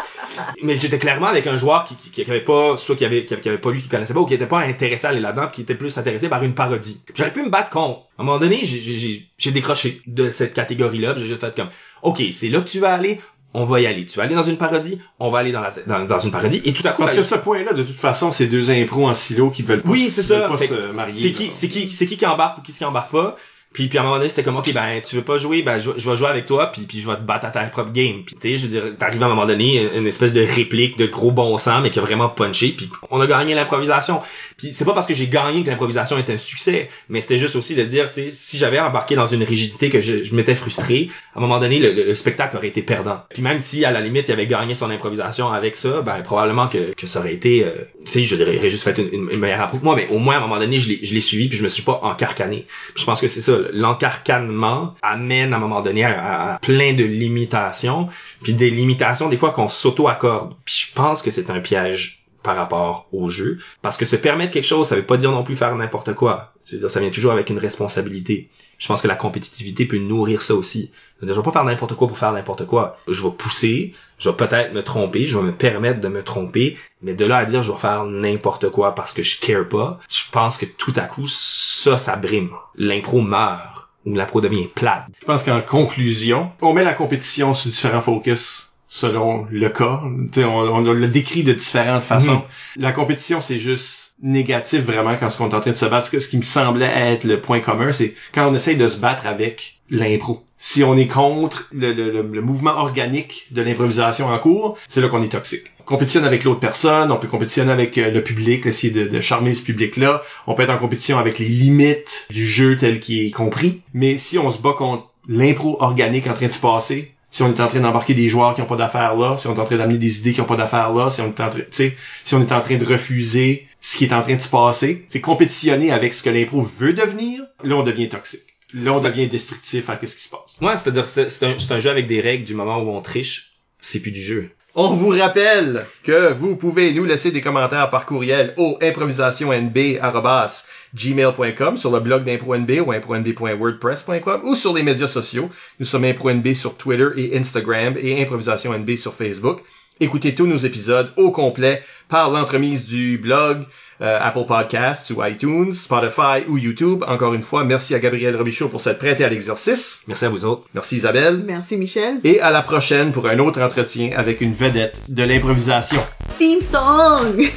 mais 0.64 0.76
j'étais 0.76 0.98
clairement 1.00 1.28
avec 1.28 1.48
un 1.48 1.56
joueur 1.56 1.86
qui, 1.86 1.96
qui, 1.96 2.10
qui 2.10 2.22
avait 2.30 2.42
pas 2.42 2.78
soit 2.78 2.96
qui 2.96 3.06
avait, 3.06 3.26
qui 3.26 3.34
avait 3.50 3.58
pas 3.58 3.72
lu 3.72 3.82
qui 3.82 3.88
connaissait 3.88 4.14
pas 4.14 4.20
ou 4.20 4.26
qui 4.26 4.34
était 4.34 4.46
pas 4.48 4.60
intéressé 4.60 5.08
à 5.08 5.10
aller 5.12 5.20
là-dedans 5.20 5.48
qui 5.48 5.62
était 5.62 5.76
plus 5.76 5.98
intéressé 5.98 6.30
par 6.30 6.44
une 6.44 6.54
parodie 6.56 7.02
j'aurais 7.16 7.32
pu 7.34 7.44
me 7.44 7.50
battre 7.50 7.70
contre 7.70 8.02
à 8.18 8.22
un 8.22 8.26
moment 8.26 8.40
donné 8.40 8.60
j'ai 8.64 9.52
décroché 9.52 10.02
de 10.08 10.30
cette 10.30 10.54
catégorie 10.54 11.00
là 11.00 11.14
j'ai 11.18 11.26
juste 11.28 11.42
fait 11.42 11.56
comme 11.56 11.70
ok 12.04 12.22
c'est 12.32 12.50
là 12.50 12.60
que 12.62 12.68
tu 12.68 12.80
vas 12.80 12.94
aller 12.94 13.20
on 13.54 13.64
va 13.64 13.80
y 13.80 13.88
aller 13.88 14.06
tu 14.06 14.18
vas 14.18 14.26
aller 14.26 14.36
dans 14.36 14.44
une 14.44 14.58
parodie 14.58 15.00
on 15.20 15.32
va 15.32 15.40
aller 15.40 15.52
dans 15.52 15.62
la 15.62 15.72
dans, 15.88 16.06
dans 16.06 16.20
une 16.20 16.32
parodie 16.32 16.62
et 16.66 16.74
tout 16.74 16.86
à 16.88 16.92
coup 16.92 17.02
Parce 17.02 17.14
que 17.14 17.24
ce 17.24 17.36
point-là, 17.36 17.74
de 17.74 17.82
toute 17.84 17.96
façon, 17.96 18.32
c'est 18.32 18.46
deux 18.48 18.70
impros 18.72 19.08
en 19.08 19.14
silo 19.14 19.50
qui 19.50 19.64
veulent 19.64 19.82
pas, 19.82 19.90
Oui, 19.90 20.10
c'est 20.10 20.22
ça. 20.22 20.50
se 20.58 20.92
marier. 20.92 21.14
c'est 21.14 21.32
qui 21.32 21.50
c'est 21.52 21.70
qui 21.70 21.90
c'est 21.90 22.06
qui 22.06 22.18
qui 22.18 22.26
embarque 22.26 22.58
ou 22.60 22.62
qui 22.62 22.72
qui 22.74 22.86
embarque 22.86 23.12
pas 23.12 23.36
puis 23.78 23.88
puis 23.90 24.00
à 24.00 24.02
un 24.02 24.06
moment 24.06 24.18
donné 24.18 24.28
c'était 24.28 24.42
comme 24.42 24.58
ok 24.58 24.74
ben 24.74 25.02
tu 25.06 25.16
veux 25.18 25.22
pas 25.22 25.38
jouer 25.38 25.62
ben 25.62 25.78
je, 25.78 25.92
je 25.98 26.10
vais 26.10 26.18
jouer 26.18 26.30
avec 26.30 26.48
toi 26.48 26.72
puis 26.72 26.82
puis 26.82 27.00
je 27.00 27.06
vais 27.08 27.16
te 27.16 27.22
battre 27.22 27.46
à 27.46 27.52
ta 27.52 27.62
propre 27.66 27.92
game. 27.92 28.24
Tu 28.26 28.36
sais 28.42 28.58
je 28.58 28.64
veux 28.66 28.70
dire 28.70 28.98
t'arrives 28.98 29.22
à 29.22 29.28
un 29.28 29.30
moment 29.30 29.46
donné 29.46 29.88
une, 29.96 30.08
espèce 30.08 30.34
de 30.34 30.42
réplique 30.42 30.98
de 30.98 31.06
gros 31.06 31.30
bon 31.30 31.56
sens 31.60 31.84
mais 31.84 31.92
qui 31.92 32.00
a 32.00 32.02
vraiment 32.02 32.28
punché 32.28 32.70
puis 32.76 32.90
on 33.12 33.22
a 33.22 33.28
gagné 33.28 33.54
l'improvisation. 33.54 34.20
Puis 34.58 34.74
c'est 34.74 34.84
pas 34.84 34.94
parce 34.96 35.06
que 35.06 35.14
j'ai 35.14 35.28
gagné 35.28 35.64
que 35.64 35.70
l'improvisation 35.70 36.18
est 36.18 36.28
un 36.32 36.40
succès 36.40 36.90
mais 37.08 37.22
c'était 37.22 37.38
juste 37.38 37.56
aussi 37.56 37.76
de 37.76 37.84
dire 37.84 38.10
tu 38.10 38.24
sais 38.24 38.30
si 38.32 38.58
j'avais 38.58 38.80
embarqué 38.80 39.16
dans 39.16 39.28
une 39.28 39.44
rigidité 39.44 39.92
que 39.92 40.02
je, 40.02 40.24
je 40.24 40.34
m'étais 40.34 40.56
frustré 40.56 41.10
à 41.36 41.38
un 41.38 41.42
moment 41.42 41.60
donné 41.60 41.78
le, 41.78 41.94
le- 41.94 42.04
le 42.06 42.16
spectacle 42.16 42.58
aurait 42.58 42.70
été 42.70 42.82
perdant. 42.82 43.22
Puis 43.32 43.44
même 43.44 43.60
si 43.60 43.86
à 43.86 43.92
la 43.92 44.02
limite 44.02 44.28
il 44.30 44.32
avait 44.32 44.48
gagné 44.48 44.74
son 44.74 44.90
improvisation 44.90 45.52
avec 45.54 45.76
ça 45.76 46.02
ben 46.02 46.20
probablement 46.24 46.66
que, 46.68 46.96
que 46.96 47.06
ça 47.06 47.20
aurait 47.20 47.36
été 47.36 47.64
euh, 47.64 47.74
tu 48.06 48.12
sais 48.12 48.24
je 48.24 48.36
dirais 48.36 48.70
juste 48.72 48.84
fait 48.86 48.98
une, 48.98 49.30
une, 49.30 49.40
meilleure 49.40 49.62
appro 49.62 49.78
que 49.78 49.84
moi 49.84 49.96
mais 49.96 50.08
au 50.10 50.18
moins 50.18 50.34
à 50.34 50.38
un 50.38 50.42
moment 50.42 50.58
donné 50.60 50.80
je 50.80 51.14
l'ai 51.14 51.22
suivi 51.22 51.48
puis 51.48 51.60
je 51.60 51.64
me 51.64 51.70
suis 51.70 51.84
pas 51.84 52.00
encarcané. 52.02 52.66
Je 52.96 53.06
pense 53.06 53.22
que 53.22 53.28
c'est 53.28 53.42
ça 53.42 53.54
l'encarcanement 53.74 54.96
amène 55.02 55.54
à 55.54 55.58
un 55.58 55.60
moment 55.60 55.82
donné 55.82 56.04
à, 56.04 56.60
plein 56.62 56.94
de 56.94 57.04
limitations 57.04 58.10
puis 58.42 58.54
des 58.54 58.70
limitations 58.70 59.30
des 59.30 59.38
fois 59.38 59.52
qu'on 59.52 59.68
s'auto-accorde. 59.68 60.56
Puis 60.66 60.88
je 60.88 60.94
pense 60.94 61.22
que 61.22 61.32
c'est 61.32 61.50
un 61.50 61.60
piège 61.60 62.26
par 62.44 62.56
rapport 62.56 63.08
au 63.12 63.30
jeu 63.30 63.60
parce 63.82 63.98
que 63.98 64.06
se 64.06 64.16
permettre 64.16 64.54
quelque 64.54 64.66
chose 64.66 64.88
ça 64.88 64.96
veut 64.96 65.04
pas 65.04 65.18
dire 65.18 65.32
non 65.32 65.44
plus 65.44 65.56
faire 65.56 65.76
n'importe 65.76 66.14
quoi. 66.14 66.54
C'est-à-dire 66.64 66.90
ça 66.90 67.00
vient 67.00 67.10
toujours 67.10 67.32
avec 67.32 67.50
une 67.50 67.58
responsabilité 67.58 68.50
je 68.78 68.88
pense 68.88 69.02
que 69.02 69.08
la 69.08 69.16
compétitivité 69.16 69.86
peut 69.86 69.98
nourrir 69.98 70.42
ça 70.42 70.56
aussi. 70.56 70.92
Je 71.22 71.32
vais 71.32 71.42
pas 71.42 71.52
faire 71.52 71.64
n'importe 71.64 71.96
quoi 71.96 72.08
pour 72.08 72.18
faire 72.18 72.32
n'importe 72.32 72.66
quoi. 72.66 72.98
Je 73.08 73.24
vais 73.24 73.32
pousser 73.32 73.94
je 74.20 74.30
vais 74.30 74.36
peut-être 74.36 74.74
me 74.74 74.84
tromper 74.84 75.26
je 75.26 75.38
vais 75.38 75.46
me 75.46 75.52
permettre 75.52 76.02
de 76.02 76.08
me 76.08 76.24
tromper 76.24 76.78
mais 77.02 77.14
de 77.14 77.26
là 77.26 77.38
à 77.38 77.46
dire 77.46 77.64
je 77.64 77.72
vais 77.72 77.78
faire 77.78 78.06
n'importe 78.06 78.70
quoi 78.70 78.96
parce 78.96 79.14
que 79.14 79.24
je 79.24 79.40
care 79.40 79.68
pas 79.68 80.00
je 80.10 80.24
pense 80.32 80.58
que 80.58 80.66
tout 80.66 80.94
à 80.96 81.02
coup 81.02 81.28
ça 81.28 81.98
ça 81.98 82.16
brime. 82.16 82.52
L'impro 82.76 83.22
meurt 83.22 83.90
ou 84.06 84.16
l'impro 84.16 84.42
devient 84.42 84.68
plate. 84.74 85.06
Je 85.20 85.26
pense 85.26 85.44
qu'en 85.44 85.62
conclusion, 85.62 86.52
on 86.62 86.74
met 86.74 86.84
la 86.84 86.94
compétition 86.94 87.54
sur 87.54 87.70
différents 87.70 88.02
focus 88.02 88.74
selon 88.88 89.46
le 89.52 89.70
cas. 89.70 90.02
Tu 90.32 90.42
sais, 90.42 90.46
on, 90.46 90.58
on 90.58 90.82
le 90.82 91.08
décrit 91.08 91.44
de 91.44 91.54
différentes 91.54 92.04
façons. 92.04 92.42
La 92.78 92.94
compétition, 92.94 93.42
c'est 93.42 93.60
juste 93.60 94.07
négatif 94.22 94.82
vraiment 94.82 95.16
quand 95.18 95.28
on 95.40 95.50
est 95.50 95.54
en 95.54 95.60
train 95.60 95.72
de 95.72 95.76
se 95.76 95.86
battre. 95.86 96.08
Ce 96.08 96.28
qui 96.28 96.38
me 96.38 96.42
semblait 96.44 96.92
être 96.96 97.24
le 97.24 97.42
point 97.42 97.60
commun, 97.60 97.92
c'est 97.92 98.14
quand 98.34 98.50
on 98.50 98.56
essaye 98.56 98.76
de 98.78 98.88
se 98.88 98.98
battre 98.98 99.28
avec 99.28 99.80
l'impro. 99.90 100.44
Si 100.58 100.84
on 100.84 100.98
est 100.98 101.08
contre 101.08 101.68
le, 101.72 101.94
le- 101.94 102.12
le- 102.12 102.22
le 102.24 102.42
mouvement 102.42 102.72
organique 102.78 103.46
de 103.52 103.62
l'improvisation 103.62 104.28
en 104.28 104.40
cours, 104.40 104.78
c'est 104.88 105.02
là 105.02 105.08
qu'on 105.08 105.22
est 105.22 105.30
toxique. 105.32 105.66
On 105.80 105.84
compétitionne 105.84 106.26
avec 106.26 106.44
l'autre 106.44 106.60
personne, 106.60 107.12
on 107.12 107.18
peut 107.18 107.28
compétitionner 107.28 107.72
avec 107.72 107.98
euh, 107.98 108.10
le 108.12 108.24
public, 108.24 108.66
essayer 108.66 108.92
de, 108.92 109.08
de 109.08 109.22
charmer 109.22 109.54
ce 109.54 109.62
public-là. 109.62 110.22
On 110.48 110.56
peut 110.56 110.64
être 110.64 110.72
en 110.72 110.80
compétition 110.80 111.20
avec 111.20 111.38
les 111.40 111.48
limites 111.48 112.26
du 112.32 112.46
jeu 112.48 112.76
tel 112.76 113.00
qu'il 113.00 113.28
est 113.28 113.32
compris. 113.32 113.82
Mais 113.94 114.18
si 114.18 114.40
on 114.40 114.50
se 114.52 114.58
bat 114.60 114.74
contre 114.74 115.10
l'impro 115.30 115.78
organique 115.80 116.26
en 116.28 116.34
train 116.34 116.48
de 116.48 116.52
se 116.52 116.60
passer, 116.60 117.12
si 117.38 117.44
on 117.44 117.54
est 117.54 117.62
en 117.62 117.68
train 117.68 117.82
d'embarquer 117.82 118.16
des 118.16 118.30
joueurs 118.30 118.56
qui 118.56 118.64
ont 118.64 118.66
pas 118.66 118.78
d'affaires 118.78 119.16
là, 119.16 119.38
si 119.38 119.46
on 119.46 119.56
est 119.56 119.60
en 119.60 119.64
train 119.64 119.78
d'amener 119.78 120.00
des 120.00 120.18
idées 120.18 120.34
qui 120.34 120.42
ont 120.42 120.46
pas 120.46 120.56
d'affaires 120.56 120.92
là, 120.92 121.12
si 121.12 121.22
on 121.22 121.28
est 121.28 121.40
en 121.40 121.52
train, 121.52 121.62
si 121.70 121.94
on 122.34 122.42
est 122.42 122.52
en 122.52 122.62
train 122.62 122.78
de 122.78 122.84
refuser 122.84 123.68
ce 123.80 123.96
qui 123.96 124.06
est 124.06 124.14
en 124.14 124.24
train 124.24 124.34
de 124.34 124.42
se 124.42 124.48
passer, 124.48 125.06
c'est 125.10 125.22
compétitionner 125.22 125.92
avec 125.92 126.16
ce 126.16 126.24
que 126.24 126.32
l'impro 126.32 126.64
veut 126.64 126.94
devenir, 126.94 127.44
là 127.64 127.76
on 127.76 127.84
devient 127.84 128.10
toxique. 128.10 128.42
Là 128.74 128.94
on 128.94 129.02
devient 129.02 129.28
destructif 129.28 129.88
à 129.88 130.00
ce 130.04 130.16
qui 130.16 130.24
se 130.24 130.30
passe. 130.30 130.58
Ouais, 130.62 130.76
c'est-à-dire 130.78 131.06
c'est 131.06 131.72
un 131.72 131.80
jeu 131.80 131.92
avec 131.92 132.08
des 132.08 132.22
règles 132.22 132.44
du 132.44 132.56
moment 132.56 132.80
où 132.80 132.90
on 132.90 133.02
triche, 133.02 133.52
c'est 133.80 134.00
plus 134.00 134.10
du 134.10 134.24
jeu. 134.24 134.50
On 134.80 134.90
vous 134.90 135.10
rappelle 135.10 135.88
que 136.04 136.32
vous 136.34 136.56
pouvez 136.56 136.94
nous 136.94 137.04
laisser 137.04 137.32
des 137.32 137.42
commentaires 137.42 137.90
par 137.90 138.06
courriel 138.06 138.54
au 138.58 138.78
improvisationnb@gmail.com 138.80 141.78
sur 141.78 141.90
le 141.90 142.00
blog 142.00 142.24
d'ImproNB 142.24 142.70
ou 142.86 142.92
impronb.wordpress.com 142.92 144.42
ou 144.44 144.54
sur 144.54 144.76
les 144.76 144.84
médias 144.84 145.08
sociaux. 145.08 145.50
Nous 145.80 145.86
sommes 145.88 146.06
ImproNB 146.06 146.54
sur 146.54 146.78
Twitter 146.78 147.08
et 147.18 147.36
Instagram 147.36 147.96
et 148.00 148.22
Improvisation 148.22 148.78
NB 148.78 148.98
sur 148.98 149.16
Facebook. 149.16 149.64
Écoutez 150.00 150.36
tous 150.36 150.46
nos 150.46 150.58
épisodes 150.58 151.12
au 151.18 151.32
complet 151.32 151.82
par 152.08 152.30
l'entremise 152.30 152.86
du 152.86 153.18
blog, 153.18 153.64
euh, 154.02 154.20
Apple 154.22 154.46
Podcasts 154.48 155.10
ou 155.10 155.26
iTunes, 155.26 155.74
Spotify 155.74 156.44
ou 156.48 156.60
YouTube. 156.60 157.04
Encore 157.08 157.34
une 157.34 157.42
fois, 157.42 157.64
merci 157.64 157.96
à 157.96 158.00
Gabriel 158.00 158.36
Robichaud 158.36 158.70
pour 158.70 158.80
s'être 158.80 159.00
prêté 159.00 159.24
à 159.24 159.30
l'exercice. 159.30 160.02
Merci 160.08 160.26
à 160.26 160.30
vous 160.30 160.46
autres. 160.46 160.68
Merci 160.76 160.98
Isabelle. 160.98 161.44
Merci 161.46 161.78
Michel. 161.78 162.20
Et 162.24 162.40
à 162.40 162.52
la 162.52 162.62
prochaine 162.62 163.12
pour 163.12 163.28
un 163.28 163.40
autre 163.40 163.60
entretien 163.60 164.12
avec 164.16 164.42
une 164.42 164.54
vedette 164.54 165.02
de 165.08 165.24
l'improvisation. 165.24 166.02
Theme 166.38 166.62
song! 166.62 167.50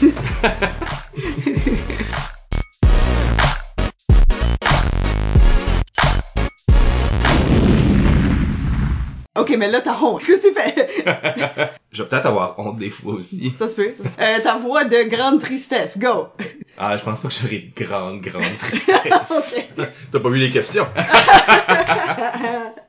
ok, 9.50 9.58
mais 9.58 9.68
là, 9.70 9.80
t'as 9.80 9.98
honte. 10.00 10.22
Qu'est-ce 10.24 10.42
que 10.42 10.48
tu 10.48 10.54
fais? 10.54 10.88
Je 11.92 12.02
vais 12.02 12.08
peut-être 12.08 12.26
avoir 12.26 12.56
honte 12.58 12.76
des 12.76 12.90
fois 12.90 13.14
aussi. 13.14 13.52
ça 13.58 13.66
se 13.66 13.74
peut. 13.74 13.92
Ça 14.00 14.08
se 14.08 14.16
peut. 14.16 14.22
Euh, 14.22 14.38
ta 14.40 14.56
voix 14.56 14.84
de 14.84 15.02
grande 15.08 15.40
tristesse. 15.40 15.98
Go! 15.98 16.28
Ah, 16.78 16.96
je 16.96 17.02
pense 17.02 17.18
pas 17.20 17.28
que 17.28 17.34
j'aurai 17.34 17.72
de 17.76 17.84
grande, 17.84 18.20
grande 18.20 18.44
tristesse. 18.58 19.60
T'as 20.12 20.20
pas 20.20 20.28
vu 20.28 20.38
les 20.38 20.50
questions? 20.50 20.86